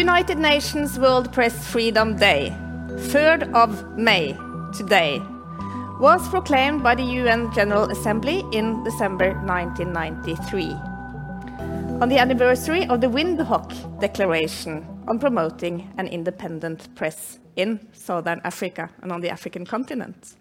United 0.00 0.38
Nations 0.38 0.98
World 0.98 1.30
Press 1.30 1.68
Freedom 1.68 2.16
Day, 2.16 2.56
3rd 3.12 3.52
of 3.52 3.98
May, 3.98 4.32
today, 4.72 5.20
was 6.00 6.26
proclaimed 6.30 6.82
by 6.82 6.94
the 6.94 7.02
UN 7.02 7.52
General 7.52 7.90
Assembly 7.90 8.42
in 8.50 8.82
December 8.82 9.34
1993 9.44 10.72
on 12.00 12.08
the 12.08 12.16
anniversary 12.16 12.86
of 12.86 13.02
the 13.02 13.08
Windhoek 13.08 14.00
Declaration 14.00 14.86
on 15.06 15.18
promoting 15.18 15.92
an 15.98 16.08
independent 16.08 16.94
press 16.94 17.38
in 17.56 17.78
Southern 17.92 18.40
Africa 18.42 18.88
and 19.02 19.12
on 19.12 19.20
the 19.20 19.28
African 19.28 19.66
continent. 19.66 20.34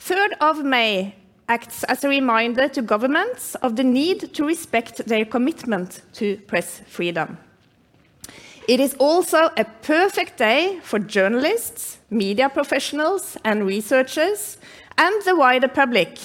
3rd 0.00 0.32
of 0.40 0.64
May 0.64 1.14
acts 1.48 1.84
as 1.84 2.02
a 2.02 2.08
reminder 2.08 2.66
to 2.66 2.82
governments 2.82 3.54
of 3.62 3.76
the 3.76 3.84
need 3.84 4.34
to 4.34 4.44
respect 4.44 5.06
their 5.06 5.24
commitment 5.24 6.02
to 6.14 6.38
press 6.48 6.80
freedom. 6.88 7.38
It 8.68 8.80
is 8.80 8.94
also 8.98 9.50
a 9.56 9.64
perfect 9.82 10.36
day 10.36 10.80
for 10.82 10.98
journalists, 10.98 11.98
media 12.10 12.48
professionals, 12.48 13.36
and 13.44 13.66
researchers, 13.66 14.58
and 14.96 15.22
the 15.22 15.34
wider 15.34 15.68
public 15.68 16.18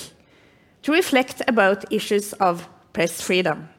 to 0.83 0.91
reflect 0.91 1.41
about 1.47 1.91
issues 1.91 2.33
of 2.33 2.67
press 2.93 3.21
freedom 3.21 3.69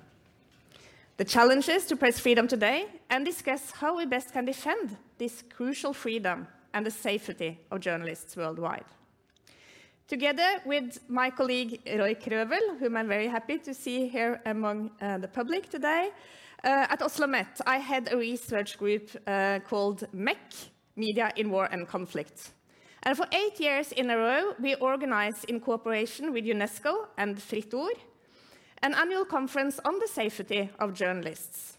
the 1.16 1.24
challenges 1.24 1.87
to 1.87 1.96
press 1.96 2.20
freedom 2.20 2.46
today, 2.46 2.87
and 3.09 3.24
discuss 3.24 3.70
how 3.70 3.96
we 3.96 4.05
best 4.05 4.32
can 4.32 4.45
defend 4.45 4.96
this 5.18 5.43
crucial 5.48 5.95
freedom 5.95 6.46
and 6.74 6.84
the 6.84 6.91
safety 6.91 7.59
of 7.70 7.80
journalists 7.80 8.37
worldwide. 8.37 8.84
Together 10.09 10.60
with 10.66 10.98
my 11.09 11.30
colleague 11.30 11.80
Roy 11.87 12.15
Krøvel, 12.15 12.79
whom 12.79 12.96
I'm 12.96 13.09
very 13.09 13.29
happy 13.29 13.59
to 13.59 13.73
see 13.73 14.09
here 14.09 14.41
among 14.45 14.91
uh, 15.01 15.18
the 15.18 15.29
public 15.29 15.70
today, 15.70 16.10
uh, 16.65 16.87
at 16.90 17.02
Oslo 17.02 17.26
Met, 17.26 17.60
I 17.66 17.79
had 17.79 18.12
a 18.12 18.16
research 18.16 18.79
group 18.79 19.10
uh, 19.26 19.60
called 19.68 20.04
MEC, 20.12 20.68
Media 20.96 21.32
in 21.37 21.51
War 21.51 21.68
and 21.71 21.87
Conflict. 21.87 22.51
And 23.02 23.16
for 23.16 23.26
eight 23.32 23.60
years 23.60 23.93
in 23.93 24.10
a 24.10 24.16
row, 24.16 24.54
we 24.59 24.74
organized 24.74 25.45
in 25.45 25.60
cooperation 25.60 26.32
with 26.32 26.45
UNESCO 26.45 27.07
and 27.16 27.40
Fritt 27.40 27.73
Ord, 27.73 27.98
an 28.82 28.95
annual 28.95 29.24
conference 29.24 29.79
on 29.85 29.98
the 29.98 30.09
safety 30.09 30.71
of 30.80 30.93
journalists. 30.93 31.79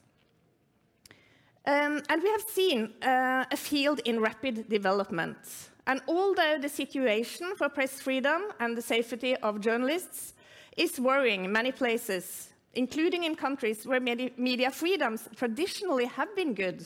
Um, 1.66 2.02
and 2.08 2.24
we 2.24 2.30
have 2.30 2.46
seen 2.48 2.94
uh, 3.02 3.44
a 3.52 3.58
field 3.58 4.00
in 4.06 4.22
rapid 4.22 4.70
development. 4.70 5.38
And 5.86 6.02
although 6.08 6.58
the 6.62 6.70
situation 6.70 7.56
for 7.58 7.68
press 7.68 8.00
freedom 8.00 8.44
and 8.62 8.78
the 8.78 8.82
safety 8.82 9.36
of 9.36 9.60
journalists 9.60 10.34
is 10.78 10.98
worrying 10.98 11.44
in 11.44 11.52
many 11.52 11.74
places, 11.74 12.54
including 12.74 13.24
in 13.24 13.36
countries 13.36 13.86
where 13.86 14.00
media 14.00 14.72
freedoms 14.72 15.28
traditionally 15.36 16.06
have 16.06 16.36
been 16.36 16.54
good, 16.54 16.86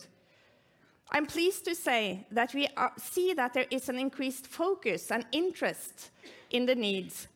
I'm 1.11 1.25
pleased 1.25 1.65
to 1.65 1.75
say 1.75 2.25
that 2.31 2.53
we 2.53 2.67
are, 2.77 2.93
see 2.97 3.33
that 3.33 3.53
there 3.53 3.65
is 3.69 3.89
an 3.89 3.99
increased 3.99 4.47
focus 4.47 5.11
and 5.11 5.25
interest 5.31 6.11
in 6.51 6.65
the 6.65 6.75
needs 6.75 7.27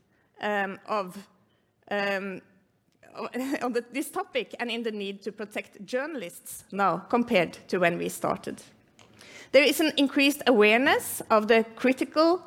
um, 0.42 0.80
of 0.88 1.18
um, 1.92 2.42
on 3.62 3.74
the, 3.74 3.84
this 3.92 4.10
topic 4.10 4.56
and 4.60 4.70
in 4.70 4.84
the 4.84 4.92
need 4.92 5.22
to 5.22 5.32
protect 5.32 5.86
journalists 5.86 6.66
now 6.72 6.98
compared 6.98 7.54
to 7.68 7.78
when 7.78 7.98
we 7.98 8.10
started. 8.10 8.62
There 9.52 9.64
is 9.64 9.80
an 9.80 9.94
increased 9.98 10.42
awareness 10.48 11.22
of 11.30 11.48
the 11.48 11.66
critical 11.76 12.42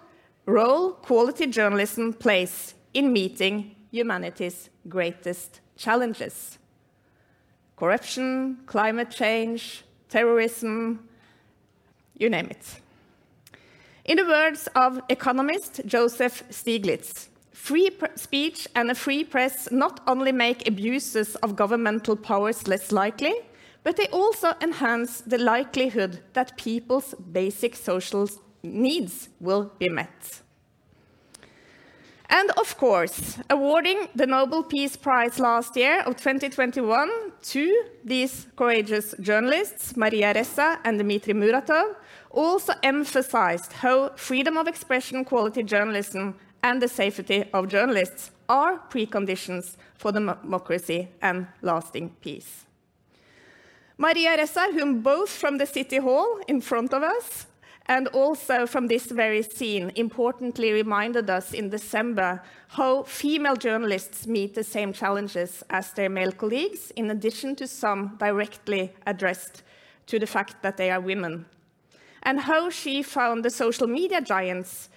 role 0.46 0.92
quality 0.92 1.46
journalism 1.46 2.12
plays 2.12 2.74
in 2.94 3.12
meeting 3.12 3.76
humanity's 3.90 4.70
greatest 4.88 5.60
challenges 5.78 6.58
corruption, 7.76 8.58
climate 8.66 9.08
change, 9.10 9.84
terrorism, 10.08 11.08
you 12.18 12.28
name 12.28 12.48
it. 12.50 12.80
In 14.04 14.16
the 14.16 14.26
words 14.26 14.68
of 14.74 15.00
economist 15.08 15.80
Joseph 15.86 16.42
Stiglitz, 16.50 17.28
Free 17.52 17.90
speech 18.14 18.68
and 18.74 18.90
a 18.90 18.94
free 18.94 19.24
press 19.24 19.70
not 19.70 20.00
only 20.06 20.32
make 20.32 20.66
abuses 20.66 21.34
of 21.42 21.56
governmental 21.56 22.16
powers 22.16 22.66
less 22.66 22.92
likely, 22.92 23.34
but 23.82 23.96
they 23.96 24.06
also 24.08 24.54
enhance 24.62 25.20
the 25.20 25.38
likelihood 25.38 26.20
that 26.32 26.56
people's 26.56 27.14
basic 27.32 27.76
social 27.76 28.28
needs 28.62 29.28
will 29.40 29.72
be 29.78 29.88
met. 29.90 30.40
And 32.30 32.50
of 32.52 32.76
course, 32.76 33.38
awarding 33.48 34.08
the 34.14 34.26
Nobel 34.26 34.62
Peace 34.62 34.96
Prize 34.96 35.38
last 35.38 35.76
year 35.76 36.00
of 36.02 36.16
2021 36.16 37.10
to 37.42 37.84
these 38.04 38.46
courageous 38.54 39.14
journalists, 39.20 39.96
Maria 39.96 40.34
Ressa 40.34 40.78
and 40.84 40.98
Dmitry 40.98 41.32
Muratov, 41.32 41.96
also 42.30 42.74
emphasized 42.82 43.72
how 43.72 44.10
freedom 44.10 44.58
of 44.58 44.68
expression 44.68 45.24
quality 45.24 45.62
journalism 45.62 46.34
and 46.62 46.82
the 46.82 46.88
safety 46.88 47.44
of 47.54 47.68
journalists 47.68 48.30
are 48.48 48.78
preconditions 48.90 49.76
for 49.96 50.12
democracy 50.12 51.08
and 51.22 51.46
lasting 51.62 52.10
peace. 52.20 52.66
Maria 53.96 54.36
Ressa, 54.36 54.72
whom 54.72 55.00
both 55.00 55.30
from 55.30 55.56
the 55.56 55.66
City 55.66 55.96
Hall 55.96 56.40
in 56.46 56.60
front 56.60 56.92
of 56.92 57.02
us 57.02 57.46
and 57.88 58.06
also 58.08 58.66
from 58.66 58.86
this 58.86 59.06
very 59.06 59.42
scene 59.42 59.90
importantly 59.96 60.72
reminded 60.72 61.30
us 61.30 61.54
in 61.54 61.70
December 61.70 62.42
how 62.68 63.02
female 63.04 63.56
journalists 63.56 64.26
meet 64.26 64.54
the 64.54 64.62
same 64.62 64.92
challenges 64.92 65.64
as 65.70 65.92
their 65.92 66.10
male 66.10 66.32
colleagues, 66.32 66.90
in 66.96 67.10
addition 67.10 67.56
to 67.56 67.66
some 67.66 68.16
directly 68.18 68.92
addressed 69.06 69.62
to 70.06 70.18
the 70.18 70.26
fact 70.26 70.62
that 70.62 70.76
they 70.76 70.90
are 70.90 71.00
women. 71.00 71.46
And 72.22 72.40
how 72.40 72.68
she 72.68 73.02
found 73.02 73.42
the 73.44 73.50
social 73.50 73.86
media 73.86 74.20
giants, 74.20 74.90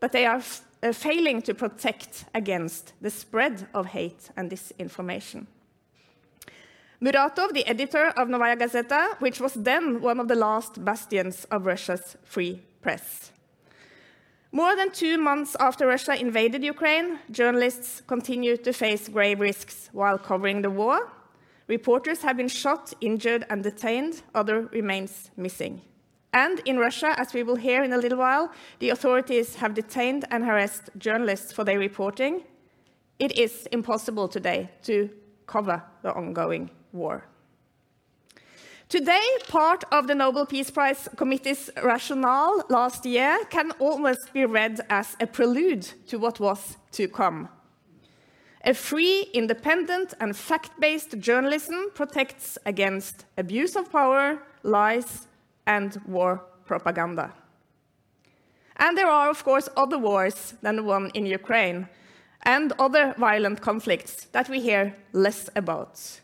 but 0.00 0.10
they 0.10 0.26
are 0.26 0.42
uh, 0.82 0.92
failing 0.92 1.42
to 1.42 1.54
protect 1.54 2.24
against 2.34 2.92
the 3.00 3.10
spread 3.10 3.68
of 3.72 3.86
hate 3.86 4.30
and 4.36 4.50
disinformation. 4.50 5.46
Muratov, 7.02 7.52
the 7.52 7.66
editor 7.66 8.10
of 8.16 8.28
Novaya 8.28 8.54
Gazeta, 8.54 9.20
which 9.20 9.40
was 9.40 9.54
then 9.54 10.00
one 10.00 10.20
of 10.20 10.28
the 10.28 10.36
last 10.36 10.84
bastions 10.84 11.44
of 11.50 11.66
Russia's 11.66 12.16
free 12.22 12.62
press. 12.80 13.32
More 14.52 14.76
than 14.76 14.92
two 14.92 15.18
months 15.18 15.56
after 15.58 15.88
Russia 15.88 16.14
invaded 16.14 16.62
Ukraine, 16.62 17.18
journalists 17.32 18.02
continue 18.06 18.56
to 18.56 18.72
face 18.72 19.08
grave 19.08 19.40
risks 19.40 19.90
while 19.92 20.16
covering 20.16 20.62
the 20.62 20.70
war. 20.70 21.10
Reporters 21.66 22.22
have 22.22 22.36
been 22.36 22.46
shot, 22.46 22.94
injured, 23.00 23.46
and 23.50 23.64
detained. 23.64 24.22
Other 24.32 24.68
remains 24.72 25.32
missing. 25.36 25.80
And 26.32 26.60
in 26.66 26.78
Russia, 26.78 27.16
as 27.18 27.34
we 27.34 27.42
will 27.42 27.56
hear 27.56 27.82
in 27.82 27.92
a 27.92 27.98
little 27.98 28.18
while, 28.18 28.52
the 28.78 28.90
authorities 28.90 29.56
have 29.56 29.74
detained 29.74 30.24
and 30.30 30.44
harassed 30.44 30.90
journalists 30.98 31.52
for 31.52 31.64
their 31.64 31.80
reporting. 31.80 32.44
It 33.18 33.36
is 33.36 33.66
impossible 33.72 34.28
today 34.28 34.70
to 34.84 35.10
cover 35.46 35.82
the 36.02 36.12
ongoing 36.14 36.70
war. 36.92 37.24
Today, 38.88 39.24
part 39.48 39.84
of 39.90 40.06
the 40.06 40.14
Nobel 40.14 40.44
Peace 40.44 40.70
Prize 40.70 41.08
Committee's 41.16 41.70
rationale 41.82 42.62
last 42.68 43.06
year 43.06 43.38
can 43.48 43.70
almost 43.78 44.32
be 44.34 44.44
read 44.44 44.80
as 44.90 45.16
a 45.18 45.26
prelude 45.26 45.82
to 46.08 46.18
what 46.18 46.38
was 46.38 46.76
to 46.92 47.08
come. 47.08 47.48
A 48.64 48.74
free, 48.74 49.28
independent, 49.32 50.14
and 50.20 50.36
fact 50.36 50.78
based 50.78 51.18
journalism 51.18 51.90
protects 51.94 52.58
against 52.66 53.24
abuse 53.38 53.76
of 53.76 53.90
power, 53.90 54.42
lies, 54.62 55.26
and 55.66 56.00
war 56.06 56.44
propaganda. 56.66 57.32
And 58.76 58.96
there 58.96 59.08
are, 59.08 59.30
of 59.30 59.42
course, 59.42 59.68
other 59.76 59.98
wars 59.98 60.54
than 60.62 60.76
the 60.76 60.82
one 60.82 61.10
in 61.14 61.26
Ukraine 61.26 61.88
and 62.42 62.72
other 62.78 63.14
violent 63.18 63.60
conflicts 63.60 64.26
that 64.32 64.48
we 64.48 64.60
hear 64.60 64.96
less 65.12 65.48
about, 65.56 66.20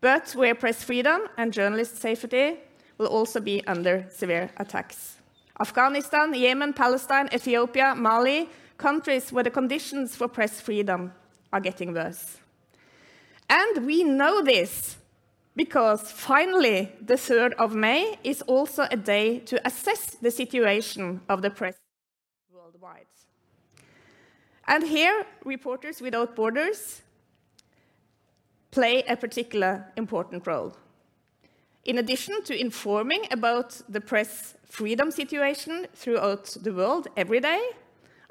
but 0.00 0.30
where 0.32 0.54
press 0.54 0.82
freedom 0.82 1.22
and 1.36 1.52
journalist 1.52 2.00
safety 2.00 2.56
will 2.98 3.06
also 3.06 3.40
be 3.40 3.64
under 3.66 4.06
severe 4.10 4.50
attacks. 4.56 5.16
Afghanistan, 5.60 6.32
Yemen, 6.34 6.72
Palestine, 6.72 7.28
Ethiopia, 7.34 7.94
Mali, 7.94 8.48
countries 8.78 9.30
where 9.32 9.44
the 9.44 9.50
conditions 9.50 10.16
for 10.16 10.28
press 10.28 10.60
freedom 10.60 11.12
are 11.52 11.60
getting 11.60 11.92
worse. 11.92 12.38
And 13.48 13.84
we 13.84 14.04
know 14.04 14.42
this 14.42 14.96
because 15.56 16.10
finally, 16.10 16.92
the 17.04 17.14
3rd 17.16 17.52
of 17.54 17.74
May 17.74 18.18
is 18.24 18.40
also 18.42 18.86
a 18.90 18.96
day 18.96 19.40
to 19.40 19.60
assess 19.66 20.16
the 20.22 20.30
situation 20.30 21.20
of 21.28 21.42
the 21.42 21.50
press 21.50 21.74
worldwide. 22.52 23.06
And 24.66 24.84
here, 24.84 25.26
Reporters 25.44 26.00
Without 26.00 26.36
Borders 26.36 27.02
play 28.70 29.02
a 29.08 29.16
particular 29.16 29.86
important 29.96 30.46
role. 30.46 30.76
In 31.84 31.98
addition 31.98 32.42
to 32.44 32.60
informing 32.60 33.26
about 33.30 33.80
the 33.88 34.00
press 34.00 34.54
freedom 34.66 35.10
situation 35.10 35.86
throughout 35.94 36.56
the 36.62 36.72
world 36.72 37.08
every 37.16 37.40
day, 37.40 37.60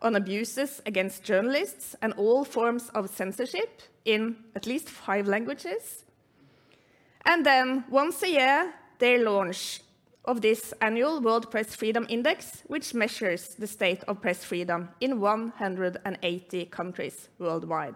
on 0.02 0.16
abuses 0.16 0.82
against 0.86 1.24
journalists 1.24 1.96
and 2.02 2.14
all 2.14 2.46
forms 2.46 2.90
of 2.90 3.10
censorship 3.10 3.82
in 4.06 4.38
at 4.56 4.66
least 4.66 4.90
five 4.90 5.28
languages, 5.28 6.06
and 7.26 7.46
then 7.46 7.84
once 7.90 8.24
a 8.24 8.30
year, 8.30 8.74
they 9.00 9.18
launch 9.18 9.82
of 10.26 10.42
this 10.42 10.74
annual 10.82 11.22
World 11.22 11.50
Press 11.52 11.76
Freedom 11.76 12.06
Index, 12.10 12.64
which 12.68 12.94
measures 12.94 13.56
the 13.56 13.68
state 13.68 14.04
of 14.08 14.22
press 14.22 14.44
freedom 14.44 14.90
in 15.02 15.20
180 15.20 16.66
countries 16.66 17.30
worldwide. 17.40 17.96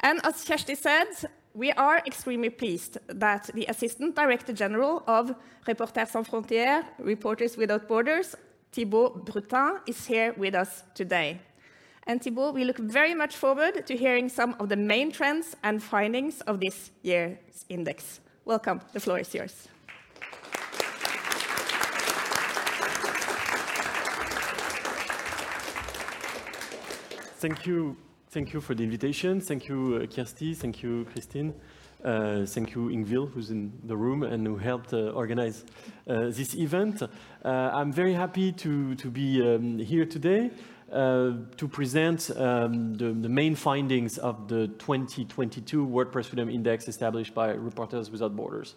And 0.00 0.20
as 0.24 0.44
Kjersti 0.44 0.76
said, 0.76 1.08
we 1.54 1.72
are 1.72 1.98
extremely 2.06 2.50
pleased 2.50 2.98
that 3.08 3.50
the 3.52 3.66
Assistant 3.66 4.14
Director 4.14 4.52
General 4.52 5.02
of 5.08 5.34
Reporters 5.66 6.10
Sans 6.10 6.26
Frontières, 6.26 6.84
Reporters 6.98 7.56
Without 7.56 7.88
Borders, 7.88 8.36
Thibaut 8.70 9.24
Bruttin, 9.24 9.80
is 9.88 10.06
here 10.06 10.34
with 10.36 10.54
us 10.54 10.84
today. 10.94 11.40
And 12.06 12.22
Thibaut, 12.22 12.54
we 12.54 12.64
look 12.64 12.78
very 12.78 13.12
much 13.12 13.36
forward 13.36 13.86
to 13.86 13.96
hearing 13.96 14.28
some 14.28 14.54
of 14.60 14.68
the 14.68 14.76
main 14.76 15.10
trends 15.10 15.56
and 15.64 15.82
findings 15.82 16.42
of 16.42 16.60
this 16.60 16.92
year's 17.02 17.64
index. 17.68 18.20
Welcome, 18.44 18.80
the 18.92 19.00
floor 19.00 19.18
is 19.18 19.34
yours. 19.34 19.68
Thank 27.40 27.66
you. 27.66 27.96
Thank 28.30 28.52
you 28.52 28.60
for 28.60 28.74
the 28.74 28.82
invitation. 28.82 29.40
Thank 29.40 29.68
you, 29.68 30.00
uh, 30.02 30.06
Kjersti. 30.06 30.54
Thank 30.54 30.82
you, 30.82 31.06
Christine. 31.10 31.54
Uh, 32.04 32.44
thank 32.44 32.74
you, 32.74 32.90
Ingvild, 32.90 33.32
who's 33.32 33.50
in 33.50 33.72
the 33.84 33.96
room 33.96 34.22
and 34.22 34.46
who 34.46 34.58
helped 34.58 34.92
uh, 34.92 35.12
organize 35.12 35.64
uh, 36.06 36.26
this 36.26 36.54
event. 36.54 37.02
Uh, 37.02 37.48
I'm 37.48 37.90
very 37.90 38.12
happy 38.12 38.52
to, 38.52 38.94
to 38.96 39.10
be 39.10 39.40
um, 39.40 39.78
here 39.78 40.04
today 40.04 40.50
uh, 40.92 41.32
to 41.56 41.68
present 41.68 42.30
um, 42.36 42.92
the, 42.96 43.12
the, 43.14 43.30
main 43.30 43.54
findings 43.54 44.18
of 44.18 44.46
the 44.46 44.68
2022 44.78 45.82
World 45.82 46.12
Press 46.12 46.26
Freedom 46.26 46.50
Index 46.50 46.86
established 46.86 47.32
by 47.34 47.52
Reporters 47.52 48.10
Without 48.10 48.36
Borders. 48.36 48.74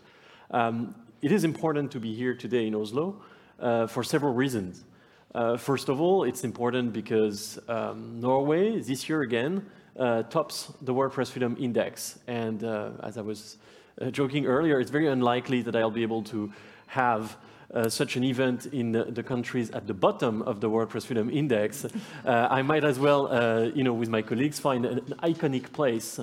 Um, 0.51 0.95
it 1.21 1.33
is 1.33 1.43
important 1.43 1.91
to 1.91 1.99
be 1.99 2.15
here 2.15 2.35
today 2.35 2.67
in 2.67 2.73
Oslo 2.73 3.21
for 3.59 4.01
several 4.01 4.33
reasons. 4.33 4.85
Uh, 5.33 5.55
first 5.55 5.87
of 5.87 6.01
all, 6.01 6.23
it's 6.25 6.43
important 6.43 6.91
because 6.91 7.57
um, 7.69 8.19
Norway, 8.19 8.79
this 8.79 9.07
year 9.07 9.21
again, 9.21 9.65
uh, 9.97 10.23
tops 10.23 10.73
the 10.81 10.93
World 10.93 11.13
Press 11.13 11.29
Freedom 11.29 11.55
Index. 11.57 12.19
And 12.27 12.63
uh, 12.63 12.91
as 13.03 13.17
I 13.17 13.21
was 13.21 13.57
uh, 14.01 14.11
joking 14.11 14.45
earlier, 14.45 14.79
it's 14.81 14.91
very 14.91 15.07
unlikely 15.07 15.61
that 15.61 15.75
I'll 15.75 15.89
be 15.89 16.03
able 16.03 16.23
to 16.23 16.51
have 16.87 17.37
uh, 17.73 17.87
such 17.87 18.17
an 18.17 18.25
event 18.25 18.65
in 18.67 18.91
the, 18.91 19.05
the, 19.05 19.23
countries 19.23 19.71
at 19.71 19.87
the 19.87 19.93
bottom 19.93 20.41
of 20.41 20.59
the 20.59 20.69
World 20.69 20.89
Press 20.89 21.05
Freedom 21.05 21.29
Index. 21.29 21.85
Uh, 22.25 22.47
I 22.51 22.61
might 22.61 22.83
as 22.83 22.99
well, 22.99 23.71
you 23.73 23.83
know, 23.83 23.93
with 23.93 24.09
my 24.09 24.21
colleagues, 24.21 24.59
find 24.59 24.85
an, 24.85 24.99
an 24.99 25.15
iconic 25.23 25.71
place 25.71 26.19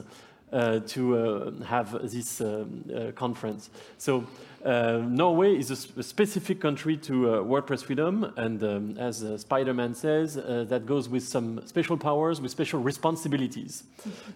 uh, 0.50 0.80
to 0.80 1.18
uh, 1.18 1.64
have 1.64 2.10
this 2.10 2.40
um, 2.40 2.82
uh, 2.94 3.12
conference. 3.12 3.68
So 3.98 4.24
Uh, 4.64 5.02
Norway 5.08 5.56
is 5.56 5.70
a, 5.70 5.76
sp 5.78 5.98
a, 5.98 6.02
specific 6.02 6.60
country 6.60 6.96
to 6.96 7.14
uh, 7.34 7.42
World 7.42 7.66
Press 7.66 7.82
freedom, 7.82 8.32
and 8.36 8.62
um, 8.64 8.98
as 8.98 9.22
uh, 9.22 9.38
Spider-Man 9.38 9.94
says, 9.94 10.34
that 10.34 10.84
goes 10.84 11.08
with 11.08 11.22
some 11.22 11.64
special 11.66 11.96
powers, 11.96 12.40
with 12.40 12.50
special 12.50 12.80
responsibilities. 12.80 13.84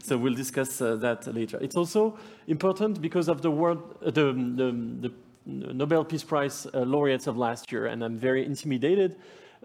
so 0.03 0.17
we'll 0.17 0.35
discuss 0.35 0.79
that 0.79 1.27
later. 1.35 1.59
It's 1.61 1.77
also 1.77 2.19
important 2.47 3.03
because 3.03 3.29
of 3.29 3.43
the, 3.43 3.51
world, 3.51 3.97
the, 4.01 4.33
the, 4.33 4.73
the 5.01 5.13
Nobel 5.47 6.05
Peace 6.05 6.23
Prize 6.23 6.67
uh, 6.73 6.81
laureates 6.81 7.27
of 7.27 7.37
last 7.37 7.73
year, 7.73 7.87
and 7.87 8.05
I'm 8.05 8.17
very 8.17 8.47
intimidated 8.47 9.17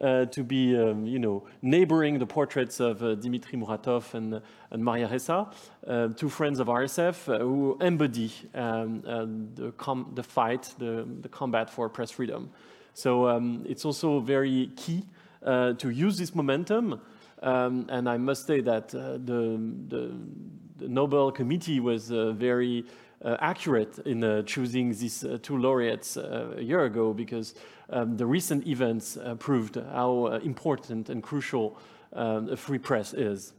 uh, 0.01 0.25
to 0.25 0.43
be, 0.43 0.77
um, 0.77 1.05
you 1.05 1.19
know, 1.19 1.45
neighboring 1.61 2.19
the 2.19 2.25
portraits 2.25 2.79
of 2.79 3.01
uh, 3.01 3.15
Dimitri 3.15 3.57
Muratov 3.57 4.13
and, 4.13 4.41
and 4.71 4.83
Maria 4.83 5.07
Ressa, 5.07 5.51
uh, 5.87 6.07
two 6.09 6.29
friends 6.29 6.59
of 6.59 6.67
RSF 6.67 7.33
uh, 7.33 7.39
who 7.39 7.77
embody 7.81 8.31
um, 8.53 9.03
uh, 9.05 9.25
the, 9.55 9.73
the, 10.13 10.23
fight, 10.23 10.73
the, 10.77 11.07
the, 11.21 11.29
combat 11.29 11.69
for 11.69 11.89
press 11.89 12.11
freedom. 12.11 12.49
So 12.93 13.27
um, 13.27 13.63
it's 13.67 13.85
also 13.85 14.19
very 14.19 14.71
key 14.75 15.05
uh, 15.43 15.73
to 15.73 15.89
use 15.89 16.17
this 16.17 16.33
momentum. 16.35 17.01
Um, 17.41 17.85
and 17.89 18.09
I 18.09 18.17
must 18.17 18.47
say 18.47 18.61
that 18.61 18.89
the, 18.89 19.21
the, 19.23 20.11
the, 20.77 20.87
Nobel 20.87 21.31
Committee 21.31 21.79
was 21.79 22.09
very 22.09 22.85
uh, 23.25 23.35
accurate 23.39 23.97
in 24.05 24.23
uh, 24.23 24.43
choosing 24.43 24.93
these 24.93 25.23
uh, 25.23 25.39
two 25.41 25.57
laureates 25.57 26.17
a 26.17 26.59
year 26.61 26.85
ago 26.85 27.13
because 27.13 27.55
um, 27.89 28.17
the 28.17 28.25
recent 28.25 28.67
events 28.67 29.17
proved 29.39 29.75
how 29.75 30.27
important 30.43 31.09
and 31.09 31.23
crucial 31.23 31.77
um, 32.13 32.49
a 32.49 32.57
free 32.57 32.77
press 32.77 33.13
is. 33.13 33.53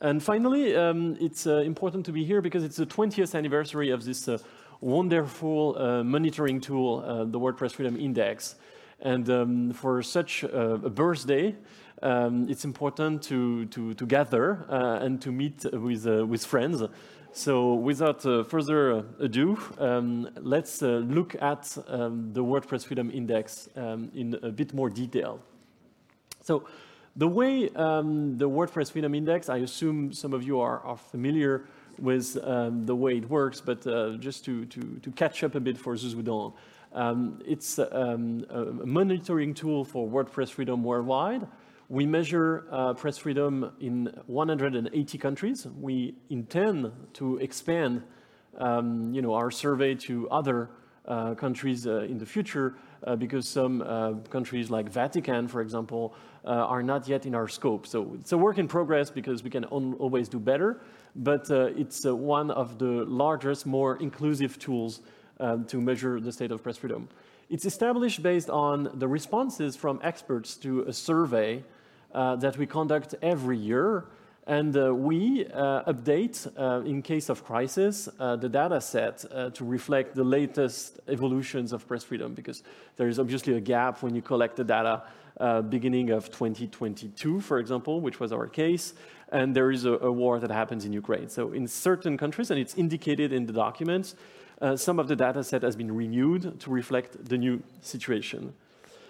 And 0.00 0.22
finally, 0.22 0.74
um, 0.74 1.16
it's 1.20 1.46
important 1.46 2.06
to 2.06 2.12
be 2.12 2.24
here 2.24 2.40
because 2.40 2.64
it's 2.64 2.76
the 2.76 2.86
20th 2.86 3.36
anniversary 3.36 3.90
of 3.90 4.04
this 4.04 4.28
wonderful 4.82 5.76
uh, 5.78 6.02
monitoring 6.02 6.60
tool, 6.60 7.04
uh, 7.06 7.24
the 7.24 7.38
World 7.38 7.56
Press 7.56 7.72
Freedom 7.72 7.96
Index. 7.96 8.56
And 9.00 9.28
um, 9.30 9.72
for 9.72 10.02
such 10.02 10.44
uh, 10.44 10.48
a 10.48 10.90
birthday, 10.90 11.54
um, 12.02 12.48
it's 12.48 12.64
important 12.64 13.22
to, 13.24 13.66
to, 13.66 13.94
to 13.94 14.06
gather 14.06 14.66
and 14.68 15.22
to 15.22 15.30
meet 15.30 15.64
with, 15.72 16.04
with 16.04 16.44
friends 16.44 16.82
so 17.34 17.74
without 17.74 18.24
uh, 18.26 18.44
further 18.44 19.04
ado, 19.18 19.58
um, 19.78 20.28
let's 20.36 20.82
uh, 20.82 21.02
look 21.06 21.34
at 21.40 21.76
um, 21.88 22.30
the 22.32 22.44
World 22.44 22.68
Press 22.68 22.84
Freedom 22.84 23.10
Index 23.10 23.70
um, 23.74 24.10
in 24.14 24.38
a 24.42 24.50
bit 24.50 24.74
more 24.74 24.90
detail. 24.90 25.40
So 26.42 26.64
the 27.16 27.26
way 27.28 27.70
um, 27.70 28.36
the 28.36 28.48
World 28.48 28.70
Press 28.70 28.90
Freedom 28.90 29.14
Index, 29.14 29.48
I 29.48 29.58
assume 29.58 30.12
some 30.12 30.34
of 30.34 30.42
you 30.42 30.60
are, 30.60 30.80
are 30.80 30.96
familiar 30.96 31.64
with 31.98 32.36
um, 32.42 32.84
the 32.84 32.94
way 32.94 33.16
it 33.16 33.28
works, 33.30 33.60
but 33.60 33.86
uh, 33.86 34.16
just 34.18 34.44
to, 34.44 34.66
to, 34.66 34.80
to, 35.02 35.10
catch 35.12 35.42
up 35.42 35.54
a 35.54 35.60
bit 35.60 35.78
for 35.78 35.96
those 35.96 36.12
who 36.12 36.22
don't. 36.22 36.54
Um, 36.92 37.40
it's 37.46 37.78
a 37.78 38.18
monitoring 38.18 39.54
tool 39.54 39.84
for 39.84 40.06
World 40.06 40.30
Press 40.30 40.50
freedom 40.50 40.84
worldwide. 40.84 41.46
We 41.92 42.06
measure 42.06 42.64
uh, 42.70 42.94
press 42.94 43.18
freedom 43.18 43.70
in 43.78 44.10
180 44.24 45.18
countries. 45.18 45.66
We 45.78 46.14
intend 46.30 46.90
to 47.12 47.36
expand 47.36 48.02
um, 48.56 49.12
you 49.12 49.20
know, 49.20 49.34
our 49.34 49.50
survey 49.50 49.94
to 50.06 50.26
other 50.30 50.70
uh, 51.06 51.34
countries 51.34 51.86
uh, 51.86 52.04
in 52.04 52.16
the 52.16 52.24
future 52.24 52.76
uh, 53.06 53.16
because 53.16 53.46
some 53.46 53.82
uh, 53.82 54.14
countries 54.30 54.70
like 54.70 54.88
Vatican, 54.88 55.48
for 55.48 55.60
example, 55.60 56.14
uh, 56.46 56.48
are 56.48 56.82
not 56.82 57.08
yet 57.08 57.26
in 57.26 57.34
our 57.34 57.46
scope. 57.46 57.86
So 57.86 58.16
it's 58.18 58.32
a 58.32 58.38
work 58.38 58.56
in 58.56 58.68
progress 58.68 59.10
because 59.10 59.42
we 59.42 59.50
can 59.50 59.66
always 59.66 60.30
do 60.30 60.38
better, 60.38 60.80
but 61.14 61.50
it's 61.50 62.06
one 62.06 62.50
of 62.50 62.78
the 62.78 63.04
largest, 63.04 63.66
more 63.66 63.96
inclusive 63.96 64.58
tools 64.58 65.02
to 65.38 65.78
measure 65.78 66.20
the 66.20 66.32
state 66.32 66.52
of 66.52 66.62
press 66.62 66.78
freedom. 66.78 67.10
It's 67.50 67.66
established 67.66 68.22
based 68.22 68.48
on 68.48 68.92
the 68.94 69.06
responses 69.06 69.76
from 69.76 70.00
experts 70.02 70.56
to 70.64 70.84
a 70.84 70.92
survey 70.94 71.64
that 72.12 72.56
we 72.58 72.66
conduct 72.66 73.14
every 73.22 73.58
year. 73.58 74.04
And 74.46 74.76
uh, 74.76 74.92
we 74.92 75.46
uh, 75.46 75.84
update, 75.92 76.50
uh, 76.58 76.84
in 76.84 77.00
case 77.00 77.28
of 77.28 77.44
crisis, 77.44 78.08
uh, 78.18 78.34
the 78.34 78.48
data 78.48 78.80
set 78.80 79.24
uh, 79.30 79.50
to 79.50 79.64
reflect 79.64 80.16
the 80.16 80.24
latest 80.24 80.98
evolutions 81.06 81.72
of 81.72 81.86
press 81.86 82.02
freedom, 82.02 82.34
because 82.34 82.64
there 82.96 83.06
is 83.06 83.20
obviously 83.20 83.54
a 83.54 83.60
gap 83.60 84.02
when 84.02 84.16
you 84.16 84.22
collect 84.22 84.56
the 84.56 84.64
data 84.64 85.02
beginning 85.68 86.10
of 86.10 86.30
2022, 86.30 87.40
for 87.40 87.58
example, 87.58 88.00
which 88.00 88.20
was 88.20 88.32
our 88.32 88.46
case, 88.46 88.94
and 89.30 89.56
there 89.56 89.72
is 89.72 89.84
a, 89.84 89.92
a, 89.94 90.12
war 90.12 90.38
that 90.38 90.50
happens 90.50 90.84
in 90.84 90.92
Ukraine. 90.92 91.28
So 91.28 91.52
in 91.52 91.66
certain 91.66 92.16
countries, 92.16 92.50
and 92.52 92.60
it's 92.60 92.74
indicated 92.74 93.32
in 93.32 93.46
the 93.46 93.52
documents, 93.52 94.14
some 94.76 95.00
of 95.00 95.08
the 95.08 95.16
data 95.16 95.42
set 95.42 95.62
has 95.62 95.74
been 95.74 95.90
renewed 95.90 96.60
to 96.60 96.70
reflect 96.70 97.24
the 97.24 97.38
new 97.38 97.60
situation. 97.80 98.52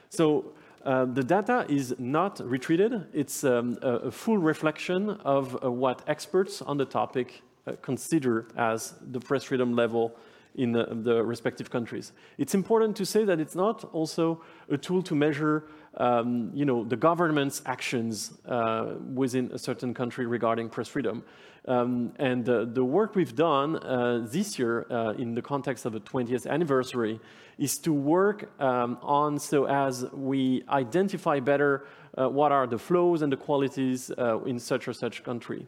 So 0.08 0.54
uh, 0.84 1.04
the 1.04 1.22
data 1.22 1.64
is 1.68 1.94
not 1.98 2.40
retreated. 2.40 3.06
It's 3.12 3.44
um, 3.44 3.78
a, 3.82 3.88
a, 3.88 4.10
full 4.10 4.38
reflection 4.38 5.10
of 5.24 5.62
uh, 5.62 5.70
what 5.70 6.02
experts 6.08 6.60
on 6.60 6.76
the 6.76 6.84
topic 6.84 7.42
uh, 7.66 7.72
consider 7.82 8.48
as 8.56 8.94
the 9.12 9.20
press 9.20 9.44
freedom 9.44 9.76
level 9.76 10.16
in 10.54 10.72
the, 10.72 11.24
respective 11.24 11.70
countries. 11.70 12.12
It's 12.36 12.54
important 12.54 12.96
to 12.96 13.06
say 13.06 13.24
that 13.24 13.40
it's 13.40 13.54
not 13.54 13.84
also 13.92 14.42
a 14.68 14.76
tool 14.76 15.02
to 15.04 15.14
measure 15.14 15.64
um, 15.96 16.50
you 16.54 16.64
know, 16.64 16.84
the 16.84 16.96
government's 16.96 17.62
actions 17.66 18.32
uh, 18.46 18.94
within 19.14 19.50
a 19.52 19.58
certain 19.58 19.92
country 19.92 20.26
regarding 20.26 20.68
press 20.68 20.88
freedom. 20.88 21.22
Um, 21.68 22.12
and 22.18 22.48
uh, 22.48 22.64
the 22.64 22.84
work 22.84 23.14
we've 23.14 23.36
done 23.36 23.76
uh, 23.76 24.26
this 24.28 24.58
year 24.58 24.86
uh, 24.90 25.12
in 25.12 25.34
the 25.34 25.42
context 25.42 25.84
of 25.84 25.92
the 25.92 26.00
20th 26.00 26.46
anniversary 26.46 27.20
is 27.58 27.78
to 27.78 27.92
work 27.92 28.50
um, 28.60 28.98
on 29.00 29.38
so 29.38 29.66
as 29.66 30.04
we 30.12 30.64
identify 30.68 31.38
better 31.38 31.86
uh, 32.18 32.28
what 32.28 32.50
are 32.50 32.66
the 32.66 32.78
flows 32.78 33.22
and 33.22 33.30
the 33.30 33.36
qualities 33.36 34.10
uh, 34.18 34.40
in 34.40 34.58
such 34.58 34.88
or 34.88 34.92
such 34.92 35.22
country. 35.22 35.66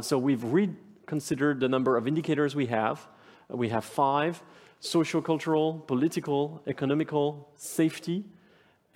So 0.00 0.16
we've 0.16 0.44
reconsidered 0.44 1.60
the 1.60 1.68
number 1.68 1.96
of 1.98 2.06
indicators 2.06 2.54
we 2.56 2.66
have. 2.66 3.06
We 3.50 3.68
have 3.68 3.84
five, 3.84 4.42
social, 4.80 5.20
cultural, 5.20 5.84
political, 5.86 6.62
economical, 6.66 7.48
safety, 7.56 8.24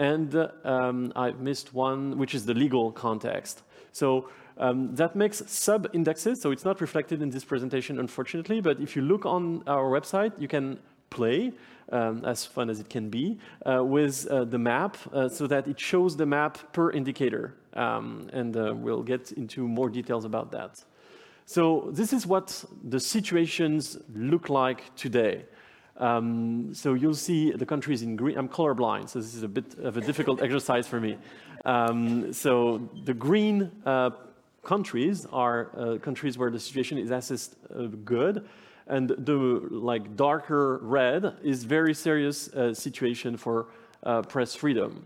and 0.00 0.34
um, 0.64 1.12
I 1.14 1.32
missed 1.32 1.74
one, 1.74 2.16
which 2.16 2.34
is 2.34 2.46
the 2.46 2.54
legal 2.54 2.90
context. 2.90 3.62
So 3.92 4.30
um, 4.56 4.94
that 4.94 5.14
makes 5.14 5.42
sub-indexes, 5.46 6.40
so 6.40 6.52
it's 6.52 6.64
not 6.64 6.80
reflected 6.80 7.20
in 7.20 7.28
this 7.28 7.44
presentation, 7.44 8.00
unfortunately, 8.00 8.60
but 8.62 8.80
if 8.80 8.96
you 8.96 9.02
look 9.02 9.26
on 9.26 9.62
our 9.66 9.90
website, 9.90 10.32
you 10.38 10.48
can 10.48 10.78
play, 11.10 11.52
um, 11.92 12.24
as 12.24 12.46
fun 12.46 12.70
as 12.70 12.80
it 12.80 12.88
can 12.88 13.10
be, 13.10 13.38
uh, 13.66 13.84
with 13.84 14.26
uh, 14.28 14.44
the 14.44 14.58
map 14.58 14.96
uh, 15.12 15.28
so 15.28 15.46
that 15.46 15.68
it 15.68 15.78
shows 15.78 16.16
the 16.16 16.26
map 16.26 16.72
per 16.72 16.90
indicator. 16.92 17.54
Um, 17.74 18.30
and 18.32 18.56
uh, 18.56 18.72
we'll 18.74 19.02
get 19.02 19.32
into 19.32 19.68
more 19.68 19.90
details 19.90 20.24
about 20.24 20.50
that. 20.52 20.82
So 21.44 21.90
this 21.92 22.12
is 22.12 22.26
what 22.26 22.64
the 22.88 23.00
situations 23.00 23.98
look 24.14 24.48
like 24.48 24.94
today. 24.96 25.44
Um, 26.00 26.72
so 26.72 26.94
you'll 26.94 27.14
see 27.14 27.52
the 27.52 27.66
countries 27.66 28.02
in 28.02 28.16
green. 28.16 28.38
I'm 28.38 28.48
colorblind, 28.48 29.10
so 29.10 29.20
this 29.20 29.34
is 29.34 29.42
a 29.42 29.48
bit 29.48 29.78
of 29.78 29.98
a 29.98 30.00
difficult 30.00 30.42
exercise 30.46 30.86
for 30.86 30.98
me. 30.98 31.18
Um, 31.66 32.32
so 32.32 32.88
the 33.04 33.12
green 33.12 33.70
uh, 33.84 34.10
countries 34.62 35.26
are 35.30 35.70
uh, 35.76 35.98
countries 35.98 36.38
where 36.38 36.50
the 36.50 36.58
situation 36.58 36.96
is 36.96 37.10
assessed 37.10 37.56
uh, 37.74 37.82
good, 38.04 38.48
and 38.86 39.10
the 39.10 39.34
like 39.70 40.16
darker 40.16 40.78
red 40.78 41.36
is 41.42 41.64
very 41.64 41.92
serious 41.92 42.48
uh, 42.48 42.72
situation 42.72 43.36
for 43.36 43.66
uh, 44.02 44.22
press 44.22 44.54
freedom. 44.54 45.04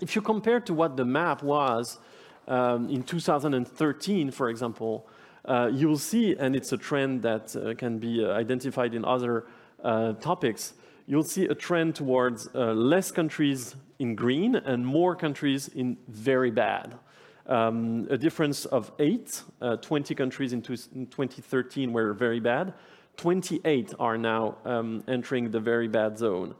If 0.00 0.14
you 0.14 0.22
compare 0.22 0.60
to 0.60 0.72
what 0.72 0.96
the 0.96 1.04
map 1.04 1.42
was 1.42 1.98
um, 2.46 2.88
in 2.88 3.02
2013, 3.02 4.30
for 4.30 4.48
example, 4.48 5.08
uh, 5.44 5.68
you'll 5.72 5.98
see, 5.98 6.36
and 6.36 6.54
it's 6.54 6.70
a 6.72 6.76
trend 6.76 7.22
that 7.22 7.56
can 7.78 7.98
be 7.98 8.24
identified 8.24 8.94
in 8.94 9.04
other 9.04 9.46
topics, 9.82 10.74
you'll 11.06 11.22
see 11.24 11.46
a 11.46 11.54
trend 11.54 11.94
towards 11.94 12.52
less 12.54 13.10
countries 13.10 13.76
in 13.98 14.14
green 14.14 14.56
and 14.56 14.86
more 14.86 15.14
countries 15.14 15.68
in 15.68 15.96
very 16.08 16.50
bad. 16.50 16.98
Um, 17.46 18.06
a 18.10 18.16
difference 18.16 18.64
of 18.66 18.92
eight, 18.98 19.42
20 19.80 20.14
countries 20.14 20.52
in, 20.52 20.58
in 20.94 21.06
2013 21.06 21.92
were 21.92 22.12
very 22.12 22.40
bad, 22.40 22.74
28 23.16 23.94
are 23.98 24.16
now 24.16 24.56
um, 24.64 25.02
entering 25.08 25.50
the 25.50 25.60
very 25.60 25.88
bad 25.88 26.18
zone. 26.18 26.54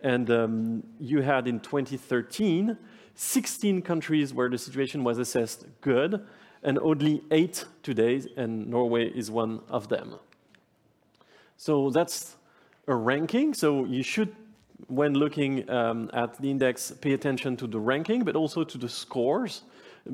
And 0.00 0.30
um, 0.30 0.82
you 1.00 1.22
had 1.22 1.48
in 1.48 1.60
2013 1.60 2.76
16 3.20 3.82
countries 3.82 4.32
where 4.32 4.48
the 4.48 4.56
situation 4.56 5.02
was 5.02 5.18
assessed 5.18 5.66
good, 5.80 6.24
and 6.62 6.78
only 6.78 7.20
eight 7.32 7.64
today, 7.82 8.22
and 8.36 8.68
Norway 8.68 9.08
is 9.08 9.28
one 9.28 9.60
of 9.68 9.88
them. 9.88 10.14
So 11.56 11.90
that's 11.90 12.36
a 12.88 12.94
ranking. 12.94 13.54
So 13.54 13.84
you 13.84 14.02
should, 14.02 14.34
when 14.88 15.14
looking 15.14 15.68
um, 15.70 16.10
at 16.12 16.36
the 16.38 16.50
index, 16.50 16.90
pay 16.90 17.12
attention 17.12 17.56
to 17.58 17.66
the 17.66 17.78
ranking, 17.78 18.24
but 18.24 18.34
also 18.34 18.64
to 18.64 18.78
the 18.78 18.88
scores, 18.88 19.62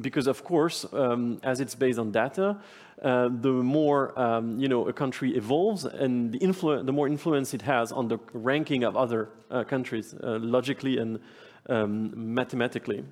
because 0.00 0.26
of 0.26 0.44
course, 0.44 0.84
um, 0.92 1.40
as 1.42 1.60
it's 1.60 1.74
based 1.74 1.98
on 1.98 2.10
data, 2.10 2.58
uh, 3.02 3.28
the 3.40 3.50
more 3.50 4.18
um, 4.18 4.58
you 4.58 4.68
know 4.68 4.88
a 4.88 4.92
country 4.92 5.36
evolves 5.36 5.84
and 5.84 6.32
the, 6.32 6.82
the, 6.84 6.92
more 6.92 7.06
influence 7.06 7.54
it 7.54 7.62
has 7.62 7.92
on 7.92 8.08
the 8.08 8.18
ranking 8.32 8.84
of 8.84 8.96
other 8.96 9.28
uh, 9.50 9.64
countries, 9.64 10.14
uh, 10.22 10.38
logically 10.40 10.98
and 10.98 11.20
um, 11.68 12.34
mathematically. 12.34 13.04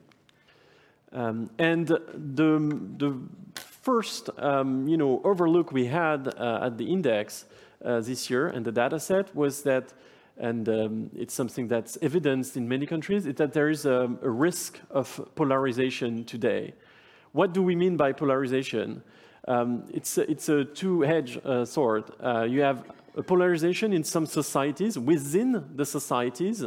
Um, 1.13 1.51
and 1.59 1.87
the, 1.87 2.01
the 2.97 3.19
first 3.55 4.31
um, 4.39 4.89
you 4.89 4.97
know, 4.97 5.21
overlook 5.25 5.73
we 5.73 5.87
had 5.87 6.29
uh, 6.39 6.61
at 6.63 6.79
the 6.79 6.91
index 6.91 7.45
this 7.83 8.31
year 8.31 8.49
and 8.49 8.65
the 8.65 8.73
data 8.73 8.99
set 9.01 9.35
was 9.35 9.63
that 9.63 9.93
and 10.39 10.69
um, 10.69 11.11
it's 11.15 11.35
something 11.35 11.69
that's 11.69 11.99
evidenced 12.01 12.57
in 12.57 12.69
many 12.69 12.87
countries, 12.87 13.27
is 13.27 13.35
that 13.35 13.53
there 13.53 13.69
is 13.69 13.85
a, 13.85 14.11
a, 14.23 14.31
risk 14.31 14.81
of 14.91 15.29
polarization 15.35 16.25
today. 16.25 16.73
What 17.33 17.53
do 17.53 17.63
we 17.63 17.77
mean 17.77 17.97
by 17.97 18.13
polarization? 18.13 19.03
Um, 19.47 19.85
it's, 19.93 20.19
it's 20.19 20.49
a 20.49 20.65
two-edged 20.65 21.45
uh, 21.45 21.65
sword. 21.65 22.05
Uh, 22.23 22.43
you 22.43 22.63
have 22.63 22.85
a 23.17 23.23
polarization 23.23 23.93
in 23.93 24.05
some 24.05 24.27
societies, 24.27 24.99
within 24.99 25.65
the 25.75 25.85
societies, 25.85 26.65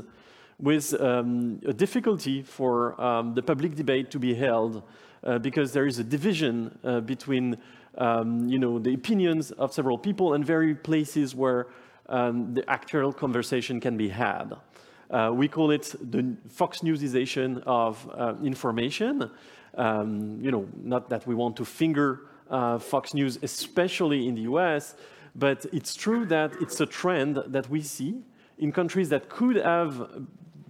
with 0.59 0.99
um, 1.01 1.59
a 1.65 1.73
difficulty 1.73 2.41
for 2.43 2.99
um, 3.01 3.33
the 3.33 3.41
public 3.41 3.75
debate 3.75 4.11
to 4.11 4.19
be 4.19 4.33
held 4.33 4.83
uh, 5.23 5.39
because 5.39 5.73
there 5.73 5.87
is 5.87 5.99
a 5.99 6.03
division 6.03 6.77
uh, 6.83 6.99
between 7.01 7.57
um, 7.97 8.47
you 8.47 8.59
know, 8.59 8.79
the 8.79 8.93
opinions 8.93 9.51
of 9.51 9.73
several 9.73 9.97
people 9.97 10.33
and 10.33 10.45
very 10.45 10.75
places 10.75 11.35
where 11.35 11.67
um, 12.09 12.53
the 12.53 12.69
actual 12.69 13.11
conversation 13.13 13.79
can 13.79 13.97
be 13.97 14.09
had. 14.09 14.53
Uh, 15.09 15.31
we 15.33 15.47
call 15.47 15.71
it 15.71 15.95
the 16.01 16.35
Fox 16.49 16.79
Newsization 16.79 17.61
of 17.65 18.09
uh, 18.13 18.33
information. 18.43 19.29
Um, 19.75 20.39
you 20.41 20.51
know, 20.51 20.67
not 20.81 21.09
that 21.09 21.27
we 21.27 21.35
want 21.35 21.55
to 21.57 21.65
finger 21.65 22.21
uh, 22.49 22.79
Fox 22.79 23.13
News, 23.13 23.37
especially 23.41 24.27
in 24.27 24.35
the 24.35 24.41
US, 24.41 24.95
but 25.35 25.65
it's 25.73 25.95
true 25.95 26.25
that 26.27 26.53
it's 26.61 26.79
a 26.79 26.85
trend 26.85 27.43
that 27.47 27.69
we 27.69 27.81
see 27.81 28.21
in 28.57 28.71
countries 28.71 29.09
that 29.09 29.29
could 29.29 29.57
have 29.57 30.27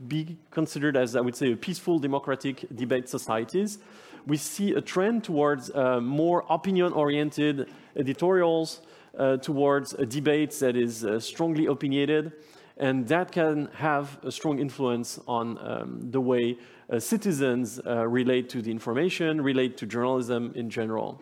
be 0.08 0.38
considered 0.52 0.98
as, 0.98 1.16
I 1.16 1.22
would 1.22 1.36
say, 1.36 1.52
a 1.52 1.56
peaceful 1.56 2.00
democratic 2.00 2.66
debate 2.76 3.10
societies. 3.10 3.80
We 4.28 4.38
see 4.38 4.74
a 4.74 4.82
trend 4.82 5.24
towards 5.24 5.70
uh, 5.70 6.00
more 6.02 6.46
opinion-oriented 6.50 7.68
editorials, 7.96 8.82
uh, 9.18 9.38
towards 9.38 9.94
a 9.94 10.06
debate 10.06 10.52
that 10.60 10.76
is 10.76 11.06
uh, 11.06 11.20
strongly 11.20 11.68
opinionated, 11.68 12.34
and 12.78 13.08
that 13.08 13.32
can 13.32 13.70
have 13.76 14.18
a 14.24 14.32
strong 14.32 14.60
influence 14.60 15.20
on 15.28 15.58
um, 15.60 16.12
the 16.12 16.20
way 16.20 16.58
uh, 16.90 17.00
citizens 17.00 17.80
uh, 17.86 18.08
relate 18.08 18.50
to 18.50 18.62
the 18.62 18.72
information, 18.72 19.42
relate 19.42 19.78
to 19.78 19.86
journalism 19.86 20.52
in 20.56 20.70
general. 20.70 21.22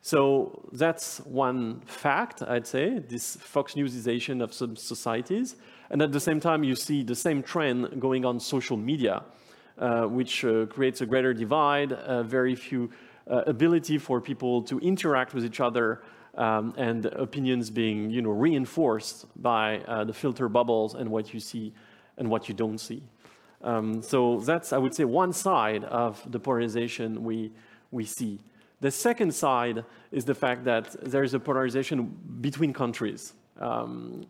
So 0.00 0.68
that's 0.72 1.18
one 1.18 1.80
fact, 1.86 2.42
I'd 2.42 2.66
say, 2.66 2.98
this 2.98 3.36
Fox 3.36 3.74
Newsization 3.74 4.42
of 4.42 4.52
some 4.54 4.76
societies. 4.76 5.56
And 5.90 6.02
at 6.02 6.12
the 6.12 6.20
same 6.20 6.40
time, 6.40 6.64
you 6.64 6.74
see 6.74 7.02
the 7.02 7.14
same 7.14 7.42
trend 7.42 8.00
going 8.00 8.24
on 8.24 8.40
social 8.40 8.76
media, 8.76 9.22
which 10.06 10.44
uh, 10.44 10.66
creates 10.66 11.00
a 11.00 11.06
greater 11.06 11.32
divide, 11.32 11.92
uh, 11.92 12.22
very 12.22 12.54
few 12.54 12.90
uh, 13.30 13.42
ability 13.46 13.98
for 13.98 14.20
people 14.20 14.62
to 14.62 14.78
interact 14.80 15.34
with 15.34 15.44
each 15.44 15.60
other, 15.60 16.02
um, 16.34 16.72
and 16.76 17.06
opinions 17.06 17.70
being 17.70 18.10
you 18.10 18.22
know, 18.22 18.30
reinforced 18.30 19.26
by 19.42 19.78
uh, 19.80 20.04
the 20.04 20.12
filter 20.12 20.48
bubbles 20.48 20.94
and 20.94 21.10
what 21.10 21.34
you 21.34 21.40
see 21.40 21.72
and 22.16 22.30
what 22.30 22.48
you 22.48 22.54
don't 22.54 22.78
see. 22.78 23.02
Um, 23.62 24.02
so 24.02 24.40
that's, 24.40 24.72
I 24.72 24.78
would 24.78 24.94
say, 24.94 25.04
one 25.04 25.32
side 25.32 25.84
of 25.84 26.20
the 26.30 26.38
polarization 26.38 27.24
we, 27.24 27.52
we 27.90 28.04
see. 28.04 28.38
The 28.80 28.90
second 28.90 29.34
side 29.34 29.84
is 30.12 30.24
the 30.24 30.34
fact 30.34 30.64
that 30.64 30.92
there 31.04 31.24
is 31.24 31.34
a 31.34 31.40
polarization 31.40 32.16
between 32.40 32.72
countries. 32.72 33.34
Um, 33.58 34.26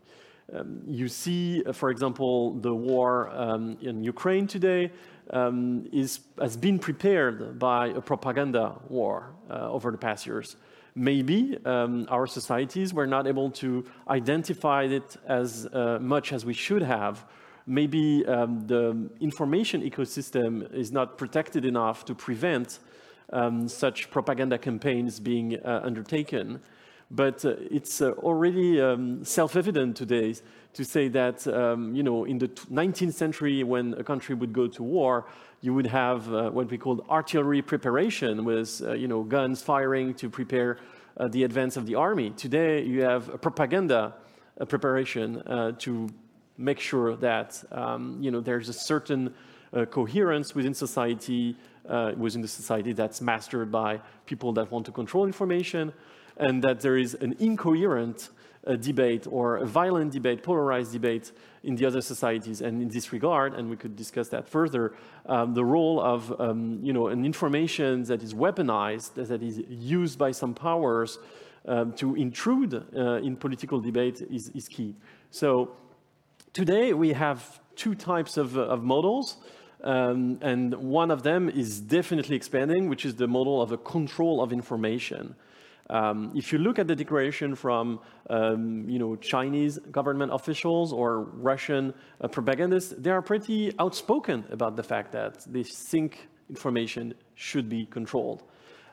um, 0.50 0.80
you 0.86 1.08
see, 1.08 1.62
uh, 1.64 1.72
for 1.72 1.90
example, 1.90 2.54
the 2.54 2.74
war 2.74 3.28
um, 3.34 3.76
in 3.82 4.02
Ukraine 4.02 4.46
today 4.46 4.90
um, 5.30 5.88
is, 5.92 6.20
has 6.40 6.56
been 6.56 6.78
prepared 6.78 7.58
by 7.58 7.88
a 7.88 8.00
propaganda 8.00 8.74
war 8.88 9.30
uh, 9.50 9.70
over 9.70 9.90
the 9.90 9.98
past 9.98 10.26
years. 10.26 10.56
Maybe 10.94 11.56
um, 11.64 12.06
our 12.10 12.26
societies 12.26 12.92
were 12.92 13.06
not 13.06 13.26
able 13.26 13.50
to 13.52 13.84
identify 14.08 14.84
it 14.84 15.16
as 15.26 15.66
uh, 15.72 15.98
much 16.00 16.32
as 16.32 16.44
we 16.44 16.54
should 16.54 16.82
have. 16.82 17.24
Maybe 17.66 18.24
um, 18.26 18.66
the 18.66 19.10
information 19.20 19.82
ecosystem 19.82 20.72
is 20.74 20.90
not 20.90 21.18
protected 21.18 21.64
enough 21.64 22.04
to 22.06 22.14
prevent 22.14 22.80
um, 23.32 23.68
such 23.68 24.10
propaganda 24.10 24.58
campaigns 24.58 25.20
being 25.20 25.58
uh, 25.64 25.82
undertaken. 25.84 26.60
But 27.10 27.44
uh, 27.44 27.54
it's 27.70 28.02
uh, 28.02 28.10
already 28.18 28.80
um, 28.80 29.24
self-evident 29.24 29.96
today 29.96 30.34
to 30.74 30.84
say 30.84 31.08
that, 31.08 31.46
um, 31.46 31.94
you 31.94 32.02
know, 32.02 32.24
in 32.24 32.38
the 32.38 32.48
19th 32.48 33.14
century, 33.14 33.64
when 33.64 33.94
a 33.94 34.04
country 34.04 34.34
would 34.34 34.52
go 34.52 34.66
to 34.68 34.82
war, 34.82 35.26
you 35.62 35.72
would 35.72 35.86
have 35.86 36.32
uh, 36.32 36.50
what 36.50 36.70
we 36.70 36.76
called 36.76 37.04
artillery 37.08 37.62
preparation, 37.62 38.44
with, 38.44 38.82
uh, 38.84 38.92
you 38.92 39.08
know, 39.08 39.22
guns 39.22 39.62
firing 39.62 40.12
to 40.14 40.28
prepare 40.28 40.78
uh, 41.16 41.28
the 41.28 41.44
advance 41.44 41.76
of 41.76 41.86
the 41.86 41.94
army. 41.94 42.30
Today, 42.30 42.84
you 42.84 43.00
have 43.02 43.28
a 43.30 43.38
propaganda 43.38 44.14
a 44.58 44.66
preparation 44.66 45.40
uh, 45.46 45.70
to 45.78 46.08
make 46.58 46.80
sure 46.80 47.14
that, 47.16 47.62
um, 47.70 48.18
you 48.20 48.30
know, 48.30 48.40
there's 48.40 48.68
a 48.68 48.72
certain 48.72 49.32
coherence 49.90 50.54
within 50.54 50.74
society, 50.74 51.54
within 52.16 52.40
the 52.40 52.48
society 52.48 52.92
that's 52.92 53.20
mastered 53.20 53.70
by 53.70 54.00
people 54.26 54.52
that 54.52 54.68
want 54.72 54.84
to 54.86 54.90
control 54.90 55.26
information, 55.26 55.92
and 56.38 56.62
that 56.62 56.80
there 56.80 56.96
is 56.96 57.14
an 57.14 57.34
incoherent 57.38 58.30
uh, 58.66 58.76
debate 58.76 59.26
or 59.30 59.56
a 59.56 59.66
violent 59.66 60.12
debate, 60.12 60.42
polarized 60.42 60.92
debate 60.92 61.32
in 61.62 61.74
the 61.76 61.86
other 61.86 62.00
societies. 62.00 62.60
And 62.60 62.82
in 62.82 62.88
this 62.88 63.12
regard, 63.12 63.54
and 63.54 63.70
we 63.70 63.76
could 63.76 63.96
discuss 63.96 64.28
that 64.28 64.46
further, 64.46 64.94
um, 65.26 65.54
the 65.54 65.64
role 65.64 66.00
of 66.00 66.38
um, 66.40 66.78
you 66.82 66.92
know, 66.92 67.08
an 67.08 67.24
information 67.24 68.04
that 68.04 68.22
is 68.22 68.34
weaponized, 68.34 69.14
that 69.14 69.42
is 69.42 69.62
used 69.68 70.18
by 70.18 70.32
some 70.32 70.54
powers 70.54 71.18
um, 71.66 71.92
to 71.94 72.14
intrude 72.14 72.74
uh, 72.74 73.14
in 73.16 73.36
political 73.36 73.80
debate 73.80 74.22
is, 74.30 74.48
is, 74.50 74.68
key. 74.68 74.94
So 75.30 75.72
today 76.52 76.92
we 76.92 77.12
have 77.12 77.60
two 77.76 77.94
types 77.94 78.36
of, 78.36 78.56
of 78.56 78.82
models. 78.82 79.36
Um, 79.84 80.38
and 80.42 80.74
one 80.74 81.10
of 81.10 81.22
them 81.22 81.48
is 81.48 81.80
definitely 81.80 82.34
expanding, 82.34 82.88
which 82.88 83.04
is 83.04 83.14
the 83.14 83.28
model 83.28 83.62
of 83.62 83.70
a 83.70 83.76
control 83.76 84.42
of 84.42 84.52
information. 84.52 85.36
Um, 85.90 86.32
if 86.34 86.52
you 86.52 86.58
look 86.58 86.78
at 86.78 86.86
the 86.86 86.94
declaration 86.94 87.54
from 87.54 88.00
um, 88.28 88.88
you 88.88 88.98
know, 88.98 89.16
Chinese 89.16 89.78
government 89.90 90.32
officials 90.32 90.92
or 90.92 91.22
Russian 91.22 91.94
uh, 92.20 92.28
propagandists, 92.28 92.94
they 92.98 93.10
are 93.10 93.22
pretty 93.22 93.72
outspoken 93.78 94.44
about 94.50 94.76
the 94.76 94.82
fact 94.82 95.12
that 95.12 95.44
they 95.50 95.62
think 95.62 96.28
information 96.50 97.14
should 97.34 97.68
be 97.68 97.86
controlled. 97.86 98.42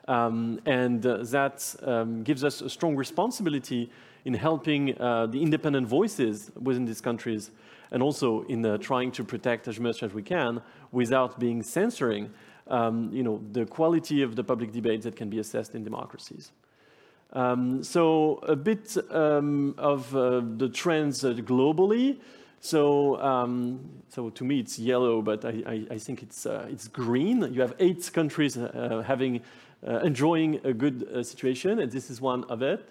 Um, 0.08 0.60
and 0.64 1.04
uh, 1.04 1.18
that 1.24 1.74
um, 1.82 2.22
gives 2.22 2.44
us 2.44 2.62
a 2.62 2.70
strong 2.70 2.96
responsibility 2.96 3.90
in 4.24 4.34
helping 4.34 4.98
uh, 5.00 5.26
the 5.26 5.42
independent 5.42 5.86
voices 5.86 6.50
within 6.60 6.84
these 6.84 7.00
countries 7.00 7.50
and 7.90 8.02
also 8.02 8.42
in 8.42 8.64
uh, 8.64 8.78
trying 8.78 9.12
to 9.12 9.24
protect 9.24 9.68
as 9.68 9.78
much 9.78 10.02
as 10.02 10.14
we 10.14 10.22
can 10.22 10.62
without 10.92 11.38
being 11.38 11.62
censoring 11.62 12.30
um, 12.68 13.10
you 13.12 13.22
know, 13.22 13.40
the 13.52 13.64
quality 13.66 14.22
of 14.22 14.34
the 14.34 14.42
public 14.42 14.72
debate 14.72 15.02
that 15.02 15.16
can 15.16 15.28
be 15.28 15.38
assessed 15.38 15.74
in 15.74 15.84
democracies. 15.84 16.52
Um, 17.32 17.82
so 17.82 18.40
a 18.42 18.56
bit 18.56 18.96
um, 19.10 19.74
of 19.78 20.14
uh, 20.14 20.42
the 20.56 20.68
trends 20.68 21.24
uh, 21.24 21.32
globally. 21.32 22.18
So, 22.60 23.20
um, 23.20 23.80
so 24.08 24.30
to 24.30 24.44
me 24.44 24.60
it's 24.60 24.78
yellow, 24.78 25.22
but 25.22 25.44
I, 25.44 25.62
I, 25.66 25.86
I 25.94 25.98
think 25.98 26.22
it's, 26.22 26.46
uh, 26.46 26.66
it's 26.70 26.88
green. 26.88 27.52
You 27.52 27.60
have 27.60 27.74
eight 27.78 28.10
countries 28.12 28.56
uh, 28.56 29.04
having, 29.06 29.42
uh, 29.86 29.98
enjoying 29.98 30.60
a 30.64 30.72
good 30.72 31.08
uh, 31.08 31.22
situation, 31.22 31.78
and 31.80 31.92
this 31.92 32.10
is 32.10 32.20
one 32.20 32.44
of 32.44 32.62
it. 32.62 32.88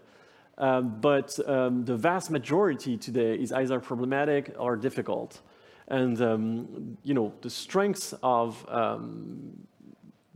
Um, 0.57 1.01
but 1.01 1.37
um, 1.49 1.83
the 1.83 1.97
vast 1.97 2.31
majority 2.31 2.95
today 2.97 3.35
is 3.35 3.51
either 3.51 3.79
problematic 3.79 4.55
or 4.57 4.77
difficult. 4.77 5.41
And 5.87 6.21
um, 6.21 6.97
you 7.03 7.13
know, 7.13 7.33
the 7.41 7.49
strength 7.49 8.13
of 8.23 8.65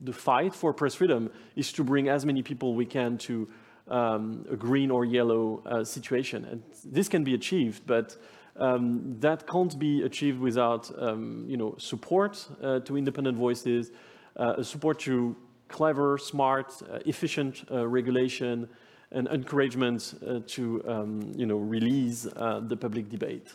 the 0.01 0.13
fight 0.13 0.53
for 0.53 0.73
press 0.73 0.95
freedom 0.95 1.29
is 1.55 1.71
to 1.73 1.83
bring 1.83 2.09
as 2.09 2.25
many 2.25 2.41
people 2.41 2.73
we 2.73 2.85
can 2.85 3.17
to 3.17 3.47
um, 3.89 4.45
a 4.51 4.55
green 4.55 4.91
or 4.91 5.05
yellow 5.05 5.61
uh, 5.65 5.83
situation. 5.83 6.45
And 6.45 6.63
this 6.85 7.09
can 7.09 7.23
be 7.23 7.33
achieved, 7.33 7.85
but 7.85 8.15
um, 8.59 9.15
that 9.19 9.47
can't 9.47 9.77
be 9.79 10.03
achieved 10.03 10.39
without 10.39 10.91
um, 11.01 11.45
you 11.47 11.57
know, 11.57 11.75
support 11.77 12.47
uh, 12.61 12.79
to 12.81 12.97
independent 12.97 13.37
voices, 13.37 13.91
uh, 14.35 14.61
support 14.61 14.99
to 14.99 15.35
clever, 15.69 16.17
smart, 16.17 16.73
uh, 16.91 16.99
efficient 17.05 17.63
uh, 17.71 17.87
regulation, 17.87 18.67
and 19.11 19.27
encouragement 19.29 20.13
uh, 20.27 20.39
to 20.45 20.83
um, 20.87 21.31
you 21.35 21.45
know, 21.45 21.57
release 21.57 22.23
the 22.23 22.77
public 22.79 23.09
debate. 23.09 23.47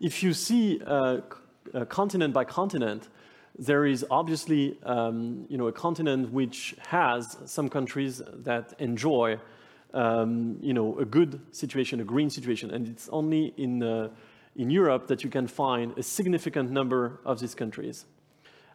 If 0.00 0.22
you 0.22 0.34
see 0.34 0.80
continent 1.88 2.34
by 2.34 2.44
continent, 2.44 3.08
there 3.58 3.84
is 3.84 4.06
obviously 4.10 4.78
um, 4.84 5.46
you 5.48 5.58
know, 5.58 5.68
a 5.68 5.72
continent 5.72 6.32
which 6.32 6.74
has 6.88 7.36
some 7.44 7.68
countries 7.68 8.22
that 8.44 8.74
enjoy 8.78 9.38
um, 9.94 10.58
you 10.60 10.72
know, 10.72 10.98
a 10.98 11.04
good 11.04 11.40
situation, 11.52 12.00
a 12.00 12.04
green 12.04 12.30
situation, 12.30 12.70
and 12.70 12.88
it's 12.88 13.08
only 13.08 13.52
in, 13.56 13.82
uh, 13.82 14.08
in 14.56 14.70
Europe 14.70 15.08
that 15.08 15.24
you 15.24 15.30
can 15.30 15.46
find 15.46 15.96
a 15.98 16.02
significant 16.02 16.70
number 16.70 17.20
of 17.24 17.40
these 17.40 17.54
countries. 17.54 18.06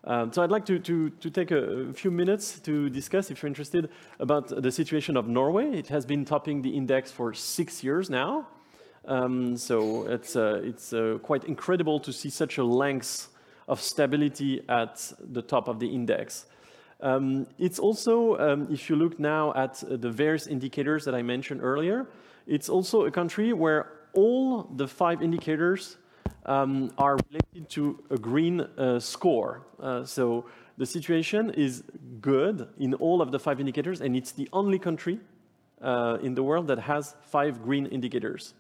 Um, 0.04 0.32
so 0.32 0.44
I'd 0.44 0.52
like 0.52 0.66
to, 0.68 0.78
to, 0.78 1.10
to 1.10 1.30
take 1.32 1.50
a, 1.50 1.92
few 1.94 2.12
minutes 2.12 2.60
to 2.60 2.90
discuss, 2.90 3.32
if 3.32 3.42
you're 3.42 3.48
interested, 3.48 3.90
about 4.20 4.50
the 4.62 4.72
situation 4.72 5.18
of 5.18 5.28
Norway. 5.28 5.72
It 5.72 5.88
has 5.88 6.06
been 6.06 6.26
topping 6.26 6.62
the 6.62 6.70
index 6.70 7.12
for 7.12 7.34
six 7.34 7.84
years 7.84 8.10
now. 8.10 8.48
Um, 9.06 9.58
so 9.58 10.06
it's, 10.08 10.36
uh, 10.36 10.62
it's 10.64 10.94
uh, 10.94 11.18
quite 11.24 11.46
incredible 11.46 12.00
to 12.02 12.14
see 12.14 12.30
such 12.30 12.58
a 12.60 12.64
length 12.64 13.30
of 13.68 13.82
stability 13.82 14.62
at 14.70 15.12
the 15.20 15.42
top 15.42 15.68
of 15.68 15.80
the 15.80 15.88
index. 15.88 16.46
Um, 17.02 17.48
it's 17.58 17.80
also, 17.80 18.38
um, 18.38 18.68
if 18.72 18.90
you 18.90 18.96
look 18.96 19.20
now 19.20 19.54
at 19.54 19.84
the 19.88 20.10
various 20.10 20.48
indicators 20.48 21.06
that 21.06 21.16
I 21.16 21.22
mentioned 21.22 21.62
earlier, 21.62 22.08
it's 22.48 22.70
also 22.70 23.06
a 23.06 23.12
country 23.12 23.54
where 23.54 23.92
all 24.14 24.64
the 24.64 24.88
five 24.88 25.22
indicators 25.22 25.98
um, 26.46 26.92
are 26.98 27.18
related 27.30 27.70
to 27.70 28.04
a 28.10 28.18
green 28.18 28.62
uh, 28.62 29.00
score. 29.00 29.62
Uh, 29.80 30.06
so 30.06 30.46
the 30.78 30.86
situation 30.86 31.50
is 31.52 31.84
good 32.22 32.68
in 32.80 32.94
all 32.96 33.22
of 33.22 33.32
the 33.32 33.40
five 33.40 33.60
indicators, 33.60 34.02
and 34.02 34.16
it's 34.16 34.32
the 34.32 34.48
only 34.54 34.80
country 34.80 35.20
uh, 35.82 36.18
in 36.22 36.36
the 36.36 36.44
world 36.44 36.68
that 36.68 36.80
has 36.80 37.16
five 37.22 37.62
green 37.64 37.86
indicators. 37.88 38.54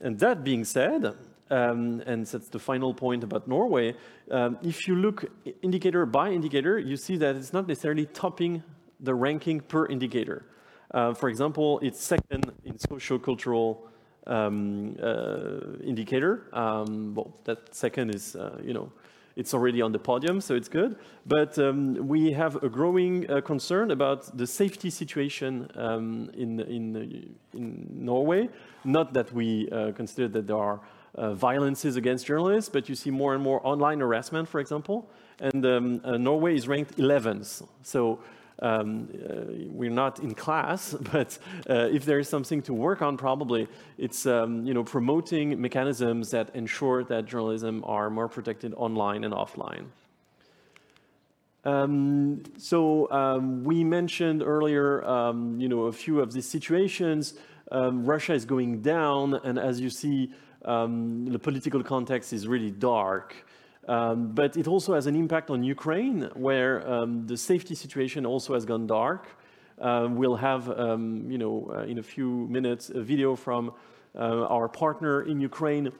And 0.00 0.18
that 0.20 0.42
being 0.42 0.64
said, 0.64 1.14
um, 1.50 2.02
and 2.06 2.26
that's 2.26 2.48
the 2.48 2.58
final 2.58 2.94
point 2.94 3.24
about 3.24 3.48
Norway. 3.48 3.94
Um, 4.30 4.58
if 4.62 4.86
you 4.86 4.94
look 4.94 5.24
indicator 5.62 6.06
by 6.06 6.30
indicator, 6.30 6.78
you 6.78 6.96
see 6.96 7.16
that 7.16 7.36
it's 7.36 7.52
not 7.52 7.66
necessarily 7.66 8.06
topping 8.06 8.62
the 9.00 9.14
ranking 9.14 9.60
per 9.60 9.86
indicator. 9.86 10.46
Uh, 10.92 11.14
for 11.14 11.28
example, 11.28 11.78
it's 11.82 12.02
second 12.02 12.52
in 12.64 12.78
socio-cultural 12.78 13.86
um, 14.26 14.96
uh, 15.02 15.78
indicator. 15.84 16.48
Um, 16.52 17.14
well, 17.14 17.36
that 17.44 17.74
second 17.74 18.14
is, 18.14 18.36
uh, 18.36 18.58
you 18.62 18.74
know, 18.74 18.92
it's 19.36 19.54
already 19.54 19.80
on 19.80 19.92
the 19.92 19.98
podium, 19.98 20.40
so 20.40 20.54
it's 20.54 20.68
good. 20.68 20.96
But 21.24 21.58
um, 21.58 22.08
we 22.08 22.32
have 22.32 22.62
a 22.62 22.68
growing 22.68 23.30
uh, 23.30 23.40
concern 23.40 23.90
about 23.90 24.36
the 24.36 24.46
safety 24.46 24.90
situation 24.90 25.70
um, 25.76 26.30
in, 26.34 26.60
in, 26.60 27.36
in 27.54 27.86
Norway. 27.90 28.48
Not 28.84 29.14
that 29.14 29.32
we 29.32 29.68
uh, 29.70 29.92
consider 29.92 30.28
that 30.28 30.46
there 30.46 30.56
are 30.56 30.80
uh, 31.14 31.34
violences 31.34 31.96
against 31.96 32.26
journalists, 32.26 32.70
but 32.70 32.88
you 32.88 32.94
see 32.94 33.10
more 33.10 33.34
and 33.34 33.42
more 33.42 33.60
online 33.66 34.00
harassment, 34.00 34.48
for 34.48 34.60
example. 34.60 35.08
And 35.38 35.64
um, 35.64 36.00
uh, 36.04 36.16
Norway 36.16 36.54
is 36.54 36.68
ranked 36.68 36.96
11th. 36.96 37.66
So 37.82 38.20
um, 38.62 39.08
uh, 39.14 39.68
we're 39.70 39.90
not 39.90 40.18
in 40.20 40.34
class, 40.34 40.92
but 41.12 41.38
uh, 41.68 41.88
if 41.90 42.04
there 42.04 42.18
is 42.18 42.28
something 42.28 42.62
to 42.62 42.74
work 42.74 43.02
on, 43.02 43.16
probably 43.16 43.68
it's 43.98 44.26
um, 44.26 44.66
you 44.66 44.74
know 44.74 44.84
promoting 44.84 45.60
mechanisms 45.60 46.30
that 46.30 46.54
ensure 46.54 47.04
that 47.04 47.26
journalism 47.26 47.82
are 47.86 48.10
more 48.10 48.28
protected 48.28 48.74
online 48.74 49.24
and 49.24 49.32
offline. 49.32 49.86
Um, 51.64 52.42
so 52.56 53.10
um, 53.10 53.64
we 53.64 53.84
mentioned 53.84 54.42
earlier, 54.42 55.04
um, 55.04 55.60
you 55.60 55.68
know, 55.68 55.82
a 55.84 55.92
few 55.92 56.20
of 56.20 56.32
these 56.32 56.48
situations. 56.48 57.34
Um, 57.70 58.04
Russia 58.04 58.32
is 58.32 58.46
going 58.46 58.80
down, 58.80 59.34
and 59.34 59.58
as 59.58 59.78
you 59.78 59.90
see, 59.90 60.32
um, 60.64 61.26
the 61.26 61.38
political 61.38 61.82
context 61.82 62.32
is 62.32 62.46
really 62.46 62.70
dark. 62.70 63.34
Um, 63.88 64.32
but 64.32 64.56
it 64.56 64.68
also 64.68 64.94
has 64.94 65.06
an 65.06 65.16
impact 65.16 65.50
on 65.50 65.62
Ukraine, 65.62 66.30
where 66.34 66.88
um, 66.88 67.26
the 67.26 67.36
safety 67.36 67.74
situation 67.74 68.26
also 68.26 68.54
has 68.54 68.64
gone 68.64 68.86
dark. 68.86 69.26
Uh, 69.80 70.06
we'll 70.10 70.36
have, 70.36 70.70
um, 70.78 71.30
you 71.30 71.38
know, 71.38 71.72
uh, 71.74 71.80
in 71.82 71.98
a 71.98 72.02
few 72.02 72.46
minutes, 72.48 72.90
a 72.90 73.00
video 73.00 73.34
from 73.34 73.72
uh, 74.14 74.46
our 74.46 74.68
partner 74.68 75.22
in 75.22 75.40
Ukraine 75.40 75.90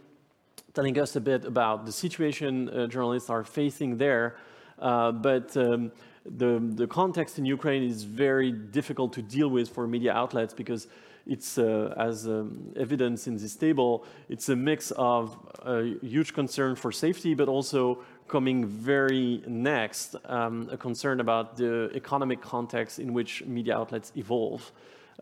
telling 0.75 0.99
us 0.99 1.17
a 1.17 1.21
bit 1.21 1.45
about 1.45 1.87
the 1.87 1.93
situation 1.93 2.69
uh, 2.69 2.87
journalists 2.87 3.31
are 3.31 3.43
facing 3.43 3.97
there. 3.97 4.37
Uh, 4.79 5.13
but 5.13 5.57
um, 5.57 5.91
the, 6.25 6.61
the 6.75 6.87
context 6.87 7.39
in 7.39 7.45
Ukraine 7.45 7.83
is 7.83 8.05
very 8.05 8.53
difficult 8.53 9.13
to 9.15 9.23
deal 9.23 9.49
with 9.49 9.69
for 9.69 9.87
media 9.87 10.13
outlets 10.13 10.55
because 10.55 10.87
it's, 11.27 11.59
uh, 11.59 11.95
as 11.97 12.27
um, 12.27 12.73
evidence 12.77 13.27
in 13.27 13.37
this 13.37 13.57
table, 13.57 14.05
it's 14.29 14.49
a 14.49 14.57
mix 14.57 14.91
of 14.93 15.37
a 15.65 15.97
huge 16.03 16.33
concern 16.33 16.75
for 16.77 16.93
safety, 16.93 17.35
but 17.35 17.49
also 17.49 18.03
coming 18.29 18.67
very 18.67 19.43
next, 19.47 20.17
um, 20.27 20.69
a 20.71 20.77
concern 20.77 21.21
about 21.21 21.57
the 21.57 21.91
economic 21.95 22.41
context 22.41 22.99
in 22.99 23.13
which 23.13 23.45
media 23.45 23.77
outlets 23.77 24.13
evolve. 24.17 24.73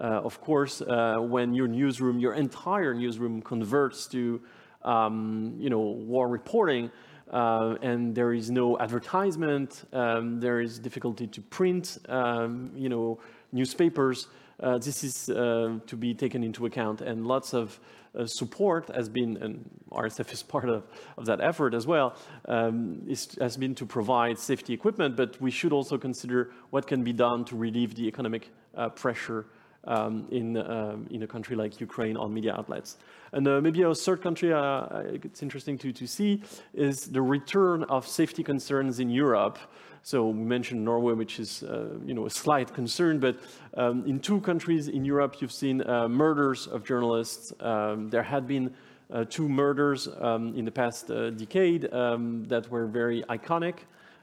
Uh, 0.00 0.04
of 0.22 0.40
course, 0.40 0.80
uh, 0.82 1.16
when 1.18 1.54
your 1.54 1.66
newsroom, 1.66 2.18
your 2.20 2.34
entire 2.34 2.94
newsroom 2.94 3.42
converts 3.42 4.06
to 4.06 4.40
um, 4.82 5.54
you 5.58 5.70
know, 5.70 5.80
war 5.80 6.28
reporting, 6.28 6.90
uh, 7.30 7.76
and 7.82 8.14
there 8.14 8.32
is 8.32 8.50
no 8.50 8.78
advertisement, 8.78 9.84
um, 9.92 10.40
there 10.40 10.60
is 10.60 10.78
difficulty 10.78 11.26
to 11.26 11.40
print, 11.40 11.98
um, 12.08 12.70
you 12.74 12.88
know, 12.88 13.18
newspapers, 13.52 14.26
uh, 14.26 14.28
this 14.58 15.04
is 15.04 15.28
uh, 15.30 15.78
to 15.86 15.96
be 15.96 16.14
taken 16.14 16.42
into 16.42 16.66
account 16.66 17.00
and 17.00 17.26
lots 17.26 17.54
of 17.54 17.78
uh, 18.18 18.26
support 18.26 18.88
has 18.94 19.08
been, 19.08 19.36
and 19.36 19.68
RSF 19.90 20.32
is 20.32 20.42
part 20.54 20.68
of, 20.68 20.84
of 21.16 21.26
that 21.26 21.40
effort 21.40 21.74
as 21.74 21.86
well, 21.86 22.16
um, 22.46 23.02
is, 23.06 23.36
has 23.40 23.56
been 23.56 23.74
to 23.74 23.86
provide 23.86 24.38
safety 24.38 24.72
equipment, 24.72 25.16
but 25.16 25.40
we 25.40 25.50
should 25.50 25.72
also 25.72 25.98
consider 25.98 26.50
what 26.70 26.86
can 26.86 27.04
be 27.04 27.12
done 27.12 27.44
to 27.44 27.56
relieve 27.56 27.94
the 27.94 28.06
economic 28.06 28.50
uh, 28.74 28.88
pressure 28.88 29.46
um, 29.88 30.26
in, 30.30 30.56
um, 30.58 31.06
in 31.10 31.22
a 31.22 31.26
country 31.26 31.56
like 31.56 31.80
Ukraine 31.80 32.16
on 32.16 32.32
media 32.32 32.54
outlets. 32.54 32.98
And 33.32 33.46
uh, 33.48 33.60
maybe 33.60 33.82
a 33.82 33.94
third 33.94 34.22
country 34.22 34.52
uh, 34.52 35.02
it's 35.24 35.42
interesting 35.42 35.76
to, 35.78 35.92
to 35.92 36.06
see 36.06 36.42
is 36.74 37.06
the 37.06 37.22
return 37.22 37.82
of 37.84 38.06
safety 38.06 38.42
concerns 38.42 39.00
in 39.00 39.10
Europe. 39.10 39.58
So 40.02 40.28
we 40.28 40.44
mentioned 40.44 40.84
Norway, 40.84 41.14
which 41.14 41.40
is 41.40 41.62
uh, 41.62 41.98
you 42.06 42.14
know 42.14 42.26
a 42.26 42.30
slight 42.30 42.72
concern, 42.72 43.18
but 43.18 43.36
um, 43.76 44.06
in 44.06 44.20
two 44.20 44.40
countries 44.40 44.88
in 44.88 45.04
Europe, 45.04 45.40
you've 45.40 45.52
seen 45.52 45.82
uh, 45.82 46.08
murders 46.08 46.66
of 46.66 46.84
journalists. 46.84 47.52
Um, 47.60 48.08
there 48.08 48.22
had 48.22 48.46
been 48.46 48.72
uh, 49.12 49.24
two 49.28 49.48
murders 49.48 50.08
um, 50.20 50.54
in 50.54 50.64
the 50.64 50.70
past 50.70 51.10
uh, 51.10 51.30
decade 51.30 51.92
um, 51.92 52.44
that 52.44 52.70
were 52.70 52.86
very 52.86 53.22
iconic. 53.24 53.80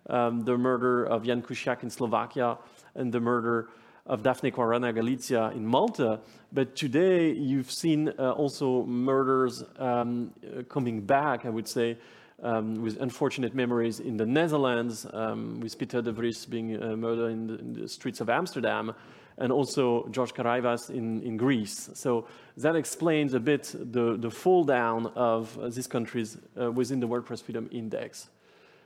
The 0.08 0.58
murder 0.58 1.06
of 1.06 1.26
Jan 1.26 1.42
Kuciak 1.42 1.84
in 1.84 1.90
Slovakia 1.90 2.58
and 2.96 3.12
the 3.12 3.20
murder 3.20 3.70
of 4.06 4.22
Daphne 4.22 4.52
Caruana 4.52 4.94
Galizia 4.94 5.56
in 5.56 5.66
Malta. 5.66 6.20
But 6.54 6.76
today 6.76 7.32
you've 7.32 7.72
seen 7.72 8.14
uh, 8.20 8.32
also 8.32 8.86
murders 8.86 9.64
um, 9.80 10.32
uh, 10.44 10.64
coming 10.64 11.02
back, 11.02 11.46
I 11.46 11.50
would 11.50 11.68
say, 11.68 11.98
um, 12.44 12.82
with 12.82 13.02
unfortunate 13.02 13.56
memories 13.56 14.00
in 14.00 14.18
the 14.18 14.26
Netherlands, 14.26 15.08
um, 15.14 15.60
with 15.60 15.78
Peter 15.78 16.02
de 16.02 16.12
Vries 16.12 16.46
being 16.46 16.82
uh, 16.82 16.96
murdered 16.96 17.32
in 17.32 17.48
the, 17.48 17.60
in 17.60 17.74
the, 17.74 17.88
streets 17.88 18.22
of 18.22 18.30
Amsterdam, 18.30 18.94
and 19.38 19.52
also 19.52 20.08
George 20.10 20.34
Karaivaz 20.34 20.90
in, 20.90 21.22
in 21.24 21.38
Greece. 21.38 21.90
So 21.94 22.28
that 22.58 22.76
explains 22.76 23.34
a 23.34 23.40
bit 23.40 23.74
the, 23.74 24.18
the 24.18 24.30
fall 24.30 24.64
down 24.64 25.08
of 25.16 25.58
uh, 25.58 25.70
these 25.70 25.88
countries 25.88 26.38
uh, 26.60 26.72
within 26.72 27.00
the 27.00 27.08
World 27.08 27.26
Press 27.26 27.42
Freedom 27.42 27.68
Index. 27.72 28.30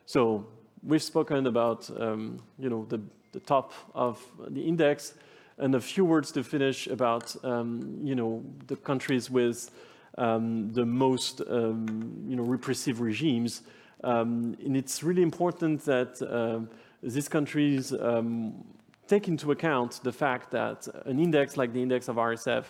So 0.06 0.48
we've 0.84 1.04
spoken 1.04 1.46
about 1.46 1.90
um, 2.00 2.42
you 2.58 2.70
know, 2.70 2.86
the, 2.86 3.02
the 3.32 3.40
top 3.40 3.74
of 3.94 4.24
the 4.50 4.62
index, 4.62 5.14
and 5.58 5.76
a 5.76 5.82
few 5.82 6.06
words 6.06 6.32
to 6.32 6.44
finish 6.44 6.88
about 6.88 7.36
um, 7.44 8.00
you 8.02 8.16
know, 8.16 8.44
the 8.68 8.76
countries 8.76 9.30
with 9.30 9.70
um, 10.18 10.72
the 10.72 10.86
most 10.86 11.42
um, 11.42 12.26
you 12.28 12.36
know, 12.36 12.44
repressive 12.44 13.02
regimes. 13.02 13.62
Um, 14.04 14.58
and 14.66 14.78
it's 14.78 15.04
really 15.04 15.22
important 15.22 15.84
that 15.86 16.22
uh, 16.22 16.62
these 17.04 17.28
countries 17.28 17.94
um, 17.94 18.64
take 19.08 19.28
into 19.28 19.52
account 19.52 20.00
the 20.04 20.12
fact 20.12 20.52
that 20.52 20.88
an 21.06 21.20
index 21.20 21.58
like 21.58 21.74
the 21.74 21.82
index 21.82 22.08
of 22.08 22.16
RSF 22.16 22.66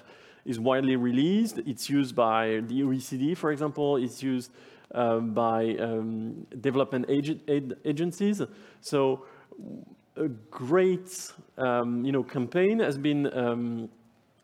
is 0.45 0.59
widely 0.59 0.95
released. 0.95 1.59
It's 1.59 1.89
used 1.89 2.15
by 2.15 2.61
the 2.67 2.81
OECD, 2.81 3.37
for 3.37 3.51
example. 3.51 3.97
It's 3.97 4.23
used 4.23 4.51
by 4.91 5.75
development 6.59 7.05
ag 7.07 7.39
agencies. 7.85 8.41
So 8.81 9.25
a 10.19 10.27
great 10.51 11.31
um, 11.57 12.03
you 12.03 12.11
know, 12.11 12.23
campaign 12.23 12.79
has 12.79 12.97
been 12.97 13.31
um, 13.33 13.89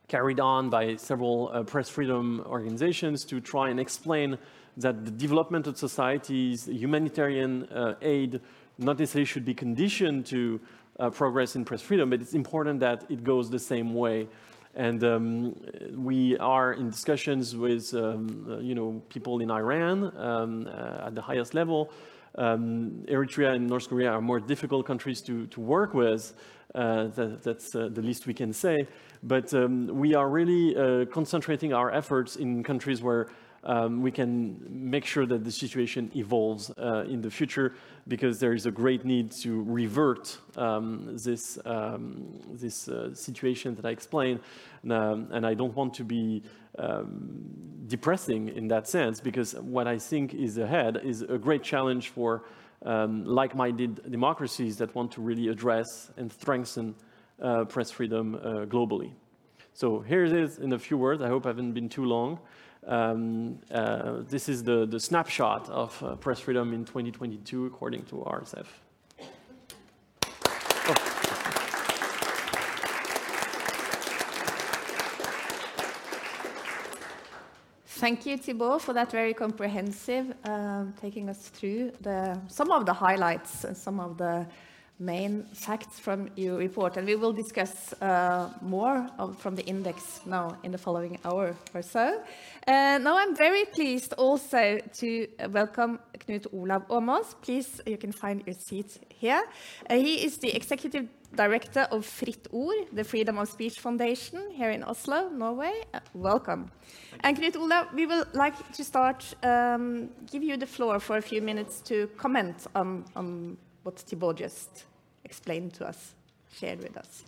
carried 0.08 0.40
on 0.40 0.70
by 0.70 0.96
several 0.96 1.52
uh, 1.54 1.64
press 1.64 1.90
freedom 1.90 2.42
organizations 2.46 3.26
to 3.26 3.42
try 3.42 3.70
and 3.70 3.80
explain 3.80 4.38
that 4.78 5.04
the 5.06 5.12
development 5.12 5.68
of 5.68 5.78
societies, 5.78 6.66
humanitarian 6.68 7.64
uh, 7.66 7.96
aid, 8.02 8.40
not 8.78 9.00
necessarily 9.00 9.26
should 9.26 9.46
be 9.46 9.54
conditioned 9.54 10.26
to 10.26 10.60
uh, 11.00 11.10
progress 11.10 11.56
in 11.56 11.66
press 11.66 11.82
freedom, 11.82 12.10
but 12.10 12.22
it's 12.22 12.34
important 12.34 12.80
that 12.80 13.06
it 13.10 13.24
goes 13.24 13.50
the 13.50 13.60
same 13.60 13.94
way. 13.94 14.28
And 14.76 15.04
um, 15.04 15.56
we 15.94 16.38
are 16.38 16.74
in 16.74 16.90
discussions 16.90 17.56
with, 17.56 17.94
um, 17.94 18.60
you 18.62 18.76
know, 18.76 19.02
people 19.10 19.40
in 19.40 19.50
Iran 19.50 20.12
um, 20.18 20.68
uh, 20.68 21.08
at 21.08 21.16
the 21.16 21.22
highest 21.22 21.54
level. 21.54 21.92
Um, 22.38 23.06
Eritrea 23.08 23.56
and 23.56 23.68
North 23.68 23.90
Korea 23.90 24.12
are 24.12 24.22
more 24.22 24.40
difficult 24.40 24.86
countries 24.86 25.22
to, 25.22 25.48
to 25.48 25.60
work 25.62 25.94
with. 25.94 26.34
Uh, 26.74 27.08
that, 27.08 27.42
that's 27.42 27.74
uh, 27.74 27.88
the 27.92 28.02
least 28.02 28.28
we 28.28 28.34
can 28.34 28.52
say. 28.52 28.86
But 29.24 29.54
um, 29.54 29.88
we 29.88 30.14
are 30.14 30.28
really 30.28 30.76
uh, 30.76 31.06
concentrating 31.06 31.74
our 31.74 31.90
efforts 31.90 32.36
in 32.36 32.64
countries 32.64 33.02
where 33.02 33.30
um, 33.66 34.02
we 34.02 34.12
can 34.12 34.64
make 34.70 35.06
sure 35.06 35.26
that 35.26 35.44
the 35.44 35.52
situation 35.52 36.12
evolves 36.16 36.72
uh, 36.78 37.06
in 37.10 37.22
the 37.22 37.32
future 37.32 37.74
because 38.08 38.40
there 38.40 38.54
is 38.54 38.68
a 38.68 38.72
great 38.72 39.04
need 39.04 39.32
to 39.32 39.64
revert 39.64 40.38
um, 40.56 41.18
this, 41.18 41.58
um, 41.66 42.40
this 42.52 42.88
uh, 42.88 43.14
situation 43.14 43.76
that 43.76 43.86
I 43.86 43.90
explained. 43.90 44.40
And, 44.84 44.94
um, 44.94 45.28
and, 45.32 45.46
I 45.48 45.56
don't 45.56 45.76
want 45.76 45.96
to 45.96 46.04
be 46.04 46.44
um, 46.78 47.50
depressing 47.88 48.50
in 48.50 48.68
that 48.68 48.88
sense 48.88 49.20
because 49.20 49.56
what 49.56 49.88
I 49.88 49.98
think 49.98 50.36
is 50.36 50.60
ahead 50.60 51.02
is 51.04 51.24
a 51.24 51.38
great 51.38 51.64
challenge 51.64 52.10
for 52.10 52.44
um, 52.86 53.26
like-minded 53.26 54.12
democracies 54.12 54.78
that 54.78 54.94
want 54.94 55.12
to 55.14 55.22
really 55.22 55.48
address 55.48 56.12
and 56.18 56.32
strengthen 56.32 56.94
uh, 57.42 57.66
press 57.66 57.90
freedom 57.90 58.36
uh, 58.36 58.66
globally. 58.66 59.12
So 59.74 60.00
here 60.00 60.24
it 60.24 60.34
is 60.34 60.60
in 60.60 60.74
a 60.74 60.80
few 60.80 60.98
words. 60.98 61.22
I 61.22 61.28
hope 61.28 61.46
I 61.46 61.50
haven't 61.50 61.74
been 61.74 61.90
too 61.90 62.06
long. 62.06 62.40
Um, 62.88 63.60
uh, 63.72 64.22
this 64.30 64.48
is 64.48 64.64
the, 64.64 64.86
the 64.86 65.00
snapshot 65.00 65.68
of 65.70 66.02
uh, 66.04 66.16
press 66.16 66.40
freedom 66.40 66.74
in 66.74 66.86
2022 66.86 67.66
according 67.66 68.04
to 68.06 68.16
RSF. 68.16 68.66
Thank 77.88 78.26
you, 78.28 78.38
Thibaut, 78.38 78.82
for 78.84 78.94
that 78.94 79.10
very 79.10 79.34
comprehensive, 79.34 80.36
uh, 80.44 80.84
taking 81.02 81.28
us 81.28 81.48
through 81.48 81.92
the, 82.02 82.40
some 82.48 82.70
of 82.70 82.86
the 82.86 82.94
highlights 82.94 83.64
and 83.64 83.76
some 83.76 84.00
of 84.00 84.18
the 84.18 84.46
main 85.00 85.44
facts 85.54 86.00
from 86.00 86.30
your 86.36 86.58
report. 86.58 86.98
And 86.98 87.06
we 87.06 87.16
will 87.16 87.34
discuss 87.34 87.94
uh, 88.02 88.50
more 88.62 89.10
of, 89.20 89.38
from 89.38 89.56
the 89.56 89.66
index 89.66 90.22
now 90.26 90.58
in 90.64 90.72
the 90.72 90.78
following 90.78 91.20
hour 91.26 91.56
or 91.74 91.82
so. 91.82 92.22
Uh, 92.68 92.98
now 93.02 93.18
I'm 93.18 93.36
very 93.36 93.66
pleased 93.66 94.14
also 94.14 94.80
to 95.00 95.28
welcome 95.50 96.00
Knut 96.20 96.48
Olav 96.54 96.88
Åmås. 96.88 97.36
Please, 97.42 97.82
you 97.86 97.98
can 97.98 98.12
find 98.12 98.44
your 98.46 98.56
seat 98.56 98.98
here. 99.10 99.44
Uh, 99.90 99.96
he 99.96 100.26
is 100.26 100.38
the 100.38 100.56
executive 100.56 101.08
director 101.36 101.82
of 101.92 102.06
Fritt 102.06 102.48
Ord, 102.52 102.88
the 102.94 103.04
Freedom 103.04 103.38
of 103.38 103.50
Speech 103.50 103.80
Foundation 103.80 104.52
here 104.52 104.72
in 104.72 104.84
Oslo, 104.84 105.30
Norway. 105.30 105.74
Uh, 105.94 106.00
welcome. 106.14 106.72
And 107.20 107.38
Knut 107.38 107.58
Olav, 107.58 107.94
we 107.94 108.06
will 108.06 108.26
like 108.34 108.56
to 108.72 108.84
start, 108.84 109.36
um, 109.44 110.10
give 110.32 110.44
you 110.44 110.56
the 110.56 110.68
floor 110.68 111.00
for 111.00 111.18
a 111.18 111.22
few 111.22 111.42
minutes 111.42 111.82
to 111.82 112.08
comment 112.18 112.68
on, 112.74 113.04
on 113.16 113.58
what 113.86 114.00
Thibaut 114.00 114.36
just 114.36 114.86
explained 115.24 115.74
to 115.76 115.88
us, 115.88 116.16
shared 116.60 116.80
with 116.82 116.98
us. 116.98 117.24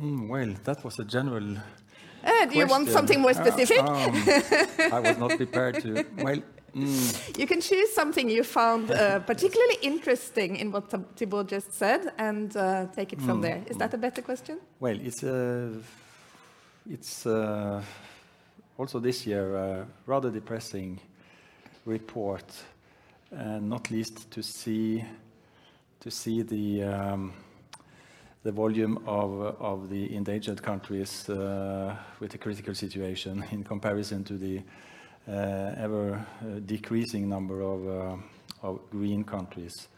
Mm, 0.00 0.28
well, 0.28 0.54
that 0.64 0.84
was 0.84 0.98
a 0.98 1.04
general. 1.04 1.56
Uh, 2.24 2.46
do 2.46 2.58
you 2.58 2.66
want 2.66 2.88
something 2.88 3.20
more 3.20 3.32
specific? 3.34 3.78
Uh, 3.78 3.92
um, 3.92 4.92
I 4.92 5.00
was 5.00 5.16
not 5.16 5.36
prepared 5.36 5.80
to. 5.82 6.04
Well, 6.18 6.42
mm. 6.74 7.38
you 7.38 7.46
can 7.46 7.60
choose 7.60 7.94
something 7.94 8.28
you 8.28 8.42
found 8.42 8.90
uh, 8.90 9.20
particularly 9.20 9.78
interesting 9.80 10.56
in 10.56 10.72
what 10.72 10.92
Thibaut 11.16 11.46
just 11.46 11.72
said 11.72 12.12
and 12.18 12.54
uh, 12.56 12.86
take 12.86 13.12
it 13.12 13.20
from 13.22 13.38
mm. 13.38 13.42
there. 13.42 13.62
Is 13.70 13.76
that 13.76 13.94
a 13.94 13.98
better 13.98 14.22
question? 14.22 14.58
Well, 14.80 14.98
it's 15.00 15.22
uh, 15.22 15.70
it's 16.90 17.26
uh, 17.26 17.80
also 18.76 18.98
this 18.98 19.24
year 19.24 19.54
a 19.56 19.86
rather 20.04 20.30
depressing 20.30 20.98
report 21.84 22.44
not 23.30 23.90
least 23.90 24.30
to 24.30 24.42
see 24.42 25.04
to 26.00 26.10
see 26.10 26.42
the 26.42 26.84
um, 26.84 27.32
the 28.44 28.52
volume 28.52 28.98
of 29.06 29.60
of 29.60 29.90
the 29.90 30.14
endangered 30.14 30.62
countries 30.62 31.28
uh, 31.28 31.96
with 32.20 32.34
a 32.34 32.38
critical 32.38 32.74
situation 32.74 33.44
in 33.50 33.64
comparison 33.64 34.22
to 34.24 34.36
the 34.38 34.62
uh, 35.28 35.74
ever 35.76 36.14
uh, 36.14 36.60
decreasing 36.64 37.28
number 37.28 37.60
of 37.60 37.88
uh, 37.88 38.16
of 38.62 38.78
green 38.90 39.24
countries, 39.24 39.88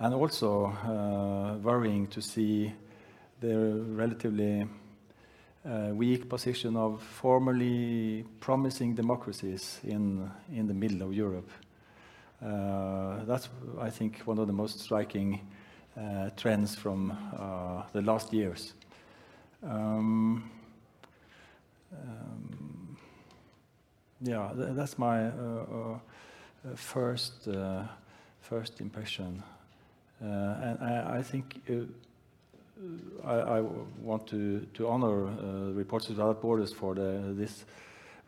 and 0.00 0.12
also 0.14 0.66
uh, 0.66 1.58
worrying 1.62 2.08
to 2.08 2.20
see 2.20 2.72
the 3.40 3.56
relatively 3.94 4.66
uh, 5.64 5.90
weak 5.92 6.28
position 6.28 6.76
of 6.76 7.00
formerly 7.00 8.24
promising 8.40 8.96
democracies 8.96 9.80
in 9.84 10.28
in 10.52 10.66
the 10.66 10.74
middle 10.74 11.02
of 11.02 11.14
Europe. 11.14 11.48
Uh, 12.44 13.22
that's, 13.24 13.48
I 13.78 13.90
think, 13.90 14.20
one 14.24 14.38
of 14.38 14.46
the 14.46 14.52
most 14.52 14.80
striking 14.80 15.40
uh, 15.96 16.30
trends 16.36 16.74
from 16.74 17.10
uh, 17.38 17.82
the 17.92 18.00
last 18.00 18.32
years. 18.32 18.72
Um, 19.62 20.50
um, 21.92 22.96
yeah, 24.22 24.52
th 24.56 24.68
that's 24.74 24.98
my 24.98 25.30
first 26.76 27.48
first 28.40 28.80
impression. 28.80 29.42
And 30.20 30.78
I, 31.18 31.22
think 31.22 31.60
I, 33.24 33.60
want 34.02 34.26
to, 34.28 34.66
to 34.74 34.88
honor 34.88 35.26
Reporters 35.74 36.10
Without 36.10 36.40
Borders 36.40 36.72
for 36.72 36.94
this 36.94 37.64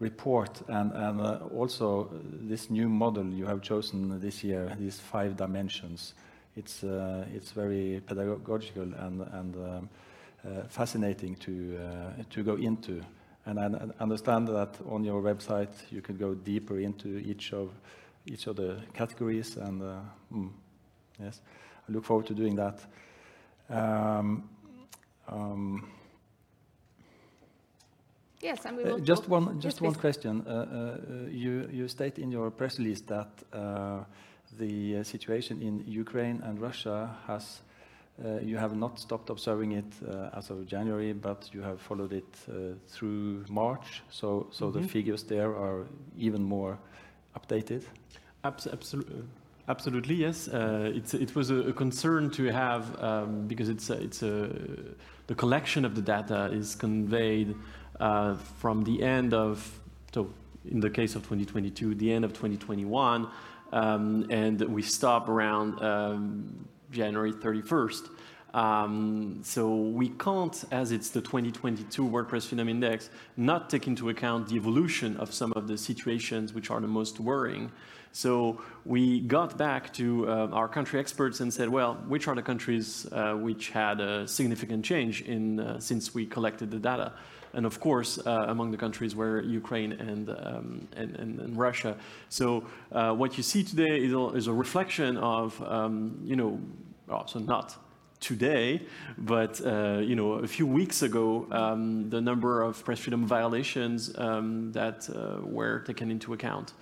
report 0.02 0.60
and, 0.68 0.92
and 0.92 1.20
uh, 1.20 1.38
also 1.54 2.10
this 2.40 2.68
new 2.68 2.88
model 2.88 3.24
you 3.24 3.46
have 3.46 3.62
chosen 3.62 4.20
this 4.20 4.42
year, 4.42 4.76
these 4.78 4.98
five 4.98 5.36
dimensions. 5.36 6.14
It's, 6.56 6.82
uh, 6.82 7.24
it's 7.32 7.52
very 7.52 8.02
pedagogical 8.04 8.82
and, 8.82 9.22
and 9.32 9.54
um, 9.54 9.88
uh, 10.44 10.62
fascinating 10.68 11.36
to, 11.36 11.78
uh, 11.78 12.22
to 12.30 12.42
go 12.42 12.56
into. 12.56 13.00
And 13.46 13.58
I 13.58 13.70
understand 14.00 14.48
that 14.48 14.76
on 14.88 15.04
your 15.04 15.22
website 15.22 15.72
you 15.90 16.02
can 16.02 16.16
go 16.16 16.34
deeper 16.34 16.80
into 16.80 17.18
each 17.18 17.52
of, 17.52 17.70
each 18.26 18.48
of 18.48 18.56
the 18.56 18.78
categories. 18.92 19.56
And 19.56 19.82
uh, 19.82 20.00
mm, 20.34 20.50
yes, 21.20 21.40
I 21.88 21.92
look 21.92 22.04
forward 22.04 22.26
to 22.26 22.34
doing 22.34 22.56
that. 22.56 22.80
Um, 23.70 24.48
um, 25.28 25.88
Yes, 28.42 28.66
and 28.66 28.76
we 28.76 28.84
will. 28.84 28.96
Uh, 28.96 29.00
just 29.00 29.28
one, 29.28 29.60
just 29.60 29.80
one 29.80 29.94
question. 29.94 30.44
Uh, 30.46 30.50
uh, 30.50 31.28
you, 31.30 31.68
you 31.72 31.88
state 31.88 32.18
in 32.18 32.30
your 32.30 32.50
press 32.50 32.78
release 32.78 33.00
that 33.02 33.30
the 34.58 35.02
situation 35.04 35.62
in 35.62 35.84
Ukraine 35.86 36.42
and 36.44 36.60
Russia 36.60 37.16
has 37.26 37.62
Uh, 38.18 38.38
you 38.42 38.58
have 38.58 38.76
not 38.76 38.98
stopped 38.98 39.30
observing 39.30 39.72
it 39.72 39.84
uh, 40.06 40.38
as 40.38 40.50
of 40.50 40.66
January, 40.66 41.14
but 41.14 41.48
you 41.54 41.62
have 41.62 41.78
followed 41.80 42.12
it 42.12 42.36
uh, 42.48 42.74
through 42.86 43.42
March. 43.48 44.02
So, 44.10 44.46
so 44.50 44.70
the 44.70 44.82
figures 44.82 45.22
there 45.24 45.50
are 45.56 45.86
even 46.18 46.42
more 46.42 46.76
updated. 47.34 47.82
Abs- 48.44 48.68
absolutely. 48.72 49.22
Absolutely, 49.66 50.14
yes. 50.14 50.48
Uh, 50.48 50.92
it's, 50.94 51.14
it 51.14 51.34
was 51.34 51.50
a, 51.50 51.68
a 51.68 51.72
concern 51.72 52.30
to 52.30 52.52
have 52.52 52.84
um, 53.00 53.48
because 53.48 53.70
it's 53.70 53.90
a, 53.90 53.94
it's 53.94 54.22
a, 54.22 54.50
the 55.26 55.34
collection 55.34 55.84
of 55.84 55.94
the 55.94 56.02
data 56.02 56.50
is 56.52 56.76
conveyed 56.76 57.54
from 57.98 58.84
the 58.84 59.02
end 59.02 59.34
of 59.34 59.80
so 60.12 60.30
in 60.70 60.80
the 60.80 60.90
case 60.90 61.14
of 61.14 61.22
2022, 61.22 61.94
the 61.94 62.12
end 62.12 62.24
of 62.24 62.32
2021, 62.32 63.28
um, 63.72 64.26
and 64.30 64.60
we 64.60 64.82
stop 64.82 65.28
around 65.28 65.80
um, 65.82 66.68
January 66.90 67.32
31st. 67.32 68.08
Um, 68.54 69.40
so 69.42 69.74
we 69.74 70.10
can't, 70.10 70.62
as 70.70 70.92
it's 70.92 71.08
the 71.08 71.22
2022 71.22 72.04
World 72.04 72.28
Press 72.28 72.44
Freedom 72.44 72.68
Index, 72.68 73.08
not 73.36 73.70
take 73.70 73.86
into 73.86 74.10
account 74.10 74.48
the 74.48 74.56
evolution 74.56 75.16
of 75.16 75.32
some 75.32 75.54
of 75.54 75.68
the 75.68 75.78
situations 75.78 76.52
which 76.52 76.70
are 76.70 76.80
the 76.80 76.86
most 76.86 77.18
worrying. 77.18 77.72
So 78.14 78.60
we 78.84 79.20
got 79.20 79.56
back 79.56 79.90
to 79.94 80.28
uh, 80.28 80.48
our 80.52 80.68
country 80.68 81.00
experts 81.00 81.40
and 81.40 81.50
said, 81.52 81.70
well, 81.70 81.94
which 82.06 82.28
are 82.28 82.34
the 82.34 82.42
countries 82.42 83.06
uh, 83.10 83.32
which 83.32 83.70
had 83.70 84.00
a 84.00 84.28
significant 84.28 84.84
change 84.84 85.22
in 85.22 85.58
uh, 85.58 85.80
since 85.80 86.14
we 86.14 86.26
collected 86.26 86.70
the 86.70 86.78
data? 86.78 87.14
And 87.54 87.66
of 87.66 87.80
course, 87.80 88.18
uh, 88.18 88.46
among 88.48 88.70
the 88.70 88.76
countries 88.76 89.14
were 89.14 89.42
Ukraine 89.42 89.92
and, 89.92 90.30
um, 90.30 90.88
and, 90.96 91.16
and, 91.16 91.40
and, 91.40 91.58
Russia. 91.58 91.96
So 92.28 92.64
uh, 92.90 93.12
what 93.14 93.36
you 93.36 93.42
see 93.42 93.62
today 93.62 94.02
is 94.04 94.12
a, 94.12 94.28
is 94.28 94.46
a 94.46 94.52
reflection 94.52 95.18
of, 95.18 95.62
um, 95.62 96.18
you 96.24 96.36
know, 96.36 96.60
well, 97.06 97.26
so 97.26 97.38
not 97.38 97.76
today, 98.20 98.80
but 99.18 99.60
uh, 99.66 99.98
you 99.98 100.14
know, 100.14 100.34
a 100.34 100.46
few 100.46 100.66
weeks 100.66 101.02
ago, 101.02 101.46
um, 101.50 102.08
the 102.08 102.20
number 102.20 102.62
of 102.62 102.82
press 102.84 103.00
freedom 103.00 103.26
violations 103.26 104.16
um, 104.16 104.72
that 104.72 105.08
uh, 105.10 105.44
were 105.44 105.80
taken 105.80 106.10
into 106.10 106.32
account, 106.32 106.72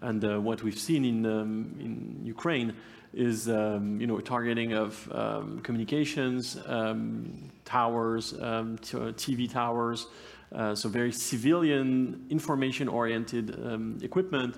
and 0.00 0.24
uh, 0.24 0.40
what 0.40 0.62
we've 0.62 0.78
seen 0.78 1.04
in 1.04 1.26
um, 1.26 1.76
in 1.78 2.20
Ukraine 2.24 2.74
is 3.12 3.48
um, 3.48 4.00
you 4.00 4.06
know 4.06 4.18
targeting 4.20 4.72
of 4.72 5.10
um, 5.12 5.60
communications 5.60 6.58
um, 6.66 7.50
towers, 7.64 8.32
TV 8.32 9.50
towers, 9.50 10.06
uh, 10.54 10.74
so 10.74 10.88
very 10.88 11.12
civilian 11.12 12.26
information-oriented 12.30 14.02
equipment. 14.02 14.56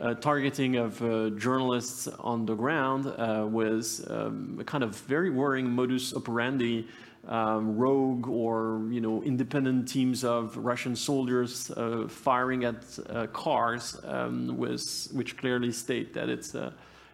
Uh, 0.00 0.12
targeting 0.12 0.74
of 0.74 1.00
uh, 1.02 1.30
journalists 1.30 2.08
on 2.18 2.44
the 2.44 2.54
ground 2.54 3.06
uh, 3.06 3.46
was 3.48 4.04
um, 4.10 4.58
a 4.60 4.64
kind 4.64 4.82
of 4.82 4.96
very 5.06 5.30
worrying 5.30 5.70
modus 5.70 6.12
operandi, 6.14 6.84
um, 7.28 7.76
rogue 7.76 8.26
or 8.26 8.82
you 8.90 9.00
know 9.00 9.22
independent 9.22 9.88
teams 9.88 10.24
of 10.24 10.56
Russian 10.56 10.96
soldiers 10.96 11.70
uh, 11.70 12.08
firing 12.08 12.64
at 12.64 12.98
uh, 13.08 13.28
cars, 13.28 14.00
um, 14.04 14.56
with, 14.56 15.08
which 15.12 15.36
clearly 15.36 15.70
state 15.70 16.12
that 16.14 16.28
it's 16.28 16.56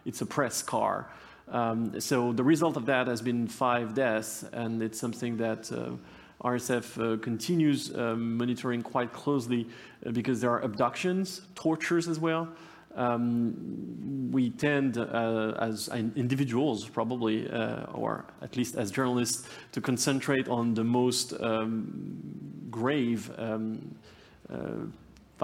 it's 0.05 0.21
a 0.21 0.25
press 0.25 0.61
car. 0.63 1.07
Um, 1.47 1.99
so 1.99 2.31
the 2.31 2.43
result 2.43 2.77
of 2.77 2.85
that 2.85 3.07
has 3.07 3.21
been 3.21 3.47
five 3.47 3.93
deaths, 3.93 4.43
and 4.53 4.81
it's 4.81 4.99
something 4.99 5.37
that 5.37 5.71
uh, 5.71 5.91
RSF 6.43 7.21
continues 7.21 7.95
um, 7.95 8.37
monitoring 8.37 8.81
quite 8.81 9.13
closely 9.13 9.67
because 10.11 10.41
there 10.41 10.51
are 10.51 10.61
abductions, 10.61 11.41
tortures 11.55 12.07
as 12.07 12.19
well. 12.19 12.49
Um, 12.95 14.31
we 14.31 14.49
tend, 14.49 14.97
uh, 14.97 15.53
as 15.59 15.87
individuals 15.89 16.87
probably, 16.87 17.49
uh, 17.49 17.83
or 17.93 18.25
at 18.41 18.57
least 18.57 18.75
as 18.75 18.91
journalists, 18.91 19.47
to 19.71 19.81
concentrate 19.81 20.47
on 20.49 20.73
the 20.73 20.83
most 20.83 21.33
um, 21.41 22.19
grave 22.69 23.31
um, 23.37 23.95
uh, 24.51 24.57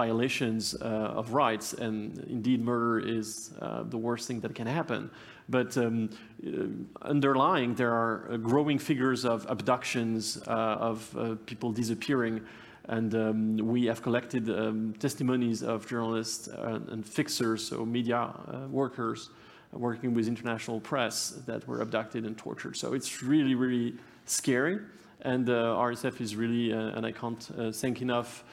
violations 0.04 0.74
uh, 0.74 1.20
of 1.20 1.34
rights, 1.34 1.74
and 1.74 2.18
indeed 2.36 2.60
murder 2.64 2.98
is 3.18 3.50
uh, 3.60 3.82
the 3.94 3.98
worst 3.98 4.26
thing 4.28 4.40
that 4.40 4.54
can 4.54 4.66
happen. 4.66 5.10
But 5.48 5.76
um, 5.76 6.10
uh, 6.46 7.08
underlying, 7.14 7.74
there 7.74 7.92
are 7.92 8.38
growing 8.38 8.78
figures 8.78 9.24
of 9.24 9.46
abductions, 9.48 10.36
of 10.46 10.98
people 11.46 11.72
disappearing, 11.72 12.40
and 12.88 13.14
um, 13.14 13.56
we 13.58 13.84
have 13.86 14.00
collected 14.02 14.48
um, 14.48 14.94
testimonies 14.98 15.62
of 15.62 15.86
journalists 15.86 16.48
uh, 16.48 16.80
and 16.88 17.06
fixers, 17.06 17.66
so 17.68 17.84
media 17.84 18.16
uh, 18.16 18.66
workers 18.70 19.28
uh, 19.74 19.78
working 19.78 20.14
with 20.14 20.26
international 20.26 20.80
press 20.80 21.30
that 21.46 21.68
were 21.68 21.82
abducted 21.82 22.24
and 22.24 22.36
tortured. 22.38 22.76
So 22.76 22.94
it's 22.94 23.22
really, 23.22 23.54
really 23.54 23.94
scary. 24.24 24.78
And 25.20 25.50
uh, 25.50 25.76
RSF 25.76 26.20
is 26.20 26.34
really, 26.34 26.72
uh, 26.72 26.96
and 26.96 27.04
I 27.04 27.12
can't 27.12 27.50
uh, 27.58 27.72
thank 27.72 28.00
enough 28.00 28.44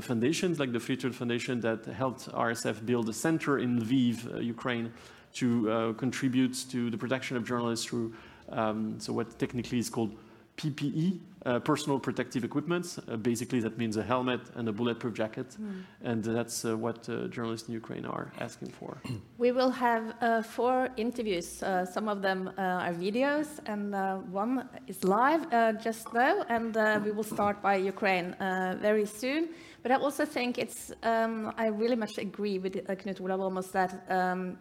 foundations 0.00 0.58
like 0.58 0.72
the 0.72 0.80
Fritt 0.80 1.04
Ord 1.04 1.14
Foundation 1.14 1.60
that 1.60 1.84
helped 1.86 2.28
RSF 2.30 2.84
build 2.84 3.08
a 3.08 3.12
center 3.12 3.58
in 3.58 3.80
Lviv, 3.80 4.44
Ukraine, 4.44 4.92
to 5.34 5.94
contribute 5.98 6.54
to 6.70 6.90
the 6.90 6.98
protection 6.98 7.36
of 7.36 7.44
journalists 7.46 7.86
through 7.86 8.12
um, 8.50 8.98
so 8.98 9.12
what 9.12 9.38
technically 9.38 9.78
is 9.78 9.88
called 9.88 10.16
PPE, 10.56 11.14
uh, 11.14 11.18
personal 11.64 11.98
protective 11.98 12.44
equipment. 12.44 12.98
Uh, 13.08 13.16
basically, 13.16 13.60
that 13.60 13.78
means 13.78 13.96
a 13.96 14.02
helmet 14.02 14.40
and 14.56 14.68
a 14.68 14.72
bulletproof 14.72 15.14
jacket. 15.14 15.56
Mm. 15.60 15.82
And 16.02 16.24
that's 16.24 16.64
uh, 16.64 16.76
what 16.76 17.08
uh, 17.08 17.28
journalists 17.28 17.68
in 17.68 17.74
Ukraine 17.74 18.04
are 18.04 18.32
asking 18.38 18.70
for. 18.70 19.00
We 19.38 19.52
will 19.52 19.70
have 19.70 20.04
uh, 20.20 20.42
four 20.42 20.90
interviews. 20.96 21.62
Uh, 21.62 21.86
some 21.86 22.08
of 22.08 22.20
them 22.20 22.50
are 22.58 22.92
videos, 22.92 23.48
and 23.66 23.94
one 24.30 24.68
is 24.86 25.02
live 25.04 25.42
just 25.82 26.12
now. 26.12 26.44
And 26.48 26.74
we 27.04 27.10
will 27.10 27.24
start 27.36 27.62
by 27.62 27.76
Ukraine 27.76 28.36
very 28.82 29.06
soon. 29.06 29.48
But 29.82 29.92
I 29.92 29.94
also 29.94 30.26
think 30.26 30.58
it's, 30.58 30.92
um, 31.02 31.54
I 31.56 31.68
really 31.68 31.96
much 31.96 32.18
agree 32.18 32.58
with 32.58 32.74
Knut 32.86 33.20
Olav 33.20 33.40
Åmås 33.40 33.72
that. 33.72 33.92
Um, 34.10 34.58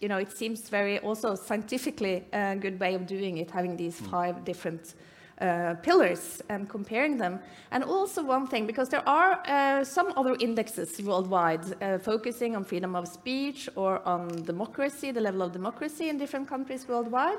you 0.00 0.08
know, 0.08 0.16
it 0.16 0.32
seems 0.32 0.70
very 0.70 0.98
also 1.00 1.34
scientifically 1.34 2.24
a 2.32 2.56
good 2.56 2.80
way 2.80 2.94
of 2.94 3.04
doing 3.06 3.36
it, 3.36 3.50
having 3.50 3.76
these 3.76 4.00
mm. 4.00 4.10
five 4.10 4.44
different 4.44 4.94
uh, 5.40 5.74
pillars 5.82 6.42
and 6.48 6.68
comparing 6.68 7.16
them. 7.16 7.40
And 7.70 7.84
also 7.84 8.22
one 8.22 8.46
thing, 8.46 8.66
because 8.66 8.88
there 8.88 9.08
are 9.08 9.40
uh, 9.46 9.84
some 9.84 10.12
other 10.16 10.36
indexes 10.40 11.00
worldwide 11.02 11.60
uh, 11.82 11.98
focusing 11.98 12.56
on 12.56 12.64
freedom 12.64 12.94
of 12.94 13.08
speech 13.08 13.68
or 13.74 14.06
on 14.06 14.28
democracy, 14.44 15.10
the 15.10 15.20
level 15.20 15.42
of 15.42 15.52
democracy 15.52 16.08
in 16.08 16.18
different 16.18 16.48
countries 16.48 16.86
worldwide. 16.88 17.38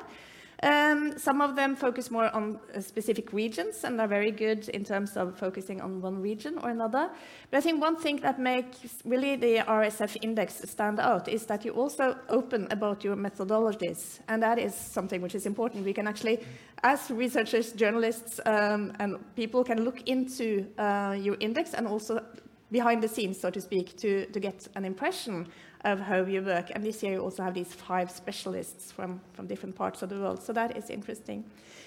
Um, 0.63 1.17
some 1.17 1.41
of 1.41 1.55
them 1.55 1.75
focus 1.75 2.11
more 2.11 2.29
on 2.35 2.59
uh, 2.75 2.81
specific 2.81 3.33
regions 3.33 3.83
and 3.83 3.99
are 3.99 4.07
very 4.07 4.29
good 4.29 4.69
in 4.69 4.83
terms 4.83 5.17
of 5.17 5.35
focusing 5.35 5.81
on 5.81 6.01
one 6.01 6.21
region 6.21 6.59
or 6.59 6.69
another. 6.69 7.09
But 7.49 7.57
I 7.57 7.61
think 7.61 7.81
one 7.81 7.95
thing 7.95 8.17
that 8.17 8.39
makes 8.39 9.01
really 9.03 9.35
the 9.35 9.63
RSF 9.67 10.17
index 10.21 10.61
stand 10.69 10.99
out 10.99 11.27
is 11.27 11.47
that 11.47 11.65
you 11.65 11.71
also 11.71 12.15
open 12.29 12.67
about 12.69 13.03
your 13.03 13.15
methodologies. 13.15 14.19
And 14.27 14.43
that 14.43 14.59
is 14.59 14.75
something 14.75 15.19
which 15.19 15.33
is 15.33 15.47
important. 15.47 15.83
We 15.83 15.93
can 15.93 16.07
actually, 16.07 16.45
as 16.83 17.09
researchers, 17.09 17.71
journalists, 17.71 18.39
um, 18.45 18.93
and 18.99 19.17
people 19.35 19.63
can 19.63 19.83
look 19.83 20.07
into 20.07 20.67
uh, 20.77 21.17
your 21.19 21.37
index 21.39 21.73
and 21.73 21.87
also 21.87 22.23
behind 22.71 23.01
the 23.01 23.07
scenes, 23.07 23.39
so 23.39 23.49
to 23.49 23.59
speak, 23.59 23.97
to, 23.97 24.27
to 24.27 24.39
get 24.39 24.67
an 24.75 24.85
impression 24.85 25.47
of 25.83 25.99
how 25.99 26.23
you 26.23 26.41
work. 26.41 26.71
And 26.73 26.83
this 26.83 27.01
year 27.03 27.13
you 27.13 27.19
also 27.19 27.43
have 27.43 27.53
these 27.53 27.73
five 27.73 28.11
specialists 28.11 28.91
from, 28.91 29.19
from 29.33 29.47
different 29.47 29.75
parts 29.75 30.01
of 30.01 30.09
the 30.09 30.15
world. 30.15 30.41
So 30.41 30.53
that 30.53 30.77
is 30.77 30.89
interesting. 30.89 31.43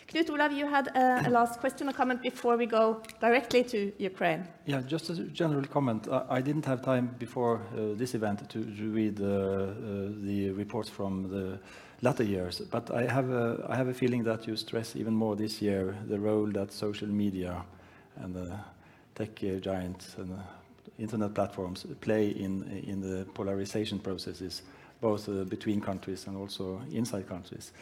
Knut 0.08 0.28
Olav, 0.30 0.52
you 0.52 0.66
had 0.66 0.88
a, 0.88 1.28
a 1.28 1.30
last 1.38 1.60
question 1.60 1.88
or 1.88 1.92
comment 1.92 2.20
before 2.22 2.56
we 2.56 2.66
go 2.66 3.00
directly 3.20 3.64
to 3.64 3.92
Ukraine. 3.98 4.46
Yeah, 4.66 4.82
just 4.82 5.10
a 5.10 5.14
general 5.14 5.64
comment. 5.64 6.08
I, 6.10 6.24
I 6.28 6.40
didn't 6.40 6.66
have 6.66 6.82
time 6.82 7.14
before 7.18 7.56
uh, 7.56 7.94
this 7.96 8.14
event 8.14 8.48
to, 8.50 8.64
to 8.64 8.90
read 8.90 9.20
uh, 9.20 9.24
uh, 9.24 9.68
the 10.22 10.50
reports 10.50 10.90
from 10.90 11.30
the 11.30 11.58
latter 12.02 12.24
years, 12.24 12.60
but 12.60 12.90
I 12.90 13.06
have, 13.06 13.30
a, 13.30 13.66
I 13.68 13.76
have 13.76 13.88
a 13.88 13.94
feeling 13.94 14.24
that 14.24 14.46
you 14.46 14.56
stress 14.56 14.94
even 14.94 15.14
more 15.14 15.36
this 15.36 15.62
year 15.62 15.96
the 16.06 16.18
role 16.18 16.46
that 16.52 16.70
social 16.70 17.08
media 17.08 17.64
and 18.16 18.34
the 18.34 18.58
tech 19.14 19.34
giants 19.62 20.16
and 20.18 20.38
internet 20.98 21.34
platforms 21.34 21.86
play 22.00 22.28
in, 22.28 22.62
in 22.86 23.00
the 23.00 23.24
polarization 23.34 23.98
processes, 23.98 24.62
both 25.00 25.28
uh, 25.28 25.44
between 25.44 25.80
countries 25.80 26.26
and 26.26 26.36
also 26.36 26.80
inside 26.92 27.28
countries. 27.28 27.72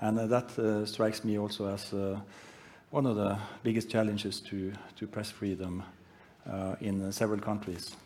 And 0.00 0.18
uh, 0.18 0.26
that 0.26 0.58
uh, 0.58 0.86
strikes 0.86 1.24
me 1.24 1.38
also 1.38 1.66
as 1.66 1.94
one 2.90 3.06
of 3.06 3.16
the 3.16 3.38
biggest 3.62 3.88
challenges 3.88 4.40
to, 4.40 4.72
to 4.96 5.06
press 5.06 5.30
freedom 5.30 5.82
in 6.80 7.10
several 7.12 7.40
countries. 7.40 7.96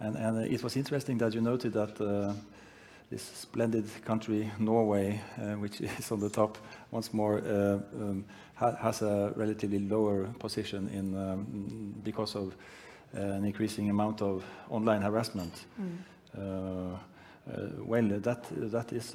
And, 0.00 0.38
it 0.52 0.62
was 0.62 0.76
interesting 0.76 1.16
that 1.18 1.32
you 1.32 1.40
noted 1.40 1.72
that 1.74 1.96
this 3.08 3.22
splendid 3.22 3.86
country, 4.04 4.50
Norway, 4.58 5.20
which 5.58 5.80
is 5.98 6.10
on 6.10 6.20
the 6.20 6.28
top 6.28 6.58
once 6.90 7.14
more, 7.14 7.38
um, 7.38 8.24
ha 8.54 8.74
has 8.80 9.02
a 9.02 9.32
relatively 9.36 9.78
lower 9.78 10.26
position 10.38 10.88
in, 10.88 11.16
um, 11.16 11.94
because 12.04 12.34
of 12.34 12.54
an 13.12 13.44
increasing 13.44 13.90
amount 13.90 14.22
of 14.22 14.44
online 14.70 15.02
harassment. 15.02 15.66
Mm. 15.80 15.98
Uh, 16.36 16.96
uh, 17.50 17.68
well, 17.84 18.08
that 18.20 18.44
that 18.70 18.92
is 18.92 19.14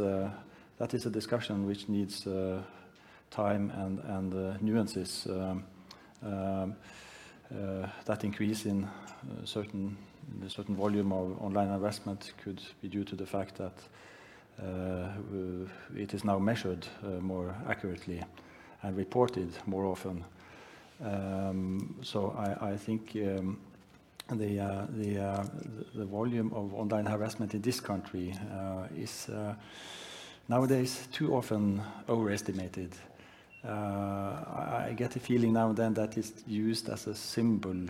that 0.77 0.93
is 0.93 1.05
a 1.05 1.09
discussion 1.09 1.65
which 1.65 1.89
needs 1.89 2.27
uh, 2.27 2.61
time 3.31 3.71
and, 3.75 3.99
and 3.99 4.33
uh, 4.33 4.57
nuances 4.61 5.27
um, 5.29 5.63
um, 6.23 6.75
uh, 7.51 7.87
that 8.05 8.23
increase 8.23 8.65
in 8.65 8.83
uh, 8.83 9.45
certain 9.45 9.97
the 10.41 10.49
certain 10.49 10.75
volume 10.75 11.13
of 11.13 11.41
online 11.41 11.69
harassment 11.69 12.33
could 12.43 12.61
be 12.81 12.89
due 12.89 13.03
to 13.03 13.15
the 13.15 13.25
fact 13.25 13.55
that 13.55 13.73
uh, 14.61 15.09
it 15.95 16.13
is 16.13 16.25
now 16.25 16.37
measured 16.37 16.85
uh, 17.03 17.21
more 17.21 17.55
accurately 17.69 18.21
and 18.83 18.97
reported 18.97 19.49
more 19.65 19.85
often. 19.85 20.25
Um, 21.01 21.95
so 22.01 22.35
I, 22.37 22.71
I 22.71 22.77
think 22.77 23.15
um, 23.15 23.59
the, 24.35 24.59
uh, 24.59 24.85
the, 24.89 25.19
uh, 25.19 25.45
the 25.95 26.05
volume 26.05 26.51
of 26.53 26.73
online 26.73 27.05
harassment 27.05 27.53
in 27.53 27.61
this 27.61 27.79
country 27.79 28.35
uh, 28.51 28.87
is 28.95 29.29
uh, 29.29 29.55
nowadays 30.47 31.07
too 31.11 31.35
often 31.35 31.81
overestimated. 32.09 32.93
I, 33.63 34.87
I, 34.89 34.93
get 34.95 35.15
a 35.17 35.19
feeling 35.19 35.51
now 35.51 35.69
and 35.69 35.77
then 35.77 35.93
that 35.95 36.17
it's 36.17 36.31
used 36.47 36.87
as 36.89 37.07
a 37.07 37.15
symbol 37.15 37.87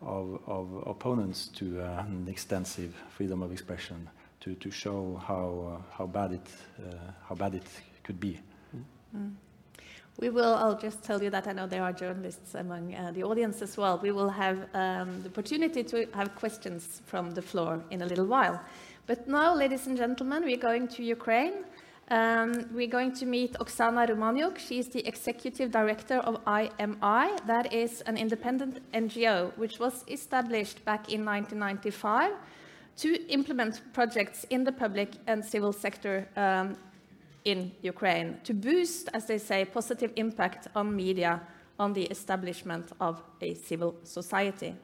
of, 0.00 0.40
of 0.46 0.86
opponents 0.86 1.48
to 1.48 1.80
an 1.80 2.26
extensive 2.28 2.94
freedom 3.10 3.42
of 3.42 3.52
expression 3.52 4.08
to, 4.40 4.54
to 4.54 4.70
show 4.70 5.20
how, 5.26 5.84
how, 5.90 6.06
bad 6.06 6.32
it, 6.32 6.46
how 7.28 7.34
bad 7.34 7.54
it 7.54 7.66
could 8.02 8.18
be. 8.18 8.40
Mm. 9.14 9.34
We 10.20 10.30
will, 10.30 10.54
I'll 10.54 10.78
just 10.78 11.02
tell 11.02 11.20
you 11.20 11.28
that 11.30 11.48
I 11.48 11.52
know 11.52 11.66
there 11.66 11.82
are 11.82 11.92
journalists 11.92 12.54
among 12.54 12.94
uh, 12.94 13.10
the 13.12 13.24
audience 13.24 13.62
as 13.62 13.76
well. 13.76 13.98
We 13.98 14.12
will 14.12 14.28
have 14.28 14.68
um, 14.72 15.22
the 15.22 15.28
opportunity 15.28 15.82
to 15.82 16.06
have 16.14 16.36
questions 16.36 17.02
from 17.04 17.32
the 17.32 17.42
floor 17.42 17.82
in 17.90 18.02
a 18.02 18.06
little 18.06 18.26
while. 18.26 18.60
But 19.06 19.26
now, 19.26 19.54
ladies 19.54 19.88
and 19.88 19.96
gentlemen, 19.96 20.44
we're 20.44 20.56
going 20.56 20.86
to 20.88 21.02
Ukraine. 21.02 21.64
Um, 22.10 22.66
we're 22.72 22.86
going 22.86 23.12
to 23.14 23.26
meet 23.26 23.54
Oksana 23.54 24.08
Romaniuk. 24.08 24.58
She's 24.58 24.88
the 24.88 25.06
executive 25.06 25.72
director 25.72 26.18
of 26.18 26.44
IMI. 26.44 27.46
That 27.46 27.72
is 27.72 28.02
an 28.02 28.16
independent 28.16 28.80
NGO 28.92 29.56
which 29.56 29.80
was 29.80 30.04
established 30.08 30.84
back 30.84 31.12
in 31.12 31.24
1995 31.24 32.32
to 32.98 33.26
implement 33.28 33.80
projects 33.92 34.44
in 34.50 34.62
the 34.64 34.72
public 34.72 35.14
and 35.26 35.44
civil 35.44 35.72
sector 35.72 36.28
um, 36.36 36.76
in 37.44 37.72
Ukraine 37.82 38.40
to 38.44 38.54
boost, 38.54 39.08
as 39.12 39.26
they 39.26 39.38
say, 39.38 39.64
positive 39.64 40.12
impact 40.16 40.68
on 40.74 40.96
media 40.96 41.40
on 41.78 41.92
the 41.92 42.04
establishment 42.04 42.92
of 43.00 43.22
a 43.40 43.54
civil 43.54 43.96
society. 44.02 44.74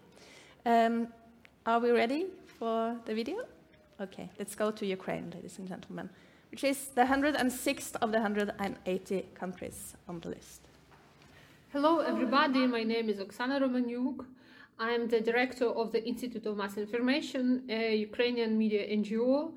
Um, 0.67 1.09
are 1.65 1.81
we 1.81 1.91
ready 1.91 2.27
for 2.59 2.97
the 3.07 3.15
video? 3.15 3.45
Okay, 4.01 4.31
let's 4.39 4.55
go 4.55 4.71
to 4.71 4.87
Ukraine, 4.87 5.31
ladies 5.35 5.59
and 5.59 5.69
gentlemen, 5.69 6.11
which 6.51 6.65
is 6.65 6.89
the 6.89 7.03
106th 7.03 7.97
of 8.03 8.13
the 8.13 8.19
180 8.19 9.27
countries 9.35 9.95
on 10.09 10.21
the 10.21 10.31
list. 10.31 10.61
Hello, 11.73 12.01
everybody. 12.01 12.67
My 12.67 12.83
name 12.83 13.09
is 13.09 13.19
Oksana 13.19 13.61
Romaniuk. 13.61 14.27
I 14.79 14.91
am 14.91 15.09
the 15.09 15.21
director 15.21 15.67
of 15.67 15.93
the 15.93 16.03
Institute 16.05 16.47
of 16.47 16.57
Mass 16.57 16.77
Information, 16.77 17.63
a 17.69 17.95
Ukrainian 17.97 18.59
media 18.59 18.87
NGO 18.89 19.53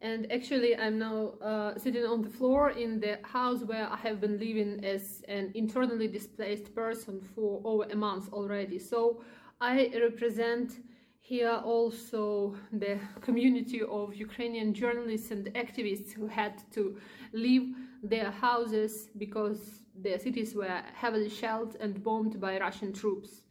and 0.00 0.30
actually, 0.30 0.76
I'm 0.76 0.98
now 0.98 1.34
uh, 1.42 1.76
sitting 1.76 2.04
on 2.04 2.22
the 2.22 2.28
floor 2.28 2.70
in 2.70 3.00
the 3.00 3.18
house 3.24 3.64
where 3.64 3.88
I 3.90 3.96
have 3.96 4.20
been 4.20 4.38
living 4.38 4.84
as 4.84 5.22
an 5.28 5.50
internally 5.54 6.06
displaced 6.06 6.72
person 6.74 7.20
for 7.34 7.60
over 7.64 7.84
a 7.90 7.96
month 7.96 8.32
already. 8.32 8.78
So 8.78 9.22
I 9.60 9.90
represent 10.00 10.78
here 11.20 11.60
also 11.64 12.54
the 12.72 12.98
community 13.20 13.82
of 13.82 14.14
Ukrainian 14.14 14.72
journalists 14.72 15.32
and 15.32 15.46
activists 15.54 16.12
who 16.12 16.28
had 16.28 16.62
to 16.74 16.96
leave 17.32 17.74
their 18.02 18.30
houses 18.30 19.08
because 19.18 19.82
their 19.96 20.18
cities 20.20 20.54
were 20.54 20.80
heavily 20.94 21.28
shelled 21.28 21.76
and 21.80 22.02
bombed 22.04 22.40
by 22.40 22.58
Russian 22.60 22.92
troops. 22.92 23.42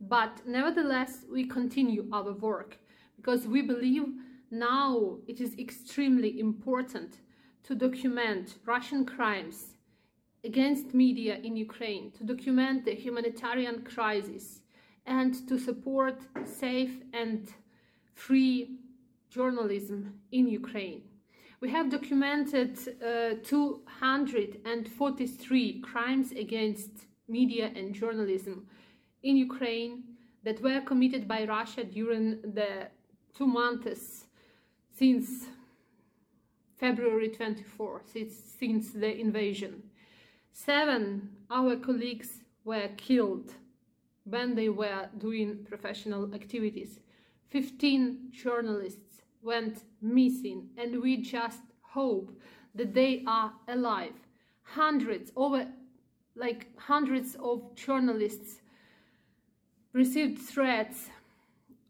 But 0.00 0.40
nevertheless, 0.46 1.24
we 1.30 1.46
continue 1.46 2.08
our 2.12 2.32
work 2.32 2.78
because 3.16 3.48
we 3.48 3.60
believe 3.62 4.04
now 4.50 5.18
it 5.26 5.40
is 5.40 5.58
extremely 5.58 6.38
important 6.38 7.18
to 7.64 7.74
document 7.74 8.58
Russian 8.64 9.04
crimes 9.04 9.74
against 10.44 10.94
media 10.94 11.40
in 11.42 11.56
Ukraine, 11.56 12.12
to 12.12 12.22
document 12.24 12.84
the 12.84 12.94
humanitarian 12.94 13.82
crisis, 13.82 14.60
and 15.04 15.34
to 15.48 15.58
support 15.58 16.20
safe 16.44 17.02
and 17.12 17.52
free 18.14 18.78
journalism 19.30 20.20
in 20.30 20.46
Ukraine. 20.48 21.02
We 21.60 21.70
have 21.70 21.90
documented 21.90 22.78
uh, 23.02 23.34
243 23.42 25.80
crimes 25.80 26.30
against 26.32 27.06
media 27.28 27.72
and 27.74 27.94
journalism 27.94 28.66
in 29.22 29.36
Ukraine 29.36 30.04
that 30.44 30.62
were 30.62 30.80
committed 30.82 31.26
by 31.26 31.44
Russia 31.44 31.82
during 31.82 32.42
the 32.42 32.90
two 33.36 33.46
months 33.46 34.25
since 34.96 35.46
February 36.78 37.28
24, 37.28 38.02
since, 38.12 38.34
since 38.58 38.92
the 38.92 39.18
invasion. 39.18 39.82
Seven 40.52 41.30
our 41.50 41.76
colleagues 41.76 42.42
were 42.64 42.88
killed 42.96 43.52
when 44.24 44.54
they 44.54 44.68
were 44.68 45.08
doing 45.18 45.64
professional 45.68 46.34
activities. 46.34 47.00
15 47.50 48.30
journalists 48.30 49.22
went 49.42 49.84
missing 50.00 50.68
and 50.76 51.02
we 51.02 51.18
just 51.18 51.62
hope 51.82 52.32
that 52.74 52.94
they 52.94 53.22
are 53.26 53.52
alive. 53.68 54.14
Hundreds, 54.62 55.30
over 55.36 55.66
like 56.34 56.66
hundreds 56.78 57.36
of 57.36 57.74
journalists 57.74 58.60
received 59.92 60.38
threats 60.38 61.08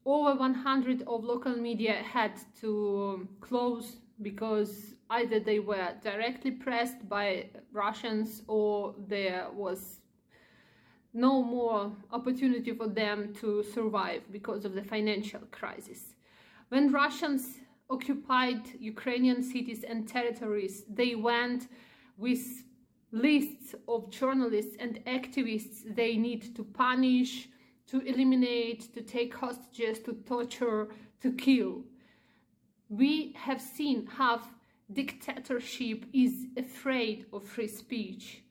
over 0.06 0.38
100 0.38 1.02
of 1.02 1.24
local 1.24 1.56
media 1.56 1.94
had 1.94 2.32
to 2.60 3.16
um, 3.16 3.28
close 3.40 3.96
because 4.22 4.94
either 5.10 5.40
they 5.40 5.58
were 5.58 5.88
directly 6.02 6.52
pressed 6.52 7.08
by 7.08 7.46
Russians 7.72 8.42
or 8.46 8.94
there 9.08 9.48
was 9.52 10.00
no 11.12 11.42
more 11.42 11.92
opportunity 12.12 12.72
for 12.72 12.86
them 12.86 13.34
to 13.40 13.64
survive 13.74 14.22
because 14.30 14.64
of 14.64 14.74
the 14.74 14.82
financial 14.82 15.40
crisis. 15.50 16.14
When 16.68 16.92
Russians 16.92 17.58
occupied 17.90 18.62
Ukrainian 18.78 19.42
cities 19.42 19.82
and 19.82 20.08
territories, 20.08 20.84
they 20.88 21.14
went 21.14 21.68
with 22.16 22.44
lists 23.12 23.74
of 23.88 24.10
journalists 24.10 24.76
and 24.78 25.04
activists 25.06 25.94
they 25.94 26.16
need 26.16 26.54
to 26.56 26.64
punish, 26.64 27.48
to 27.88 28.00
eliminate, 28.00 28.92
to 28.94 29.00
take 29.00 29.34
hostages, 29.34 30.00
to 30.00 30.12
torture, 30.26 30.88
to 31.20 31.32
kill. 31.32 31.82
We 32.88 33.32
have 33.36 33.60
seen 33.60 34.06
how 34.06 34.42
dictatorship 34.92 36.04
is 36.12 36.46
afraid 36.56 37.26
of 37.32 37.44
free 37.44 37.68
speech. 37.68 38.42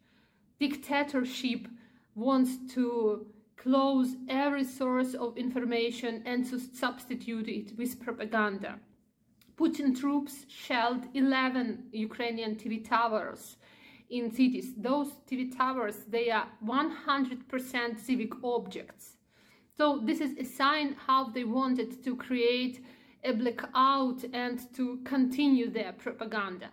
Dictatorship 0.60 1.67
wants 2.15 2.58
to 2.74 3.28
close 3.58 4.15
every 4.30 4.63
source 4.63 5.13
of 5.13 5.38
information 5.38 6.21
and 6.26 6.48
to 6.50 6.60
substitute 6.60 7.48
it 7.48 7.78
with 7.78 8.00
propaganda. 8.00 8.80
Putin 9.58 9.98
troops 9.98 10.45
shelled 10.50 11.06
11 11.13 11.86
Ukrainian 11.93 12.56
TV 12.56 12.88
towers 12.88 13.56
in 14.10 14.30
cities. 14.30 14.74
Those 14.78 15.12
TV 15.30 15.56
towers, 15.56 15.95
they 16.10 16.30
are 16.30 16.48
100% 16.65 18.00
civic 18.00 18.43
objects. 18.43 19.14
So 19.77 19.99
this 20.03 20.21
is 20.21 20.38
a 20.38 20.45
sign 20.45 20.95
how 21.05 21.29
they 21.29 21.43
wanted 21.43 22.03
to 22.03 22.15
create 22.15 22.83
a 23.23 23.33
blackout 23.33 24.23
and 24.33 24.73
to 24.75 24.99
continue 25.03 25.69
their 25.69 25.91
propaganda. 25.93 26.69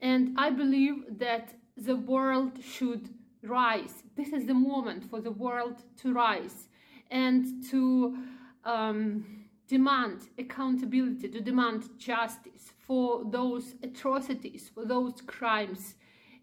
And 0.00 0.38
I 0.38 0.50
believe 0.50 1.18
that 1.18 1.52
the 1.76 1.96
world 1.96 2.52
should 2.62 3.10
rise. 3.42 4.02
This 4.16 4.32
is 4.32 4.46
the 4.46 4.54
moment 4.54 5.08
for 5.10 5.20
the 5.20 5.30
world 5.30 5.82
to 5.98 6.12
rise 6.12 6.68
and 7.10 7.62
to 7.70 8.16
um, 8.64 9.46
demand 9.68 10.28
accountability, 10.38 11.28
to 11.28 11.40
demand 11.40 11.88
justice 11.98 12.72
for 12.78 13.24
those 13.24 13.74
atrocities, 13.82 14.70
for 14.74 14.84
those 14.84 15.20
crimes 15.26 15.94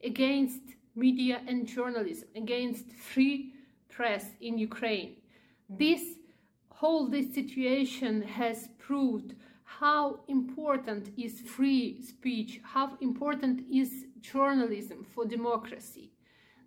against 0.04 0.62
media 0.96 1.42
and 1.48 1.68
journalism, 1.68 2.28
against 2.36 2.92
free 2.94 3.54
press 3.90 4.26
in 4.42 4.58
Ukraine. 4.58 5.17
Mm-hmm. 5.72 5.78
This 5.78 6.02
whole 6.70 7.08
this 7.08 7.34
situation 7.34 8.22
has 8.22 8.70
proved 8.78 9.34
how 9.64 10.20
important 10.28 11.12
is 11.18 11.42
free 11.42 12.02
speech, 12.02 12.62
how 12.64 12.98
important 13.02 13.66
is 13.70 14.06
journalism 14.22 15.04
for 15.04 15.26
democracy. 15.26 16.12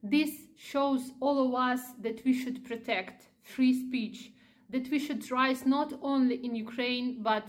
This 0.03 0.33
shows 0.57 1.13
all 1.21 1.47
of 1.47 1.55
us 1.55 1.81
that 2.01 2.23
we 2.25 2.33
should 2.33 2.65
protect 2.65 3.29
free 3.43 3.73
speech, 3.73 4.33
that 4.71 4.91
we 4.91 4.99
should 4.99 5.31
rise 5.31 5.67
not 5.67 5.93
only 6.03 6.37
in 6.45 6.55
Ukraine, 6.55 7.23
but 7.23 7.47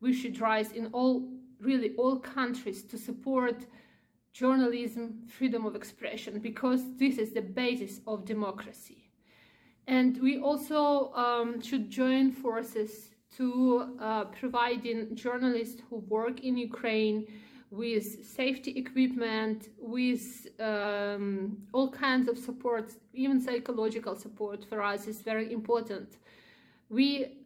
we 0.00 0.12
should 0.12 0.40
rise 0.40 0.72
in 0.72 0.86
all, 0.86 1.28
really 1.60 1.94
all 1.96 2.16
countries 2.18 2.82
to 2.84 2.96
support 2.98 3.66
journalism, 4.32 5.22
freedom 5.26 5.66
of 5.66 5.74
expression, 5.74 6.38
because 6.38 6.82
this 6.96 7.18
is 7.18 7.32
the 7.32 7.42
basis 7.42 8.00
of 8.06 8.24
democracy. 8.24 8.97
And 9.88 10.20
we 10.20 10.38
also 10.38 11.12
um, 11.14 11.62
should 11.62 11.90
join 11.90 12.30
forces 12.30 13.08
to 13.38 13.96
uh, 13.98 14.24
providing 14.26 15.16
journalists 15.16 15.80
who 15.88 15.96
work 16.08 16.40
in 16.40 16.58
Ukraine 16.58 17.26
with 17.70 18.26
safety 18.26 18.72
equipment, 18.76 19.68
with 19.78 20.46
um, 20.60 21.56
all 21.72 21.90
kinds 21.90 22.28
of 22.28 22.36
support, 22.36 22.92
even 23.14 23.40
psychological 23.40 24.14
support 24.14 24.62
for 24.68 24.82
us 24.82 25.06
is 25.06 25.22
very 25.22 25.52
important. 25.52 26.18
We 26.90 27.38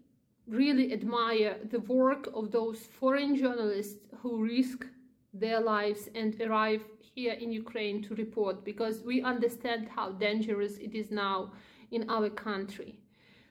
really 0.48 0.92
admire 0.92 1.56
the 1.70 1.80
work 1.80 2.28
of 2.34 2.50
those 2.50 2.78
foreign 3.00 3.36
journalists 3.36 4.00
who 4.20 4.42
risk 4.42 4.84
their 5.32 5.60
lives 5.60 6.08
and 6.16 6.38
arrive 6.40 6.82
here 7.14 7.34
in 7.34 7.52
Ukraine 7.52 8.02
to 8.02 8.16
report 8.16 8.64
because 8.64 9.02
we 9.02 9.22
understand 9.22 9.88
how 9.88 10.10
dangerous 10.10 10.78
it 10.78 10.94
is 10.94 11.10
now 11.12 11.52
in 11.92 12.10
our 12.10 12.30
country. 12.30 12.98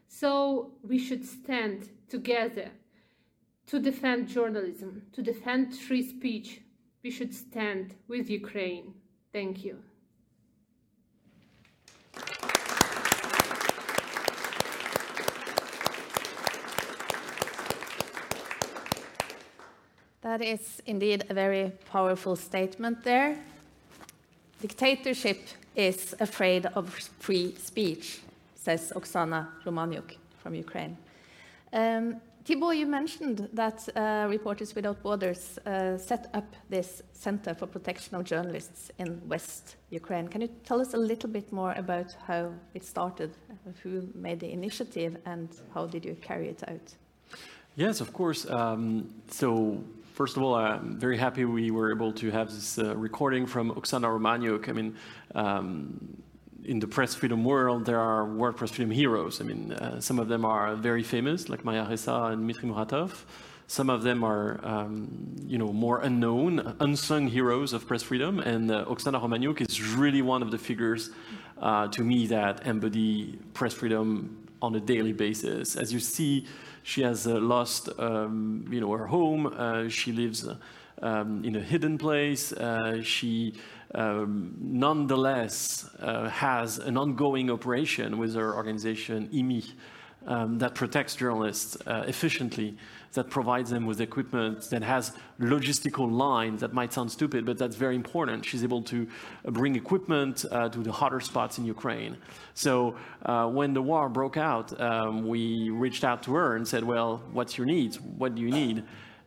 So 0.08 0.72
we 0.84 0.98
should 0.98 1.26
stand 1.26 1.90
together 2.10 2.72
to 3.68 3.80
defend 3.80 4.28
journalism, 4.28 5.04
to 5.14 5.22
defend 5.22 5.78
free 5.78 6.04
speech. 6.04 6.62
We 7.04 7.12
should 7.12 7.34
stand 7.34 7.96
with 8.08 8.30
Ukraine. 8.30 8.94
Thank 9.32 9.64
you. 9.64 9.78
That 20.22 20.42
is 20.42 20.82
indeed 20.86 21.26
a 21.30 21.34
very 21.34 21.72
powerful 21.92 22.36
statement 22.36 23.04
there. 23.04 23.38
Dictatorship 24.62 25.40
is 25.76 26.14
afraid 26.20 26.68
of 26.68 26.90
free 27.20 27.56
speech, 27.56 28.20
says 28.62 28.94
Oksana 28.96 29.48
Romaniuk 29.66 30.18
from 30.38 30.54
Ukraine. 30.54 30.96
Um, 31.74 32.22
Thibaut, 32.46 32.76
you 32.76 32.88
mentioned 32.88 33.50
that 33.54 33.88
uh, 33.96 34.28
Reporters 34.30 34.76
Without 34.76 35.02
Borders 35.04 35.60
uh, 35.60 35.98
set 35.98 36.30
up 36.34 36.56
this 36.70 37.04
Center 37.14 37.54
for 37.54 37.68
Protection 37.68 38.16
of 38.18 38.24
Journalists 38.24 38.92
in 38.98 39.22
West 39.28 39.76
Ukraine. 39.90 40.28
Can 40.28 40.42
you 40.42 40.50
tell 40.64 40.82
us 40.82 40.94
a 40.94 40.98
little 40.98 41.30
bit 41.30 41.52
more 41.52 41.74
about 41.74 42.16
how 42.28 42.52
it 42.74 42.84
started, 42.84 43.32
who 43.84 44.08
made 44.16 44.40
the 44.40 44.52
initiative, 44.52 45.18
and 45.26 45.50
how 45.74 45.86
did 45.86 46.04
you 46.04 46.16
carry 46.22 46.50
it 46.50 46.64
out? 46.68 46.96
Yes, 47.76 48.02
of 48.02 48.12
course. 48.14 48.50
Um, 48.50 49.14
so 49.30 49.84
First 50.14 50.36
of 50.36 50.44
all, 50.44 50.56
I'm 50.56 51.00
very 51.00 51.18
happy 51.18 51.46
we 51.46 51.72
were 51.72 51.90
able 51.90 52.12
to 52.14 52.30
have 52.32 52.50
this 52.52 52.78
uh, 52.78 52.96
recording 52.98 53.48
from 53.48 53.72
Oksana 53.72 54.08
Romaniuk. 54.08 54.68
I 54.68 54.74
mean, 54.74 54.96
um, 55.34 56.22
in 56.66 56.80
the 56.80 56.88
press 56.88 57.16
freedom 57.16 57.44
world, 57.44 57.86
there 57.86 58.00
are 58.00 58.26
world 58.26 58.58
press 58.58 58.72
freedom 58.72 58.92
heroes. 58.92 59.42
I 59.42 59.44
mean, 59.44 59.74
uh, 59.74 60.00
some 60.00 60.20
of 60.20 60.28
them 60.28 60.46
are 60.46 60.76
very 60.76 61.04
famous, 61.04 61.50
like 61.50 61.66
Maria 61.66 61.88
Ressa 61.90 62.32
and 62.32 62.42
Dmitry 62.42 62.70
Muratov. 62.70 63.24
Some 63.68 63.90
of 63.90 64.04
them 64.04 64.24
are, 64.24 64.60
um, 64.64 65.36
you 65.48 65.58
know, 65.58 65.72
more 65.72 66.02
unknown, 66.02 66.76
unsung 66.82 67.28
heroes 67.28 67.72
of 67.72 67.88
press 67.88 68.04
freedom. 68.04 68.40
And 68.40 68.70
uh, 68.70 68.86
Oksana 68.86 69.22
Romaniuk 69.22 69.62
is 69.62 69.82
really 69.82 70.22
one 70.22 70.42
of 70.42 70.52
the 70.52 70.58
figures 70.58 71.10
uh, 71.62 71.88
to 71.88 72.04
me 72.04 72.28
that 72.28 72.68
embody 72.68 73.40
press 73.54 73.74
freedom 73.74 74.46
on 74.62 74.76
a 74.76 74.80
daily 74.80 75.14
basis. 75.14 75.76
As 75.76 75.94
you 75.94 76.00
see, 76.00 76.46
she 76.84 77.02
has 77.02 77.26
uh, 77.28 77.40
lost, 77.40 77.88
um, 77.98 78.66
you 78.70 78.82
know, 78.82 78.92
her 78.92 79.08
home. 79.08 79.48
Uh, 79.48 79.88
she 79.88 80.12
lives 80.12 80.48
um, 81.02 81.44
in 81.46 81.56
a 81.56 81.62
hidden 81.62 81.98
place. 81.98 82.52
Uh, 82.52 83.02
she 83.02 83.54
nonetheless 83.96 85.90
uh, 86.00 86.30
has 86.30 86.78
an 86.78 86.98
ongoing 86.98 87.50
operation 87.50 88.18
with 88.18 88.36
her 88.36 88.56
organization, 88.56 89.28
IMI, 89.34 89.74
um, 90.28 90.60
that 90.60 90.76
protects 90.76 91.16
journalists 91.16 91.78
uh, 91.88 92.04
efficiently 92.08 92.78
that 93.14 93.30
provides 93.30 93.70
them 93.70 93.86
with 93.86 94.00
equipment, 94.00 94.70
that 94.70 94.84
has 94.84 95.12
logistical 95.40 96.10
lines 96.10 96.62
that 96.62 96.74
might 96.74 96.94
sound 96.94 97.12
stupid, 97.12 97.46
but 97.46 97.58
that's 97.58 97.76
very 97.76 97.96
important. 97.96 98.46
She's 98.46 98.64
able 98.64 98.82
to 98.84 99.08
uh, 99.46 99.52
bring 99.52 99.76
equipment 99.76 100.46
uh, 100.50 100.70
to 100.70 100.80
the 100.80 100.92
hotter 100.92 101.20
spots 101.20 101.58
in 101.58 101.66
Ukraine. 101.66 102.18
So 102.54 102.96
uh, 103.26 103.48
when 103.48 103.74
the 103.74 103.82
war 103.82 104.08
broke 104.08 104.38
out, 104.38 104.80
um, 104.80 105.28
we 105.28 105.70
reached 105.70 106.04
out 106.04 106.24
to 106.24 106.34
her 106.36 106.56
and 106.56 106.66
said, 106.66 106.84
well, 106.84 107.22
what's 107.34 107.58
your 107.58 107.68
needs? 107.68 108.00
What 108.00 108.36
do 108.36 108.42
you 108.42 108.50
need? 108.50 108.84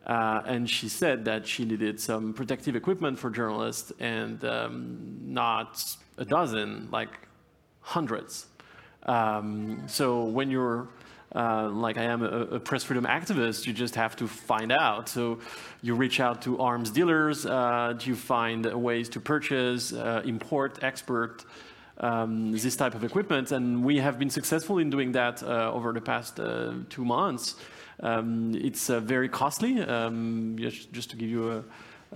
Uh, 0.07 0.43
and 0.47 0.69
she 0.69 0.89
said 0.89 1.25
that 1.25 1.47
she 1.47 1.65
needed 1.65 1.99
some 1.99 2.35
protective 2.35 2.77
equipment 2.77 3.19
for 3.19 3.31
journalists 3.31 3.93
and 4.01 4.45
um, 4.45 5.19
not 5.25 5.83
a 6.19 6.25
dozen, 6.25 6.89
like 6.91 7.09
hundreds. 7.81 8.47
Um, 9.05 9.85
so 9.87 10.25
when 10.25 10.51
you're 10.51 10.89
uh, 11.35 11.69
like 11.69 11.99
I 11.99 12.05
am 12.05 12.23
a, 12.23 12.27
a, 12.27 12.61
press 12.61 12.85
freedom 12.85 13.07
activist, 13.07 13.67
you 13.67 13.73
just 13.73 13.97
have 13.97 14.15
to 14.17 14.29
find 14.29 14.71
out. 14.71 15.09
So 15.09 15.41
you 15.83 15.95
reach 15.97 16.21
out 16.21 16.43
to 16.43 16.61
arms 16.61 16.91
dealers, 16.91 17.45
uh, 17.45 17.99
you 18.01 18.15
find 18.15 18.65
ways 18.73 19.09
to 19.11 19.21
purchase, 19.21 19.93
uh, 19.93 20.23
import, 20.25 20.79
export 20.83 21.45
um, 21.99 22.53
this 22.53 22.77
type 22.77 22.95
of 22.95 23.03
equipment. 23.03 23.51
And 23.51 23.85
we 23.85 23.99
have 23.99 24.19
been 24.19 24.31
successful 24.31 24.79
in 24.79 24.91
doing 24.91 25.13
that 25.13 25.43
uh, 25.43 25.73
over 25.73 25.93
the 25.93 26.01
past 26.01 26.39
uh, 26.39 26.75
two 26.89 27.05
months. 27.05 27.57
Um, 28.01 28.55
it's 28.55 28.91
uh, 28.91 29.01
very 29.01 29.29
costly. 29.29 29.81
Um, 29.81 30.57
just, 30.59 31.11
to 31.11 31.17
give 31.17 31.29
you 31.29 31.51
a, 31.51 31.65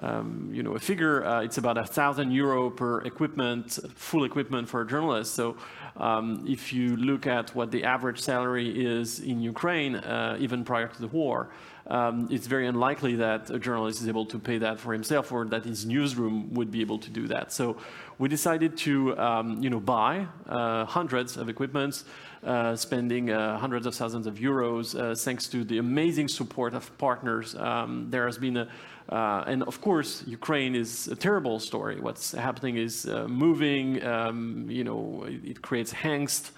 um, 0.00 0.50
you 0.52 0.62
know, 0.62 0.74
a 0.74 0.78
figure, 0.78 1.24
uh, 1.24 1.42
it's 1.42 1.58
about 1.58 1.78
a 1.78 1.84
thousand 1.84 2.30
euro 2.32 2.70
per 2.70 3.00
equipment, 3.02 3.78
full 3.94 4.24
equipment 4.24 4.68
for 4.68 4.82
a 4.82 4.86
journalist. 4.86 5.34
So 5.34 5.56
um, 5.96 6.44
if 6.48 6.72
you 6.72 6.96
look 6.96 7.26
at 7.26 7.54
what 7.54 7.70
the 7.70 7.84
average 7.84 8.20
salary 8.20 8.68
is 8.86 9.20
in 9.20 9.40
Ukraine, 9.40 9.96
uh, 9.96 10.36
even 10.38 10.64
prior 10.64 10.88
to 10.88 11.00
the 11.00 11.08
war, 11.08 11.50
um, 11.88 12.28
it's 12.30 12.46
very 12.46 12.66
unlikely 12.66 13.16
that 13.16 13.50
a 13.50 13.58
journalist 13.58 14.02
is 14.02 14.08
able 14.08 14.26
to 14.26 14.38
pay 14.38 14.58
that 14.58 14.78
for 14.78 14.92
himself 14.92 15.32
or 15.32 15.46
that 15.46 15.64
his 15.64 15.86
newsroom 15.86 16.52
would 16.52 16.70
be 16.70 16.82
able 16.82 16.98
to 16.98 17.10
do 17.10 17.26
that. 17.28 17.50
So 17.50 17.78
we 18.18 18.28
decided 18.28 18.76
to 18.78 19.18
um, 19.18 19.62
you 19.62 19.70
know, 19.70 19.80
buy 19.80 20.26
uh, 20.46 20.84
hundreds 20.84 21.36
of 21.38 21.48
equipments, 21.48 22.04
spending 22.76 23.30
uh, 23.30 23.58
hundreds 23.58 23.86
of 23.86 23.94
thousands 23.94 24.26
of 24.26 24.36
euros 24.36 24.98
uh, 24.98 25.14
thanks 25.14 25.48
to 25.48 25.64
the 25.64 25.78
amazing 25.78 26.28
support 26.28 26.74
of 26.74 26.96
partners. 26.98 27.54
Um, 27.54 28.10
there 28.10 28.26
has 28.26 28.38
been 28.38 28.56
a, 28.56 28.68
uh, 29.08 29.44
and 29.46 29.62
of 29.62 29.80
course, 29.80 30.22
Ukraine 30.26 30.74
is 30.74 31.08
a 31.08 31.16
terrible 31.16 31.58
story. 31.58 31.98
What's 32.00 32.32
happening 32.32 32.76
is 32.76 33.06
uh, 33.06 33.26
moving, 33.26 34.04
um, 34.04 34.66
you 34.68 34.84
know, 34.84 35.24
it, 35.26 35.44
it 35.44 35.62
creates 35.62 35.92
angst, 35.94 36.50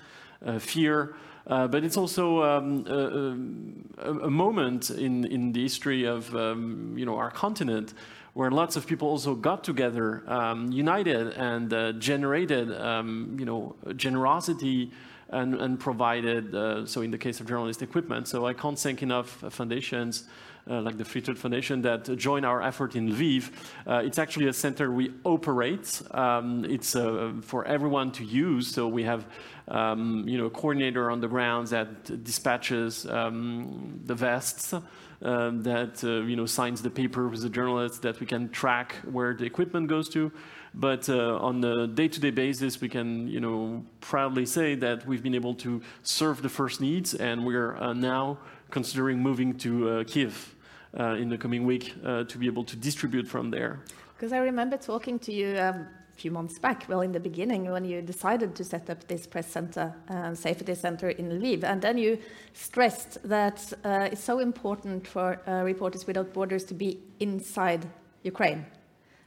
fear. 0.59 1.15
Uh, 1.47 1.67
but 1.67 1.85
it's 1.85 1.97
also 1.97 2.43
um, 2.43 2.87
a, 2.87 4.27
a, 4.27 4.31
moment 4.31 4.91
in, 4.91 5.25
in 5.25 5.53
the 5.53 5.63
history 5.63 6.05
of 6.05 6.35
um, 6.37 6.95
you 6.97 7.05
know, 7.05 7.17
our 7.17 7.31
continent 7.31 7.95
where 8.35 8.51
lots 8.51 8.77
of 8.77 8.87
people 8.87 9.09
also 9.09 9.35
got 9.35 9.65
together, 9.65 10.23
um, 10.29 10.71
united, 10.71 11.33
and 11.33 11.73
uh, 11.73 11.93
generated 11.93 12.73
um, 12.81 13.37
you 13.39 13.45
know, 13.45 13.75
generosity 13.97 14.93
and, 15.31 15.55
and 15.55 15.79
provided, 15.79 16.55
uh, 16.55 16.87
so 16.87 17.03
in 17.03 17.11
the 17.11 17.19
case 17.19 17.41
of 17.41 17.47
journalist 17.47 17.83
equipment. 17.83 18.29
So 18.29 18.47
I 18.47 18.53
can't 18.53 18.79
thank 18.79 19.03
enough 19.03 19.45
foundations 19.51 20.25
uh, 20.69 20.81
like 20.81 20.99
the 20.99 21.05
Fritt 21.05 21.29
Ord 21.29 21.39
Foundation 21.39 21.83
that 21.83 22.17
join 22.17 22.45
our 22.45 22.63
effort 22.63 22.97
in 22.97 23.09
Lviv. 23.09 23.51
Uh, 23.87 24.03
it's 24.05 24.19
actually 24.19 24.49
a 24.49 24.53
center 24.53 24.91
we 24.91 25.13
operate. 25.25 26.03
Um, 26.13 26.65
it's 26.65 26.95
uh, 26.95 27.33
for 27.43 27.65
everyone 27.65 28.13
to 28.13 28.25
use. 28.25 28.69
So 28.69 28.89
we 28.89 29.03
have, 29.05 29.27
um, 29.69 30.29
you 30.29 30.39
know, 30.39 30.47
a 30.47 30.51
coordinator 30.51 31.11
on 31.11 31.21
the 31.21 31.29
ground 31.29 31.69
that 31.69 32.25
dispatches 32.25 33.07
um, 33.07 34.01
the 34.05 34.15
vests. 34.15 34.75
Uh, 35.23 35.51
that 35.53 36.03
uh, 36.03 36.23
you 36.23 36.35
know 36.35 36.47
signs 36.47 36.81
the 36.81 36.89
paper 36.89 37.29
with 37.29 37.43
the 37.43 37.51
journalists 37.51 37.99
that 37.99 38.19
we 38.21 38.27
can 38.27 38.49
track 38.49 38.95
where 39.05 39.35
the 39.35 39.45
equipment 39.45 39.87
goes 39.87 40.09
to. 40.09 40.33
But 40.73 41.09
uh, 41.09 41.37
on 41.39 41.65
a 41.65 41.87
day-to-day 41.87 42.31
basis, 42.31 42.81
we 42.81 42.89
can 42.89 43.29
you 43.29 43.41
know 43.41 43.85
proudly 44.01 44.47
say 44.47 44.77
that 44.77 45.07
we've 45.07 45.23
been 45.23 45.35
able 45.35 45.55
to 45.55 45.81
serve 46.03 46.43
the 46.43 46.49
first 46.49 46.81
needs, 46.81 47.15
and 47.15 47.45
we're 47.45 47.75
now 47.95 48.39
considering 48.71 49.21
moving 49.21 49.59
to 49.59 50.05
Kiev 50.05 50.55
uh, 50.99 51.15
in 51.15 51.29
the 51.29 51.39
coming 51.39 51.65
week 51.65 51.95
uh, 52.05 52.25
to 52.25 52.39
be 52.39 52.47
able 52.47 52.65
to 52.65 52.77
distribute 52.77 53.29
from 53.29 53.51
there. 53.51 53.81
Because 54.17 54.33
I 54.33 54.39
remember 54.39 54.77
talking 54.77 55.19
to 55.21 55.33
you 55.33 55.57
um, 55.59 55.87
a 56.13 56.17
few 56.17 56.31
months 56.31 56.59
back, 56.59 56.85
well, 56.89 57.01
in 57.01 57.13
the 57.13 57.21
beginning, 57.21 57.71
when 57.71 57.85
you 57.85 58.03
decided 58.03 58.55
to 58.57 58.65
set 58.65 58.91
up 58.91 59.07
this 59.07 59.27
press 59.27 59.47
center, 59.47 59.95
uh, 60.09 60.35
safety 60.35 60.75
center 60.75 61.11
in 61.11 61.31
Lviv, 61.31 61.65
and 61.65 61.81
then 61.81 61.97
you 61.97 62.19
stressed 62.53 63.23
that 63.29 63.73
uh, 63.85 64.09
it's 64.13 64.23
so 64.23 64.41
important 64.41 65.07
for 65.07 65.41
uh, 65.47 65.63
Reporters 65.63 66.07
Without 66.07 66.33
Borders 66.33 66.65
to 66.65 66.75
be 66.75 66.99
inside 67.21 67.87
Ukraine. 68.23 68.67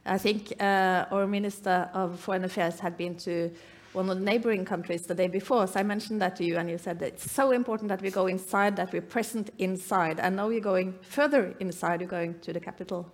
I 0.06 0.18
think 0.18 0.52
uh, 0.60 1.06
our 1.10 1.26
Minister 1.26 1.88
of 1.94 2.20
Foreign 2.20 2.44
Affairs 2.44 2.78
had 2.78 2.96
been 2.96 3.16
to 3.18 3.50
one 3.94 4.10
of 4.10 4.18
the 4.18 4.24
neighboring 4.24 4.64
countries 4.64 5.06
the 5.06 5.14
day 5.14 5.28
before. 5.28 5.66
So 5.66 5.80
I 5.80 5.82
mentioned 5.82 6.20
that 6.20 6.36
to 6.36 6.44
you, 6.44 6.58
and 6.58 6.68
you 6.68 6.78
said 6.78 6.98
that 6.98 7.06
it's 7.06 7.30
so 7.30 7.52
important 7.52 7.88
that 7.88 8.02
we 8.02 8.10
go 8.10 8.26
inside, 8.26 8.76
that 8.76 8.92
we're 8.92 9.00
present 9.00 9.50
inside. 9.58 10.20
And 10.20 10.36
now 10.36 10.48
you're 10.48 10.60
going 10.60 10.94
further 11.02 11.54
inside, 11.60 12.00
you're 12.00 12.10
going 12.10 12.38
to 12.40 12.52
the 12.52 12.60
capital. 12.60 13.10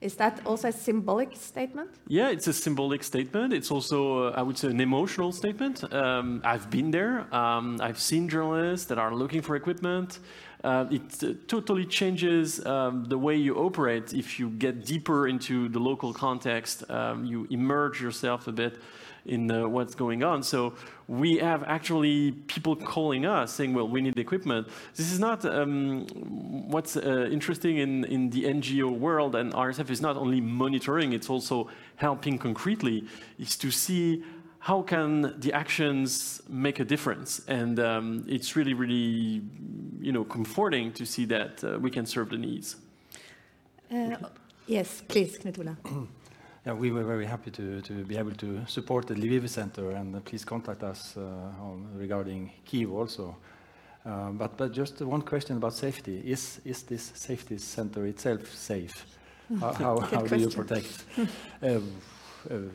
Is 0.00 0.14
that 0.16 0.40
also 0.44 0.68
a 0.68 0.72
symbolic 0.72 1.34
statement? 1.34 1.90
Yeah, 2.06 2.28
it's 2.28 2.46
a 2.46 2.52
symbolic 2.52 3.02
statement. 3.02 3.54
It's 3.54 3.70
also, 3.70 4.28
uh, 4.28 4.34
I 4.36 4.42
would 4.42 4.58
say, 4.58 4.68
an 4.68 4.80
emotional 4.80 5.32
statement. 5.32 5.90
Um, 5.92 6.42
I've 6.44 6.68
been 6.70 6.90
there. 6.90 7.34
Um, 7.34 7.80
I've 7.80 7.98
seen 7.98 8.28
journalists 8.28 8.86
that 8.86 8.98
are 8.98 9.14
looking 9.14 9.40
for 9.40 9.56
equipment. 9.56 10.18
Uh, 10.62 10.86
it 10.90 11.24
uh, 11.24 11.32
totally 11.46 11.86
changes 11.86 12.64
um, 12.66 13.04
the 13.04 13.16
way 13.16 13.34
you 13.34 13.54
operate 13.56 14.12
if 14.12 14.38
you 14.38 14.50
get 14.50 14.84
deeper 14.84 15.26
into 15.26 15.68
the 15.68 15.78
local 15.78 16.12
context. 16.12 16.88
Um, 16.90 17.24
you 17.24 17.46
immerse 17.50 18.00
yourself 18.00 18.46
a 18.46 18.52
bit 18.52 18.76
in 19.26 19.50
uh, 19.50 19.66
what's 19.68 19.94
going 19.94 20.22
on. 20.22 20.42
So 20.42 20.74
we 21.08 21.38
have 21.38 21.62
actually 21.64 22.32
people 22.32 22.76
calling 22.76 23.26
us 23.26 23.52
saying, 23.52 23.74
well, 23.74 23.88
we 23.88 24.00
need 24.00 24.18
equipment. 24.18 24.68
This 24.94 25.12
is 25.12 25.18
not 25.18 25.44
um, 25.44 26.06
what's 26.68 26.96
uh, 26.96 27.28
interesting 27.30 27.78
in, 27.78 28.04
in 28.04 28.30
the 28.30 28.44
NGO 28.44 28.90
world, 28.90 29.34
and 29.34 29.52
RSF 29.52 29.90
is 29.90 30.00
not 30.00 30.16
only 30.16 30.40
monitoring, 30.40 31.12
it's 31.12 31.30
also 31.30 31.68
helping 31.96 32.38
concretely, 32.38 33.04
is 33.38 33.56
to 33.56 33.70
see 33.70 34.22
how 34.60 34.82
can 34.82 35.40
the 35.40 35.52
actions 35.52 36.42
make 36.48 36.80
a 36.80 36.84
difference? 36.84 37.40
And 37.48 37.80
um, 37.80 38.24
it's 38.28 38.56
really, 38.56 38.74
really, 38.74 39.42
you 40.00 40.12
know, 40.12 40.24
comforting 40.24 40.92
to 40.92 41.06
see 41.06 41.24
that 41.26 41.64
uh, 41.64 41.78
we 41.78 41.90
can 41.90 42.04
serve 42.06 42.28
the 42.28 42.36
needs. 42.36 42.76
Uh, 43.90 44.16
yes, 44.66 45.02
please, 45.08 45.38
Knut 45.38 45.58
Ola. 45.58 45.76
Yeah, 46.66 46.74
we 46.74 46.90
were 46.90 47.04
very 47.04 47.24
happy 47.24 47.50
to, 47.52 47.80
to 47.80 48.04
be 48.04 48.18
able 48.18 48.32
to 48.32 48.66
support 48.66 49.06
the 49.06 49.14
Lviv 49.14 49.48
Center, 49.48 49.92
and 49.92 50.22
please 50.26 50.44
contact 50.44 50.82
us 50.82 51.16
uh, 51.16 51.22
on, 51.58 51.88
regarding 51.96 52.52
Kiev 52.66 52.92
also. 52.92 53.34
Uh, 54.04 54.28
but, 54.32 54.58
but 54.58 54.70
just 54.70 55.00
one 55.00 55.22
question 55.22 55.56
about 55.56 55.72
safety. 55.72 56.20
Is, 56.22 56.60
is 56.66 56.82
this 56.82 57.12
safety 57.14 57.56
center 57.56 58.04
itself 58.04 58.54
safe? 58.54 59.06
How, 59.58 59.72
how, 59.72 60.00
how 60.00 60.22
do 60.22 60.36
you 60.36 60.48
protect? 60.48 61.04
Um, 61.62 61.90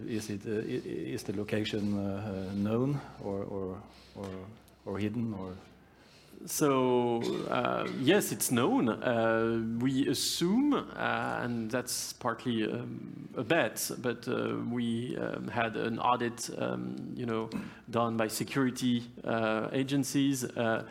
is, 0.07 0.29
it, 0.29 0.41
uh, 0.45 0.61
is 0.65 1.23
the 1.23 1.35
location 1.35 1.97
uh, 1.97 2.53
known 2.53 2.99
or, 3.23 3.43
or, 3.43 3.81
or, 4.15 4.29
or 4.85 4.97
hidden? 4.99 5.33
Or 5.33 5.53
so 6.45 7.21
uh, 7.49 7.87
yes, 7.99 8.31
it's 8.31 8.51
known. 8.51 8.89
Uh, 8.89 9.61
we 9.79 10.07
assume, 10.07 10.73
uh, 10.73 11.39
and 11.41 11.71
that's 11.71 12.13
partly 12.13 12.63
um, 12.63 13.29
a 13.35 13.43
bet, 13.43 13.89
but 13.99 14.27
uh, 14.27 14.55
we 14.69 15.17
um, 15.17 15.47
had 15.47 15.75
an 15.75 15.97
audit, 15.99 16.49
um, 16.57 16.95
you 17.15 17.25
know, 17.25 17.49
done 17.89 18.17
by 18.17 18.27
security 18.27 19.03
uh, 19.23 19.69
agencies. 19.71 20.43
Uh, 20.43 20.83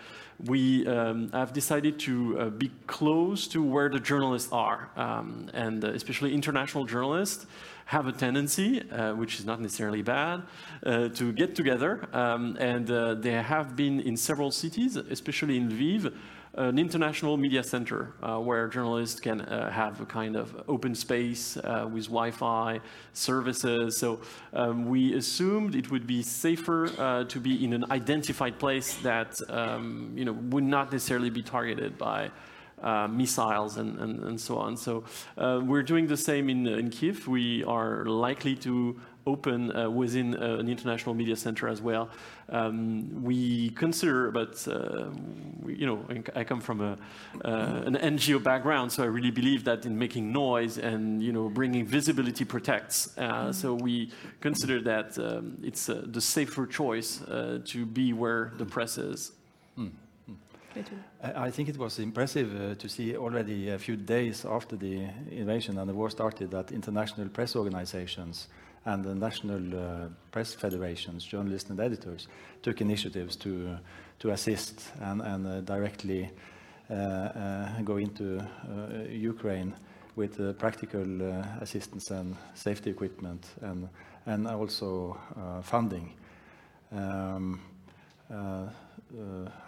we 0.47 0.87
um, 0.89 1.31
have 1.31 1.53
decided 1.53 2.01
to 2.01 2.51
be 2.51 2.71
close 2.89 3.47
to 3.47 3.63
where 3.63 3.89
the 3.89 4.01
journalists 4.01 4.53
are, 4.53 4.91
um, 4.97 5.49
and 5.55 5.85
especially 5.85 6.35
international 6.35 6.85
journalists 6.85 7.47
have 7.87 8.07
a 8.07 8.13
tendency, 8.13 8.81
uh, 8.91 9.15
which 9.15 9.39
is 9.39 9.45
not 9.45 9.61
necessarily 9.61 10.03
bad, 10.03 10.43
uh, 10.85 11.09
to 11.09 11.33
get 11.33 11.55
together. 11.55 12.09
Um, 12.13 12.57
and 12.59 12.91
uh, 12.91 13.15
there 13.15 13.43
have 13.43 13.77
been 13.77 14.01
in 14.01 14.17
several 14.17 14.51
cities, 14.51 14.97
especially 14.97 15.57
in 15.57 15.71
Lviv, 15.71 16.13
an 16.57 16.79
international 16.79 17.37
media 17.37 17.65
center 17.65 18.15
uh, 18.23 18.39
where 18.39 18.69
journalists 18.69 19.19
can 19.19 19.41
uh, 19.41 19.71
have 19.73 20.01
a 20.01 20.07
kind 20.07 20.37
of 20.37 20.55
open 20.69 20.95
space 20.95 21.57
uh, 21.57 21.85
with 21.91 22.05
Wi-Fi 22.05 22.81
services. 23.13 23.99
So 23.99 24.21
um, 24.53 24.87
we 24.87 25.15
assumed 25.15 25.75
it 25.75 25.91
would 25.91 26.07
be 26.07 26.23
safer 26.23 27.25
to 27.29 27.41
be 27.41 27.65
in 27.65 27.73
an 27.73 27.85
identified 27.91 28.61
place 28.61 28.95
that 29.03 29.37
um, 29.49 30.13
you 30.15 30.25
know 30.25 30.33
would 30.33 30.63
not 30.63 30.93
necessarily 30.93 31.31
be 31.31 31.43
targeted 31.43 31.99
by 31.99 32.31
uh, 32.85 33.09
missiles 33.09 33.79
and, 33.79 33.99
and, 33.99 34.23
and, 34.25 34.41
so 34.41 34.59
on. 34.59 34.77
So 34.77 35.05
uh, 35.39 35.61
we're 35.65 35.83
doing 35.83 36.07
the 36.07 36.17
same 36.17 36.51
in, 36.51 36.67
in 36.67 36.91
Kiev. 36.91 37.27
We 37.27 37.65
are 37.65 38.05
likely 38.05 38.55
to 38.57 39.01
open 39.27 39.75
uh, 39.75 39.89
within 39.89 40.35
uh, 40.35 40.59
an 40.59 40.69
international 40.69 41.15
media 41.15 41.35
center 41.35 41.67
as 41.67 41.81
well. 41.81 42.11
Um, 42.51 43.23
we 43.25 43.71
consider, 43.71 44.31
but 44.31 44.69
uh, 44.69 45.07
we, 45.63 45.77
you 45.77 45.87
know, 45.87 46.05
I 46.37 46.45
come 46.45 46.61
from 46.61 46.83
a, 46.83 46.99
uh, 47.43 47.83
an 47.87 47.95
NGO 47.95 48.43
background, 48.43 48.93
so 48.93 49.03
I 49.03 49.07
really 49.07 49.31
believe 49.31 49.65
that 49.65 49.87
in 49.87 49.99
making 49.99 50.31
noise 50.31 50.77
and 50.77 51.23
you 51.23 51.33
know 51.33 51.49
bringing 51.49 51.87
visibility 51.87 52.45
protects. 52.45 53.09
Mm-hmm. 53.17 53.53
So 53.53 53.73
we 53.73 54.13
consider 54.43 54.83
that 54.83 55.19
um, 55.19 55.57
it's 55.63 55.87
the 55.87 56.21
safer 56.21 56.67
choice 56.67 57.23
to 57.65 57.87
be 57.87 58.13
where 58.13 58.53
the 58.59 58.67
press 58.67 58.99
is. 58.99 59.33
Mm. 59.79 59.91
I 61.23 61.51
think 61.51 61.69
it 61.69 61.79
was 61.79 61.99
impressive 61.99 62.55
uh, 62.55 62.75
to 62.75 62.89
see 62.89 63.17
already 63.17 63.71
a 63.71 63.79
few 63.79 63.97
days 63.97 64.45
after 64.45 64.77
the 64.77 65.09
invasion 65.31 65.79
and 65.79 65.89
the 65.89 65.95
war 65.95 66.11
started 66.11 66.51
that 66.51 66.73
international 66.73 67.29
press 67.29 67.57
organizations 67.57 68.49
and 68.85 69.05
the 69.05 69.15
national 69.15 69.75
uh, 69.75 70.09
press 70.31 70.53
federations, 70.53 71.25
journalists 71.25 71.71
and 71.71 71.81
editors, 71.81 72.29
took 72.63 72.81
initiatives 72.81 73.37
to, 73.37 73.69
uh, 73.69 73.79
to 74.19 74.31
assist 74.31 74.91
and, 75.01 75.23
and 75.23 75.47
uh, 75.47 75.61
directly 75.61 76.31
uh, 76.91 76.95
uh, 76.95 77.83
go 77.83 77.97
into 77.97 78.47
Ukraine 79.09 79.75
with 80.17 80.59
practical 80.59 81.23
assistance 81.61 82.11
and 82.11 82.37
safety 82.55 82.91
equipment 82.91 83.47
and, 83.63 83.89
and 84.27 84.47
also 84.47 85.19
funding. 85.63 86.13
Um, 86.93 87.61
uh, 88.31 88.67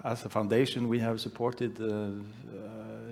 as 0.05 0.25
a 0.25 0.29
foundation, 0.29 0.89
we 0.89 0.99
have 0.99 1.21
supported 1.21 1.81
uh, 1.81 1.87
uh, 1.87 2.11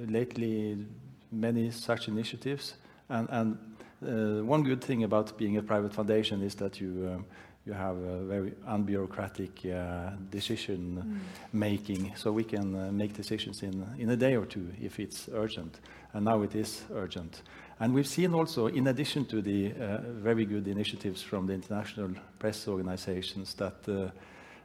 lately 0.09 0.85
many 1.31 1.71
such 1.71 2.09
initiatives. 2.09 2.75
And, 3.09 3.29
and 3.31 4.47
one 4.47 4.63
good 4.63 4.83
thing 4.83 5.05
about 5.05 5.37
being 5.39 5.57
a 5.57 5.63
private 5.63 5.95
foundation 5.95 6.43
is 6.43 6.55
that 6.57 6.81
you 6.81 7.11
um, 7.13 7.25
you 7.67 7.73
have 7.73 7.97
a 7.97 8.19
very 8.25 8.51
unbureaucratic 8.69 9.65
uh, 9.65 10.11
decision 10.31 11.03
mm. 11.03 11.19
making. 11.53 12.13
So 12.17 12.31
we 12.31 12.45
can 12.45 12.75
uh, 12.75 12.93
make 12.93 13.15
decisions 13.15 13.63
in, 13.63 13.87
in 13.99 14.11
a 14.11 14.17
day 14.17 14.37
or 14.37 14.45
two 14.45 14.69
if 14.83 15.01
it's 15.01 15.29
urgent. 15.33 15.81
And 16.13 16.27
now 16.27 16.43
it 16.43 16.55
is 16.55 16.83
urgent. 16.95 17.43
And 17.81 17.95
we've 17.95 18.07
seen 18.07 18.35
also, 18.35 18.67
in 18.67 18.87
addition 18.87 19.25
to 19.27 19.41
the 19.41 19.73
uh, 19.73 19.99
very 20.23 20.45
good 20.45 20.69
initiatives 20.69 21.23
from 21.23 21.47
the 21.47 21.55
international 21.55 22.11
press 22.39 22.69
organizations, 22.69 23.55
that 23.55 23.89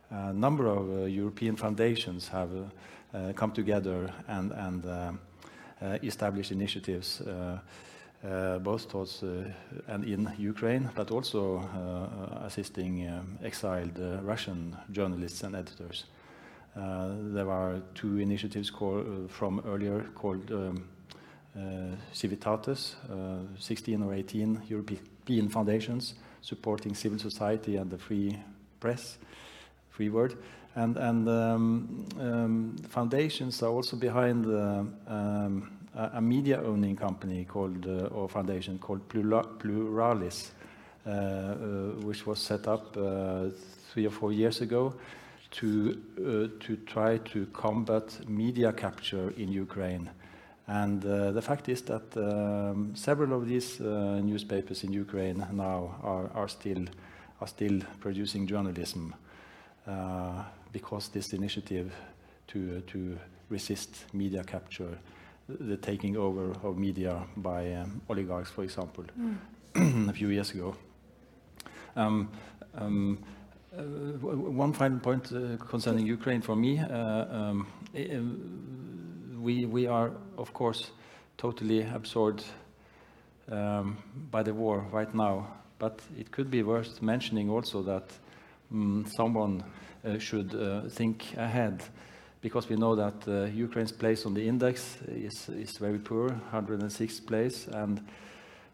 a 0.10 0.34
number 0.34 0.68
of 0.68 0.90
uh, 0.90 1.06
European 1.06 1.56
foundations 1.56 2.28
have 2.28 2.50
uh, 3.14 3.34
come 3.36 3.52
together 3.52 4.12
and, 4.28 4.52
and 4.52 4.86
uh, 4.86 5.12
established 6.04 6.52
initiatives 6.52 7.22
both 8.62 8.90
towards 8.90 9.24
and 9.88 10.04
in 10.04 10.30
Ukraine, 10.38 10.90
but 10.94 11.10
also 11.10 11.64
assisting 12.46 13.08
exiled 13.42 13.98
Russian 14.24 14.76
journalists 14.92 15.44
and 15.44 15.56
editors. 15.56 16.04
there 16.76 17.50
are 17.50 17.82
two 17.96 18.20
initiatives 18.20 18.70
called, 18.70 19.32
from 19.32 19.62
earlier 19.66 20.04
called 20.16 20.52
um, 20.52 20.84
uh, 21.58 21.96
Civitates, 22.14 22.96
uh, 23.10 23.40
16 23.58 24.04
or 24.04 24.14
18 24.14 24.62
European 24.70 25.50
foundations 25.50 26.14
supporting 26.42 26.94
civil 26.94 27.18
society 27.18 27.78
and 27.78 27.90
the 27.90 27.98
free 27.98 28.38
press 28.80 29.18
free 30.00 30.10
word. 30.10 30.36
And, 30.76 30.96
and 30.96 31.28
um, 31.28 32.06
um, 32.22 32.76
foundations 32.88 33.62
are 33.62 33.70
also 33.70 33.98
behind 33.98 34.46
um, 34.46 35.70
a, 35.94 36.22
media 36.22 36.62
owning 36.64 36.96
company 36.96 37.44
called, 37.44 37.86
uh, 37.86 38.16
or 38.16 38.30
foundation 38.30 38.80
called 38.80 39.02
Pluralis, 39.10 40.52
uh, 41.06 41.10
uh, 41.10 41.54
which 42.06 42.26
was 42.26 42.40
set 42.40 42.66
up 42.68 42.96
uh, 42.96 43.50
three 43.92 44.06
or 44.06 44.12
four 44.12 44.32
years 44.32 44.62
ago 44.62 44.94
to, 45.52 46.00
uh, 46.18 46.66
to 46.66 46.78
try 46.86 47.18
to 47.18 47.46
combat 47.48 48.30
media 48.30 48.72
capture 48.72 49.34
in 49.36 49.52
Ukraine. 49.52 50.10
And 50.68 51.04
uh, 51.04 51.32
the 51.32 51.42
fact 51.42 51.68
is 51.68 51.82
that 51.82 52.16
um, 52.16 52.96
several 52.96 53.34
of 53.34 53.50
these 53.50 53.82
uh, 53.82 54.22
newspapers 54.24 54.86
in 54.86 54.94
Ukraine 54.94 55.46
now 55.52 55.98
are, 56.04 56.30
are, 56.34 56.48
still, 56.48 56.86
are 57.42 57.48
still 57.48 57.82
producing 58.00 58.48
journalism. 58.48 59.14
Uh, 59.90 60.44
because 60.72 61.08
this 61.10 61.34
initiative 61.34 61.92
to, 62.46 62.80
to 62.82 63.18
resist 63.50 64.06
media 64.14 64.44
capture, 64.44 65.00
the 65.48 65.78
taking 65.78 66.16
over 66.16 66.52
of 66.64 66.78
media 66.78 67.24
by 67.38 67.74
um, 67.74 68.00
oligarchs, 68.08 68.52
for 68.52 68.64
example, 68.64 69.04
mm. 69.20 70.10
a 70.10 70.14
few 70.14 70.28
years 70.28 70.52
ago. 70.52 70.76
Um, 71.96 72.30
um, 72.76 73.18
uh, 73.76 73.82
one 73.82 74.74
final 74.74 75.00
point 75.00 75.32
uh, 75.32 75.58
concerning 75.66 76.06
Ukraine 76.06 76.42
for 76.42 76.56
me. 76.56 76.78
Uh, 76.78 77.26
um, 77.32 77.68
we, 79.42 79.66
we 79.66 79.88
are, 79.88 80.12
of 80.38 80.54
course, 80.54 80.92
totally 81.38 81.82
absorbed 81.82 82.44
um, 83.52 83.98
by 84.30 84.44
the 84.44 84.54
war 84.54 84.86
right 84.92 85.16
now, 85.16 85.48
but 85.80 86.00
it 86.16 86.30
could 86.30 86.52
be 86.52 86.62
worth 86.62 87.02
mentioning 87.02 87.50
also 87.50 87.82
that 87.82 88.12
um, 88.72 89.06
someone 89.08 89.64
uh, 90.06 90.18
should 90.18 90.56
uh, 90.56 90.90
think 90.90 91.26
ahead 91.38 91.84
because 92.42 92.70
we 92.70 92.76
know 92.76 92.96
that 92.96 93.28
uh, 93.28 93.46
Ukraine's 93.46 93.92
place 93.92 94.26
on 94.26 94.34
the 94.34 94.48
index 94.48 94.98
is, 95.08 95.50
is 95.50 95.78
very 95.78 96.00
poor, 96.00 96.30
106th 96.54 97.26
place, 97.26 97.68
and 97.68 98.02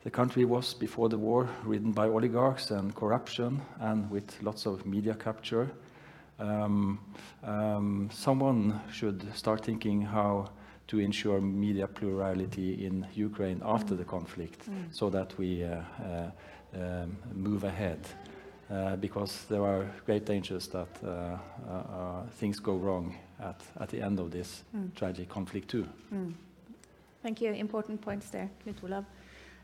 the 0.03 0.11
country 0.11 0.45
was 0.45 0.75
before 0.75 1.09
the 1.09 1.17
war 1.17 1.49
ridden 1.63 1.91
by 1.91 2.07
oligarchs 2.07 2.69
and 2.69 2.93
corruption 2.93 3.61
and 3.79 4.09
with 4.11 4.37
lots 4.43 4.67
of 4.67 4.85
media 4.85 5.15
capture. 5.15 5.71
Um, 6.39 6.99
um, 7.43 8.09
someone 8.13 8.81
should 8.91 9.35
start 9.35 9.65
thinking 9.65 10.01
how 10.01 10.49
to 10.87 10.99
ensure 10.99 11.41
media 11.41 11.87
plurality 11.87 12.85
in 12.85 13.07
Ukraine 13.15 13.61
after 13.65 13.95
the 13.95 14.03
conflict 14.05 14.69
Mm. 14.69 14.93
so 14.93 15.09
that 15.09 15.35
we 15.39 15.63
uh, 15.63 15.81
uh, 16.03 16.31
um, 16.75 17.17
move 17.33 17.63
ahead. 17.63 17.99
Uh, 18.71 18.95
because 18.95 19.45
there 19.47 19.63
are 19.63 19.85
great 20.07 20.25
dangers 20.25 20.67
that 20.67 20.87
uh, 21.03 21.07
uh, 21.07 21.37
uh, 21.71 22.23
things 22.39 22.59
go 22.59 22.73
wrong 22.75 23.15
at, 23.39 23.61
at 23.79 23.89
the 23.89 24.01
end 24.01 24.19
of 24.19 24.31
this 24.31 24.63
Mm. 24.75 24.91
tragic 24.95 25.29
conflict 25.29 25.67
too. 25.67 25.85
Mm. 26.11 26.33
Thank 27.21 27.41
you. 27.41 27.53
Important 27.53 28.01
points 28.01 28.29
there, 28.31 28.49
Knut 28.65 28.83
Olav. 28.83 29.05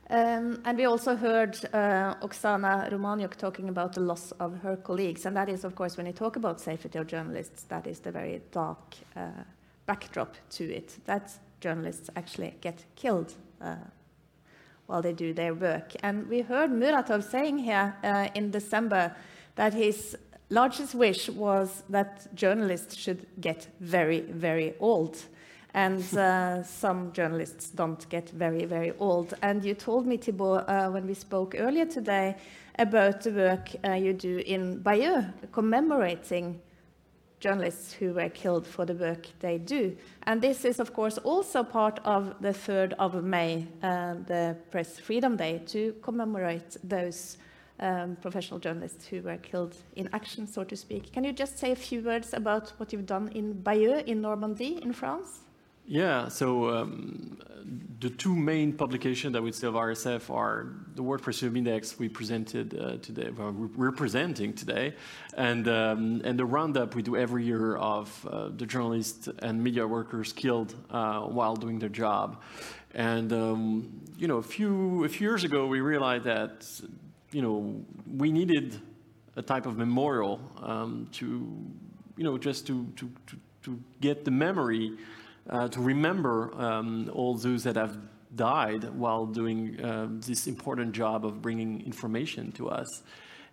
Um, 0.09 0.61
and 0.65 0.77
we 0.77 0.85
also 0.85 1.15
heard 1.15 1.55
uh, 1.73 2.15
Oksana 2.21 2.91
Romaniuk 2.91 3.35
talking 3.37 3.69
about 3.69 3.93
the 3.93 4.01
loss 4.01 4.33
of 4.39 4.59
her 4.61 4.75
colleagues. 4.77 5.25
And 5.25 5.35
that 5.35 5.49
is, 5.49 5.63
of 5.63 5.73
course, 5.75 5.97
when 5.97 6.05
you 6.05 6.13
talk 6.13 6.35
about 6.35 6.59
safety 6.59 6.99
of 6.99 7.07
journalists, 7.07 7.63
that 7.69 7.87
is 7.87 7.99
the 8.01 8.11
very 8.11 8.41
dark 8.51 8.95
uh, 9.15 9.43
backdrop 9.85 10.35
to 10.49 10.63
it. 10.63 10.97
That 11.05 11.31
journalists 11.59 12.09
actually 12.15 12.53
get 12.61 12.85
killed 12.95 13.33
uh, 13.61 13.75
while 14.91 15.01
they 15.01 15.13
do 15.13 15.33
their 15.33 15.53
work. 15.53 15.93
And 16.03 16.27
we 16.27 16.41
heard 16.41 16.69
Muratov 16.69 17.23
saying 17.23 17.59
here 17.59 17.95
uh, 18.03 18.27
in 18.35 18.51
December 18.51 19.15
that 19.55 19.73
his 19.73 20.17
largest 20.49 20.93
wish 20.93 21.29
was 21.29 21.83
that 21.89 22.27
journalists 22.35 22.95
should 22.95 23.25
get 23.39 23.67
very, 23.79 24.19
very 24.19 24.73
old. 24.81 25.17
And 25.73 26.03
uh, 26.17 26.63
some 26.83 27.13
journalists 27.13 27.69
don't 27.69 28.07
get 28.09 28.29
very, 28.31 28.65
very 28.65 28.91
old. 28.99 29.33
And 29.41 29.63
you 29.63 29.73
told 29.75 30.05
me, 30.05 30.17
Thibaut, 30.17 30.67
uh, 30.67 30.89
when 30.89 31.07
we 31.07 31.13
spoke 31.13 31.55
earlier 31.57 31.85
today, 31.85 32.35
about 32.77 33.21
the 33.21 33.31
work 33.31 33.69
uh, 33.85 33.93
you 33.93 34.13
do 34.13 34.41
in 34.45 34.79
Bayeux, 34.79 35.23
commemorating 35.51 36.59
journalists 37.41 37.91
who 37.91 38.13
were 38.13 38.29
killed 38.29 38.65
for 38.65 38.85
the 38.85 38.93
work 38.93 39.27
they 39.39 39.57
do. 39.57 39.97
And 40.23 40.41
this 40.41 40.63
is, 40.63 40.79
of 40.79 40.93
course, 40.93 41.17
also 41.17 41.63
part 41.63 41.99
of 42.05 42.35
the 42.39 42.53
3rd 42.53 42.93
of 42.99 43.21
May, 43.23 43.67
uh, 43.83 44.13
the 44.27 44.55
Press 44.69 44.99
Freedom 44.99 45.35
Day, 45.35 45.61
to 45.65 45.93
commemorate 46.01 46.77
those 46.83 47.37
um, 47.79 48.15
professional 48.21 48.59
journalists 48.59 49.07
who 49.07 49.21
were 49.23 49.37
killed 49.37 49.75
in 49.95 50.07
action, 50.13 50.47
so 50.47 50.63
to 50.63 50.75
speak. 50.75 51.11
Can 51.11 51.23
you 51.23 51.33
just 51.33 51.57
say 51.57 51.71
a 51.71 51.75
few 51.75 52.01
words 52.01 52.33
about 52.33 52.69
what 52.77 52.93
you've 52.93 53.07
done 53.07 53.29
in 53.33 53.53
Bayeux, 53.53 54.03
in 54.05 54.21
Normandy, 54.21 54.79
in 54.81 54.93
France? 54.93 55.39
Yeah, 55.91 56.29
so 56.29 56.69
um, 56.69 57.37
the 57.99 58.09
two 58.09 58.33
main 58.33 58.71
publications 58.71 59.35
I 59.35 59.41
would 59.41 59.53
say 59.53 59.67
of 59.67 59.73
RSF 59.73 60.33
are 60.33 60.67
the 60.95 61.03
World 61.03 61.21
Press 61.21 61.39
Freedom 61.39 61.57
Index 61.57 61.99
we 61.99 62.07
presented 62.07 62.79
uh, 62.79 62.95
today, 63.01 63.29
well, 63.31 63.51
we're 63.51 63.91
presenting 63.91 64.53
today, 64.53 64.95
and 65.35 65.67
um, 65.67 66.21
and 66.23 66.39
the 66.39 66.45
roundup 66.45 66.95
we 66.95 67.01
do 67.01 67.17
every 67.17 67.43
year 67.43 67.75
of 67.75 68.07
uh, 68.25 68.47
the 68.55 68.65
journalists 68.65 69.27
and 69.39 69.61
media 69.61 69.85
workers 69.85 70.31
killed 70.31 70.75
uh, 70.91 71.23
while 71.23 71.57
doing 71.57 71.77
their 71.77 71.89
job, 71.89 72.41
and 72.95 73.33
um, 73.33 74.01
you 74.17 74.29
know 74.29 74.37
a 74.37 74.43
few 74.43 75.03
a 75.03 75.09
few 75.09 75.27
years 75.27 75.43
ago 75.43 75.67
we 75.67 75.81
realized 75.81 76.23
that 76.23 76.65
you 77.33 77.41
know 77.41 77.83
we 78.15 78.31
needed 78.31 78.79
a 79.35 79.41
type 79.41 79.65
of 79.65 79.77
memorial 79.77 80.39
um, 80.63 81.09
to 81.11 81.25
you 82.15 82.23
know 82.23 82.37
just 82.37 82.65
to 82.67 82.87
to 82.95 83.11
to, 83.27 83.35
to 83.63 83.77
get 83.99 84.23
the 84.23 84.31
memory 84.31 84.97
uh, 85.49 85.67
to 85.69 85.81
remember 85.81 86.53
um, 86.55 87.09
all 87.13 87.35
those 87.35 87.63
that 87.63 87.75
have 87.75 87.97
died 88.35 88.85
while 88.93 89.25
doing 89.25 89.79
uh, 89.81 90.07
this 90.09 90.47
important 90.47 90.93
job 90.93 91.25
of 91.25 91.41
bringing 91.41 91.81
information 91.85 92.51
to 92.53 92.69
us. 92.69 93.03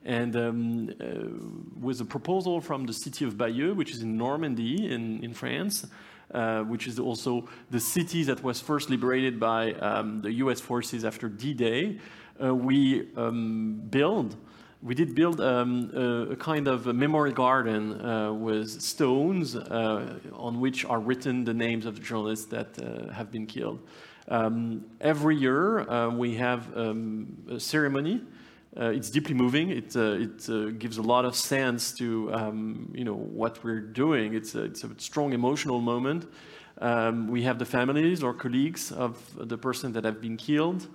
And 0.04 0.36
um, 0.36 0.90
uh, 1.00 1.80
with 1.80 2.00
a 2.00 2.04
proposal 2.04 2.60
from 2.60 2.86
the 2.86 2.92
city 2.92 3.24
of 3.24 3.36
Bayeux, 3.36 3.74
which 3.74 3.90
is 3.90 4.02
in 4.02 4.16
Normandy 4.16 4.90
in, 4.92 5.22
in 5.24 5.34
France, 5.34 5.86
uh, 6.32 6.62
which 6.62 6.86
is 6.86 6.98
also 6.98 7.48
the 7.70 7.80
city 7.80 8.22
that 8.24 8.42
was 8.42 8.60
first 8.60 8.90
liberated 8.90 9.40
by 9.40 9.72
um, 9.72 10.22
the 10.22 10.32
US 10.34 10.60
forces 10.60 11.04
after 11.04 11.28
D-Day, 11.28 11.98
uh, 12.42 12.54
we 12.54 13.08
um, 13.16 13.82
build 13.90 14.36
we 14.80 14.94
did 14.94 15.14
build 15.14 15.40
um, 15.40 15.90
a, 15.92 16.32
a, 16.32 16.36
kind 16.36 16.68
of 16.68 16.86
a 16.86 16.92
memory 16.92 17.32
garden 17.32 18.00
uh, 18.00 18.32
with 18.32 18.80
stones 18.80 19.56
uh, 19.56 20.18
on 20.32 20.60
which 20.60 20.84
are 20.84 21.00
written 21.00 21.44
the 21.44 21.54
names 21.54 21.84
of 21.84 21.96
the 21.96 22.00
journalists 22.00 22.46
that 22.46 22.78
uh, 22.78 23.12
have 23.12 23.32
been 23.32 23.46
killed. 23.46 23.80
Um, 24.28 24.84
every 25.00 25.36
year 25.36 25.80
uh, 25.80 26.10
we 26.10 26.36
have 26.36 26.76
um, 26.76 27.36
a 27.50 27.58
ceremony. 27.58 28.22
Uh, 28.78 28.90
it's 28.90 29.10
deeply 29.10 29.34
moving. 29.34 29.70
It, 29.70 29.96
uh, 29.96 30.18
it 30.20 30.78
gives 30.78 30.98
a 30.98 31.02
lot 31.02 31.24
of 31.24 31.34
sense 31.34 31.90
to 31.92 32.32
um, 32.32 32.92
you 32.94 33.02
know 33.02 33.16
what 33.16 33.64
we're 33.64 33.80
doing. 33.80 34.34
It's 34.34 34.54
a, 34.54 34.64
it's 34.64 34.84
a 34.84 34.90
strong 34.98 35.32
emotional 35.32 35.80
moment. 35.80 36.30
Um, 36.80 37.26
we 37.26 37.42
have 37.42 37.58
the 37.58 37.64
families 37.64 38.22
or 38.22 38.32
colleagues 38.32 38.92
of 38.92 39.18
the 39.48 39.58
person 39.58 39.92
that 39.94 40.04
have 40.04 40.20
been 40.20 40.36
killed 40.36 40.86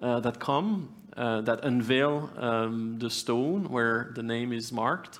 that 0.00 0.38
come 0.38 0.88
uh, 1.16 1.40
that 1.42 1.64
unveil 1.64 2.30
um, 2.36 2.98
the 2.98 3.10
stone 3.10 3.68
where 3.70 4.12
the 4.14 4.22
name 4.22 4.52
is 4.52 4.72
marked. 4.72 5.18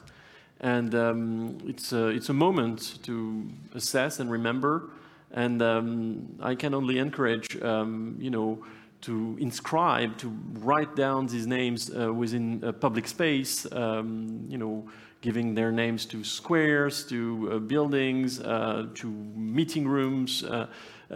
And 0.60 0.94
um, 0.94 1.58
it's, 1.66 1.92
a, 1.92 2.08
it's 2.08 2.28
a 2.28 2.32
moment 2.32 2.98
to 3.02 3.48
assess 3.74 4.20
and 4.20 4.30
remember. 4.30 4.90
And 5.32 5.60
um, 5.62 6.38
I 6.40 6.54
can 6.54 6.74
only 6.74 6.98
encourage, 6.98 7.60
um, 7.62 8.16
you 8.18 8.30
know, 8.30 8.64
to 9.02 9.36
inscribe, 9.40 10.16
to 10.18 10.28
write 10.60 10.94
down 10.94 11.26
these 11.26 11.46
names 11.46 11.90
uh, 11.90 12.12
within 12.12 12.62
a 12.62 12.72
public 12.72 13.08
space, 13.08 13.66
um, 13.72 14.46
you 14.48 14.58
know, 14.58 14.88
giving 15.22 15.54
their 15.54 15.72
names 15.72 16.04
to 16.06 16.22
squares, 16.22 17.04
to 17.06 17.50
uh, 17.52 17.58
buildings, 17.58 18.40
uh, 18.40 18.86
to 18.94 19.08
meeting 19.08 19.88
rooms, 19.88 20.44
uh, 20.44 20.66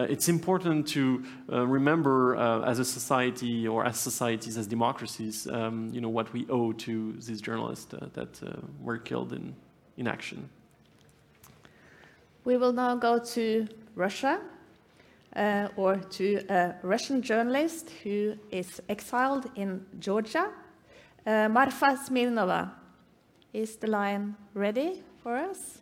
it's 0.05 0.29
important 0.29 0.87
to 0.89 1.25
uh, 1.51 1.67
remember 1.67 2.37
uh, 2.37 2.63
as 2.63 2.79
a 2.79 2.85
society 2.85 3.67
or 3.67 3.85
as 3.85 3.99
societies, 3.99 4.57
as 4.57 4.67
democracies, 4.67 5.47
um, 5.49 5.91
you 5.93 6.01
know, 6.01 6.09
what 6.09 6.33
we 6.33 6.47
owe 6.49 6.73
to 6.73 7.13
these 7.15 7.41
journalists 7.41 7.87
that 8.15 8.63
were 8.81 8.99
killed 8.99 9.33
in, 9.33 9.55
in 9.97 10.07
action. 10.07 10.49
We 12.45 12.57
will 12.57 12.73
now 12.73 12.95
go 12.95 13.19
to 13.19 13.67
Russia, 13.95 14.41
uh, 15.37 15.69
or 15.77 15.97
to 15.97 16.43
a 16.49 16.75
Russian 16.83 17.23
journalist 17.23 17.91
who 18.03 18.35
is 18.51 18.81
exiled 18.89 19.51
in 19.55 19.85
Georgia. 19.99 20.51
Uh, 21.27 21.49
Marfa 21.49 21.99
Smirnova, 22.09 22.71
is 23.53 23.77
the 23.77 23.87
line 23.87 24.37
ready 24.55 25.03
for 25.23 25.37
us? 25.37 25.81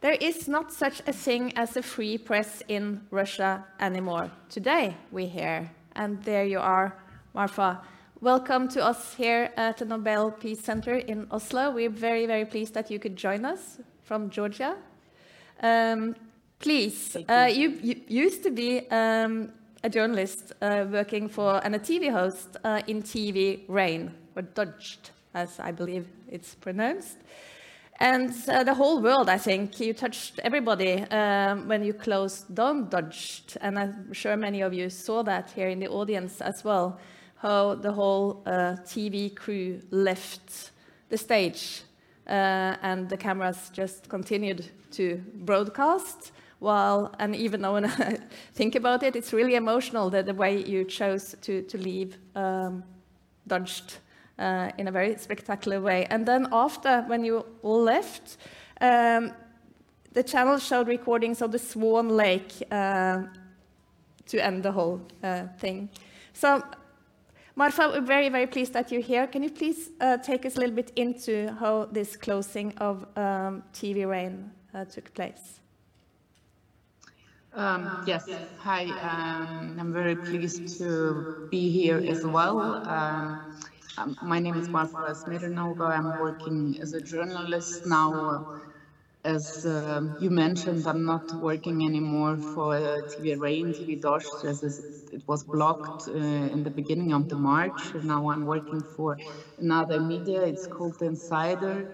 There 0.00 0.16
is 0.20 0.46
not 0.46 0.72
such 0.72 1.02
a 1.08 1.12
thing 1.12 1.52
as 1.56 1.76
a 1.76 1.82
free 1.82 2.18
press 2.18 2.62
in 2.68 3.00
Russia 3.10 3.64
anymore. 3.80 4.30
Today, 4.48 4.96
we 5.10 5.26
hear. 5.26 5.72
And 5.96 6.22
there 6.22 6.44
you 6.44 6.60
are, 6.60 6.94
Marfa. 7.34 7.80
Welcome 8.20 8.68
to 8.68 8.84
us 8.84 9.14
here 9.14 9.50
at 9.56 9.78
the 9.78 9.84
Nobel 9.84 10.30
Peace 10.30 10.60
Center 10.60 10.98
in 10.98 11.26
Oslo. 11.32 11.72
We're 11.72 11.90
very, 11.90 12.26
very 12.26 12.44
pleased 12.44 12.74
that 12.74 12.92
you 12.92 13.00
could 13.00 13.16
join 13.16 13.44
us 13.44 13.80
from 14.04 14.30
Georgia. 14.30 14.76
Um, 15.60 16.14
please, 16.60 17.16
uh, 17.28 17.50
you, 17.52 17.70
you, 17.82 18.00
used 18.06 18.44
to 18.44 18.52
be 18.52 18.88
um, 18.90 19.50
a 19.82 19.90
journalist 19.90 20.52
uh, 20.62 20.86
working 20.88 21.28
for 21.28 21.60
and 21.64 21.74
a 21.74 21.80
TV 21.80 22.08
host 22.12 22.56
uh, 22.62 22.82
in 22.86 23.02
TV 23.02 23.62
Rain, 23.66 24.14
or 24.36 24.42
Dozhd, 24.42 25.10
as 25.34 25.58
I 25.58 25.72
believe 25.72 26.06
it's 26.28 26.54
pronounced. 26.54 27.18
And 28.00 28.32
uh, 28.48 28.62
the 28.62 28.74
whole 28.74 29.02
world, 29.02 29.28
I 29.28 29.38
think, 29.38 29.80
you 29.80 29.92
touched 29.92 30.38
everybody 30.44 31.02
um, 31.10 31.66
when 31.66 31.82
you 31.82 31.92
closed 31.92 32.54
down 32.54 32.88
Dozhd. 32.88 33.56
And 33.60 33.76
I'm 33.76 34.12
sure 34.12 34.36
many 34.36 34.60
of 34.60 34.72
you 34.72 34.88
saw 34.88 35.24
that 35.24 35.50
here 35.50 35.68
in 35.68 35.80
the 35.80 35.88
audience 35.88 36.40
as 36.40 36.62
well, 36.62 37.00
how 37.36 37.74
the 37.74 37.90
whole 37.90 38.42
uh, 38.46 38.76
TV 38.84 39.34
crew 39.34 39.80
left 39.90 40.70
the 41.08 41.18
stage 41.18 41.82
uh, 42.28 42.76
and 42.82 43.08
the 43.08 43.16
cameras 43.16 43.70
just 43.72 44.08
continued 44.08 44.66
to 44.92 45.20
broadcast. 45.34 46.30
While, 46.60 47.14
and 47.18 47.34
even 47.34 47.62
though 47.62 47.72
when 47.72 47.84
I 47.86 48.18
think 48.54 48.76
about 48.76 49.02
it, 49.02 49.16
it's 49.16 49.32
really 49.32 49.56
emotional 49.56 50.08
that 50.10 50.26
the 50.26 50.34
way 50.34 50.62
you 50.62 50.84
chose 50.84 51.34
to, 51.40 51.62
to 51.62 51.78
leave 51.78 52.16
um, 52.36 52.84
Dozhd 53.48 53.98
uh, 54.38 54.70
in 54.78 54.88
a 54.88 54.92
very 54.92 55.16
spectacular 55.16 55.80
way. 55.80 56.06
And 56.10 56.26
then 56.26 56.48
after, 56.52 57.02
when 57.06 57.24
you 57.24 57.44
left, 57.62 58.36
um, 58.80 59.32
the 60.12 60.22
channel 60.22 60.58
showed 60.58 60.88
recordings 60.88 61.42
of 61.42 61.52
the 61.52 61.58
Swan 61.58 62.08
Lake 62.08 62.52
uh, 62.70 63.22
to 64.26 64.44
end 64.44 64.62
the 64.62 64.72
whole 64.72 65.00
uh, 65.22 65.44
thing. 65.58 65.90
So, 66.32 66.62
Marfa, 67.56 67.88
we're 67.88 68.00
very, 68.00 68.28
very 68.28 68.46
pleased 68.46 68.72
that 68.74 68.92
you're 68.92 69.02
here. 69.02 69.26
Can 69.26 69.42
you 69.42 69.50
please 69.50 69.90
uh, 70.00 70.18
take 70.18 70.46
us 70.46 70.56
a 70.56 70.60
little 70.60 70.76
bit 70.76 70.92
into 70.96 71.52
how 71.58 71.88
this 71.90 72.16
closing 72.16 72.72
of 72.78 73.04
um, 73.16 73.64
TV 73.72 74.08
Rain 74.08 74.50
uh, 74.74 74.84
took 74.84 75.12
place? 75.14 75.60
Um, 77.54 78.04
yes, 78.06 78.28
hi. 78.58 78.84
Um, 78.84 79.76
I'm 79.80 79.92
very 79.92 80.14
pleased 80.14 80.78
to 80.78 81.48
be 81.50 81.70
here 81.70 81.98
as 81.98 82.24
well. 82.24 82.60
Um, 82.86 83.58
um 83.98 84.16
my 84.20 84.38
name 84.38 84.56
is 84.56 84.68
Marfa 84.70 85.02
Smirnova. 85.22 85.86
I'm 85.98 86.12
working 86.12 86.76
as 86.80 86.92
a 86.92 87.00
journalist 87.00 87.84
now. 87.84 88.44
As 89.24 89.64
uh, 89.64 90.00
you 90.16 90.30
mentioned, 90.30 90.86
I'm 90.86 91.04
not 91.04 91.32
working 91.34 91.84
anymore 91.84 92.38
for 92.38 92.74
uh, 92.76 93.02
TV 93.08 93.34
Rain, 93.34 93.72
TV 93.72 93.96
Dozhd, 93.96 94.44
as 94.44 94.62
it 95.12 95.22
was 95.26 95.42
blocked 95.44 96.08
uh, 96.08 96.12
in 96.54 96.62
the 96.62 96.70
beginning 96.70 97.12
of 97.12 97.28
the 97.28 97.36
March. 97.36 97.92
Now 97.94 98.30
I'm 98.30 98.44
working 98.44 98.82
for 98.82 99.18
another 99.58 100.00
media. 100.00 100.42
It's 100.44 100.66
called 100.66 101.02
Insider. 101.02 101.88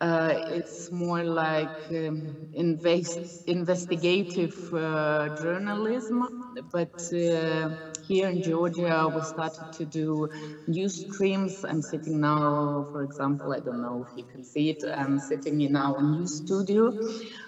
Uh, 0.00 0.34
it's 0.46 0.90
more 0.90 1.24
like 1.24 1.78
um, 1.90 2.36
invest, 2.52 3.20
investigative 3.46 4.56
uh, 4.72 5.28
journalism, 5.30 6.28
but 6.72 7.10
uh, 7.12 7.68
here 8.06 8.28
in 8.28 8.40
Georgia 8.42 9.08
we 9.12 9.22
started 9.22 9.70
to 9.72 9.84
do 9.86 10.28
news 10.66 10.96
streams. 11.00 11.64
I'm 11.68 11.82
sitting 11.82 12.20
now, 12.20 12.86
for 12.90 13.02
example, 13.02 13.52
I 13.52 13.60
don't 13.60 13.80
know 13.80 14.02
if 14.08 14.16
you 14.16 14.24
can 14.24 14.44
see 14.44 14.70
it, 14.70 14.82
I'm 14.96 15.18
sitting 15.18 15.60
in 15.60 15.76
our 15.76 16.02
news 16.02 16.34
studio. 16.34 16.94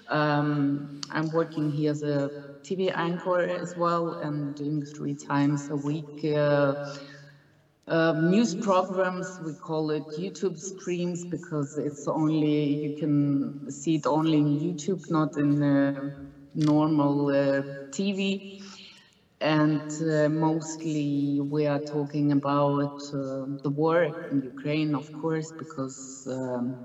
Um, 0.07 0.89
I'm 1.09 1.29
working 1.31 1.69
here 1.69 1.91
as 1.91 2.03
a 2.03 2.31
TV 2.63 2.89
anchor 2.91 3.39
as 3.39 3.75
well 3.75 4.15
and 4.21 4.55
doing 4.55 4.83
three 4.83 5.15
times 5.15 5.69
a 5.69 5.77
week 5.77 6.07
uh, 6.25 6.75
uh, 7.87 8.13
news 8.17 8.55
programs. 8.55 9.39
We 9.39 9.53
call 9.55 9.91
it 9.91 10.05
YouTube 10.17 10.57
streams 10.59 11.25
because 11.25 11.77
it's 11.77 12.07
only 12.07 12.73
you 12.73 12.91
can 12.91 13.53
see 13.69 13.95
it 13.95 14.05
only 14.05 14.39
in 14.39 14.57
YouTube, 14.57 15.09
not 15.09 15.37
in 15.37 15.61
uh, 15.63 16.09
normal 16.53 17.27
uh, 17.29 17.63
TV. 17.91 18.41
And 19.41 19.83
uh, 20.01 20.29
mostly 20.29 21.39
we 21.41 21.65
are 21.67 21.79
talking 21.79 22.31
about 22.31 22.93
uh, 23.13 23.45
the 23.63 23.69
war 23.69 24.09
in 24.29 24.41
Ukraine, 24.41 24.95
of 24.95 25.11
course, 25.11 25.51
because 25.51 26.27
um, 26.29 26.77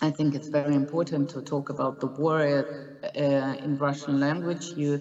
I 0.00 0.10
think 0.10 0.34
it's 0.34 0.48
very 0.48 0.74
important 0.74 1.30
to 1.30 1.42
talk 1.42 1.68
about 1.70 2.00
the 2.00 2.08
war 2.08 2.64
uh, 3.02 3.54
in 3.62 3.76
Russian 3.76 4.18
language. 4.20 4.72
You 4.74 5.00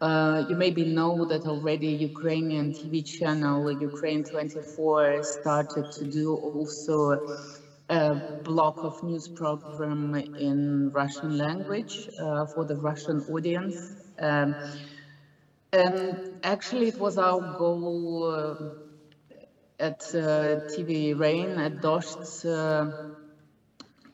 uh, 0.00 0.42
you 0.46 0.56
maybe 0.56 0.84
know 0.84 1.24
that 1.26 1.44
already 1.46 1.88
Ukrainian 2.10 2.72
TV 2.72 3.02
channel 3.02 3.70
Ukraine 3.70 4.22
24 4.24 5.22
started 5.22 5.90
to 5.92 6.04
do 6.04 6.34
also 6.34 7.18
a 7.88 8.14
block 8.16 8.82
of 8.82 9.02
news 9.02 9.28
program 9.28 10.14
in 10.34 10.90
Russian 10.92 11.36
language 11.36 12.08
uh, 12.18 12.46
for 12.46 12.64
the 12.64 12.76
Russian 12.76 13.20
audience. 13.26 13.96
Um, 14.18 14.56
and 15.76 16.20
actually 16.42 16.88
it 16.88 16.98
was 16.98 17.18
our 17.18 17.40
goal 17.40 18.24
uh, 18.24 18.54
at 19.78 20.14
uh, 20.14 20.56
TV 20.66 21.14
Rain 21.14 21.58
at 21.58 21.80
Dozhd. 21.80 22.44
Uh, 22.44 22.90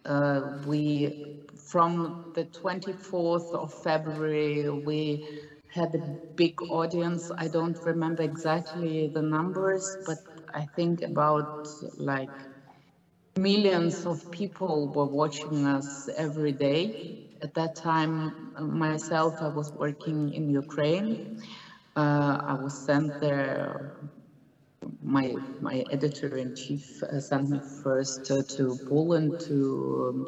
uh, 0.05 0.43
we 0.67 1.11
from 1.57 2.15
the 2.35 2.45
24th 2.47 3.55
of 3.55 3.73
February 3.73 4.69
we 4.71 5.21
had 5.69 5.95
a 5.95 6.03
big 6.37 6.55
audience. 6.69 7.31
I 7.39 7.49
don't 7.49 7.79
remember 7.85 8.23
exactly 8.23 9.09
the 9.09 9.23
numbers, 9.23 9.99
but 10.05 10.19
I 10.55 10.67
think 10.77 11.03
about 11.03 11.49
like 11.97 12.33
millions 13.39 14.07
of 14.07 14.31
people 14.31 14.89
were 14.89 15.07
watching 15.07 15.67
us 15.67 16.09
every 16.17 16.53
day. 16.53 16.97
At 17.43 17.55
that 17.55 17.75
time, 17.75 18.35
myself, 18.59 19.43
I 19.43 19.49
was 19.49 19.75
working 19.75 20.33
in 20.33 20.49
Ukraine. 20.49 21.19
Uh, 21.97 22.39
I 22.45 22.55
was 22.55 22.75
sent 22.77 23.19
there. 23.21 23.81
My 25.03 25.37
my 25.61 25.85
editor 25.91 26.37
in 26.37 26.55
chief 26.55 27.03
sent 27.19 27.49
me 27.51 27.61
first 27.61 28.31
uh, 28.31 28.43
to 28.57 28.81
Poland 28.87 29.39
to. 29.49 29.59
Um, 30.11 30.27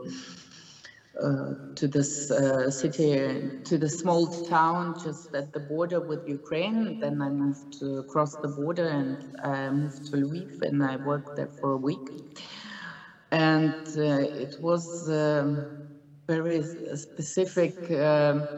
uh, 1.23 1.55
to 1.77 1.87
this 1.87 2.31
uh, 2.31 2.71
city, 2.71 3.41
to 3.65 3.79
the 3.79 3.89
small 3.89 4.27
town 4.27 4.95
just 4.95 5.35
at 5.35 5.53
the 5.53 5.61
border 5.61 6.01
with 6.01 6.27
Ukraine. 6.27 6.97
Then 7.01 7.21
I 7.23 7.31
moved 7.31 7.67
to 7.79 7.99
across 7.99 8.37
the 8.37 8.49
border 8.49 8.89
and 8.89 9.23
I 9.43 9.71
moved 9.71 10.07
to 10.11 10.17
Lviv 10.17 10.51
and 10.63 10.83
I 10.83 10.97
worked 10.97 11.37
there 11.37 11.49
for 11.61 11.73
a 11.73 11.77
week. 11.77 12.11
And 13.31 13.75
uh, 13.97 14.27
it 14.45 14.57
was 14.59 15.09
um, 15.09 15.67
very 16.27 16.63
specific, 16.95 17.91
um, 17.91 18.49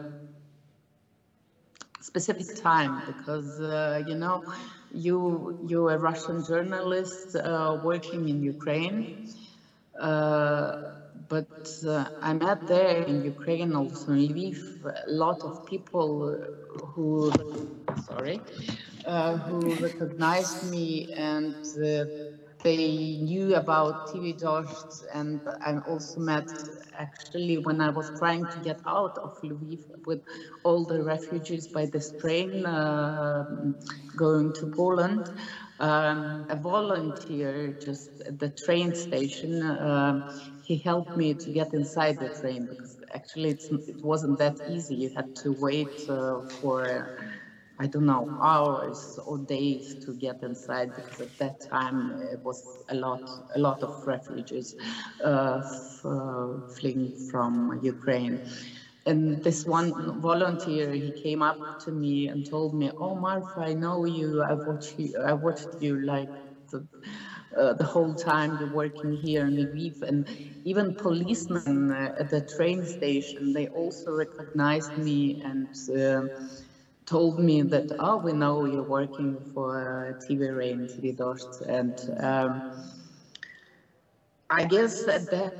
specific 1.99 2.53
time 2.53 3.01
because 3.05 3.59
uh, 3.59 4.01
you 4.05 4.15
know 4.15 4.43
you 4.91 5.55
you're 5.61 5.91
a 5.91 5.97
Russian 5.97 6.43
journalist 6.43 7.35
uh, 7.35 7.77
working 7.81 8.27
in 8.29 8.41
Ukraine. 8.43 9.07
Uh, 9.99 10.75
but 11.29 11.47
uh, 11.87 12.05
I 12.21 12.33
met 12.33 12.67
there 12.67 12.97
in 12.99 13.21
Ukraine, 13.23 13.75
also 13.75 14.11
in 14.11 14.19
Lviv, 14.29 14.59
a 14.85 15.09
lot 15.09 15.43
of 15.43 15.63
people 15.65 16.37
who, 16.91 17.31
sorry, 18.05 18.41
uh, 19.05 19.37
who 19.37 19.75
recognized 19.75 20.61
me 20.63 21.07
and 21.15 21.55
uh, 21.83 22.05
they 22.63 23.17
knew 23.21 23.55
about 23.55 24.05
TV 24.05 24.33
Dozhd 24.33 25.03
and 25.13 25.41
I 25.61 25.77
also 25.77 26.19
met 26.19 26.51
actually 26.93 27.57
when 27.57 27.81
I 27.81 27.89
was 27.89 28.11
trying 28.17 28.47
to 28.47 28.59
get 28.59 28.79
out 28.87 29.17
of 29.23 29.33
Lviv 29.43 29.79
with 30.05 30.21
all 30.63 30.85
the 30.85 31.03
refugees 31.03 31.67
by 31.67 31.85
this 31.85 32.11
train 32.13 32.65
uh, 32.65 33.43
going 34.15 34.53
to 34.53 34.67
Poland 34.67 35.29
um, 35.79 36.45
a 36.49 36.55
volunteer 36.55 37.73
just 37.83 38.09
at 38.27 38.39
the 38.39 38.49
train 38.49 38.93
station. 38.93 39.61
Uh, 39.63 40.21
he 40.61 40.77
helped 40.77 41.15
me 41.15 41.33
to 41.33 41.51
get 41.51 41.73
inside 41.73 42.19
the 42.19 42.29
train 42.29 42.65
because 42.67 42.97
actually 43.13 43.51
it 43.87 44.03
wasn't 44.03 44.37
that 44.39 44.59
easy. 44.65 44.95
You 44.95 45.11
had 45.15 45.33
to 45.43 45.53
wait 45.53 46.03
uh, 46.09 46.41
for, 46.59 47.09
I 47.79 47.87
don't 47.87 48.05
know, 48.05 48.29
hours 48.41 49.17
or 49.25 49.37
days 49.37 49.95
to 50.01 50.13
get 50.13 50.43
inside 50.43 50.93
because 50.95 51.19
at 51.21 51.37
that 51.37 51.59
time 51.59 52.11
it 52.31 52.41
was 52.43 52.77
a 52.89 52.95
lot, 52.95 53.29
a 53.55 53.59
lot 53.59 53.83
of 53.83 53.91
refugees 54.05 54.75
uh, 55.23 55.61
fleeing 56.67 57.11
from 57.11 57.77
Ukraine. 57.81 58.41
And 59.05 59.41
this 59.43 59.65
one 59.65 59.95
volunteer 60.19 60.93
he 60.93 61.11
came 61.11 61.41
up 61.41 61.61
to 61.79 61.91
me 61.91 62.27
and 62.27 62.45
told 62.45 62.73
me 62.73 62.91
oh 62.99 63.15
marfa 63.15 63.61
i 63.61 63.73
know 63.73 64.05
you. 64.05 64.41
I 64.41 64.53
watched 64.53 64.97
you 64.97 65.13
i 65.25 65.33
watched 65.33 65.69
you 65.79 65.97
like 66.03 66.31
the, 66.71 66.85
uh, 67.57 67.73
the 67.73 67.83
whole 67.85 68.13
time 68.15 68.55
you're 68.55 68.67
working 68.83 69.13
here 69.13 69.45
in 69.45 69.55
Lviv, 69.55 70.01
and 70.01 70.27
even 70.63 70.93
policemen 70.95 71.91
uh, 71.91 72.11
at 72.19 72.29
the 72.29 72.41
train 72.41 72.83
station, 72.85 73.53
they 73.53 73.67
also 73.67 74.11
recognized 74.11 74.95
me 74.97 75.37
and 75.43 75.67
uh, 75.97 76.23
told 77.07 77.39
me 77.39 77.63
that, 77.63 77.91
oh, 77.97 78.17
we 78.17 78.33
know 78.33 78.65
you're 78.65 78.83
working 78.83 79.41
for 79.53 80.15
TV 80.19 80.49
Rain, 80.55 80.85
TV 80.87 81.13
Dozhd, 81.13 81.61
and 81.67 81.95
um, 82.19 82.63
I 84.49 84.65
guess 84.65 85.07
at 85.07 85.29
that 85.31 85.53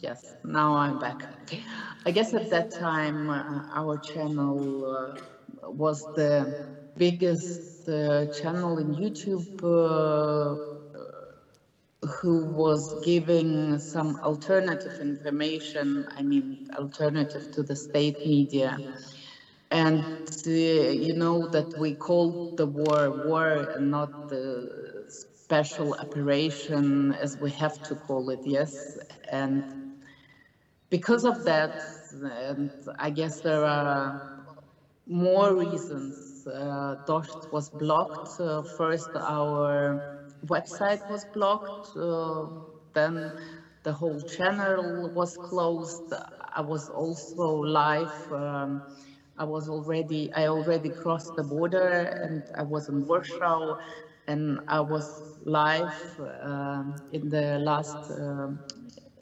yes, 0.00 0.34
now 0.44 0.74
I'm 0.76 0.96
back. 0.96 1.28
I 2.06 2.10
guess 2.10 2.34
at 2.34 2.48
that 2.50 2.70
time, 2.70 3.30
uh, 3.30 3.62
our 3.74 3.98
channel 3.98 5.14
uh, 5.62 5.70
was 5.70 6.06
the 6.14 6.52
biggest 6.96 7.88
uh, 7.88 8.26
channel 8.26 8.78
in 8.78 8.94
YouTube 8.94 9.46
uh, 9.62 10.56
who 12.02 12.44
was 12.46 12.94
giving 12.94 13.78
some 13.78 14.16
alternative 14.22 15.00
information, 15.00 16.06
I 16.16 16.22
mean, 16.22 16.58
alternative 16.76 17.50
to 17.52 17.62
the 17.62 17.76
state 17.76 18.24
media. 18.24 18.82
And 19.70 20.06
uh, 20.46 20.50
you 20.50 21.14
know 21.14 21.46
that 21.48 21.74
we 21.76 21.94
called 21.94 22.38
the 22.56 22.66
war 22.66 23.10
war 23.12 23.48
and 23.74 23.90
not 23.90 24.12
the 24.28 25.04
special 25.08 25.94
operation 26.00 27.12
as 27.12 27.38
we 27.38 27.50
have 27.52 27.82
to 27.82 27.96
call 27.96 28.30
it, 28.30 28.40
yes. 28.44 28.96
And 29.30 29.64
because 30.90 31.24
of 31.24 31.44
that, 31.44 31.82
and 32.12 32.70
I 32.98 33.10
guess 33.10 33.40
there 33.40 33.64
are 33.64 34.20
more 35.06 35.54
reasons. 35.54 36.46
Uh, 36.46 36.96
Dozhd 37.06 37.50
was 37.50 37.70
blocked. 37.70 38.38
Uh, 38.40 38.62
first, 38.62 39.16
our 39.16 40.02
website 40.46 41.06
was 41.08 41.24
blocked. 41.24 41.90
Uh, 41.96 42.46
then 42.94 43.32
the 43.82 43.92
whole 43.92 44.20
channel 44.20 45.10
was 45.10 45.36
closed. 45.36 46.12
I 46.54 46.60
was 46.62 46.88
also 46.88 47.48
live. 47.62 48.14
Um, 48.30 48.82
I 49.36 49.44
was 49.44 49.68
already, 49.68 50.32
I 50.32 50.46
already 50.48 50.90
crossed 50.90 51.36
the 51.36 51.44
border 51.44 52.12
and 52.20 52.42
I 52.56 52.62
was 52.62 52.88
in 52.88 53.06
Warsaw 53.06 53.76
and 54.26 54.60
I 54.68 54.80
was 54.80 55.22
live 55.44 55.96
um, 56.42 56.96
in 57.10 57.28
the 57.28 57.58
last 57.58 58.10
um, 58.10 58.60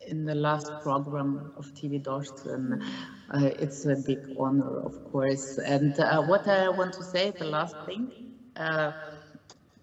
in 0.06 0.24
the 0.24 0.34
last 0.34 0.78
program 0.78 1.50
of 1.56 1.72
TV 1.74 1.98
Dozhd, 1.98 2.46
and 2.46 2.82
uh, 3.30 3.50
it's 3.58 3.84
a 3.84 3.96
big 3.96 4.26
honor, 4.36 4.78
of 4.80 5.02
course. 5.04 5.58
And 5.58 5.98
uh, 5.98 6.22
what 6.22 6.46
I 6.48 6.68
want 6.70 6.94
to 6.94 7.04
say, 7.04 7.32
the 7.32 7.44
last 7.44 7.76
thing, 7.84 8.12
uh, 8.56 8.92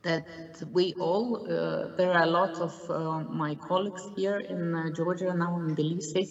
that 0.04 0.26
we 0.72 0.94
all, 1.00 1.42
uh, 1.50 1.88
there 1.96 2.14
are 2.14 2.24
a 2.24 2.28
lot 2.28 2.60
of 2.62 2.76
uh, 2.90 3.22
my 3.28 3.56
colleagues 3.56 4.10
here 4.16 4.38
in 4.38 4.76
uh, 4.76 4.90
Georgia 4.92 5.34
now 5.34 5.58
in 5.60 5.76
Tbilisi, 5.76 6.30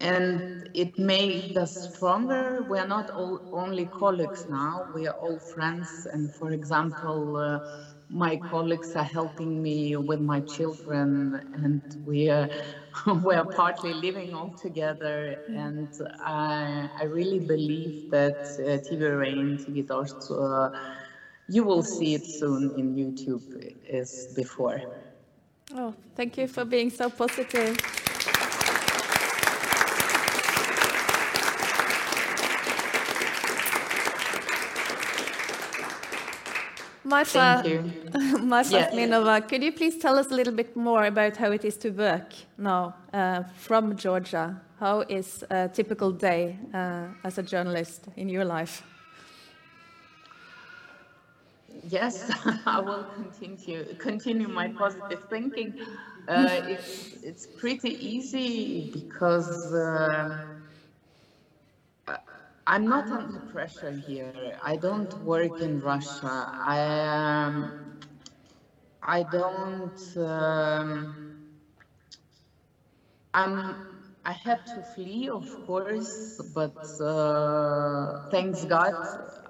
and 0.00 0.42
it 0.74 0.98
made 0.98 1.56
us 1.56 1.76
stronger. 1.76 2.62
We 2.62 2.78
are 2.78 2.86
not 2.86 3.10
all 3.10 3.40
only 3.52 3.86
colleagues 3.86 4.44
now; 4.48 4.86
we 4.92 5.06
are 5.06 5.14
all 5.14 5.38
friends. 5.40 6.06
And 6.12 6.32
for 6.32 6.50
example 6.52 7.60
my 8.10 8.36
colleagues 8.36 8.94
are 8.94 9.04
helping 9.04 9.62
me 9.62 9.96
with 9.96 10.20
my 10.20 10.40
children. 10.40 11.40
And 11.54 11.82
we 12.04 12.28
are 12.30 12.48
we 13.24 13.34
are 13.34 13.46
partly 13.46 13.94
living 13.94 14.34
all 14.34 14.52
together. 14.56 15.36
And 15.46 15.90
I, 16.20 16.88
I 17.00 17.04
really 17.04 17.38
believe 17.40 17.94
that 18.10 18.38
uh, 18.58 18.78
TV 18.86 19.06
Rain, 19.06 19.56
TV 19.58 19.82
Dozhd, 19.82 20.30
uh, 20.30 20.70
you 21.48 21.64
will 21.64 21.82
see 21.82 22.14
it 22.14 22.24
soon 22.24 22.72
in 22.78 22.94
YouTube 22.94 23.74
as 23.90 24.32
before. 24.34 24.80
Oh, 25.74 25.94
thank 26.14 26.38
you 26.38 26.46
for 26.46 26.64
being 26.64 26.90
so 26.90 27.10
positive. 27.10 27.76
Masha, 37.06 37.62
Masha 38.40 38.70
yes. 38.72 38.94
Minova, 38.94 39.46
could 39.46 39.62
you 39.62 39.72
please 39.72 39.98
tell 39.98 40.18
us 40.18 40.30
a 40.30 40.34
little 40.34 40.54
bit 40.54 40.74
more 40.74 41.04
about 41.04 41.36
how 41.36 41.52
it 41.52 41.64
is 41.64 41.76
to 41.76 41.90
work 41.90 42.32
now 42.56 42.94
uh, 43.12 43.42
from 43.56 43.94
Georgia? 43.94 44.60
How 44.80 45.00
is 45.02 45.44
a 45.50 45.68
typical 45.68 46.10
day 46.10 46.58
uh, 46.72 47.08
as 47.22 47.38
a 47.38 47.42
journalist 47.42 48.08
in 48.16 48.28
your 48.28 48.44
life? 48.44 48.82
Yes, 51.84 52.30
I 52.66 52.80
will 52.80 53.04
continue 53.16 53.94
continue 53.96 54.48
my 54.48 54.68
positive 54.68 55.22
thinking. 55.28 55.74
Uh, 56.28 56.60
it's 56.64 57.14
it's 57.22 57.46
pretty 57.46 57.90
easy 58.06 58.80
because 58.80 59.72
uh, 59.74 60.30
I'm 62.66 62.88
not 62.88 63.10
under 63.12 63.40
pressure 63.40 63.92
here. 63.92 64.58
I 64.62 64.76
don't 64.76 65.18
work 65.20 65.60
in 65.62 65.80
Russia. 65.80 66.50
I 66.54 66.80
um, 67.46 67.74
I 69.02 69.22
don't. 69.24 70.16
Um, 70.16 71.16
I'm. 73.34 73.78
I 74.24 74.32
had 74.32 74.66
to 74.68 74.82
flee, 74.82 75.28
of 75.28 75.60
course, 75.60 76.40
but 76.54 76.78
uh, 77.00 78.18
thanks 78.30 78.64
God, 78.64 78.96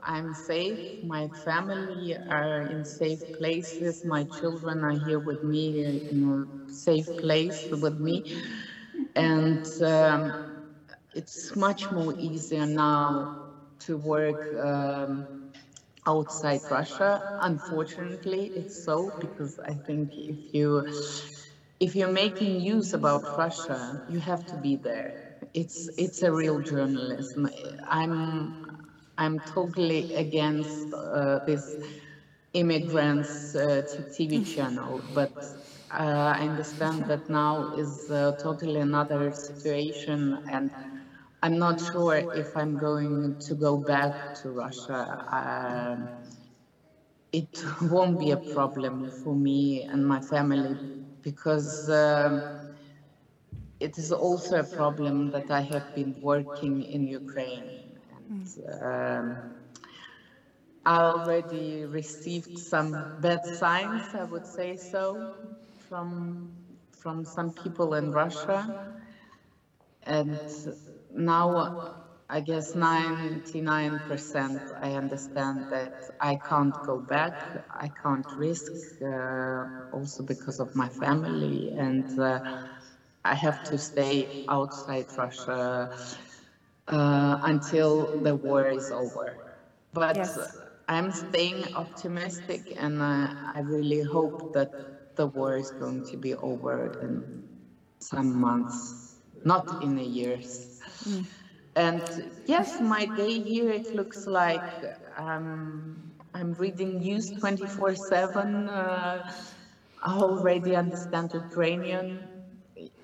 I'm 0.05 0.35
safe. 0.35 0.81
My 1.03 1.29
family 1.29 2.17
are 2.29 2.61
in 2.61 2.85
safe 2.85 3.31
places. 3.33 4.05
My 4.05 4.25
children 4.25 4.85
are 4.85 4.93
here 4.93 5.19
with 5.19 5.43
me 5.43 6.03
in 6.09 6.23
a 6.25 6.71
safe 6.71 7.17
place 7.17 7.71
with 7.71 7.99
me, 7.99 8.25
and. 9.17 9.67
Um, 9.83 10.35
it's 11.15 11.55
much 11.57 11.91
more 11.91 12.15
easier 12.19 12.67
now 12.67 13.29
to 13.81 13.97
work 13.97 14.53
um, 14.55 15.27
outside 16.07 16.63
Russia. 16.71 17.25
Unfortunately, 17.39 18.53
it's 18.55 18.75
so 18.77 19.15
because 19.19 19.59
I 19.65 19.75
think 19.75 20.19
if 20.19 20.37
you 20.53 20.85
if 21.81 21.95
you're 21.97 22.09
making 22.09 22.59
news 22.59 22.95
about 22.95 23.29
Russia, 23.37 24.01
you 24.07 24.21
have 24.21 24.45
to 24.47 24.57
be 24.57 24.77
there. 24.77 25.15
It's 25.55 25.89
it's 25.97 26.23
a 26.23 26.33
real 26.33 26.61
journalism. 26.61 27.49
I'm 27.87 28.55
I'm 29.19 29.41
totally 29.41 30.07
against 30.15 30.93
uh, 30.93 31.41
this 31.45 31.79
immigrants 32.53 33.55
uh, 33.55 33.83
TV 34.13 34.41
channel, 34.43 35.05
but 35.13 35.33
uh, 35.91 36.35
I 36.39 36.45
understand 36.45 37.07
that 37.07 37.29
now 37.29 37.69
is 37.73 38.11
uh, 38.11 38.33
totally 38.39 38.81
another 38.81 39.33
situation 39.33 40.39
and 40.47 40.71
I'm 41.43 41.59
not 41.59 41.81
sure 41.81 42.25
if 42.33 42.57
I'm 42.57 42.79
going 42.79 43.37
to 43.41 43.55
go 43.55 43.79
back 43.79 44.15
to 44.43 44.51
Russia. 44.51 45.25
Um, 45.31 46.11
it 47.33 47.63
won't 47.83 48.19
be 48.19 48.31
a 48.31 48.37
problem 48.37 49.11
for 49.11 49.35
me 49.35 49.85
and 49.85 50.07
my 50.07 50.21
family 50.21 50.81
because 51.23 51.89
um, 51.89 52.45
it 53.81 53.99
is 53.99 54.11
also 54.13 54.59
a 54.59 54.65
problem 54.65 55.31
that 55.31 55.51
I 55.51 55.61
have 55.63 55.93
been 55.95 56.15
working 56.21 56.83
in 56.83 57.07
Ukraine. 57.07 57.84
Um, 58.81 59.43
I 60.87 60.97
already 61.01 61.85
received 61.85 62.57
some 62.59 63.07
bad 63.19 63.45
signs, 63.45 64.15
I 64.15 64.25
would 64.25 64.47
say 64.47 64.77
so, 64.77 65.27
from 65.89 66.51
from 66.93 67.25
some 67.25 67.51
people 67.53 67.95
in 67.95 68.11
Russia. 68.11 68.73
And 70.05 70.41
now 71.11 71.71
I 72.29 72.41
guess 72.41 72.75
99% 72.75 74.71
I 74.81 74.93
understand 74.95 75.67
that 75.71 75.93
I 76.21 76.37
can't 76.37 76.81
go 76.83 76.99
back, 77.01 77.37
I 77.71 77.89
can't 77.89 78.27
risk, 78.37 78.73
uh, 79.03 79.67
also 79.91 80.23
because 80.23 80.59
of 80.61 80.75
my 80.75 80.89
family, 80.89 81.71
and 81.77 82.07
uh, 82.19 82.41
I 83.25 83.35
have 83.35 83.63
to 83.65 83.79
stay 83.79 84.31
outside 84.49 85.07
Russia 85.17 85.89
uh, 86.89 87.39
until 87.43 88.13
the 88.21 88.35
war 88.35 88.67
is 88.67 88.91
over. 88.91 89.39
But 89.93 90.17
yes. 90.17 90.39
I'm 90.89 91.11
staying 91.13 91.65
optimistic, 91.75 92.73
and 92.77 93.03
I 93.03 93.61
really 93.61 94.03
hope 94.03 94.43
that 94.53 94.71
the 95.17 95.27
war 95.27 95.57
is 95.57 95.71
going 95.71 96.03
to 96.05 96.17
be 96.17 96.35
over 96.35 96.87
in 97.01 97.25
some 98.01 98.33
months, 98.41 98.97
not 99.45 99.73
in 99.81 99.99
a 99.99 100.03
years. 100.03 100.69
Mm. 101.05 101.27
And 101.77 102.03
yes, 102.47 102.81
my 102.81 103.07
day 103.07 103.41
here, 103.41 103.71
it 103.71 103.95
looks 103.95 104.27
like 104.27 104.83
um, 105.17 106.13
I'm 106.35 106.53
reading 106.55 106.99
news 106.99 107.31
24 107.33 107.95
7. 107.95 108.69
Uh, 108.69 109.23
I 110.03 110.13
already 110.19 110.75
understand 110.77 111.33
Ukrainian. 111.35 112.34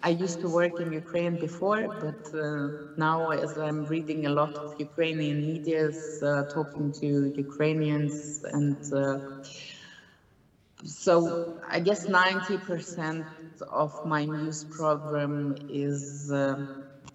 I 0.02 0.10
used 0.10 0.40
to 0.40 0.48
work 0.48 0.80
in 0.80 0.92
Ukraine 0.92 1.36
before, 1.36 1.88
but 1.88 2.20
uh, 2.34 2.70
now 2.96 3.30
as 3.30 3.56
I'm 3.56 3.84
reading 3.84 4.26
a 4.26 4.30
lot 4.30 4.58
of 4.58 4.66
Ukrainian 4.78 5.44
medias, 5.46 6.22
uh, 6.22 6.44
talking 6.48 6.90
to 7.00 7.32
Ukrainians, 7.34 8.44
and 8.52 8.78
uh, 8.92 9.18
so 10.84 11.38
I 11.68 11.80
guess 11.80 12.08
90% 12.08 13.28
of 13.68 14.04
my 14.04 14.24
news 14.24 14.64
program 14.64 15.54
is 15.68 16.30
uh, 16.32 16.56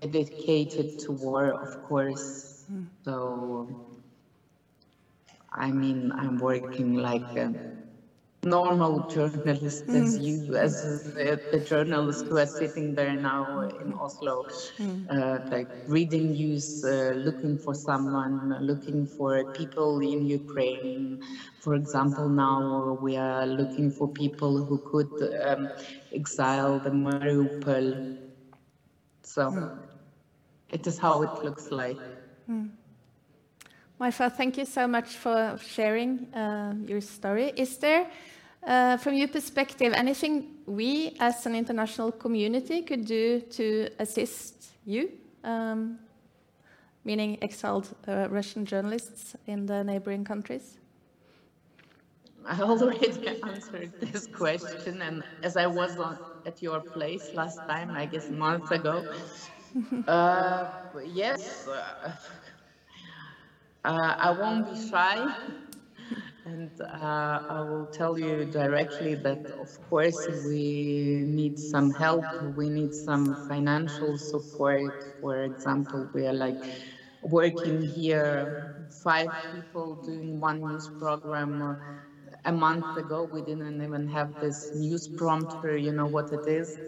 dedicated 0.01 0.97
to 0.99 1.11
war, 1.11 1.51
of 1.51 1.81
course. 1.81 2.65
Mm. 2.71 2.87
So, 3.03 3.69
I 5.51 5.71
mean, 5.71 6.11
I'm 6.13 6.37
working 6.37 6.93
like 6.95 7.35
a 7.35 7.55
normal 8.45 8.99
journalist 9.07 9.87
mm. 9.87 10.01
as 10.01 10.17
you, 10.17 10.55
as 10.55 11.03
the, 11.13 11.41
the, 11.51 11.59
journalists 11.59 12.27
who 12.27 12.37
are 12.37 12.45
sitting 12.45 12.95
there 12.95 13.15
now 13.15 13.61
in 13.81 13.93
Oslo, 13.93 14.45
mm. 14.77 15.05
uh, 15.09 15.39
like 15.51 15.67
reading 15.87 16.31
news, 16.31 16.83
uh, 16.83 17.13
looking 17.15 17.57
for 17.57 17.73
someone, 17.73 18.55
looking 18.61 19.05
for 19.05 19.43
people 19.45 19.99
in 19.99 20.25
Ukraine. 20.25 21.19
For 21.59 21.75
example, 21.75 22.29
now 22.29 22.97
we 23.01 23.17
are 23.17 23.45
looking 23.45 23.91
for 23.91 24.07
people 24.07 24.63
who 24.63 24.77
could 24.91 25.13
um, 25.43 25.69
exile 26.13 26.79
the 26.79 26.91
Mariupol. 26.91 28.19
So. 29.23 29.51
Mm 29.51 29.85
it 30.75 30.85
is 30.87 30.97
how 30.97 31.21
it 31.23 31.43
looks 31.43 31.71
like. 31.71 31.97
Mm. 32.49 32.69
Masha, 33.99 34.29
thank 34.29 34.57
you 34.57 34.65
so 34.65 34.87
much 34.87 35.09
for 35.15 35.57
sharing 35.61 36.33
uh, 36.33 36.73
your 36.85 37.01
story. 37.01 37.53
Is 37.55 37.77
there, 37.77 38.07
uh, 38.65 38.97
from 38.97 39.13
your 39.13 39.27
perspective, 39.27 39.93
anything 39.93 40.55
we 40.65 41.15
as 41.19 41.45
an 41.45 41.55
international 41.55 42.11
community 42.11 42.81
could 42.81 43.05
do 43.05 43.41
to 43.41 43.89
assist 43.99 44.71
you, 44.85 45.11
um, 45.43 45.99
meaning 47.03 47.37
exiled 47.41 47.95
uh, 48.07 48.27
Russian 48.29 48.65
journalists 48.65 49.35
in 49.47 49.65
the 49.65 49.83
neighboring 49.83 50.23
countries? 50.25 50.77
I 52.45 52.61
already 52.61 53.27
answered 53.43 53.93
this 53.99 54.27
question, 54.27 55.01
and 55.01 55.23
as 55.43 55.57
I 55.57 55.67
was 55.67 55.97
on, 55.99 56.19
at 56.45 56.61
your 56.61 56.81
place 56.81 57.33
last 57.33 57.65
time, 57.67 57.95
I 57.95 58.05
guess 58.05 58.29
months 58.29 58.71
ago, 58.71 59.05
uh, 60.07 60.65
yes, 61.03 61.67
uh, 61.67 62.11
uh, 63.83 64.15
I 64.19 64.31
won't 64.31 64.65
be 64.65 64.75
shy. 64.75 65.25
And 66.45 66.71
uh, 66.79 67.39
I 67.49 67.61
will 67.61 67.87
tell 67.87 68.17
you 68.19 68.45
directly 68.45 69.15
that, 69.15 69.41
of 69.57 69.69
course, 69.81 70.27
we 70.29 71.23
need 71.25 71.57
some 71.57 71.91
help. 71.91 72.27
We 72.39 72.69
need 72.69 72.93
some 72.93 73.35
financial 73.35 74.17
support. 74.19 74.93
For 75.19 75.43
example, 75.43 76.09
we 76.13 76.27
are 76.27 76.33
like 76.33 76.63
working 77.21 77.81
here, 77.81 78.51
five 78.91 79.31
people 79.49 79.95
doing 79.95 80.39
one 80.39 80.65
news 80.67 80.89
program. 80.99 81.79
A 82.45 82.51
month 82.53 82.95
ago, 82.95 83.25
we 83.25 83.41
didn't 83.41 83.81
even 83.81 84.07
have 84.07 84.37
this 84.39 84.71
news 84.73 85.07
prompter, 85.07 85.77
you 85.77 85.93
know 85.93 86.07
what 86.07 86.31
it 86.31 86.47
is 86.47 86.79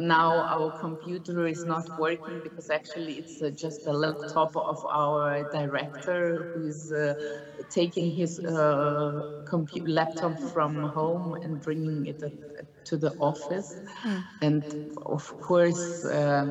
now 0.00 0.44
our 0.50 0.70
computer 0.72 1.46
is 1.46 1.64
not 1.64 1.88
working 1.96 2.40
because 2.40 2.70
actually 2.70 3.14
it's 3.14 3.40
uh, 3.40 3.50
just 3.50 3.86
a 3.86 3.92
laptop 3.92 4.56
of 4.56 4.84
our 4.92 5.44
director 5.44 6.46
who's 6.52 6.92
uh, 6.92 7.14
taking 7.70 8.10
his 8.10 8.38
uh, 8.40 9.22
laptop 9.86 10.38
from 10.38 10.82
home 10.84 11.36
and 11.42 11.60
bringing 11.60 12.06
it 12.06 12.22
to 12.84 12.96
the 12.96 13.14
office. 13.18 13.80
Mm. 14.04 14.24
And 14.42 14.64
of 15.06 15.36
course, 15.38 16.04
uh, 16.04 16.46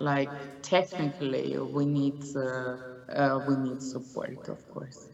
like 0.00 0.34
technically, 0.62 1.56
we 1.58 1.86
need 1.86 2.16
uh, 2.36 2.76
uh, 3.08 3.40
we 3.46 3.56
need 3.56 3.82
support, 3.82 4.48
of 4.48 4.66
course. 4.68 5.08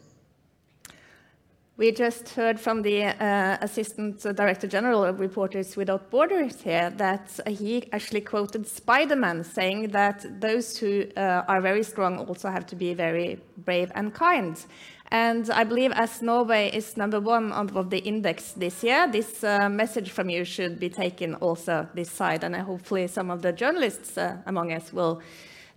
We 1.76 1.90
just 1.90 2.28
heard 2.28 2.60
from 2.60 2.82
the 2.82 3.02
uh, 3.02 3.58
Assistant 3.60 4.22
Director 4.36 4.68
General 4.68 5.02
of 5.02 5.18
Reporters 5.18 5.76
Without 5.76 6.08
Borders 6.08 6.62
here 6.62 6.90
that 6.98 7.28
he 7.48 7.88
actually 7.92 8.20
quoted 8.20 8.64
Spider-Man 8.68 9.42
saying 9.42 9.88
that 9.88 10.24
those 10.40 10.78
who 10.78 11.06
uh, 11.16 11.42
are 11.48 11.60
very 11.60 11.82
strong 11.82 12.18
also 12.28 12.48
have 12.48 12.64
to 12.66 12.76
be 12.76 12.94
very 12.94 13.40
brave 13.56 13.90
and 13.96 14.14
kind. 14.14 14.64
And 15.10 15.50
I 15.50 15.64
believe 15.64 15.90
as 15.96 16.22
Norway 16.22 16.70
is 16.72 16.96
number 16.96 17.18
one 17.18 17.50
of 17.50 17.90
the 17.90 17.98
index 17.98 18.52
this 18.52 18.84
year, 18.84 19.08
this 19.10 19.42
uh, 19.42 19.68
message 19.68 20.10
from 20.10 20.30
you 20.30 20.44
should 20.44 20.78
be 20.78 20.88
taken 20.88 21.34
also 21.34 21.88
this 21.92 22.08
side. 22.08 22.44
And 22.44 22.54
hopefully 22.54 23.08
some 23.08 23.32
of 23.32 23.42
the 23.42 23.52
journalists 23.52 24.16
uh, 24.16 24.36
among 24.46 24.72
us 24.72 24.92
will 24.92 25.20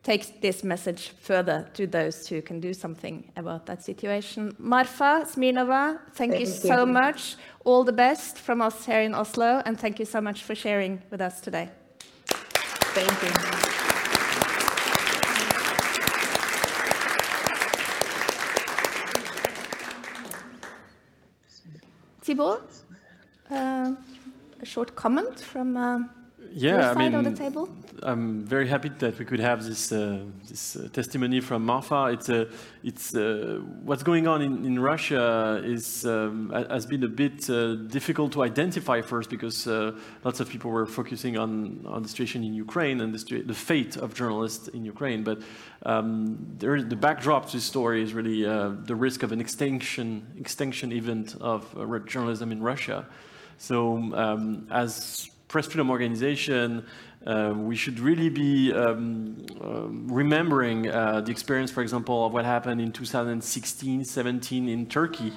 take 0.07 0.39
this 0.39 0.63
message 0.63 1.09
further 1.19 1.67
to 1.73 1.85
those 1.85 2.29
who 2.29 2.41
can 2.41 2.61
do 2.61 2.73
something 2.73 3.29
about 3.35 3.65
that 3.65 3.83
situation. 3.83 4.55
Marfa 4.57 5.25
Smirnova, 5.25 5.99
thank, 6.13 6.31
thank 6.31 6.39
you 6.39 6.45
so 6.45 6.85
much. 6.85 7.35
All 7.65 7.83
the 7.83 7.91
best 7.91 8.37
from 8.39 8.61
us 8.61 8.85
here 8.85 9.01
in 9.01 9.13
Oslo, 9.13 9.61
and 9.65 9.77
thank 9.77 9.99
you 9.99 10.05
so 10.05 10.21
much 10.21 10.43
for 10.43 10.55
sharing 10.55 11.01
with 11.11 11.19
us 11.19 11.41
today. 11.41 11.67
Thank 12.95 13.17
you. 13.23 13.33
Thibaut, 22.21 22.69
uh, 23.51 23.91
a 24.61 24.65
short 24.65 24.95
comment 24.95 25.39
from 25.41 25.75
uh, 25.75 25.99
yeah, 26.53 26.91
I 26.91 27.09
mean, 27.09 27.35
I'm 28.07 28.45
very 28.45 28.69
happy 28.69 28.87
that 28.99 29.19
we 29.19 29.25
could 29.25 29.41
have 29.41 29.65
this 29.65 29.91
uh, 29.91 30.19
this 30.47 30.77
uh, 30.77 30.87
testimony 30.93 31.41
from 31.41 31.65
Marfa. 31.65 32.05
It's 32.13 32.29
uh, 32.29 32.45
it's 32.81 33.13
uh, 33.13 33.59
what's 33.83 34.01
going 34.01 34.29
on 34.29 34.41
in, 34.41 34.65
in 34.65 34.79
Russia 34.79 35.61
is 35.61 36.05
um, 36.05 36.49
has 36.69 36.85
been 36.85 37.03
a 37.03 37.09
bit 37.09 37.49
uh, 37.49 37.75
difficult 37.75 38.31
to 38.31 38.43
identify 38.43 39.01
first 39.01 39.29
because 39.29 39.67
uh, 39.67 39.91
lots 40.23 40.39
of 40.39 40.47
people 40.47 40.71
were 40.71 40.85
focusing 40.85 41.37
on 41.37 41.85
on 41.85 42.01
the 42.01 42.07
situation 42.07 42.45
in 42.45 42.53
Ukraine 42.53 43.01
and 43.01 43.13
the, 43.13 43.41
the 43.41 43.53
fate 43.53 43.97
of 43.97 44.13
journalists 44.13 44.69
in 44.69 44.85
Ukraine. 44.85 45.21
But 45.25 45.41
um, 45.85 46.37
there, 46.59 46.81
the 46.81 46.95
backdrop 46.95 47.47
to 47.47 47.57
this 47.57 47.65
story 47.65 48.01
is 48.01 48.13
really 48.13 48.43
the 48.85 48.95
risk 48.95 49.21
of 49.21 49.33
an 49.33 49.41
extinction 49.41 50.25
extinction 50.39 50.93
event 50.93 51.35
of 51.41 51.61
journalism 52.05 52.53
in 52.53 52.63
Russia. 52.63 53.05
So 53.57 53.97
um, 54.13 54.65
as 54.71 55.29
press 55.47 55.65
freedom 55.65 55.89
organization, 55.89 56.85
uh, 57.25 57.53
we 57.55 57.75
should 57.75 57.99
really 57.99 58.29
be 58.29 58.71
um, 58.73 59.45
uh, 59.61 59.87
remembering 60.13 60.89
uh, 60.89 61.21
the 61.21 61.31
experience, 61.31 61.71
for 61.71 61.81
example, 61.81 62.25
of 62.25 62.33
what 62.33 62.45
happened 62.45 62.79
in 62.79 62.91
2016, 62.91 64.05
17 64.05 64.69
in 64.69 64.85
Turkey. 64.85 65.33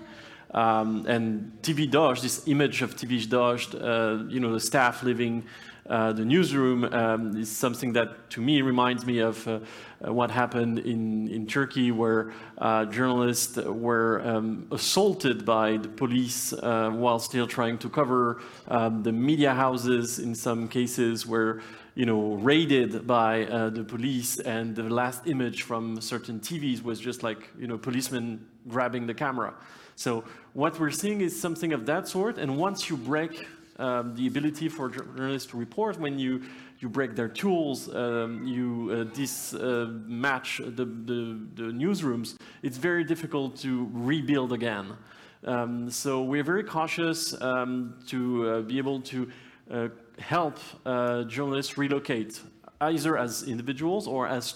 Um, 0.53 1.07
and 1.07 1.53
TV 1.63 1.91
Dozhd, 1.91 2.23
this 2.23 2.47
image 2.49 2.83
of 2.83 2.97
TV 2.97 3.25
Dozhd, 3.25 3.75
uh, 3.81 4.29
you 4.29 4.41
know, 4.41 4.53
the 4.53 4.61
staff 4.61 5.03
living 5.03 5.45
uh, 5.91 6.13
the 6.13 6.25
newsroom 6.25 6.85
um, 6.85 7.37
is 7.37 7.51
something 7.51 7.93
that, 7.93 8.31
to 8.31 8.41
me, 8.41 8.63
reminds 8.63 9.05
me 9.05 9.19
of 9.19 9.47
uh, 9.49 9.59
uh, 10.07 10.13
what 10.13 10.31
happened 10.31 10.79
in, 10.79 11.27
in 11.29 11.49
Turkey, 11.49 11.91
where 11.91 12.33
uh, 12.59 12.85
journalists 12.85 13.57
were 13.57 14.23
um, 14.25 14.69
assaulted 14.71 15.45
by 15.45 15.77
the 15.79 15.89
police 15.89 16.53
uh, 16.53 16.91
while 16.91 17.19
still 17.19 17.47
trying 17.47 17.77
to 17.77 17.89
cover 17.89 18.41
um, 18.69 19.03
the 19.03 19.11
media 19.11 19.53
houses. 19.53 20.21
In 20.21 20.33
some 20.33 20.69
cases, 20.69 21.27
were 21.27 21.61
you 21.97 22.07
know 22.07 22.35
raided 22.35 23.05
by 23.05 23.45
the 23.75 23.83
police, 23.83 24.39
and 24.39 24.77
the 24.77 24.85
last 24.85 25.27
image 25.27 25.65
from 25.65 26.01
certain 26.01 26.39
TVs 26.39 26.85
was 26.85 27.01
just 27.01 27.25
like 27.25 27.51
you 27.59 27.67
know 27.67 27.77
policemen 27.77 28.47
grabbing 28.69 29.09
the 29.09 29.15
camera. 29.15 29.55
So 29.97 30.25
what 30.53 30.79
we're 30.79 30.93
seeing 30.93 31.21
is 31.21 31.39
something 31.39 31.73
of 31.73 31.85
that 31.87 32.07
sort. 32.09 32.39
And 32.39 32.57
once 32.57 32.89
you 32.89 32.97
break 32.97 33.47
um, 33.81 34.15
the 34.15 34.27
ability 34.27 34.69
for 34.69 34.89
journalists 34.89 35.51
to 35.51 35.57
report 35.57 35.99
when 35.99 36.19
you 36.19 36.43
you 36.81 36.89
break 36.89 37.15
their 37.15 37.29
tools, 37.29 37.95
um, 37.95 38.47
you 38.47 38.89
uh, 38.91 39.05
dismatch 39.15 40.61
uh, 40.61 40.71
the, 40.75 40.87
the, 40.87 41.39
the, 41.55 41.71
newsrooms, 41.71 42.37
it's 42.63 42.79
very 42.79 43.05
difficult 43.05 43.55
to 43.57 43.91
rebuild 43.93 44.55
again. 44.55 44.97
Um, 45.45 45.91
so 45.91 46.23
we're 46.23 46.43
very 46.43 46.65
cautious 46.65 47.39
um, 47.43 47.99
to 48.07 48.49
uh, 48.49 48.61
be 48.63 48.79
able 48.79 49.03
to 49.03 49.31
uh, 49.71 49.89
help 50.19 50.59
uh, 50.87 51.25
journalists 51.25 51.77
relocate, 51.77 52.41
either 52.81 53.19
as 53.19 53.43
individuals 53.43 54.07
or 54.07 54.27
as 54.27 54.55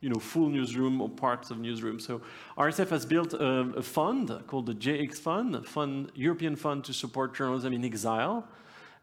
you 0.00 0.10
know, 0.10 0.20
full 0.20 0.48
newsroom 0.48 1.00
or 1.00 1.08
parts 1.08 1.50
of 1.50 1.58
newsroom. 1.58 1.98
So 1.98 2.20
RSF 2.58 2.90
has 2.90 3.06
built 3.06 3.34
a, 3.34 3.72
a 3.76 3.82
fund 3.82 4.30
called 4.46 4.66
the 4.66 4.74
JX 4.74 5.18
Fund, 5.18 5.66
fund, 5.66 6.12
European 6.14 6.54
Fund 6.54 6.84
to 6.84 6.92
support 6.92 7.34
journalism 7.34 7.72
in 7.72 7.84
exile. 7.84 8.46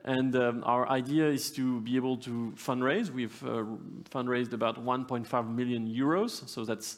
And 0.05 0.35
um, 0.35 0.63
our 0.65 0.87
idea 0.89 1.27
is 1.29 1.49
to 1.51 1.79
be 1.81 1.95
able 1.95 2.17
to 2.17 2.53
fundraise. 2.57 3.09
We've 3.09 3.43
uh, 3.43 3.63
fundraised 4.11 4.51
about 4.51 4.83
1.5 4.83 5.55
million 5.55 5.87
euros, 5.87 6.47
so 6.49 6.65
that's 6.65 6.97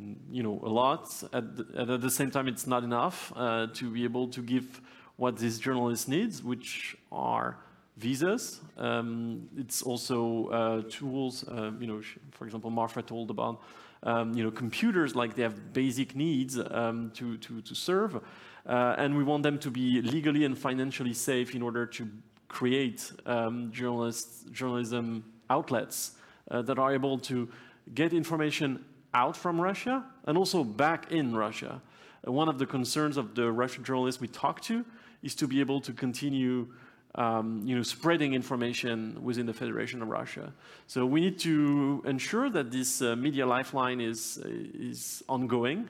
mm, 0.00 0.14
you 0.30 0.44
know 0.44 0.60
a 0.62 0.68
lot. 0.68 1.12
At 1.32 1.56
the, 1.56 1.92
at 1.92 2.00
the 2.00 2.10
same 2.10 2.30
time, 2.30 2.46
it's 2.46 2.66
not 2.66 2.84
enough 2.84 3.32
uh, 3.34 3.66
to 3.74 3.90
be 3.90 4.04
able 4.04 4.28
to 4.28 4.40
give 4.40 4.80
what 5.16 5.36
this 5.36 5.58
journalist 5.58 6.08
needs, 6.08 6.40
which 6.40 6.96
are 7.10 7.58
visas. 7.96 8.60
Um, 8.76 9.48
it's 9.56 9.82
also 9.82 10.46
uh, 10.48 10.82
tools. 10.88 11.42
Uh, 11.42 11.72
you 11.80 11.88
know, 11.88 12.00
for 12.30 12.44
example, 12.44 12.70
Marfa 12.70 13.02
told 13.02 13.30
about 13.30 13.60
um, 14.04 14.32
you 14.34 14.44
know 14.44 14.52
computers, 14.52 15.16
like 15.16 15.34
they 15.34 15.42
have 15.42 15.72
basic 15.72 16.14
needs 16.14 16.56
um, 16.70 17.10
to 17.16 17.36
to 17.38 17.60
to 17.62 17.74
serve. 17.74 18.20
Uh, 18.66 18.94
and 18.98 19.16
we 19.16 19.24
want 19.24 19.42
them 19.42 19.58
to 19.58 19.70
be 19.70 20.02
legally 20.02 20.44
and 20.44 20.56
financially 20.56 21.14
safe 21.14 21.54
in 21.54 21.62
order 21.62 21.86
to 21.86 22.06
create 22.48 23.12
um, 23.26 23.70
journalism 23.72 25.24
outlets 25.50 26.12
uh, 26.50 26.62
that 26.62 26.78
are 26.78 26.92
able 26.92 27.18
to 27.18 27.48
get 27.94 28.12
information 28.12 28.84
out 29.14 29.36
from 29.36 29.60
Russia 29.60 30.04
and 30.26 30.36
also 30.36 30.64
back 30.64 31.12
in 31.12 31.34
Russia. 31.34 31.80
Uh, 32.26 32.32
one 32.32 32.48
of 32.48 32.58
the 32.58 32.66
concerns 32.66 33.16
of 33.16 33.34
the 33.34 33.50
Russian 33.50 33.84
journalists 33.84 34.20
we 34.20 34.28
talk 34.28 34.60
to 34.62 34.84
is 35.22 35.34
to 35.34 35.46
be 35.46 35.60
able 35.60 35.80
to 35.80 35.92
continue 35.92 36.68
um, 37.14 37.62
you 37.64 37.74
know, 37.76 37.82
spreading 37.82 38.34
information 38.34 39.18
within 39.22 39.46
the 39.46 39.52
Federation 39.54 40.02
of 40.02 40.08
Russia. 40.08 40.52
So 40.86 41.04
we 41.06 41.20
need 41.20 41.38
to 41.40 42.02
ensure 42.06 42.50
that 42.50 42.70
this 42.70 43.02
uh, 43.02 43.16
media 43.16 43.46
lifeline 43.46 44.00
is, 44.00 44.38
is 44.44 45.22
ongoing. 45.28 45.88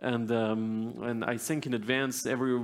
And, 0.00 0.30
um, 0.30 0.94
and 1.02 1.24
I 1.24 1.36
think 1.36 1.66
in 1.66 1.74
advance, 1.74 2.26
every 2.26 2.60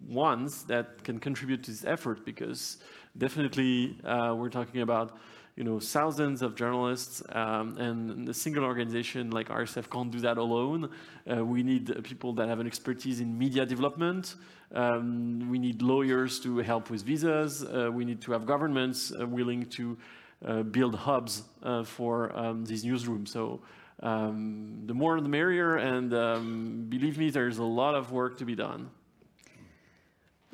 ones 0.00 0.64
that 0.64 1.02
can 1.04 1.18
contribute 1.18 1.62
to 1.64 1.70
this 1.70 1.84
effort 1.84 2.24
because 2.24 2.78
definitely 3.16 3.98
uh, 4.04 4.34
we're 4.36 4.50
talking 4.50 4.82
about 4.82 5.16
you 5.56 5.64
know 5.64 5.80
thousands 5.80 6.42
of 6.42 6.54
journalists 6.54 7.22
um, 7.30 7.76
and 7.78 8.28
a 8.28 8.34
single 8.34 8.64
organization 8.64 9.30
like 9.30 9.48
RSF 9.48 9.88
can't 9.90 10.10
do 10.10 10.20
that 10.20 10.36
alone. 10.36 10.90
Uh, 11.30 11.44
we 11.44 11.62
need 11.62 12.04
people 12.04 12.34
that 12.34 12.48
have 12.48 12.60
an 12.60 12.66
expertise 12.66 13.20
in 13.20 13.38
media 13.38 13.64
development. 13.64 14.34
Um, 14.74 15.48
we 15.50 15.58
need 15.58 15.80
lawyers 15.80 16.40
to 16.40 16.58
help 16.58 16.90
with 16.90 17.02
visas. 17.02 17.64
Uh, 17.64 17.90
we 17.90 18.04
need 18.04 18.20
to 18.22 18.32
have 18.32 18.44
governments 18.44 19.12
uh, 19.18 19.26
willing 19.26 19.64
to 19.70 19.96
uh, 20.44 20.62
build 20.62 20.94
hubs 20.94 21.44
uh, 21.62 21.82
for 21.82 22.36
um, 22.36 22.64
these 22.66 22.84
newsrooms. 22.84 23.28
So 23.28 23.62
um, 24.02 24.82
the 24.84 24.92
more 24.92 25.18
the 25.20 25.28
merrier, 25.28 25.76
and 25.76 26.12
um, 26.12 26.86
believe 26.88 27.16
me, 27.16 27.30
there's 27.30 27.58
a 27.58 27.64
lot 27.64 27.94
of 27.94 28.12
work 28.12 28.36
to 28.38 28.44
be 28.44 28.54
done. 28.54 28.90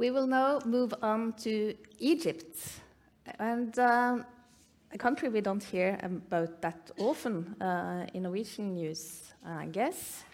We 0.03 0.11
will 0.11 0.27
now 0.27 0.59
move 0.65 0.93
on 1.01 1.35
to 1.45 1.77
Egypt, 2.01 2.57
and 3.39 3.79
um, 3.79 4.25
a 4.93 4.99
country 4.99 5.29
we 5.29 5.41
don't 5.41 5.63
hear 5.63 5.97
about 6.03 6.61
that 6.61 6.91
often 6.99 7.55
uh, 7.63 8.07
in 8.13 8.25
Norwegian 8.25 8.75
news, 8.75 9.33
I 9.47 9.67
guess. 9.67 10.25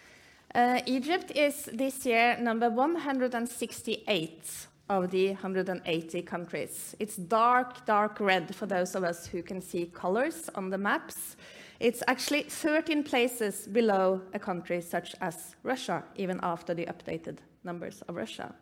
Uh, 0.55 0.81
Egypt 0.87 1.33
is 1.33 1.69
this 1.71 2.07
year 2.07 2.39
number 2.41 2.71
168 2.71 4.67
of 4.89 5.11
the 5.11 5.33
180 5.33 6.23
countries. 6.23 6.97
It's 6.99 7.17
dark, 7.17 7.85
dark 7.85 8.21
red 8.21 8.55
for 8.55 8.65
those 8.65 8.95
of 8.95 9.05
us 9.05 9.27
who 9.27 9.43
can 9.43 9.61
see 9.61 9.85
colors 9.85 10.49
on 10.55 10.71
the 10.71 10.79
maps. 10.79 11.37
It's 11.79 12.03
actually 12.09 12.45
13 12.45 13.05
places 13.05 13.67
below 13.67 14.23
a 14.33 14.39
country 14.39 14.81
such 14.81 15.15
as 15.21 15.57
Russia, 15.63 16.05
even 16.17 16.41
after 16.43 16.73
the 16.73 16.87
updated 16.87 17.41
numbers 17.65 18.01
of 18.09 18.17
Russia. 18.17 18.55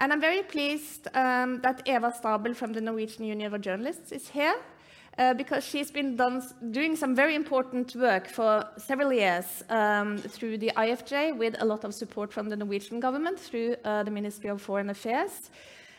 And 0.00 0.14
I'm 0.14 0.20
very 0.20 0.42
pleased 0.42 1.08
um, 1.14 1.60
that 1.60 1.82
Eva 1.84 2.10
Stabel 2.10 2.54
from 2.54 2.72
the 2.72 2.80
Norwegian 2.80 3.26
Union 3.26 3.52
of 3.52 3.60
Journalists 3.60 4.12
is 4.12 4.28
here. 4.28 4.54
Uh, 5.18 5.34
because 5.34 5.62
she's 5.64 5.90
been 5.90 6.16
done, 6.16 6.42
doing 6.70 6.96
some 6.96 7.14
very 7.14 7.34
important 7.34 7.94
work 7.96 8.26
for 8.26 8.64
several 8.78 9.12
years 9.12 9.62
um, 9.68 10.16
through 10.16 10.56
the 10.56 10.72
IFJ 10.76 11.36
with 11.36 11.54
a 11.58 11.64
lot 11.64 11.84
of 11.84 11.92
support 11.92 12.32
from 12.32 12.48
the 12.48 12.56
Norwegian 12.56 13.00
government 13.00 13.38
through 13.38 13.76
uh, 13.84 14.02
the 14.02 14.10
Ministry 14.10 14.48
of 14.48 14.62
Foreign 14.62 14.88
Affairs. 14.88 15.50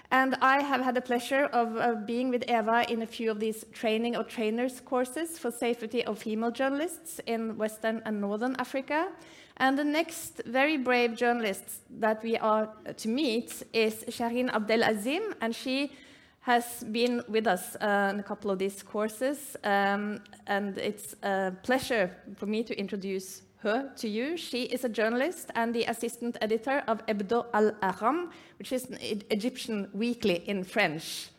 And 0.10 0.36
I 0.42 0.62
have 0.64 0.82
had 0.82 0.96
the 0.96 1.02
pleasure 1.02 1.46
of 1.54 1.78
uh, 1.78 1.96
being 2.06 2.30
with 2.30 2.50
Eva 2.50 2.86
in 2.90 3.04
a 3.04 3.06
few 3.06 3.30
of 3.30 3.40
these 3.40 3.64
training 3.72 4.16
or 4.16 4.24
trainers 4.24 4.80
courses 4.80 5.38
for 5.38 5.52
safety 5.52 6.04
of 6.06 6.18
female 6.18 6.52
journalists 6.52 7.22
in 7.28 7.58
Western 7.58 8.02
and 8.06 8.20
Northern 8.20 8.56
Africa. 8.56 9.10
And 9.62 9.78
the 9.78 9.84
next 9.84 10.42
very 10.48 10.78
brave 10.78 11.16
journalist 11.16 11.82
that 12.00 12.24
we 12.24 12.36
are 12.36 12.68
to 12.98 13.08
meet 13.08 13.62
is 13.74 14.04
Shireen 14.10 14.50
Abdel 14.52 14.84
Azim, 14.84 15.36
and 15.40 15.56
she 15.56 15.92
has 16.40 16.84
been 16.92 17.22
with 17.28 17.46
us 17.46 17.76
uh, 17.76 18.10
in 18.12 18.20
a 18.20 18.24
couple 18.24 18.50
of 18.50 18.58
these 18.58 18.82
courses, 18.82 19.56
um, 19.64 20.20
and 20.48 20.80
it's 20.80 21.14
a 21.22 21.54
pleasure 21.62 22.10
for 22.38 22.48
me 22.48 22.64
to 22.64 22.76
introduce 22.76 23.44
her 23.58 23.92
to 23.98 24.08
you. 24.10 24.36
She 24.36 24.64
is 24.64 24.84
a 24.84 24.90
journalist 24.90 25.52
and 25.54 25.76
the 25.76 25.84
assistant 25.84 26.38
editor 26.42 26.82
of 26.88 27.06
Hebdo 27.06 27.46
Al 27.54 27.72
Ahram, 27.84 28.32
which 28.58 28.72
is 28.72 28.86
an 28.86 28.98
Egyptian 29.30 29.90
weekly 29.94 30.42
in 30.48 30.64
French. 30.64 31.30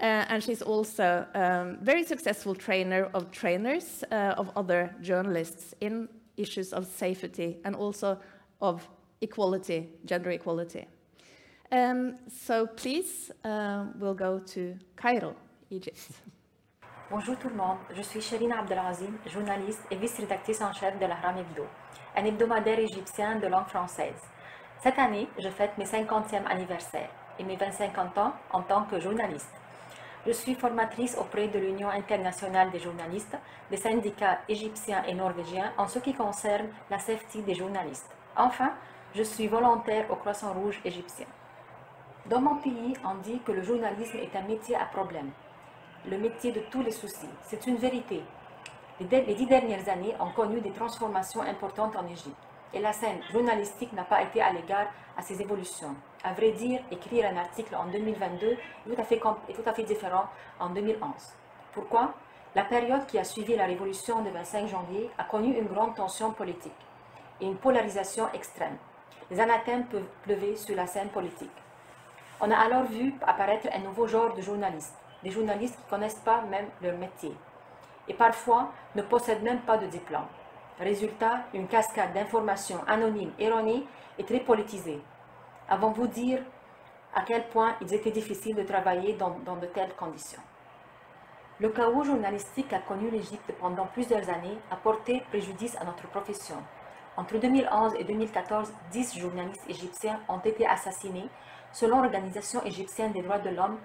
Uh, 0.00 0.24
and 0.28 0.44
she's 0.44 0.62
also 0.62 1.26
a 1.34 1.42
um, 1.42 1.78
very 1.82 2.04
successful 2.04 2.54
trainer 2.54 3.10
of 3.14 3.32
trainers 3.32 4.04
uh, 4.12 4.34
of 4.38 4.48
other 4.54 4.94
journalists 5.02 5.74
in 5.80 6.08
issues 6.38 6.72
of 6.72 6.86
safety 6.86 7.58
and 7.64 7.74
also 7.74 8.18
of 8.60 8.88
equality, 9.20 9.88
gender 10.04 10.30
equality. 10.30 10.86
Um, 11.70 12.16
so 12.28 12.66
please, 12.66 13.30
uh, 13.44 13.86
we'll 13.98 14.14
go 14.14 14.38
to 14.38 14.74
Cairo, 14.96 15.34
Egypt. 15.70 16.08
Bonjour 17.10 17.36
tout 17.36 17.48
le 17.48 17.56
monde, 17.56 17.78
je 17.96 18.02
suis 18.02 18.20
Sherina 18.20 18.58
Abdelazim, 18.58 19.18
journaliste 19.26 19.82
et 19.90 19.96
vice-rédactrice 19.96 20.60
en 20.60 20.72
chef 20.74 20.98
de 20.98 21.06
l'Ahram 21.06 21.38
Hebdo, 21.38 21.64
un 22.14 22.24
hebdomadaire 22.24 22.78
égyptien 22.78 23.36
de 23.36 23.46
langue 23.46 23.68
française. 23.68 24.20
Cette 24.82 24.98
année, 24.98 25.26
je 25.38 25.48
fête 25.48 25.76
mes 25.78 25.86
50e 25.86 26.44
anniversaire 26.46 27.08
et 27.38 27.44
mes 27.44 27.56
25 27.56 27.98
ans 28.18 28.32
en 28.52 28.62
tant 28.62 28.84
que 28.84 29.00
journaliste. 29.00 29.57
Je 30.28 30.34
suis 30.34 30.54
formatrice 30.54 31.16
auprès 31.16 31.48
de 31.48 31.58
l'Union 31.58 31.88
internationale 31.88 32.70
des 32.70 32.80
journalistes, 32.80 33.34
des 33.70 33.78
syndicats 33.78 34.40
égyptiens 34.46 35.02
et 35.04 35.14
norvégiens 35.14 35.72
en 35.78 35.88
ce 35.88 36.00
qui 36.00 36.12
concerne 36.12 36.66
la 36.90 36.98
safety 36.98 37.40
des 37.40 37.54
journalistes. 37.54 38.10
Enfin, 38.36 38.74
je 39.14 39.22
suis 39.22 39.46
volontaire 39.46 40.04
au 40.10 40.16
Croissant 40.16 40.52
Rouge 40.52 40.82
égyptien. 40.84 41.24
Dans 42.26 42.42
mon 42.42 42.56
pays, 42.56 42.92
on 43.06 43.14
dit 43.22 43.40
que 43.40 43.52
le 43.52 43.62
journalisme 43.62 44.18
est 44.18 44.36
un 44.36 44.42
métier 44.42 44.76
à 44.76 44.84
problème, 44.84 45.30
le 46.06 46.18
métier 46.18 46.52
de 46.52 46.60
tous 46.70 46.82
les 46.82 46.90
soucis. 46.90 47.34
C'est 47.44 47.66
une 47.66 47.76
vérité. 47.76 48.20
Les 49.00 49.34
dix 49.34 49.46
dernières 49.46 49.88
années 49.88 50.14
ont 50.20 50.32
connu 50.32 50.60
des 50.60 50.72
transformations 50.72 51.40
importantes 51.40 51.96
en 51.96 52.06
Égypte 52.06 52.36
et 52.72 52.80
la 52.80 52.92
scène 52.92 53.20
journalistique 53.32 53.92
n'a 53.92 54.04
pas 54.04 54.22
été 54.22 54.40
à 54.40 54.52
l'égard 54.52 54.86
à 55.16 55.22
ces 55.22 55.40
évolutions. 55.40 55.94
À 56.22 56.32
vrai 56.32 56.52
dire, 56.52 56.80
écrire 56.90 57.30
un 57.30 57.36
article 57.36 57.74
en 57.74 57.86
2022 57.86 58.46
est 58.50 59.54
tout 59.54 59.62
à 59.66 59.72
fait, 59.72 59.82
différent 59.82 60.26
en 60.60 60.70
2011. 60.70 61.12
Pourquoi? 61.72 62.14
La 62.54 62.64
période 62.64 63.06
qui 63.06 63.18
a 63.18 63.24
suivi 63.24 63.56
la 63.56 63.66
révolution 63.66 64.22
du 64.22 64.30
25 64.30 64.68
janvier 64.68 65.10
a 65.18 65.24
connu 65.24 65.56
une 65.56 65.66
grande 65.66 65.94
tension 65.94 66.32
politique 66.32 66.72
et 67.40 67.46
une 67.46 67.56
polarisation 67.56 68.28
extrême. 68.32 68.76
Les 69.30 69.40
anathèmes 69.40 69.84
peuvent 69.86 70.08
pleuver 70.22 70.56
sur 70.56 70.74
la 70.74 70.86
scène 70.86 71.08
politique. 71.08 71.50
On 72.40 72.50
a 72.50 72.56
alors 72.56 72.84
vu 72.84 73.14
apparaître 73.26 73.68
un 73.72 73.80
nouveau 73.80 74.06
genre 74.06 74.34
de 74.34 74.40
journalistes, 74.40 74.94
des 75.22 75.30
journalistes 75.30 75.76
qui 75.76 75.84
ne 75.84 75.90
connaissent 75.90 76.22
pas 76.24 76.42
même 76.42 76.66
leur 76.80 76.96
métier 76.96 77.34
et 78.08 78.14
parfois 78.14 78.72
ne 78.94 79.02
possèdent 79.02 79.42
même 79.42 79.60
pas 79.60 79.76
de 79.76 79.86
diplôme. 79.86 80.26
Résultat, 80.80 81.40
une 81.54 81.66
cascade 81.66 82.14
d'informations 82.14 82.80
anonymes 82.86 83.32
erronées 83.38 83.84
et 84.16 84.24
très 84.24 84.40
politisées. 84.40 85.00
Avant 85.68 85.90
vous 85.90 86.06
dire 86.06 86.40
à 87.14 87.22
quel 87.22 87.48
point 87.48 87.74
il 87.80 87.92
était 87.92 88.12
difficile 88.12 88.54
de 88.54 88.62
travailler 88.62 89.14
dans, 89.14 89.36
dans 89.44 89.56
de 89.56 89.66
telles 89.66 89.94
conditions? 89.96 90.40
Le 91.58 91.70
chaos 91.70 92.04
journalistique 92.04 92.72
a 92.72 92.78
connu 92.78 93.10
l'Égypte 93.10 93.52
pendant 93.58 93.86
plusieurs 93.86 94.30
années 94.30 94.56
a 94.70 94.76
porté 94.76 95.20
préjudice 95.30 95.76
à 95.80 95.84
notre 95.84 96.06
profession. 96.06 96.54
Entre 97.16 97.36
2011 97.38 97.94
et 97.98 98.04
2014, 98.04 98.72
10 98.92 99.18
journalistes 99.18 99.68
égyptiens 99.68 100.20
ont 100.28 100.38
été 100.38 100.64
assassinés 100.64 101.28
selon 101.72 102.00
l'Organisation 102.02 102.62
égyptienne 102.64 103.10
des 103.10 103.22
droits 103.22 103.40
de 103.40 103.50
l'homme, 103.50 103.78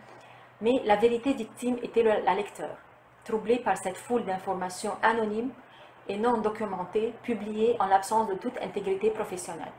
mais 0.62 0.84
la 0.86 0.96
vérité 0.98 1.34
victime 1.34 1.78
était 1.82 2.04
la 2.04 2.36
lecteur, 2.36 2.78
troublée 3.26 3.58
par 3.58 3.78
cette 3.78 3.98
foule 3.98 4.24
d'informations 4.24 4.94
anonymes 5.02 5.52
et 6.08 6.18
non 6.18 6.38
documentées, 6.38 7.14
publiées 7.24 7.78
en 7.80 7.86
l'absence 7.86 8.28
de 8.28 8.36
toute 8.36 8.58
intégrité 8.62 9.10
professionnelle. 9.10 9.72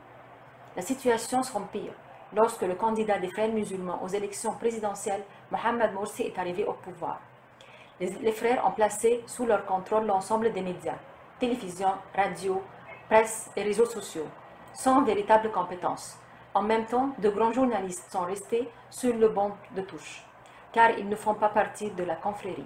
La 0.75 0.81
situation 0.81 1.41
pire 1.71 1.93
lorsque 2.33 2.63
le 2.63 2.75
candidat 2.75 3.17
des 3.17 3.29
frères 3.29 3.51
musulmans 3.51 3.99
aux 4.03 4.07
élections 4.07 4.53
présidentielles, 4.53 5.23
Mohamed 5.51 5.93
Morsi, 5.93 6.23
est 6.23 6.37
arrivé 6.37 6.65
au 6.65 6.73
pouvoir. 6.73 7.19
Les, 7.99 8.09
les 8.21 8.31
frères 8.31 8.65
ont 8.67 8.71
placé 8.71 9.23
sous 9.25 9.45
leur 9.45 9.65
contrôle 9.65 10.05
l'ensemble 10.05 10.51
des 10.51 10.61
médias, 10.61 10.97
télévision, 11.39 11.93
radio, 12.13 12.61
presse 13.07 13.49
et 13.55 13.63
réseaux 13.63 13.85
sociaux, 13.85 14.27
sans 14.73 15.03
véritable 15.03 15.51
compétence. 15.51 16.17
En 16.53 16.61
même 16.61 16.85
temps, 16.85 17.09
de 17.19 17.29
grands 17.29 17.51
journalistes 17.53 18.11
sont 18.11 18.25
restés 18.25 18.69
sur 18.89 19.15
le 19.15 19.29
banc 19.29 19.55
de 19.75 19.81
touche, 19.81 20.25
car 20.71 20.91
ils 20.91 21.07
ne 21.07 21.15
font 21.15 21.35
pas 21.35 21.49
partie 21.49 21.91
de 21.91 22.03
la 22.03 22.15
confrérie. 22.15 22.65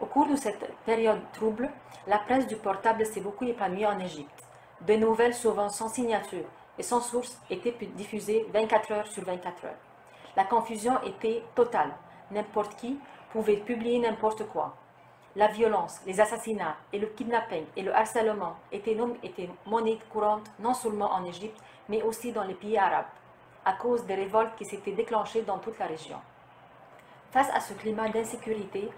Au 0.00 0.06
cours 0.06 0.28
de 0.28 0.36
cette 0.36 0.64
période 0.84 1.20
trouble, 1.32 1.68
la 2.06 2.18
presse 2.18 2.46
du 2.46 2.54
portable 2.54 3.04
s'est 3.04 3.20
beaucoup 3.20 3.44
épanouie 3.44 3.84
en 3.84 3.98
Égypte. 3.98 4.44
De 4.82 4.94
nouvelles, 4.94 5.34
souvent 5.34 5.68
sans 5.68 5.88
signature 5.88 6.44
et 6.78 6.84
sans 6.84 7.00
source, 7.00 7.36
étaient 7.50 7.74
diffusées 7.96 8.46
24 8.52 8.92
heures 8.92 9.06
sur 9.08 9.24
24 9.24 9.64
heures. 9.64 9.74
La 10.36 10.44
confusion 10.44 11.02
était 11.02 11.42
totale. 11.56 11.90
N'importe 12.30 12.76
qui 12.76 12.96
pouvait 13.32 13.56
publier 13.56 13.98
n'importe 13.98 14.46
quoi. 14.46 14.76
La 15.34 15.48
violence, 15.48 16.00
les 16.06 16.20
assassinats 16.20 16.76
et 16.92 17.00
le 17.00 17.08
kidnapping 17.08 17.64
et 17.76 17.82
le 17.82 17.92
harcèlement 17.92 18.54
étaient, 18.70 18.96
étaient 19.24 19.50
monnaie 19.66 19.98
courante 20.10 20.48
non 20.60 20.74
seulement 20.74 21.10
en 21.10 21.24
Égypte, 21.24 21.58
mais 21.88 22.02
aussi 22.02 22.30
dans 22.30 22.44
les 22.44 22.54
pays 22.54 22.78
arabes, 22.78 23.06
à 23.64 23.72
cause 23.72 24.06
des 24.06 24.14
révoltes 24.14 24.54
qui 24.56 24.64
s'étaient 24.64 24.92
déclenchées 24.92 25.42
dans 25.42 25.58
toute 25.58 25.78
la 25.80 25.86
région. 25.86 26.18
Face 27.30 27.50
à 27.54 27.60
ce 27.60 27.74
climat 27.74 28.08
d'insécurité, 28.08 28.88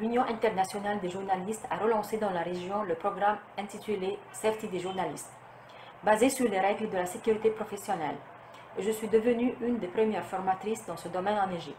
l'Union 0.00 0.22
internationale 0.22 0.98
des 0.98 1.08
journalistes 1.08 1.64
a 1.70 1.76
relancé 1.76 2.16
dans 2.16 2.30
la 2.30 2.42
région 2.42 2.82
le 2.82 2.96
programme 2.96 3.38
intitulé 3.56 4.18
Safety 4.32 4.66
des 4.66 4.80
journalistes, 4.80 5.30
basé 6.02 6.30
sur 6.30 6.48
les 6.48 6.58
règles 6.58 6.90
de 6.90 6.96
la 6.96 7.06
sécurité 7.06 7.50
professionnelle. 7.50 8.16
Je 8.76 8.90
suis 8.90 9.06
devenue 9.06 9.54
une 9.60 9.78
des 9.78 9.86
premières 9.86 10.24
formatrices 10.24 10.84
dans 10.86 10.96
ce 10.96 11.06
domaine 11.06 11.38
en 11.38 11.48
Égypte. 11.54 11.78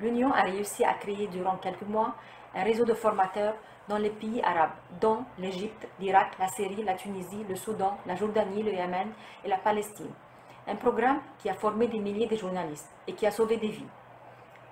L'Union 0.00 0.32
a 0.32 0.42
réussi 0.42 0.82
à 0.82 0.94
créer 0.94 1.28
durant 1.28 1.58
quelques 1.58 1.86
mois 1.86 2.16
un 2.56 2.64
réseau 2.64 2.84
de 2.84 2.94
formateurs 2.94 3.54
dans 3.88 3.98
les 3.98 4.10
pays 4.10 4.42
arabes, 4.42 4.74
dont 5.00 5.24
l'Égypte, 5.38 5.86
l'Irak, 6.00 6.32
la 6.40 6.48
Syrie, 6.48 6.82
la 6.82 6.94
Tunisie, 6.94 7.44
le 7.48 7.54
Soudan, 7.54 7.98
la 8.04 8.16
Jordanie, 8.16 8.64
le 8.64 8.72
Yémen 8.72 9.12
et 9.44 9.48
la 9.48 9.58
Palestine. 9.58 10.10
Un 10.66 10.74
programme 10.74 11.20
qui 11.38 11.48
a 11.48 11.54
formé 11.54 11.86
des 11.86 12.00
milliers 12.00 12.26
de 12.26 12.36
journalistes 12.36 12.90
et 13.06 13.12
qui 13.12 13.26
a 13.26 13.30
sauvé 13.30 13.56
des 13.58 13.68
vies. 13.68 13.86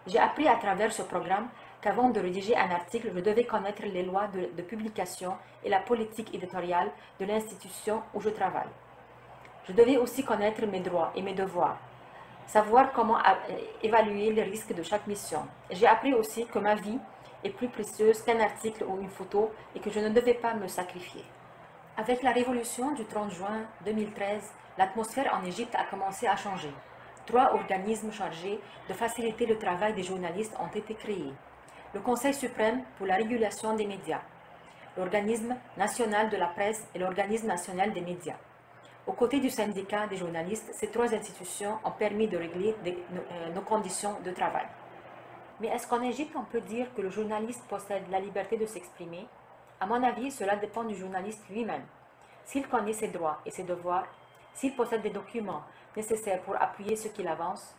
J'ai 0.09 0.19
appris 0.19 0.49
à 0.49 0.57
travers 0.57 0.91
ce 0.91 1.03
programme 1.03 1.49
qu'avant 1.83 2.09
de 2.09 2.19
rédiger 2.19 2.57
un 2.57 2.71
article, 2.71 3.11
je 3.15 3.21
devais 3.21 3.45
connaître 3.45 3.83
les 3.83 4.03
lois 4.03 4.27
de, 4.29 4.63
publication 4.63 5.37
et 5.63 5.69
la 5.69 5.81
politique 5.81 6.35
éditoriale 6.35 6.91
de 7.21 7.27
l'institution 7.27 8.03
où 8.15 8.21
je 8.23 8.31
travaille. 8.31 8.73
Je 9.67 9.73
devais 9.75 9.99
aussi 9.99 10.25
connaître 10.25 10.65
mes 10.65 10.81
droits 10.81 11.13
et 11.15 11.21
mes 11.21 11.35
devoirs, 11.35 11.77
savoir 12.47 12.93
comment 12.93 13.19
évaluer 13.83 14.33
les 14.33 14.45
risques 14.45 14.75
de 14.75 14.83
chaque 14.83 15.07
mission. 15.07 15.43
J'ai 15.71 15.87
appris 15.87 16.15
aussi 16.15 16.47
que 16.47 16.59
ma 16.59 16.75
vie 16.75 16.99
est 17.45 17.51
plus 17.51 17.69
précieuse 17.69 18.23
qu'un 18.23 18.41
article 18.41 18.85
ou 18.89 18.99
une 19.03 19.11
photo 19.11 19.53
et 19.77 19.81
que 19.81 19.91
je 19.91 20.01
ne 20.01 20.09
devais 20.09 20.35
pas 20.35 20.55
me 20.55 20.69
sacrifier. 20.69 21.25
Avec 21.99 22.23
la 22.23 22.33
révolution 22.33 22.93
du 22.93 23.05
30 23.05 23.31
juin 23.33 23.61
2013, 23.85 24.53
l'atmosphère 24.79 25.39
en 25.39 25.45
Égypte 25.45 25.75
a 25.75 25.85
commencé 25.85 26.27
à 26.27 26.37
changer. 26.37 26.73
Trois 27.29 27.53
organismes 27.53 28.11
chargés 28.11 28.59
de 28.89 28.95
faciliter 28.95 29.45
le 29.45 29.59
travail 29.59 29.93
des 29.93 30.03
journalistes 30.03 30.57
ont 30.59 30.75
été 30.75 30.95
créés. 30.95 31.35
Le 31.93 32.01
Conseil 32.01 32.33
suprême 32.33 32.83
pour 32.97 33.07
la 33.07 33.17
régulation 33.17 33.77
des 33.77 33.87
médias, 33.87 34.23
l'Organisme 34.97 35.55
national 35.77 36.31
de 36.31 36.39
la 36.39 36.47
presse 36.47 36.89
et 36.95 36.99
l'Organisme 36.99 37.47
national 37.47 37.93
des 37.93 38.01
médias. 38.01 38.39
Aux 39.07 39.13
côtés 39.13 39.41
du 39.41 39.51
syndicat 39.51 40.07
des 40.07 40.17
journalistes, 40.17 40.71
ces 40.73 40.89
trois 40.89 41.15
institutions 41.15 41.79
ont 41.85 41.91
permis 41.91 42.29
de 42.29 42.39
régler 42.39 42.75
nos, 42.83 43.21
euh, 43.21 43.53
nos 43.55 43.61
conditions 43.61 44.17
de 44.25 44.31
travail. 44.31 44.67
Mais 45.61 45.69
est-ce 45.69 45.87
qu'en 45.87 46.01
Égypte, 46.01 46.35
on 46.35 46.45
peut 46.45 46.63
dire 46.63 46.87
que 46.95 47.03
le 47.03 47.11
journaliste 47.11 47.63
possède 47.69 48.05
la 48.11 48.21
liberté 48.21 48.57
de 48.57 48.65
s'exprimer? 48.65 49.27
À 49.81 49.87
mon 49.87 50.03
avis, 50.03 50.31
cela 50.31 50.57
dépend 50.57 50.85
du 50.85 50.97
journaliste 50.97 51.45
lui-même. 51.51 51.85
S'il 52.47 52.67
connaît 52.69 52.95
ses 52.95 53.09
droits 53.09 53.43
et 53.45 53.51
ses 53.51 53.65
devoirs, 53.65 54.07
s'il 54.55 54.75
possède 54.75 55.03
des 55.03 55.11
documents 55.11 55.63
nécessaires 55.97 56.41
pour 56.43 56.61
appuyer 56.61 56.97
ce 56.97 57.09
qu'il 57.09 57.29
avance, 57.29 57.75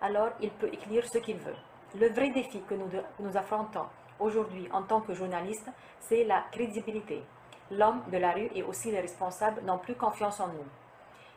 alors 0.00 0.30
il 0.40 0.50
peut 0.50 0.68
écrire 0.72 1.06
ce 1.06 1.18
qu'il 1.18 1.36
veut. 1.38 1.56
Le 1.98 2.08
vrai 2.08 2.30
défi 2.30 2.60
que 2.62 2.74
nous, 2.74 2.88
que 2.88 2.98
nous 3.20 3.36
affrontons 3.36 3.86
aujourd'hui 4.18 4.68
en 4.72 4.82
tant 4.82 5.00
que 5.00 5.14
journalistes, 5.14 5.68
c'est 6.00 6.24
la 6.24 6.44
crédibilité. 6.52 7.22
L'homme 7.70 8.02
de 8.12 8.18
la 8.18 8.32
rue 8.32 8.50
et 8.54 8.62
aussi 8.62 8.90
les 8.90 9.00
responsables 9.00 9.62
n'ont 9.62 9.78
plus 9.78 9.94
confiance 9.94 10.40
en 10.40 10.48
nous. 10.48 10.64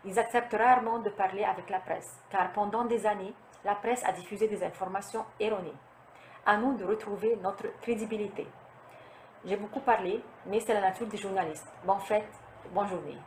Ils 0.06 0.20
acceptent 0.20 0.54
rarement 0.54 1.00
de 1.00 1.10
parler 1.10 1.44
avec 1.44 1.70
la 1.70 1.80
presse, 1.80 2.18
car 2.30 2.52
pendant 2.54 2.86
des 2.86 3.06
années, 3.06 3.34
la 3.66 3.76
presse 3.76 4.04
a 4.06 4.12
diffusé 4.14 4.48
des 4.48 4.64
informations 4.64 5.26
erronées. 5.40 5.74
À 6.46 6.58
nous 6.58 6.78
de 6.78 6.86
retrouver 6.86 7.38
notre 7.41 7.68
crédibilité. 7.82 8.48
J'ai 9.46 9.58
beaucoup 9.58 9.82
parlé, 9.82 10.24
mais 10.46 10.60
c'est 10.60 10.74
la 10.74 10.82
nature 10.82 11.08
des 11.08 11.18
journalistes. 11.18 11.68
Bonne 11.84 12.00
fête, 12.00 12.32
bonne 12.74 12.88
journée. 12.88 13.18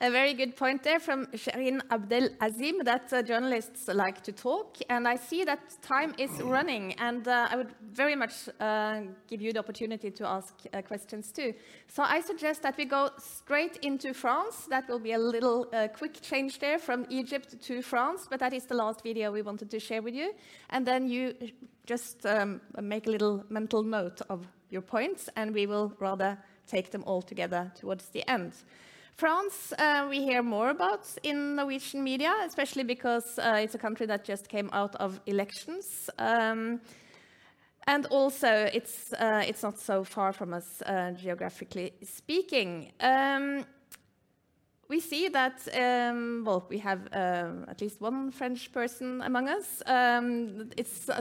A 0.00 0.12
very 0.12 0.32
good 0.32 0.54
point 0.54 0.84
there 0.84 1.00
from 1.00 1.26
Shireen 1.34 1.80
Abdel 1.90 2.28
Azim 2.40 2.84
that 2.84 3.12
uh, 3.12 3.20
journalists 3.20 3.88
like 3.88 4.22
to 4.22 4.30
talk. 4.30 4.76
And 4.88 5.08
I 5.08 5.16
see 5.16 5.42
that 5.42 5.82
time 5.82 6.14
is 6.16 6.30
running, 6.40 6.92
and 7.00 7.26
uh, 7.26 7.48
I 7.50 7.56
would 7.56 7.74
very 7.92 8.14
much 8.14 8.48
uh, 8.60 9.00
give 9.26 9.42
you 9.42 9.52
the 9.52 9.58
opportunity 9.58 10.12
to 10.12 10.24
ask 10.24 10.54
uh, 10.72 10.82
questions 10.82 11.32
too. 11.32 11.52
So 11.88 12.04
I 12.04 12.20
suggest 12.20 12.62
that 12.62 12.76
we 12.76 12.84
go 12.84 13.10
straight 13.18 13.78
into 13.78 14.14
France. 14.14 14.68
That 14.70 14.88
will 14.88 15.00
be 15.00 15.14
a 15.14 15.18
little 15.18 15.66
uh, 15.72 15.88
quick 15.88 16.20
change 16.22 16.60
there 16.60 16.78
from 16.78 17.04
Egypt 17.10 17.60
to 17.62 17.82
France, 17.82 18.28
but 18.30 18.38
that 18.38 18.52
is 18.52 18.66
the 18.66 18.76
last 18.76 19.02
video 19.02 19.32
we 19.32 19.42
wanted 19.42 19.68
to 19.68 19.80
share 19.80 20.00
with 20.00 20.14
you. 20.14 20.32
And 20.70 20.86
then 20.86 21.08
you 21.08 21.34
just 21.86 22.24
um, 22.24 22.60
make 22.80 23.08
a 23.08 23.10
little 23.10 23.44
mental 23.48 23.82
note 23.82 24.20
of 24.28 24.46
your 24.70 24.82
points, 24.82 25.28
and 25.34 25.52
we 25.52 25.66
will 25.66 25.92
rather 25.98 26.38
take 26.68 26.92
them 26.92 27.02
all 27.04 27.20
together 27.20 27.72
towards 27.74 28.10
the 28.10 28.22
end. 28.30 28.52
France, 29.18 29.72
uh, 29.72 30.06
we 30.08 30.22
hear 30.22 30.44
more 30.44 30.70
about 30.70 31.04
in 31.24 31.56
Norwegian 31.56 32.04
media, 32.04 32.32
especially 32.46 32.84
because 32.84 33.36
uh, 33.40 33.58
it's 33.60 33.74
a 33.74 33.78
country 33.78 34.06
that 34.06 34.24
just 34.24 34.48
came 34.48 34.70
out 34.72 34.94
of 34.94 35.20
elections. 35.26 36.08
Um, 36.20 36.80
and 37.88 38.06
also, 38.12 38.70
it's, 38.72 39.12
uh, 39.14 39.42
it's 39.44 39.64
not 39.64 39.76
so 39.76 40.04
far 40.04 40.32
from 40.32 40.54
us 40.54 40.82
uh, 40.82 41.10
geographically 41.20 41.94
speaking. 42.04 42.92
Um, 43.00 43.64
we 44.88 45.00
see 45.00 45.28
that, 45.28 45.68
um, 45.74 46.44
well, 46.46 46.64
we 46.70 46.78
have 46.78 47.00
um, 47.12 47.66
at 47.68 47.80
least 47.80 48.00
one 48.00 48.30
French 48.30 48.72
person 48.72 49.20
among 49.22 49.48
us. 49.48 49.82
Um, 49.84 50.70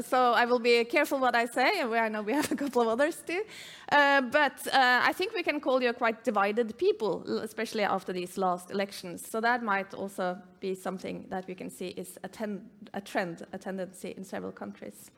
so 0.02 0.32
I 0.32 0.46
will 0.46 0.60
be 0.60 0.86
careful 0.86 1.20
what 1.20 1.36
I 1.36 1.46
say. 1.46 1.82
I 1.82 2.10
know 2.10 2.22
we 2.22 2.32
have 2.32 2.50
a 2.50 2.56
couple 2.56 2.82
of 2.82 2.88
others 2.88 3.22
too. 3.28 3.44
Uh, 3.92 4.22
but 4.22 4.66
uh, 4.68 5.02
I 5.04 5.12
think 5.12 5.34
we 5.34 5.44
can 5.44 5.60
call 5.60 5.84
you 5.84 5.90
a 5.90 5.94
quite 5.94 6.24
divided 6.24 6.78
people, 6.78 7.24
especially 7.42 7.84
after 7.84 8.14
these 8.14 8.38
last 8.38 8.72
elections. 8.72 9.28
So 9.28 9.42
that 9.42 9.62
might 9.62 9.94
also 9.94 10.38
be 10.62 10.74
something 10.74 11.26
that 11.30 11.46
we 11.48 11.56
can 11.56 11.70
see 11.70 11.88
is 11.88 12.18
a, 12.24 12.30
ten- 12.30 12.70
a 12.94 13.02
trend, 13.02 13.46
a 13.52 13.58
tendency 13.58 14.14
in 14.16 14.24
several 14.24 14.54
countries. 14.54 15.12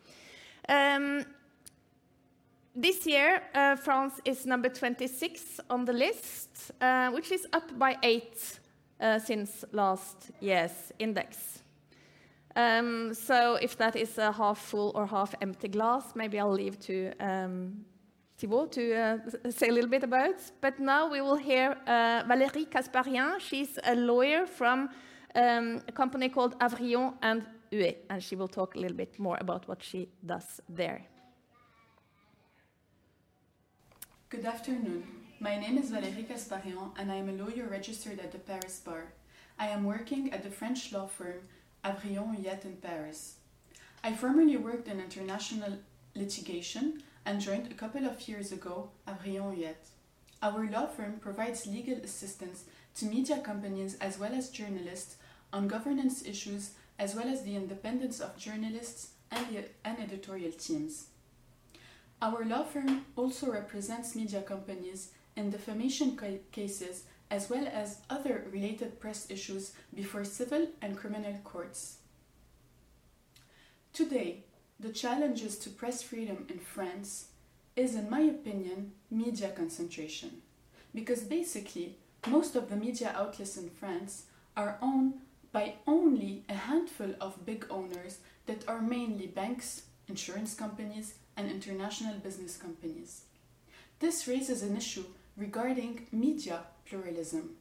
Um, 0.67 1.25
this 2.75 3.05
year, 3.05 3.41
uh, 3.53 3.75
France 3.75 4.21
is 4.25 4.45
number 4.45 4.69
26 4.69 5.59
on 5.69 5.85
the 5.85 5.93
list, 5.93 6.71
uh, 6.81 7.09
which 7.11 7.31
is 7.31 7.47
up 7.53 7.77
by 7.77 7.97
eight 8.03 8.59
uh, 8.99 9.19
since 9.19 9.65
last 9.71 10.31
year's 10.39 10.91
index. 10.99 11.63
Um, 12.55 13.13
so, 13.13 13.55
if 13.55 13.77
that 13.77 13.95
is 13.95 14.17
a 14.17 14.31
half 14.31 14.59
full 14.59 14.91
or 14.95 15.05
half 15.07 15.33
empty 15.41 15.67
glass, 15.67 16.15
maybe 16.15 16.39
I'll 16.39 16.51
leave 16.51 16.79
to 16.81 17.11
um, 17.19 17.85
Thibaut 18.37 18.71
to 18.73 18.95
uh, 18.95 19.17
say 19.49 19.69
a 19.69 19.71
little 19.71 19.89
bit 19.89 20.03
about. 20.03 20.39
But 20.61 20.79
now 20.79 21.11
we 21.11 21.21
will 21.21 21.37
hear 21.37 21.77
uh, 21.87 22.23
Valérie 22.23 22.67
Kasparian. 22.67 23.39
She's 23.39 23.77
a 23.83 23.95
lawyer 23.95 24.45
from 24.45 24.89
um, 25.35 25.81
a 25.87 25.91
company 25.91 26.29
called 26.29 26.57
Avrillon 26.59 27.13
and 27.21 27.45
Huet, 27.71 27.97
and 28.09 28.23
she 28.23 28.35
will 28.35 28.47
talk 28.47 28.75
a 28.75 28.79
little 28.79 28.97
bit 28.97 29.19
more 29.19 29.37
about 29.39 29.67
what 29.67 29.83
she 29.83 30.09
does 30.25 30.61
there. 30.69 31.05
Good 34.29 34.45
afternoon. 34.45 35.05
My 35.39 35.57
name 35.57 35.79
is 35.79 35.89
Valérie 35.89 36.27
Kasparian 36.27 36.91
and 36.99 37.11
I 37.11 37.15
am 37.15 37.29
a 37.29 37.31
lawyer 37.31 37.65
registered 37.67 38.19
at 38.19 38.31
the 38.31 38.37
Paris 38.37 38.79
Bar. 38.79 39.05
I 39.57 39.69
am 39.69 39.85
working 39.85 40.31
at 40.31 40.43
the 40.43 40.51
French 40.51 40.93
law 40.93 41.07
firm 41.07 41.39
Avrillon 41.83 42.37
Huet 42.37 42.63
in 42.63 42.75
Paris. 42.75 43.37
I 44.03 44.13
formerly 44.13 44.55
worked 44.55 44.87
in 44.87 44.99
international 44.99 45.79
litigation 46.13 47.01
and 47.25 47.41
joined 47.41 47.71
a 47.71 47.73
couple 47.73 48.05
of 48.05 48.27
years 48.27 48.51
ago 48.51 48.91
Avrillon 49.07 49.57
Huet. 49.57 49.89
Our 50.43 50.69
law 50.69 50.85
firm 50.85 51.13
provides 51.19 51.65
legal 51.65 51.97
assistance 51.97 52.65
to 52.97 53.05
media 53.05 53.39
companies 53.39 53.97
as 53.99 54.19
well 54.19 54.33
as 54.35 54.51
journalists 54.51 55.15
on 55.51 55.67
governance 55.67 56.23
issues 56.23 56.73
as 56.99 57.15
well 57.15 57.27
as 57.27 57.41
the 57.41 57.55
independence 57.55 58.19
of 58.19 58.37
journalists 58.37 59.07
and, 59.31 59.47
the, 59.47 59.63
and 59.83 59.97
editorial 59.97 60.51
teams. 60.51 61.07
Our 62.21 62.43
law 62.43 62.63
firm 62.63 63.05
also 63.15 63.51
represents 63.51 64.15
media 64.15 64.41
companies 64.41 65.11
in 65.37 65.51
defamation 65.51 66.17
ca- 66.17 66.41
cases 66.51 67.03
as 67.31 67.49
well 67.49 67.65
as 67.71 67.99
other 68.09 68.45
related 68.51 68.99
press 68.99 69.29
issues 69.31 69.73
before 69.93 70.25
civil 70.25 70.67
and 70.81 70.97
criminal 70.97 71.37
courts. 71.43 71.97
Today, 73.93 74.43
the 74.79 74.89
challenges 74.89 75.57
to 75.59 75.69
press 75.69 76.01
freedom 76.01 76.45
in 76.49 76.59
France 76.59 77.27
is, 77.75 77.95
in 77.95 78.09
my 78.09 78.21
opinion, 78.21 78.93
media 79.09 79.49
concentration. 79.49 80.41
Because 80.93 81.23
basically, 81.23 81.97
most 82.27 82.55
of 82.55 82.69
the 82.69 82.75
media 82.75 83.13
outlets 83.15 83.55
in 83.57 83.69
France 83.69 84.23
are 84.57 84.77
owned 84.81 85.13
by 85.51 85.75
only 85.87 86.43
a 86.49 86.53
handful 86.53 87.13
of 87.21 87.45
big 87.45 87.65
owners 87.69 88.19
that 88.45 88.67
are 88.67 88.81
mainly 88.81 89.27
banks, 89.27 89.83
insurance 90.07 90.53
companies, 90.53 91.13
and 91.39 91.49
international 91.49 92.15
business 92.15 92.57
companies. 92.57 93.21
This 93.99 94.27
raises 94.27 94.61
an 94.61 94.75
issue 94.75 95.05
regarding 95.37 96.07
media 96.11 96.63
pluralism. 96.85 97.51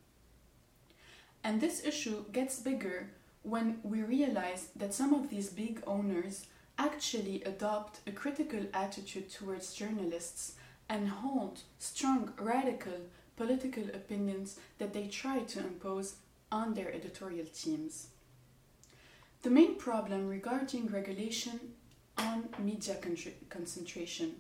And 1.45 1.61
this 1.61 1.85
issue 1.85 2.25
gets 2.33 2.59
bigger 2.59 3.11
when 3.45 3.79
we 3.85 4.03
realize 4.03 4.71
that 4.75 4.93
some 4.93 5.15
of 5.15 5.31
these 5.31 5.51
big 5.51 5.81
owners 5.87 6.47
actually 6.77 7.43
adopt 7.45 8.01
a 8.09 8.11
critical 8.11 8.65
attitude 8.75 9.31
towards 9.31 9.75
journalists 9.75 10.55
and 10.89 11.09
hold 11.09 11.61
strong, 11.79 12.33
radical 12.41 13.01
political 13.37 13.85
opinions 13.95 14.59
that 14.79 14.93
they 14.93 15.07
try 15.07 15.39
to 15.41 15.61
impose 15.61 16.17
on 16.51 16.75
their 16.75 16.93
editorial 16.93 17.47
teams. 17.55 18.09
The 19.43 19.51
main 19.51 19.77
problem 19.77 20.29
regarding 20.29 20.89
regulation 20.89 21.61
on 22.19 22.49
media 22.59 22.97
concentration 23.49 24.33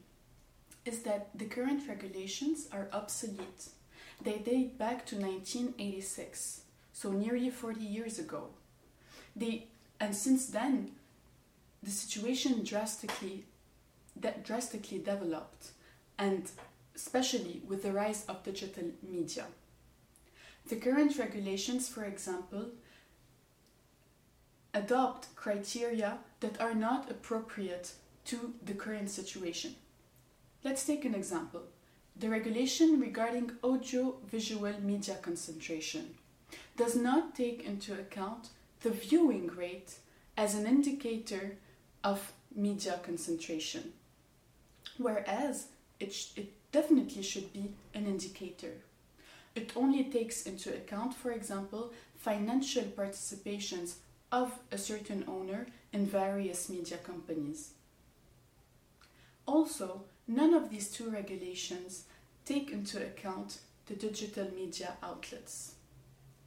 is 0.84 1.02
that 1.02 1.28
the 1.34 1.44
current 1.44 1.86
regulations 1.88 2.68
are 2.72 2.88
obsolete. 2.92 3.68
They 4.22 4.38
date 4.38 4.78
back 4.78 5.06
to 5.06 5.16
1986, 5.16 6.62
so 6.92 7.12
nearly 7.12 7.50
40 7.50 7.80
years 7.80 8.18
ago. 8.18 8.48
They, 9.36 9.68
and 10.00 10.14
since 10.14 10.46
then, 10.46 10.92
the 11.82 11.90
situation 11.90 12.64
drastically, 12.64 13.44
that 14.16 14.44
drastically 14.44 14.98
developed, 14.98 15.70
and 16.18 16.50
especially 16.94 17.62
with 17.68 17.82
the 17.82 17.92
rise 17.92 18.24
of 18.26 18.42
digital 18.42 18.90
media. 19.09 19.46
The 20.68 20.76
current 20.76 21.16
regulations, 21.18 21.88
for 21.88 22.05
example, 22.05 22.66
adopt 24.74 25.35
criteria 25.36 26.19
that 26.40 26.61
are 26.61 26.74
not 26.74 27.11
appropriate 27.11 27.93
to 28.27 28.55
the 28.65 28.74
current 28.74 29.11
situation. 29.11 29.74
Let's 30.65 30.85
take 30.85 31.05
an 31.05 31.15
example. 31.15 31.62
The 32.16 32.28
regulation 32.28 33.01
regarding 33.01 33.53
audio-visual 33.62 34.81
media 34.81 35.16
concentration 35.23 36.15
does 36.77 36.97
not 36.97 37.35
take 37.35 37.65
into 37.65 37.93
account 37.93 38.49
the 38.82 38.90
viewing 38.90 39.49
rate 39.49 39.95
as 40.36 40.55
an 40.55 40.66
indicator 40.66 41.57
of 42.05 42.32
media 42.55 43.01
concentration, 43.05 43.93
whereas 44.97 45.66
it, 46.01 46.12
sh- 46.12 46.31
it 46.36 46.53
definitely 46.73 47.23
should 47.23 47.53
be 47.53 47.70
an 47.95 48.07
indicator. 48.07 48.74
It 49.55 49.73
only 49.74 50.05
takes 50.05 50.43
into 50.43 50.74
account, 50.74 51.15
for 51.15 51.32
example, 51.32 51.93
financial 52.16 52.85
participations 52.85 53.95
of 54.30 54.59
a 54.70 54.78
certain 54.78 55.24
owner 55.26 55.66
in 55.92 56.06
various 56.06 56.68
media 56.68 56.98
companies. 56.98 57.72
Also, 59.46 60.02
none 60.26 60.52
of 60.52 60.70
these 60.70 60.90
two 60.90 61.10
regulations 61.10 62.05
take 62.44 62.70
into 62.70 62.98
account 62.98 63.59
the 63.86 63.94
digital 63.94 64.46
media 64.55 64.92
outlets. 65.02 65.74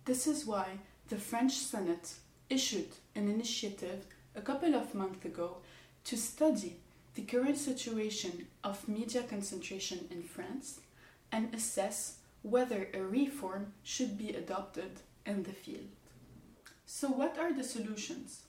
This 0.05 0.27
is 0.27 0.45
why 0.45 0.67
the 1.09 1.17
French 1.17 1.53
Senate 1.53 2.13
issued 2.49 2.89
an 3.15 3.27
initiative 3.27 4.05
a 4.35 4.41
couple 4.41 4.75
of 4.75 4.95
months 4.95 5.25
ago 5.25 5.57
to 6.03 6.17
study 6.17 6.77
the 7.15 7.23
current 7.23 7.57
situation 7.57 8.47
of 8.63 8.87
media 8.87 9.23
concentration 9.23 10.07
in 10.09 10.23
France 10.23 10.79
and 11.31 11.53
assess 11.53 12.17
whether 12.41 12.87
a 12.93 13.01
reform 13.01 13.73
should 13.83 14.17
be 14.17 14.29
adopted 14.29 14.91
in 15.25 15.43
the 15.43 15.51
field. 15.51 15.89
So, 16.93 17.07
what 17.07 17.37
are 17.39 17.53
the 17.53 17.63
solutions? 17.63 18.41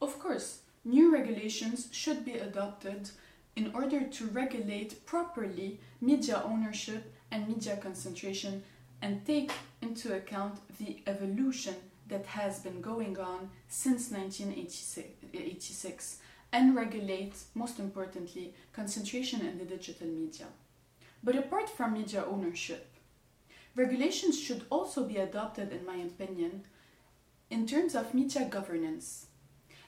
Of 0.00 0.18
course, 0.18 0.60
new 0.82 1.12
regulations 1.12 1.90
should 1.92 2.24
be 2.24 2.32
adopted 2.32 3.10
in 3.54 3.70
order 3.74 4.02
to 4.02 4.26
regulate 4.28 5.04
properly 5.04 5.78
media 6.00 6.40
ownership 6.42 7.12
and 7.30 7.46
media 7.46 7.76
concentration 7.76 8.62
and 9.02 9.26
take 9.26 9.52
into 9.82 10.14
account 10.14 10.58
the 10.78 11.02
evolution 11.06 11.74
that 12.08 12.24
has 12.24 12.60
been 12.60 12.80
going 12.80 13.18
on 13.18 13.50
since 13.68 14.10
1986 14.10 16.20
and 16.52 16.74
regulate, 16.74 17.36
most 17.54 17.78
importantly, 17.78 18.54
concentration 18.72 19.42
in 19.42 19.58
the 19.58 19.66
digital 19.66 20.08
media. 20.08 20.46
But 21.22 21.36
apart 21.36 21.68
from 21.68 21.92
media 21.92 22.24
ownership, 22.26 22.90
regulations 23.74 24.40
should 24.40 24.64
also 24.70 25.04
be 25.04 25.18
adopted, 25.18 25.72
in 25.72 25.84
my 25.84 25.96
opinion, 25.96 26.64
in 27.50 27.66
terms 27.66 27.94
of 27.94 28.14
media 28.14 28.44
governance, 28.48 29.26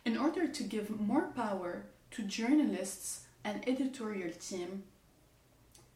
in 0.04 0.16
order 0.16 0.46
to 0.46 0.62
give 0.62 1.00
more 1.00 1.28
power 1.34 1.86
to 2.12 2.22
journalists 2.22 3.26
and 3.44 3.66
editorial 3.68 4.32
team 4.32 4.84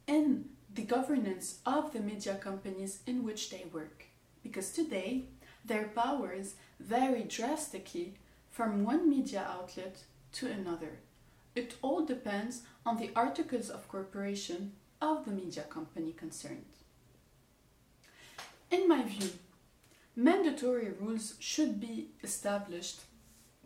in 0.07 0.47
the 0.75 0.83
governance 0.83 1.59
of 1.67 1.93
the 1.93 2.01
media 2.01 2.35
companies 2.35 3.01
in 3.07 3.25
which 3.25 3.51
they 3.51 3.65
work. 3.73 4.07
Because 4.43 4.73
today, 4.73 5.25
their 5.65 5.85
powers 5.89 6.55
vary 6.81 7.23
drastically 7.23 8.15
from 8.51 8.85
one 8.85 9.09
media 9.09 9.47
outlet 9.49 10.05
to 10.33 10.47
another. 10.51 10.99
It 11.55 11.77
all 11.83 12.05
depends 12.05 12.63
on 12.85 12.97
the 12.97 13.11
articles 13.15 13.71
of 13.71 13.89
corporation 13.89 14.73
of 15.01 15.25
the 15.25 15.31
media 15.31 15.63
company 15.63 16.13
concerned. 16.13 16.65
In 18.71 18.89
my 18.89 19.03
view, 19.03 19.31
mandatory 20.15 20.91
rules 21.01 21.35
should 21.39 21.81
be 21.81 22.09
established 22.23 23.01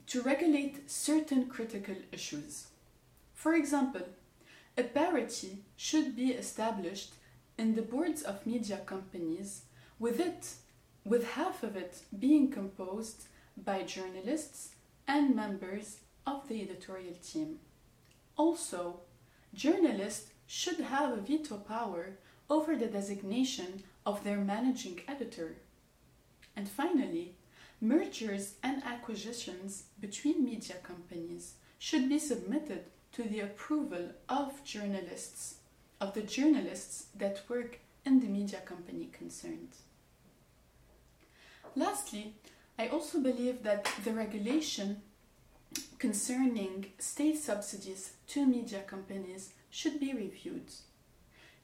to 0.06 0.22
regulate 0.22 0.90
certain 0.90 1.46
critical 1.46 1.96
issues. 2.12 2.68
For 3.34 3.54
example, 3.54 4.06
a 4.78 4.84
parity 4.84 5.64
should 5.76 6.14
be 6.14 6.32
established 6.32 7.14
in 7.58 7.74
the 7.74 7.82
boards 7.82 8.22
of 8.22 8.46
media 8.46 8.78
companies 8.86 9.62
with 9.98 10.20
it 10.20 10.54
with 11.04 11.32
half 11.32 11.62
of 11.62 11.76
it 11.76 12.02
being 12.18 12.50
composed 12.50 13.26
by 13.56 13.82
journalists 13.82 14.70
and 15.06 15.34
members 15.34 16.00
of 16.26 16.48
the 16.48 16.60
editorial 16.60 17.14
team. 17.22 17.60
Also, 18.36 19.00
journalists 19.54 20.30
should 20.46 20.80
have 20.80 21.12
a 21.12 21.20
veto 21.20 21.56
power 21.56 22.18
over 22.50 22.76
the 22.76 22.86
designation 22.86 23.82
of 24.04 24.22
their 24.24 24.38
managing 24.38 25.00
editor. 25.08 25.56
And 26.56 26.68
finally, 26.68 27.34
mergers 27.80 28.54
and 28.62 28.82
acquisitions 28.82 29.84
between 30.00 30.44
media 30.44 30.76
companies 30.82 31.54
should 31.78 32.08
be 32.08 32.18
submitted 32.18 32.84
to 33.12 33.22
the 33.24 33.40
approval 33.40 34.10
of 34.28 34.64
journalists, 34.64 35.56
of 36.00 36.14
the 36.14 36.22
journalists 36.22 37.06
that 37.14 37.42
work 37.48 37.78
in 38.04 38.20
the 38.20 38.26
media 38.26 38.60
company 38.60 39.10
concerned. 39.12 39.68
Lastly, 41.74 42.34
I 42.78 42.88
also 42.88 43.20
believe 43.20 43.62
that 43.62 43.90
the 44.04 44.12
regulation 44.12 45.02
concerning 45.98 46.86
state 46.98 47.38
subsidies 47.38 48.12
to 48.28 48.46
media 48.46 48.80
companies 48.82 49.52
should 49.70 49.98
be 50.00 50.14
reviewed. 50.14 50.70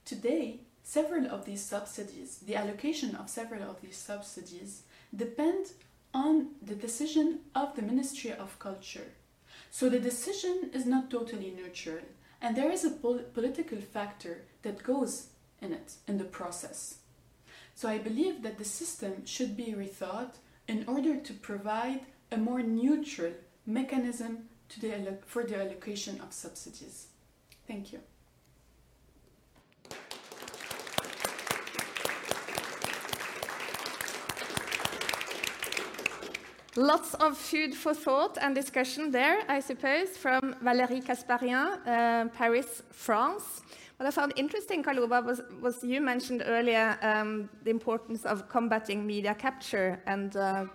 Today, 0.05 0.59
several 0.83 1.27
of 1.27 1.45
these 1.45 1.63
subsidies, 1.63 2.39
the 2.45 2.55
allocation 2.55 3.15
of 3.15 3.29
several 3.29 3.63
of 3.63 3.81
these 3.81 3.97
subsidies, 3.97 4.83
depend 5.15 5.67
on 6.13 6.49
the 6.61 6.75
decision 6.75 7.39
of 7.55 7.75
the 7.75 7.81
Ministry 7.81 8.31
of 8.31 8.59
Culture. 8.59 9.07
So 9.71 9.89
the 9.89 9.99
decision 9.99 10.69
is 10.73 10.85
not 10.85 11.09
totally 11.09 11.51
neutral, 11.51 12.03
and 12.41 12.55
there 12.55 12.71
is 12.71 12.83
a 12.83 12.91
pol 12.91 13.19
political 13.33 13.79
factor 13.79 14.43
that 14.61 14.83
goes 14.83 15.29
in 15.61 15.73
it, 15.73 15.93
in 16.07 16.17
the 16.17 16.25
process. 16.25 16.97
So 17.75 17.89
I 17.89 17.97
believe 17.97 18.43
that 18.43 18.57
the 18.57 18.65
system 18.65 19.25
should 19.25 19.57
be 19.57 19.73
rethought 19.73 20.35
in 20.67 20.85
order 20.87 21.17
to 21.17 21.33
provide 21.33 22.01
a 22.31 22.37
more 22.37 22.61
neutral 22.61 23.33
mechanism 23.65 24.49
the, 24.79 25.17
for 25.25 25.43
the 25.43 25.59
allocation 25.59 26.19
of 26.21 26.33
subsidies. 26.33 27.07
Thank 27.67 27.93
you. 27.93 27.99
Lots 36.75 37.13
of 37.13 37.37
food 37.37 37.75
for 37.75 37.93
thought 37.93 38.39
and 38.41 38.55
discussion 38.55 39.11
there, 39.11 39.43
I 39.47 39.59
suppose, 39.59 40.17
from 40.17 40.55
Valérie 40.63 41.03
Kasparian, 41.03 41.77
uh, 41.85 42.29
Paris, 42.29 42.81
France. 42.89 43.61
What 43.97 44.07
I 44.07 44.11
found 44.11 44.33
interesting, 44.37 44.83
Kaluba, 44.83 45.23
was, 45.23 45.39
was 45.61 45.83
you 45.83 46.01
mentioned 46.01 46.41
earlier 46.43 46.97
um, 47.03 47.47
the 47.63 47.69
importance 47.69 48.25
of 48.25 48.49
combating 48.49 49.05
media 49.05 49.35
capture 49.35 50.01
and 50.07 50.35
uh, 50.35 50.65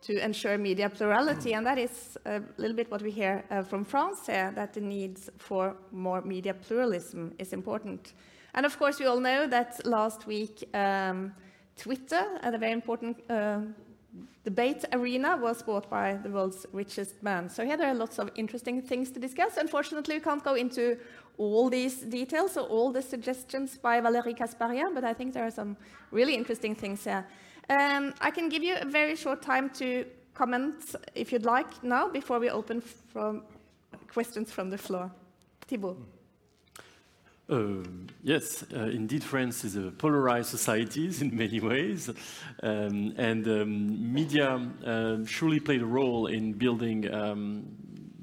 to 0.00 0.16
ensure 0.24 0.56
media 0.56 0.88
plurality, 0.88 1.52
and 1.52 1.66
that 1.66 1.76
is 1.76 2.16
a 2.24 2.40
little 2.56 2.74
bit 2.74 2.90
what 2.90 3.02
we 3.02 3.10
hear 3.10 3.44
uh, 3.50 3.62
from 3.62 3.84
France 3.84 4.24
here, 4.26 4.50
that 4.54 4.72
the 4.72 4.80
needs 4.80 5.28
for 5.36 5.76
more 5.92 6.22
media 6.22 6.54
pluralism 6.54 7.34
is 7.38 7.52
important. 7.52 8.14
And 8.54 8.64
of 8.64 8.78
course, 8.78 8.98
we 8.98 9.04
all 9.04 9.20
know 9.20 9.46
that 9.46 9.84
last 9.84 10.26
week 10.26 10.66
um, 10.72 11.34
Twitter, 11.76 12.24
a 12.42 12.56
very 12.56 12.72
important 12.72 13.18
uh, 13.28 13.60
debate 14.44 14.84
arena 14.92 15.36
was 15.36 15.62
bought 15.62 15.88
by 15.88 16.18
the 16.22 16.28
world's 16.28 16.66
richest 16.72 17.22
man. 17.22 17.48
So 17.48 17.64
here 17.64 17.76
there 17.76 17.88
are 17.88 17.94
lots 17.94 18.18
of 18.18 18.30
interesting 18.36 18.82
things 18.82 19.10
to 19.12 19.20
discuss. 19.20 19.56
Unfortunately, 19.56 20.16
we 20.16 20.20
can't 20.20 20.44
go 20.44 20.54
into 20.54 20.98
all 21.38 21.68
these 21.68 21.96
details 22.02 22.56
or 22.56 22.66
all 22.68 22.92
the 22.92 23.02
suggestions 23.02 23.76
by 23.76 24.00
Valérie 24.00 24.36
Kasparian, 24.36 24.94
but 24.94 25.04
I 25.04 25.14
think 25.14 25.34
there 25.34 25.44
are 25.44 25.50
some 25.50 25.76
really 26.12 26.34
interesting 26.34 26.74
things 26.74 27.04
here. 27.04 27.26
Um, 27.68 28.14
I 28.20 28.30
can 28.30 28.48
give 28.48 28.62
you 28.62 28.76
a 28.80 28.84
very 28.84 29.16
short 29.16 29.42
time 29.42 29.70
to 29.70 30.04
comment, 30.34 30.94
if 31.14 31.32
you'd 31.32 31.46
like, 31.46 31.82
now, 31.82 32.08
before 32.08 32.38
we 32.38 32.50
open 32.50 32.80
from 32.80 33.42
questions 34.12 34.52
from 34.52 34.70
the 34.70 34.78
floor. 34.78 35.10
Thibaut. 35.66 35.96
Uh, 37.46 37.82
yes, 38.22 38.64
uh, 38.74 38.84
indeed, 38.84 39.22
France 39.22 39.64
is 39.64 39.76
a 39.76 39.90
polarized 39.90 40.48
society 40.48 41.10
in 41.20 41.36
many 41.36 41.60
ways, 41.60 42.08
um, 42.62 43.12
and 43.18 43.46
um, 43.46 44.12
media 44.14 44.66
uh, 44.86 45.18
surely 45.26 45.60
played 45.60 45.82
a 45.82 45.86
role 45.86 46.26
in 46.26 46.54
building 46.54 47.12
um, 47.12 47.66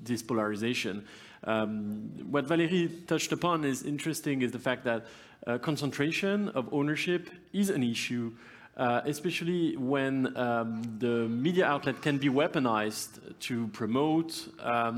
this 0.02 0.24
polarization. 0.24 1.06
Um, 1.44 2.10
what 2.32 2.48
Valérie 2.48 3.06
touched 3.06 3.32
upon 3.32 3.64
is 3.64 3.84
interesting 3.84 4.42
is 4.42 4.52
the 4.52 4.60
fact 4.60 4.84
that 4.86 5.06
uh, 5.46 5.60
concentration 5.60 6.50
of 6.50 6.74
ownership 6.74 7.30
is 7.54 7.70
an 7.70 7.84
issue, 7.84 8.32
uh, 8.78 9.02
especially 9.06 9.78
when 9.78 10.24
the 10.24 11.28
media 11.30 11.66
outlet 11.66 12.02
can 12.02 12.18
be 12.18 12.30
weaponized 12.30 13.20
to 13.40 13.68
promote 13.68 14.32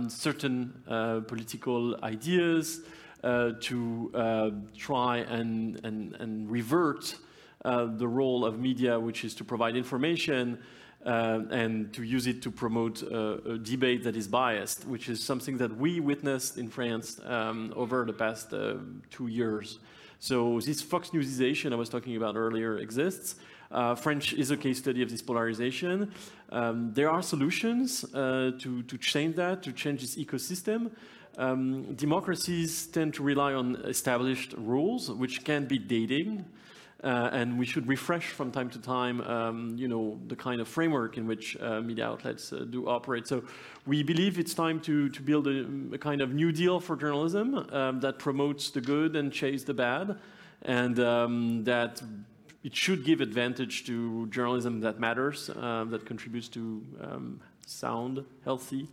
certain 0.07 0.73
uh, 0.87 1.19
political 1.21 1.97
ideas, 2.03 2.81
to 3.23 4.11
uh, 4.13 4.49
try 4.77 5.17
and, 5.17 5.79
and, 5.85 6.13
and 6.19 6.51
revert 6.51 7.15
uh, 7.63 7.85
the 7.85 8.07
role 8.07 8.45
of 8.45 8.59
media, 8.59 8.99
which 8.99 9.23
is 9.23 9.33
to 9.35 9.43
provide 9.43 9.75
information 9.75 10.59
and 11.05 11.91
to 11.93 12.03
use 12.03 12.27
it 12.27 12.41
to 12.41 12.51
promote 12.51 13.01
a 13.01 13.57
debate 13.57 14.03
that 14.03 14.15
is 14.15 14.27
biased, 14.27 14.85
which 14.87 15.09
is 15.09 15.23
something 15.23 15.57
that 15.57 15.75
we 15.77 15.99
witnessed 15.99 16.57
in 16.57 16.69
France 16.69 17.19
um, 17.25 17.73
over 17.75 18.05
the 18.05 18.13
past 18.13 18.53
two 19.09 19.27
years. 19.27 19.79
So 20.19 20.61
this 20.61 20.81
Fox 20.81 21.09
Newsization 21.09 21.73
I 21.73 21.75
was 21.75 21.89
talking 21.89 22.15
about 22.15 22.37
earlier 22.37 22.77
exists. 22.77 23.35
Uh, 23.69 23.95
French 23.95 24.33
is 24.33 24.51
a 24.51 24.57
case 24.57 24.77
study 24.77 25.01
of 25.01 25.09
this 25.09 25.21
polarization. 25.21 26.13
Um, 26.49 26.93
there 26.93 27.09
are 27.09 27.21
solutions 27.21 28.05
uh, 28.13 28.51
to, 28.59 28.83
to 28.83 28.97
change 28.99 29.35
that, 29.35 29.63
to 29.63 29.73
change 29.73 30.01
this 30.01 30.15
ecosystem. 30.15 30.91
Um, 31.37 31.95
democracies 31.95 32.87
tend 32.87 33.13
to 33.15 33.23
rely 33.23 33.53
on 33.53 33.75
established 33.85 34.53
rules, 34.57 35.09
which 35.09 35.43
can 35.43 35.65
be 35.65 35.79
dating. 35.79 36.45
uh, 37.03 37.29
and 37.33 37.59
we 37.59 37.65
should 37.65 37.87
refresh 37.87 38.27
from 38.27 38.49
time 38.49 38.69
to 38.69 38.79
time, 38.79 39.19
um, 39.21 39.75
you 39.77 39.87
know, 39.87 40.17
the 40.27 40.35
kind 40.35 40.61
of 40.61 40.67
framework 40.67 41.17
in 41.17 41.27
which 41.27 41.57
uh, 41.61 41.81
media 41.81 42.07
outlets 42.07 42.53
uh, 42.53 42.65
do 42.69 42.87
operate. 42.87 43.27
So 43.27 43.43
we 43.85 44.03
believe 44.03 44.39
it's 44.39 44.53
time 44.53 44.79
to, 44.81 45.09
to 45.09 45.21
build 45.21 45.47
a, 45.47 45.65
a 45.93 45.97
kind 45.97 46.21
of 46.21 46.33
new 46.33 46.51
deal 46.53 46.79
for 46.79 46.95
journalism 46.95 47.55
um, 47.73 47.99
that 47.99 48.19
promotes 48.19 48.69
the 48.69 48.79
good 48.79 49.17
and 49.17 49.33
chase 49.33 49.63
the 49.65 49.73
bad, 49.73 50.17
and 50.61 50.97
um, 50.99 51.63
that 51.65 52.01
it 52.63 52.73
should 52.73 53.03
give 53.03 53.19
advantage 53.19 53.85
to 53.85 54.27
journalism 54.27 54.79
that 54.79 54.97
matters, 54.97 55.49
uh, 55.49 55.83
that 55.89 56.05
contributes 56.05 56.47
to 56.47 56.81
um, 57.01 57.41
sound, 57.65 58.23
healthy 58.45 58.87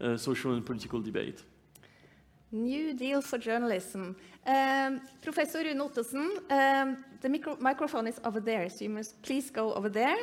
uh, 0.00 0.16
social 0.16 0.54
and 0.54 0.64
political 0.64 1.02
debate. 1.02 1.42
New 2.52 2.94
Deal 2.94 3.22
for 3.22 3.38
Journalism. 3.38 4.16
Um, 4.46 5.00
Professor 5.22 5.58
Rune 5.58 5.78
Ottesen, 5.78 6.38
um, 6.50 7.04
the 7.20 7.28
micro 7.28 7.56
microphone 7.60 8.06
is 8.06 8.20
over 8.24 8.40
there, 8.40 8.68
so 8.68 8.84
you 8.84 8.90
must 8.90 9.20
please 9.22 9.50
go 9.50 9.72
over 9.74 9.88
there. 9.88 10.16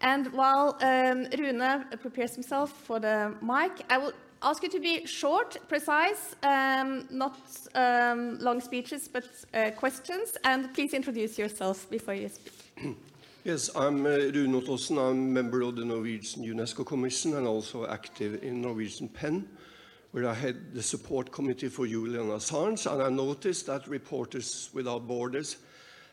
And 0.00 0.32
while 0.32 0.76
um, 0.80 1.26
Rune 1.38 1.84
prepares 2.00 2.34
himself 2.34 2.72
for 2.72 3.00
the 3.00 3.34
mic, 3.40 3.84
I 3.90 3.98
will 3.98 4.12
ask 4.42 4.62
you 4.62 4.68
to 4.68 4.80
be 4.80 5.06
short, 5.06 5.56
precise, 5.68 6.36
um, 6.42 7.06
not 7.10 7.38
um, 7.74 8.38
long 8.38 8.60
speeches, 8.60 9.08
but 9.08 9.24
uh, 9.54 9.70
questions. 9.70 10.36
And 10.44 10.72
please 10.74 10.94
introduce 10.94 11.38
yourself 11.38 11.88
before 11.90 12.14
you 12.14 12.28
speak. 12.28 12.96
Yes, 13.44 13.70
I'm 13.74 14.06
uh, 14.06 14.10
Rune 14.10 14.52
Ottesen. 14.52 14.98
I'm 14.98 15.18
a 15.18 15.42
member 15.42 15.62
of 15.62 15.74
the 15.74 15.84
Norwegian 15.84 16.44
UNESCO 16.44 16.86
Commission 16.86 17.36
and 17.36 17.44
also 17.44 17.88
active 17.88 18.40
in 18.44 18.62
Norwegian 18.62 19.08
PEN, 19.08 19.48
where 20.12 20.28
I 20.28 20.34
head 20.34 20.74
the 20.74 20.82
support 20.82 21.32
committee 21.32 21.68
for 21.68 21.86
Julian 21.86 22.28
Assange. 22.28 22.90
And 22.90 23.02
I 23.02 23.08
noticed 23.08 23.66
that 23.66 23.88
Reporters 23.88 24.68
Without 24.72 25.06
Borders 25.08 25.56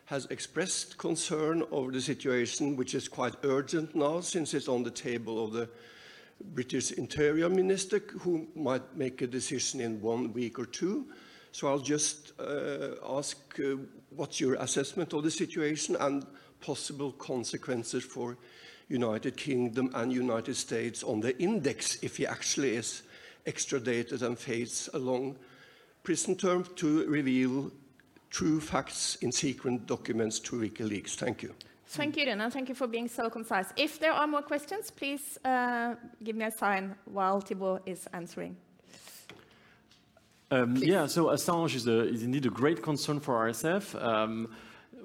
has 0.05 0.25
expressed 0.27 0.97
concern 0.97 1.63
over 1.69 1.91
the 1.91 2.01
situation, 2.01 2.75
which 2.75 2.95
is 2.95 3.07
quite 3.07 3.35
urgent 3.43 3.93
now 3.95 4.21
since 4.21 4.53
it's 4.53 4.67
on 4.69 4.83
the 4.83 4.91
table 4.91 5.43
of 5.43 5.53
the 5.53 5.69
British 6.41 6.93
Interior 6.93 7.49
Minister, 7.49 8.01
who 8.21 8.47
might 8.55 8.95
make 8.95 9.21
a 9.21 9.27
decision 9.27 9.81
in 9.81 10.01
one 10.01 10.31
week 10.33 10.57
or 10.57 10.65
two. 10.65 11.05
So 11.51 11.67
I'll 11.67 11.79
just 11.79 12.31
uh, 12.39 12.95
ask 13.17 13.37
uh, 13.59 13.75
what's 14.15 14.39
your 14.39 14.55
assessment 14.55 15.13
of 15.13 15.23
the 15.23 15.31
situation 15.31 15.97
and 15.99 16.25
possible 16.61 17.11
consequences 17.11 18.03
for 18.03 18.37
United 18.87 19.35
Kingdom 19.35 19.91
and 19.93 20.11
United 20.11 20.55
States 20.55 21.03
on 21.03 21.19
the 21.19 21.37
index 21.37 22.01
if 22.01 22.17
he 22.17 22.25
actually 22.25 22.75
is 22.75 23.03
extradited 23.45 24.21
and 24.21 24.37
face 24.37 24.89
a 24.93 24.99
long 24.99 25.35
prison 26.03 26.35
term 26.35 26.63
to 26.75 27.05
reveal 27.07 27.71
true 28.29 28.59
facts 28.59 29.17
in 29.21 29.31
secret 29.31 29.85
documents 29.85 30.39
to 30.39 30.55
WikiLeaks. 30.57 31.15
Thank 31.15 31.43
you. 31.43 31.53
Thank 31.87 32.17
you, 32.17 32.25
Rune. 32.25 32.51
Thank 32.51 32.69
you 32.69 32.75
for 32.75 32.87
being 32.87 33.07
so 33.07 33.29
concise. 33.29 33.73
If 33.75 33.99
there 33.99 34.11
are 34.13 34.27
more 34.27 34.43
questions, 34.43 34.91
please 34.91 35.39
uh, 35.43 35.95
give 36.23 36.35
me 36.35 36.45
a 36.45 36.51
sign 36.51 36.95
while 37.05 37.41
Thibaut 37.41 37.81
is 37.85 38.07
answering. 38.13 38.55
Um, 40.51 40.75
yeah, 40.77 41.07
so 41.07 41.25
Assange 41.25 41.75
is, 41.75 41.87
a, 41.87 42.07
is, 42.07 42.23
indeed 42.23 42.45
a 42.45 42.49
great 42.49 42.81
concern 42.81 43.19
for 43.19 43.35
RSF. 43.35 44.03
Um, 44.03 44.49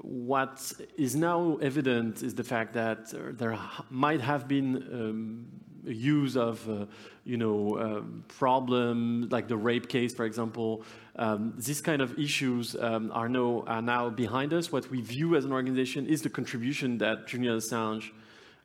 what 0.01 0.73
is 0.97 1.15
now 1.15 1.59
evident 1.63 2.23
is 2.23 2.35
the 2.35 2.45
fact 2.45 2.75
that 2.75 3.13
uh, 3.15 3.33
there 3.33 3.59
might 3.91 4.21
have 4.21 4.47
been 4.47 4.77
um, 4.93 5.47
use 5.87 6.37
of, 6.37 6.69
uh, 6.69 6.87
you 7.25 7.37
know, 7.37 7.79
um, 7.79 8.25
problem 8.29 9.29
like 9.31 9.49
the 9.49 9.57
rape 9.57 9.89
case, 9.89 10.15
for 10.15 10.25
example. 10.25 10.83
Um, 11.17 11.55
these 11.57 11.81
kind 11.81 12.03
of 12.03 12.19
issues 12.19 12.77
um, 12.77 13.11
are, 13.13 13.29
now, 13.29 13.65
are 13.67 13.83
now 13.83 14.11
behind 14.11 14.53
us. 14.53 14.73
What 14.73 14.91
we 14.91 15.01
view 15.01 15.37
as 15.37 15.45
an 15.45 15.53
organization 15.53 16.07
is 16.07 16.23
the 16.23 16.31
contribution 16.31 16.99
that 16.99 17.27
Julian 17.27 17.59
Assange 17.59 18.11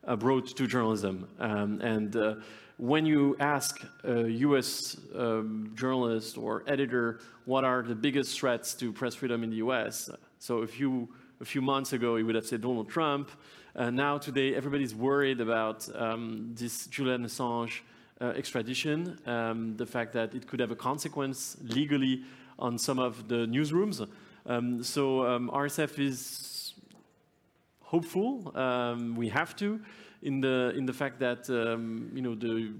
uh, 0.06 0.16
brought 0.16 0.56
to 0.56 0.66
journalism. 0.66 1.28
Um, 1.38 1.80
and 1.80 2.16
uh, 2.16 2.34
when 2.76 3.04
you 3.04 3.36
ask 3.38 3.82
a 4.04 4.28
US 4.28 4.96
um, 5.14 5.72
journalist 5.74 6.38
or 6.38 6.64
editor 6.66 7.20
what 7.44 7.64
are 7.64 7.82
the 7.82 7.94
biggest 7.94 8.38
threats 8.38 8.74
to 8.74 8.92
press 8.92 9.14
freedom 9.14 9.44
in 9.44 9.50
the 9.50 9.56
US, 9.56 10.10
so 10.38 10.62
if 10.62 10.80
you 10.80 11.08
a 11.40 11.44
few 11.44 11.62
months 11.62 11.92
ago, 11.92 12.16
he 12.16 12.22
would 12.22 12.34
have 12.34 12.46
said 12.46 12.60
Donald 12.60 12.88
Trump. 12.88 13.30
Uh, 13.76 13.88
now, 13.88 14.18
today, 14.18 14.54
everybody's 14.54 14.94
worried 14.94 15.40
about 15.40 15.88
um, 15.94 16.50
this 16.54 16.86
Julian 16.88 17.24
Assange 17.24 17.80
uh, 18.20 18.26
extradition, 18.36 19.18
um, 19.26 19.76
the 19.76 19.86
fact 19.86 20.12
that 20.12 20.34
it 20.34 20.46
could 20.48 20.58
have 20.58 20.72
a 20.72 20.76
consequence 20.76 21.56
legally 21.62 22.22
on 22.58 22.76
some 22.76 22.98
of 22.98 23.28
the 23.28 23.46
newsrooms. 23.46 24.06
Um, 24.46 24.82
so 24.82 25.24
um, 25.24 25.50
RSF 25.50 25.98
is 25.98 26.74
hopeful. 27.80 28.52
Um, 28.56 29.14
we 29.14 29.28
have 29.28 29.54
to, 29.56 29.80
in 30.22 30.40
the 30.40 30.72
in 30.76 30.84
the 30.84 30.92
fact 30.92 31.20
that 31.20 31.48
um, 31.48 32.10
you 32.12 32.22
know 32.22 32.34
the 32.34 32.72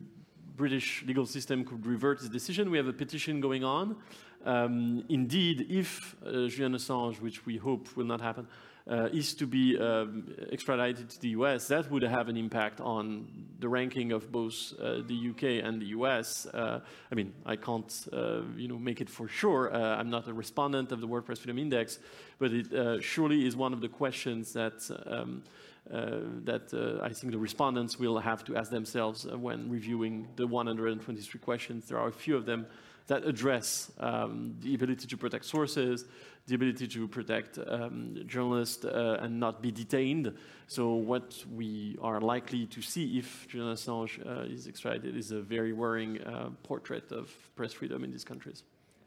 British 0.56 1.04
legal 1.06 1.24
system 1.24 1.64
could 1.64 1.86
revert 1.86 2.18
its 2.18 2.28
decision. 2.28 2.70
We 2.70 2.78
have 2.78 2.88
a 2.88 2.92
petition 2.92 3.40
going 3.40 3.64
on. 3.64 3.96
Um, 4.44 5.04
indeed, 5.08 5.66
if 5.70 6.16
uh, 6.24 6.48
Julian 6.48 6.74
Assange, 6.74 7.20
which 7.20 7.46
we 7.46 7.56
hope 7.58 7.94
will 7.96 8.06
not 8.06 8.20
happen, 8.20 8.46
uh, 8.90 9.08
is 9.12 9.34
to 9.34 9.46
be 9.46 9.78
um, 9.78 10.24
extradited 10.50 11.08
to 11.08 11.20
the 11.20 11.28
US, 11.28 11.68
that 11.68 11.90
would 11.90 12.02
have 12.02 12.28
an 12.28 12.36
impact 12.36 12.80
on 12.80 13.26
the 13.60 13.68
ranking 13.68 14.10
of 14.10 14.32
both 14.32 14.72
uh, 14.80 15.02
the 15.06 15.30
UK 15.30 15.64
and 15.64 15.80
the 15.80 15.86
US. 15.86 16.46
Uh, 16.46 16.80
I 17.10 17.14
mean, 17.14 17.32
I 17.46 17.54
can't, 17.54 18.08
uh, 18.12 18.40
you 18.56 18.66
know, 18.66 18.78
make 18.78 19.00
it 19.00 19.08
for 19.08 19.28
sure. 19.28 19.72
Uh, 19.72 19.96
I'm 19.96 20.10
not 20.10 20.26
a 20.26 20.32
respondent 20.32 20.90
of 20.90 21.00
the 21.00 21.06
World 21.06 21.24
Press 21.24 21.38
Freedom 21.38 21.58
Index, 21.58 22.00
but 22.38 22.50
it 22.52 23.02
surely 23.02 23.46
is 23.46 23.54
one 23.56 23.72
of 23.72 23.80
the 23.80 23.88
questions 23.88 24.52
that 24.54 24.90
um, 25.06 25.44
that 25.86 27.00
I 27.02 27.08
think 27.10 27.32
the 27.32 27.38
respondents 27.38 27.98
will 27.98 28.18
have 28.18 28.44
to 28.44 28.56
ask 28.56 28.70
themselves 28.70 29.24
when 29.26 29.70
reviewing 29.70 30.28
the 30.36 30.46
123 30.46 31.40
questions. 31.40 31.86
There 31.86 31.98
are 31.98 32.08
a 32.08 32.12
few 32.12 32.36
of 32.36 32.44
them 32.44 32.66
that 33.10 33.26
address 33.26 33.90
um, 33.98 34.54
the 34.60 34.72
ability 34.72 35.06
to 35.08 35.16
protect 35.16 35.44
sources, 35.44 36.04
the 36.50 36.56
ability 36.56 36.88
to 36.88 37.06
protect 37.06 37.58
um, 37.58 38.16
journalists 38.26 38.84
uh, 38.84 39.18
and 39.22 39.38
not 39.38 39.62
be 39.62 39.70
detained. 39.70 40.34
So 40.66 40.94
what 40.94 41.44
we 41.54 41.96
are 42.02 42.20
likely 42.20 42.66
to 42.66 42.82
see 42.82 43.18
if 43.18 43.46
Julian 43.48 43.72
Assange 43.74 44.18
uh, 44.26 44.52
is 44.52 44.66
extradited 44.66 45.16
is 45.16 45.30
a 45.30 45.40
very 45.40 45.72
worrying 45.72 46.20
uh, 46.22 46.50
portrait 46.64 47.12
of 47.12 47.30
press 47.54 47.72
freedom 47.72 48.02
in 48.02 48.10
these 48.10 48.24
countries. 48.24 48.64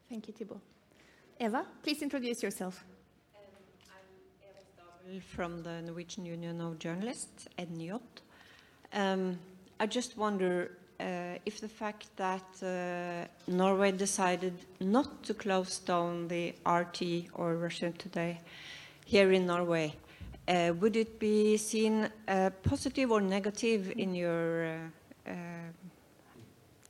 Thank 0.10 0.28
you, 0.28 0.34
Thibaut. 0.34 0.62
Eva, 1.40 1.66
please 1.84 2.02
introduce 2.02 2.42
yourself. 2.42 2.86
Um, 5.06 5.20
from 5.20 5.64
the 5.64 5.82
Norwegian 5.82 6.26
Union 6.26 6.62
of 6.62 6.80
Journalists, 6.80 7.50
NJ. 7.60 8.00
Um, 8.94 9.38
I 9.82 9.86
just 9.86 10.18
wonder 10.18 10.78
if 11.46 11.60
the 11.60 11.68
fact 11.68 12.16
that 12.16 12.48
uh, 12.62 13.28
Norway 13.48 13.92
decided 13.92 14.54
not 14.80 15.24
to 15.24 15.34
close 15.34 15.80
down 15.80 16.28
the 16.28 16.54
RT 16.66 17.30
or 17.34 17.56
Russia 17.56 17.92
Today 17.98 18.40
here 19.06 19.32
in 19.32 19.46
Norway, 19.46 19.96
uh, 20.48 20.74
would 20.80 20.96
it 20.96 21.20
be 21.20 21.58
seen 21.58 22.10
uh, 22.28 22.50
positive 22.64 23.12
or 23.12 23.22
negative 23.22 23.94
in 23.98 24.14
your, 24.14 24.66
uh, 24.66 25.32
uh, 25.32 25.34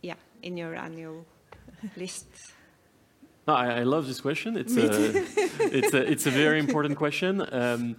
yeah, 0.01 0.15
in 0.41 0.57
your 0.57 0.75
annual 0.75 1.25
list? 1.97 2.27
No, 3.47 3.53
I, 3.53 3.79
I, 3.79 3.83
love 3.83 4.07
this 4.07 4.21
question. 4.21 4.57
It's 4.57 4.75
a, 4.75 4.83
it's 5.59 5.93
a, 5.93 6.11
it's 6.11 6.25
a 6.25 6.31
very 6.31 6.59
important 6.59 6.97
question. 6.97 7.45
Um, 7.51 7.97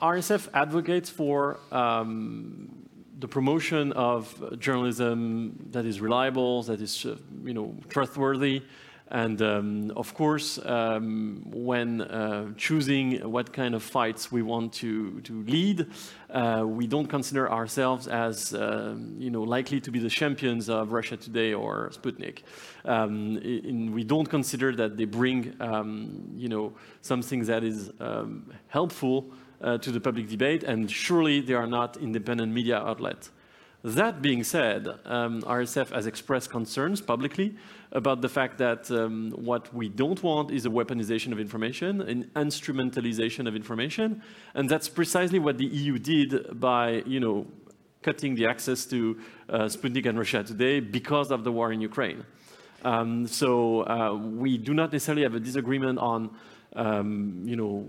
RSF 0.00 0.48
advocates 0.52 1.08
for 1.08 1.60
um, 1.70 2.81
the 3.22 3.28
promotion 3.28 3.92
of 3.92 4.58
journalism 4.58 5.68
that 5.70 5.84
is 5.86 6.00
reliable, 6.00 6.64
that 6.64 6.80
is, 6.80 7.06
uh, 7.06 7.16
you 7.44 7.54
know, 7.54 7.72
trustworthy, 7.88 8.62
and 9.12 9.40
um, 9.42 9.92
of 9.94 10.12
course, 10.14 10.58
um, 10.64 11.42
when 11.52 12.00
uh, 12.00 12.52
choosing 12.56 13.20
what 13.30 13.52
kind 13.52 13.74
of 13.74 13.82
fights 13.82 14.32
we 14.32 14.42
want 14.42 14.72
to, 14.72 15.20
to 15.20 15.42
lead, 15.42 15.86
uh, 16.30 16.64
we 16.66 16.86
don't 16.86 17.06
consider 17.06 17.48
ourselves 17.48 18.08
as 18.08 18.54
uh, 18.54 18.96
you 19.18 19.30
know, 19.30 19.42
likely 19.42 19.80
to 19.82 19.90
be 19.92 19.98
the 19.98 20.08
champions 20.08 20.68
of 20.68 20.92
Russia 20.92 21.16
Today 21.16 21.52
or 21.52 21.90
Sputnik. 21.90 22.38
Um, 22.84 23.36
in, 23.36 23.92
we 23.92 24.02
don't 24.02 24.28
consider 24.28 24.74
that 24.76 24.96
they 24.96 25.04
bring 25.04 25.54
um, 25.60 26.32
you 26.34 26.48
know, 26.48 26.72
something 27.02 27.44
that 27.44 27.62
is 27.62 27.92
um, 28.00 28.50
helpful 28.68 29.30
uh, 29.62 29.78
to 29.78 29.90
the 29.90 30.00
public 30.00 30.28
debate, 30.28 30.62
and 30.64 30.90
surely 30.90 31.40
they 31.40 31.54
are 31.54 31.66
not 31.66 31.96
independent 31.96 32.52
media 32.52 32.78
outlets. 32.78 33.30
That 33.84 34.22
being 34.22 34.44
said, 34.44 34.86
um, 35.06 35.42
RSF 35.42 35.90
has 35.90 36.06
expressed 36.06 36.50
concerns 36.50 37.00
publicly 37.00 37.56
about 37.90 38.20
the 38.20 38.28
fact 38.28 38.58
that 38.58 38.88
um, 38.92 39.32
what 39.32 39.74
we 39.74 39.88
don't 39.88 40.22
want 40.22 40.52
is 40.52 40.66
a 40.66 40.68
weaponization 40.68 41.32
of 41.32 41.40
information, 41.40 42.00
an 42.02 42.30
instrumentalization 42.36 43.48
of 43.48 43.56
information, 43.56 44.22
and 44.54 44.68
that's 44.68 44.88
precisely 44.88 45.40
what 45.40 45.58
the 45.58 45.66
EU 45.66 45.98
did 45.98 46.60
by, 46.60 47.02
you 47.06 47.18
know, 47.18 47.46
cutting 48.02 48.36
the 48.36 48.46
access 48.46 48.84
to 48.86 49.18
uh, 49.48 49.60
Sputnik 49.64 50.06
and 50.06 50.16
Russia 50.16 50.44
Today 50.44 50.78
because 50.78 51.30
of 51.32 51.42
the 51.42 51.50
war 51.50 51.72
in 51.72 51.80
Ukraine. 51.80 52.24
Um, 52.84 53.26
so 53.26 53.86
uh, 53.86 54.14
we 54.14 54.58
do 54.58 54.74
not 54.74 54.92
necessarily 54.92 55.22
have 55.22 55.34
a 55.34 55.40
disagreement 55.40 55.98
on 55.98 56.30
um, 56.74 57.42
you 57.44 57.56
know, 57.56 57.88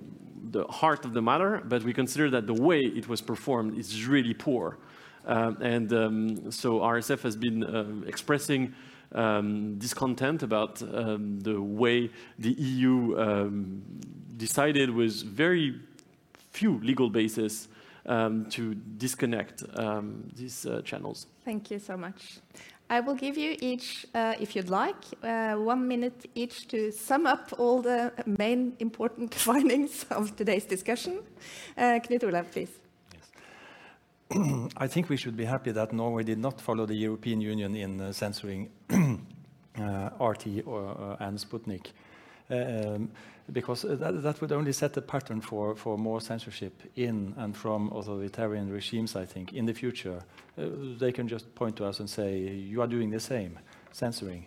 the 0.52 0.66
heart 0.66 1.06
of 1.06 1.14
the 1.14 1.22
matter, 1.22 1.62
but 1.66 1.84
we 1.84 1.94
consider 1.94 2.30
that 2.32 2.48
the 2.48 2.54
way 2.54 2.80
it 2.80 3.08
was 3.08 3.22
performed 3.22 3.78
is 3.78 4.06
really 4.06 4.34
poor. 4.34 4.78
Um, 5.26 5.58
and 5.62 5.94
um, 5.94 6.52
so 6.52 6.80
RSF 6.80 7.22
has 7.22 7.36
been 7.36 7.64
uh, 7.64 8.08
expressing 8.08 8.74
um, 9.14 9.76
discontent 9.78 10.44
about 10.44 10.82
um, 10.82 11.40
the 11.40 11.62
way 11.62 12.10
the 12.40 12.52
EU 12.52 13.18
um, 13.18 13.84
decided 14.36 14.90
with 14.90 15.24
very 15.24 15.80
few 16.52 16.80
legal 16.80 17.10
basis 17.10 17.68
um, 18.06 18.46
to 18.50 18.76
disconnect 18.76 19.64
these 20.36 20.66
uh, 20.66 20.82
channels. 20.84 21.28
Thank 21.46 21.72
you 21.72 21.80
so 21.80 21.96
much. 21.96 22.40
I 22.94 23.00
will 23.00 23.16
give 23.16 23.38
you 23.40 23.58
each, 23.60 24.06
uh, 24.14 24.36
if 24.40 24.56
you'd 24.56 24.70
like, 24.70 25.04
uh, 25.24 25.56
one 25.56 25.88
minute 25.88 26.30
each 26.36 26.68
to 26.68 26.92
sum 26.92 27.26
up 27.26 27.52
all 27.58 27.82
the 27.82 28.12
main 28.26 28.74
important 28.80 29.34
findings 29.48 30.06
of 30.12 30.36
today's 30.36 30.66
discussion. 30.66 31.24
Uh, 31.76 32.00
Knut 32.04 32.24
Olav, 32.24 32.52
please. 32.52 32.70
Yes. 34.30 34.70
I 34.78 34.88
think 34.88 35.10
we 35.10 35.18
should 35.18 35.36
be 35.36 35.46
happy 35.46 35.72
that 35.72 35.92
Norway 35.92 36.24
did 36.24 36.38
not 36.38 36.62
follow 36.62 36.86
the 36.86 36.94
European 36.94 37.42
Union 37.42 37.76
in 37.76 38.00
uh, 38.00 38.12
censoring 38.12 38.70
uh, 38.92 40.10
RT 40.20 40.68
or, 40.68 41.18
uh, 41.20 41.26
and 41.26 41.40
Sputnik. 41.40 41.94
Um, 42.52 43.10
because 43.52 43.82
that, 43.82 44.24
that, 44.24 44.42
would 44.42 44.52
only 44.52 44.72
set 44.72 44.96
a 44.96 45.02
pattern 45.02 45.42
for, 45.42 45.76
for 45.76 45.98
more 45.98 46.22
censorship 46.22 46.82
in 46.96 47.34
and 47.38 47.56
from 47.56 47.92
authoritarian 47.92 48.72
regimes, 48.72 49.16
I 49.16 49.26
think, 49.26 49.54
in 49.54 49.66
the 49.66 49.74
future. 49.74 50.24
Uh, 50.58 50.66
they 50.98 51.12
can 51.12 51.28
just 51.28 51.54
point 51.54 51.76
to 51.78 51.86
us 51.86 52.00
and 52.00 52.10
say, 52.10 52.40
you 52.40 52.82
are 52.82 52.88
doing 52.88 53.10
the 53.10 53.20
same, 53.20 53.60
censoring. 53.92 54.46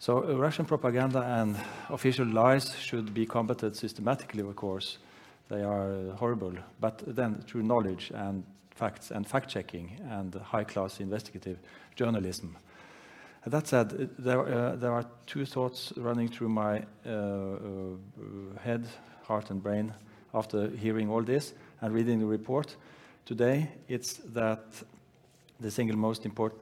So 0.00 0.24
uh, 0.24 0.36
Russian 0.36 0.64
propaganda 0.64 1.22
and 1.22 1.56
official 1.90 2.26
lies 2.26 2.76
should 2.76 3.14
be 3.14 3.24
combated 3.24 3.76
systematically, 3.76 4.42
of 4.42 4.56
course. 4.56 4.98
They 5.48 5.62
are 5.62 5.92
uh, 5.92 6.16
horrible, 6.16 6.54
but 6.80 7.02
then 7.06 7.42
through 7.46 7.62
knowledge 7.62 8.10
and 8.14 8.44
facts 8.70 9.10
and 9.10 9.26
fact-checking 9.26 10.00
and 10.10 10.34
high-class 10.34 11.00
investigative 11.00 11.58
journalism. 11.96 12.56
That 13.48 13.66
said, 13.66 14.10
there, 14.18 14.40
uh, 14.40 14.76
there 14.76 14.92
are 14.92 15.06
two 15.26 15.46
thoughts 15.46 15.94
running 15.96 16.28
through 16.28 16.50
my 16.50 16.84
uh, 17.06 17.10
uh, 17.10 17.56
head, 18.62 18.86
heart, 19.22 19.50
and 19.50 19.62
brain 19.62 19.94
after 20.34 20.68
hearing 20.68 21.08
all 21.08 21.22
this 21.22 21.54
and 21.80 21.94
reading 21.94 22.18
the 22.18 22.26
report. 22.26 22.76
Today, 23.24 23.70
it's 23.88 24.14
that 24.34 24.60
the 25.60 25.70
single 25.70 25.96
most 25.96 26.26
important, 26.26 26.60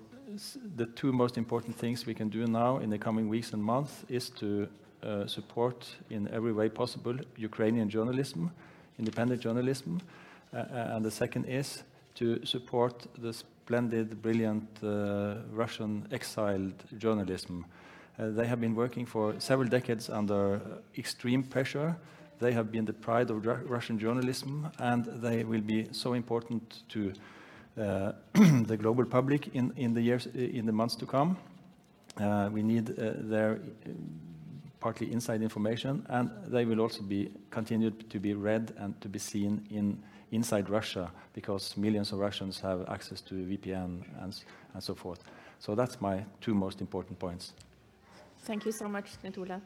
the 0.77 0.87
two 0.87 1.13
most 1.13 1.37
important 1.37 1.77
things 1.77 2.07
we 2.07 2.15
can 2.15 2.29
do 2.29 2.47
now 2.47 2.79
in 2.79 2.91
the 2.91 2.99
coming 2.99 3.29
weeks 3.29 3.53
and 3.53 3.63
months 3.63 4.05
is 4.09 4.31
to 4.31 4.69
uh, 5.03 5.27
support 5.27 5.89
in 6.11 6.29
every 6.29 6.53
way 6.53 6.69
possible 6.69 7.17
Ukrainian 7.37 7.91
journalism, 7.91 8.53
independent 8.97 9.41
journalism, 9.41 10.01
uh, 10.55 10.95
and 10.95 11.05
the 11.05 11.11
second 11.11 11.47
is 11.47 11.83
to 12.17 12.45
support 12.45 13.07
the 13.19 13.33
splendid, 13.33 14.21
brilliant 14.23 14.69
uh, 14.83 15.37
Russian 15.53 16.07
exiled 16.11 16.75
journalism. 16.99 17.65
Uh, 18.19 18.31
they 18.31 18.47
have 18.47 18.61
been 18.61 18.75
working 18.75 19.07
for 19.07 19.35
several 19.39 19.69
decades 19.69 20.09
under 20.09 20.61
extreme 20.97 21.43
pressure. 21.43 21.97
They 22.39 22.53
have 22.53 22.71
been 22.71 22.85
the 22.85 22.93
pride 22.93 23.31
of 23.31 23.47
Russian 23.47 23.99
journalism, 23.99 24.69
and 24.79 25.05
they 25.05 25.45
will 25.45 25.61
be 25.61 25.89
so 25.93 26.15
important 26.15 26.83
to 26.91 27.13
uh, 27.79 28.13
the 28.33 28.77
global 28.77 29.05
public 29.05 29.55
in, 29.55 29.73
in 29.77 29.95
the 29.95 30.01
years, 30.01 30.27
in 30.27 30.67
the 30.67 30.73
months 30.73 30.97
to 30.97 31.07
come. 31.07 31.37
Uh, 32.19 32.49
we 32.51 32.63
need 32.63 32.91
uh, 32.91 33.13
their 33.17 33.61
partly 34.81 35.13
inside 35.13 35.43
information, 35.43 36.07
and 36.09 36.31
they 36.47 36.65
will 36.65 36.81
also 36.81 37.03
be 37.03 37.31
continued 37.51 38.09
to 38.09 38.19
be 38.19 38.35
read 38.35 38.73
and 38.79 38.99
to 39.01 39.09
be 39.09 39.19
seen 39.19 39.67
in 39.71 40.03
inside 40.33 40.69
Russia 40.69 41.11
because 41.33 41.77
millions 41.77 42.13
of 42.13 42.19
Russians 42.19 42.61
have 42.61 42.89
access 42.89 43.21
to 43.23 43.35
VPN 43.35 44.03
and, 44.21 44.35
and 44.75 44.83
so 44.83 44.95
forth. 44.95 45.23
So 45.59 45.75
that's 45.75 46.01
my 46.01 46.25
two 46.41 46.55
most 46.55 46.81
important 46.81 47.19
points. 47.19 47.53
Thank 48.45 48.67
you 48.67 48.73
so 48.73 48.89
much, 48.89 49.11
Knut 49.23 49.39
Olav. 49.39 49.61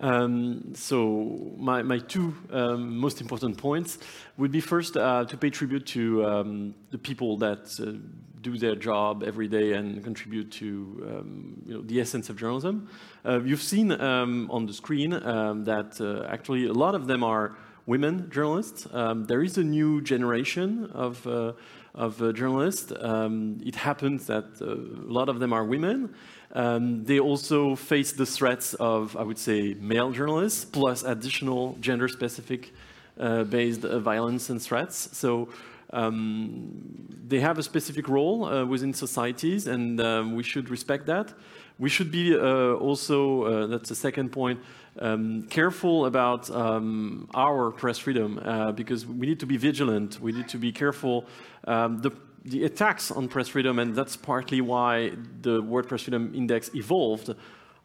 Um, 0.00 0.74
so 0.74 1.52
my, 1.56 1.82
my 1.82 1.98
two 1.98 2.34
um, 2.52 2.96
most 2.96 3.20
important 3.20 3.58
points 3.58 3.98
would 4.36 4.52
be 4.52 4.60
first 4.60 4.96
uh, 4.96 5.24
to 5.24 5.36
pay 5.36 5.50
tribute 5.50 5.86
to 5.86 6.24
um, 6.24 6.74
the 6.90 6.98
people 6.98 7.36
that 7.38 7.78
uh, 7.80 7.98
do 8.40 8.56
their 8.56 8.76
job 8.76 9.24
every 9.24 9.48
day 9.48 9.72
and 9.72 10.02
contribute 10.04 10.50
to 10.52 10.68
um, 11.08 11.62
you 11.66 11.74
know, 11.74 11.82
the 11.82 12.00
essence 12.00 12.30
of 12.30 12.36
journalism. 12.36 12.88
Uh, 13.24 13.40
you've 13.42 13.62
seen 13.62 13.92
um, 14.00 14.48
on 14.50 14.66
the 14.66 14.72
screen 14.72 15.12
um, 15.12 15.64
that 15.64 16.00
uh, 16.00 16.32
actually 16.32 16.66
a 16.66 16.72
lot 16.72 16.94
of 16.94 17.06
them 17.06 17.24
are 17.24 17.56
women 17.88 18.28
journalists. 18.30 18.86
Um, 18.92 19.24
there 19.24 19.42
is 19.42 19.56
a 19.56 19.64
new 19.64 20.02
generation 20.02 20.90
of, 20.92 21.26
uh, 21.26 21.52
of 21.94 22.20
uh, 22.20 22.32
journalists. 22.32 22.92
Um, 23.00 23.58
it 23.64 23.76
happens 23.76 24.26
that 24.26 24.44
uh, 24.60 24.66
a 24.66 25.10
lot 25.10 25.28
of 25.28 25.40
them 25.40 25.52
are 25.52 25.64
women. 25.64 26.14
Um, 26.52 27.04
they 27.04 27.18
also 27.18 27.74
face 27.76 28.12
the 28.12 28.26
threats 28.26 28.74
of, 28.74 29.16
I 29.16 29.22
would 29.22 29.38
say, 29.38 29.74
male 29.80 30.10
journalists, 30.10 30.64
plus 30.66 31.02
additional 31.02 31.76
gender-specific 31.80 32.72
uh, 33.18 33.44
based 33.44 33.84
uh, 33.84 33.98
violence 33.98 34.50
and 34.50 34.60
threats. 34.60 35.08
So 35.16 35.48
um, 35.90 37.08
they 37.26 37.40
have 37.40 37.58
a 37.58 37.62
specific 37.62 38.06
role 38.08 38.66
within 38.66 38.92
societies, 38.92 39.66
and 39.66 39.98
um, 40.00 40.36
we 40.36 40.42
should 40.42 40.68
respect 40.68 41.06
that. 41.06 41.32
We 41.78 41.88
should 41.88 42.10
be 42.10 42.36
also, 42.36 43.68
that's 43.68 43.88
the 43.88 43.94
second 43.94 44.30
point, 44.30 44.60
um, 45.00 45.44
careful 45.44 46.06
about 46.06 46.50
um, 46.50 47.28
our 47.34 47.70
press 47.70 47.98
freedom 47.98 48.40
uh, 48.44 48.72
because 48.72 49.06
we 49.06 49.26
need 49.26 49.40
to 49.40 49.46
be 49.46 49.56
vigilant. 49.56 50.20
We 50.20 50.32
need 50.32 50.48
to 50.48 50.58
be 50.58 50.72
careful. 50.72 51.26
Um, 51.64 51.98
the, 51.98 52.10
the, 52.44 52.64
attacks 52.64 53.10
on 53.10 53.28
press 53.28 53.48
freedom, 53.48 53.78
and 53.78 53.94
that's 53.94 54.16
partly 54.16 54.60
why 54.60 55.12
the 55.42 55.62
World 55.62 55.88
Press 55.88 56.02
Freedom 56.02 56.32
Index 56.34 56.70
evolved, 56.74 57.34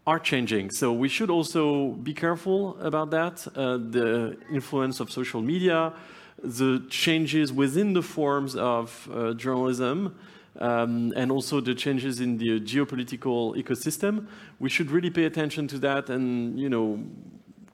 are 0.06 0.20
changing. 0.20 0.72
So 0.72 0.92
we 0.92 1.08
should 1.08 1.30
also 1.30 1.90
be 1.92 2.14
careful 2.14 2.78
about 2.82 3.12
that. 3.12 3.48
Uh, 3.56 3.78
the 3.78 4.38
influence 4.52 5.00
of 5.00 5.12
social 5.12 5.42
media, 5.42 5.94
the 6.44 6.84
changes 6.90 7.54
within 7.54 7.94
the 7.94 8.02
forms 8.02 8.56
of 8.56 9.08
uh, 9.14 9.34
journalism 9.34 10.16
um, 10.60 11.14
and 11.16 11.32
also 11.32 11.62
the 11.62 11.76
changes 11.76 12.20
in 12.20 12.38
the 12.38 12.60
geopolitical 12.60 13.56
ecosystem. 13.56 14.28
We 14.60 14.70
should 14.70 14.92
really 14.92 15.10
pay 15.10 15.26
attention 15.26 15.68
to 15.70 15.78
that 15.80 16.10
and, 16.10 16.60
you 16.60 16.70
know, 16.70 17.00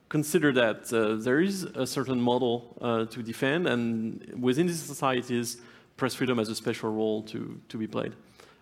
consider 0.08 0.52
that 0.52 0.92
uh, 0.92 1.22
there 1.22 1.40
is 1.40 1.64
a 1.74 1.86
certain 1.86 2.20
model 2.20 2.76
uh, 2.80 3.04
to 3.06 3.22
defend, 3.22 3.66
and 3.66 4.34
within 4.38 4.66
these 4.66 4.82
societies, 4.82 5.58
press 5.96 6.14
freedom 6.14 6.38
has 6.38 6.48
a 6.48 6.54
special 6.54 6.90
role 6.92 7.22
to, 7.22 7.60
to 7.68 7.78
be 7.78 7.86
played. 7.86 8.14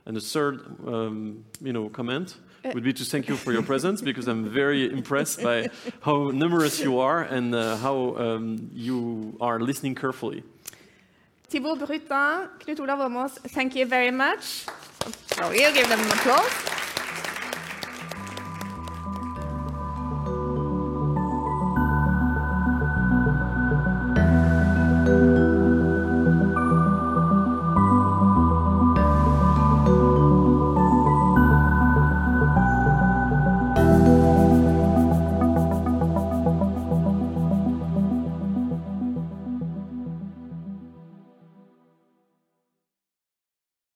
And 0.05 0.17
the 0.17 0.21
third, 0.21 0.61
um, 0.87 1.45
you 1.61 1.73
know, 1.73 1.89
comment 1.89 2.37
uh, 2.65 2.71
would 2.75 2.85
be 2.85 2.93
to 2.93 3.05
thank 3.05 3.29
you 3.29 3.37
for 3.37 3.53
your 3.53 3.63
presence 3.63 4.03
because 4.03 4.27
I'm 4.27 4.49
very 4.49 4.91
impressed 4.91 5.43
by 5.43 5.69
how 6.01 6.31
numerous 6.31 6.81
you 6.81 6.99
are 6.99 7.23
and 7.23 7.55
uh, 7.55 7.77
how 7.77 8.17
um, 8.17 8.71
you 8.73 9.37
are 9.41 9.61
listening 9.61 9.95
carefully. 9.95 10.43
Thibaut 11.51 11.77
Brutin, 11.77 12.51
Knut 12.59 12.81
Olav 12.81 13.01
Åmås, 13.01 13.39
thank 13.55 13.75
you 13.75 13.87
very 13.87 14.11
much. 14.11 14.67
So 15.35 15.49
we'll 15.49 15.73
give 15.73 15.89
them 15.89 15.99
an 15.99 16.11
applause. 16.11 16.88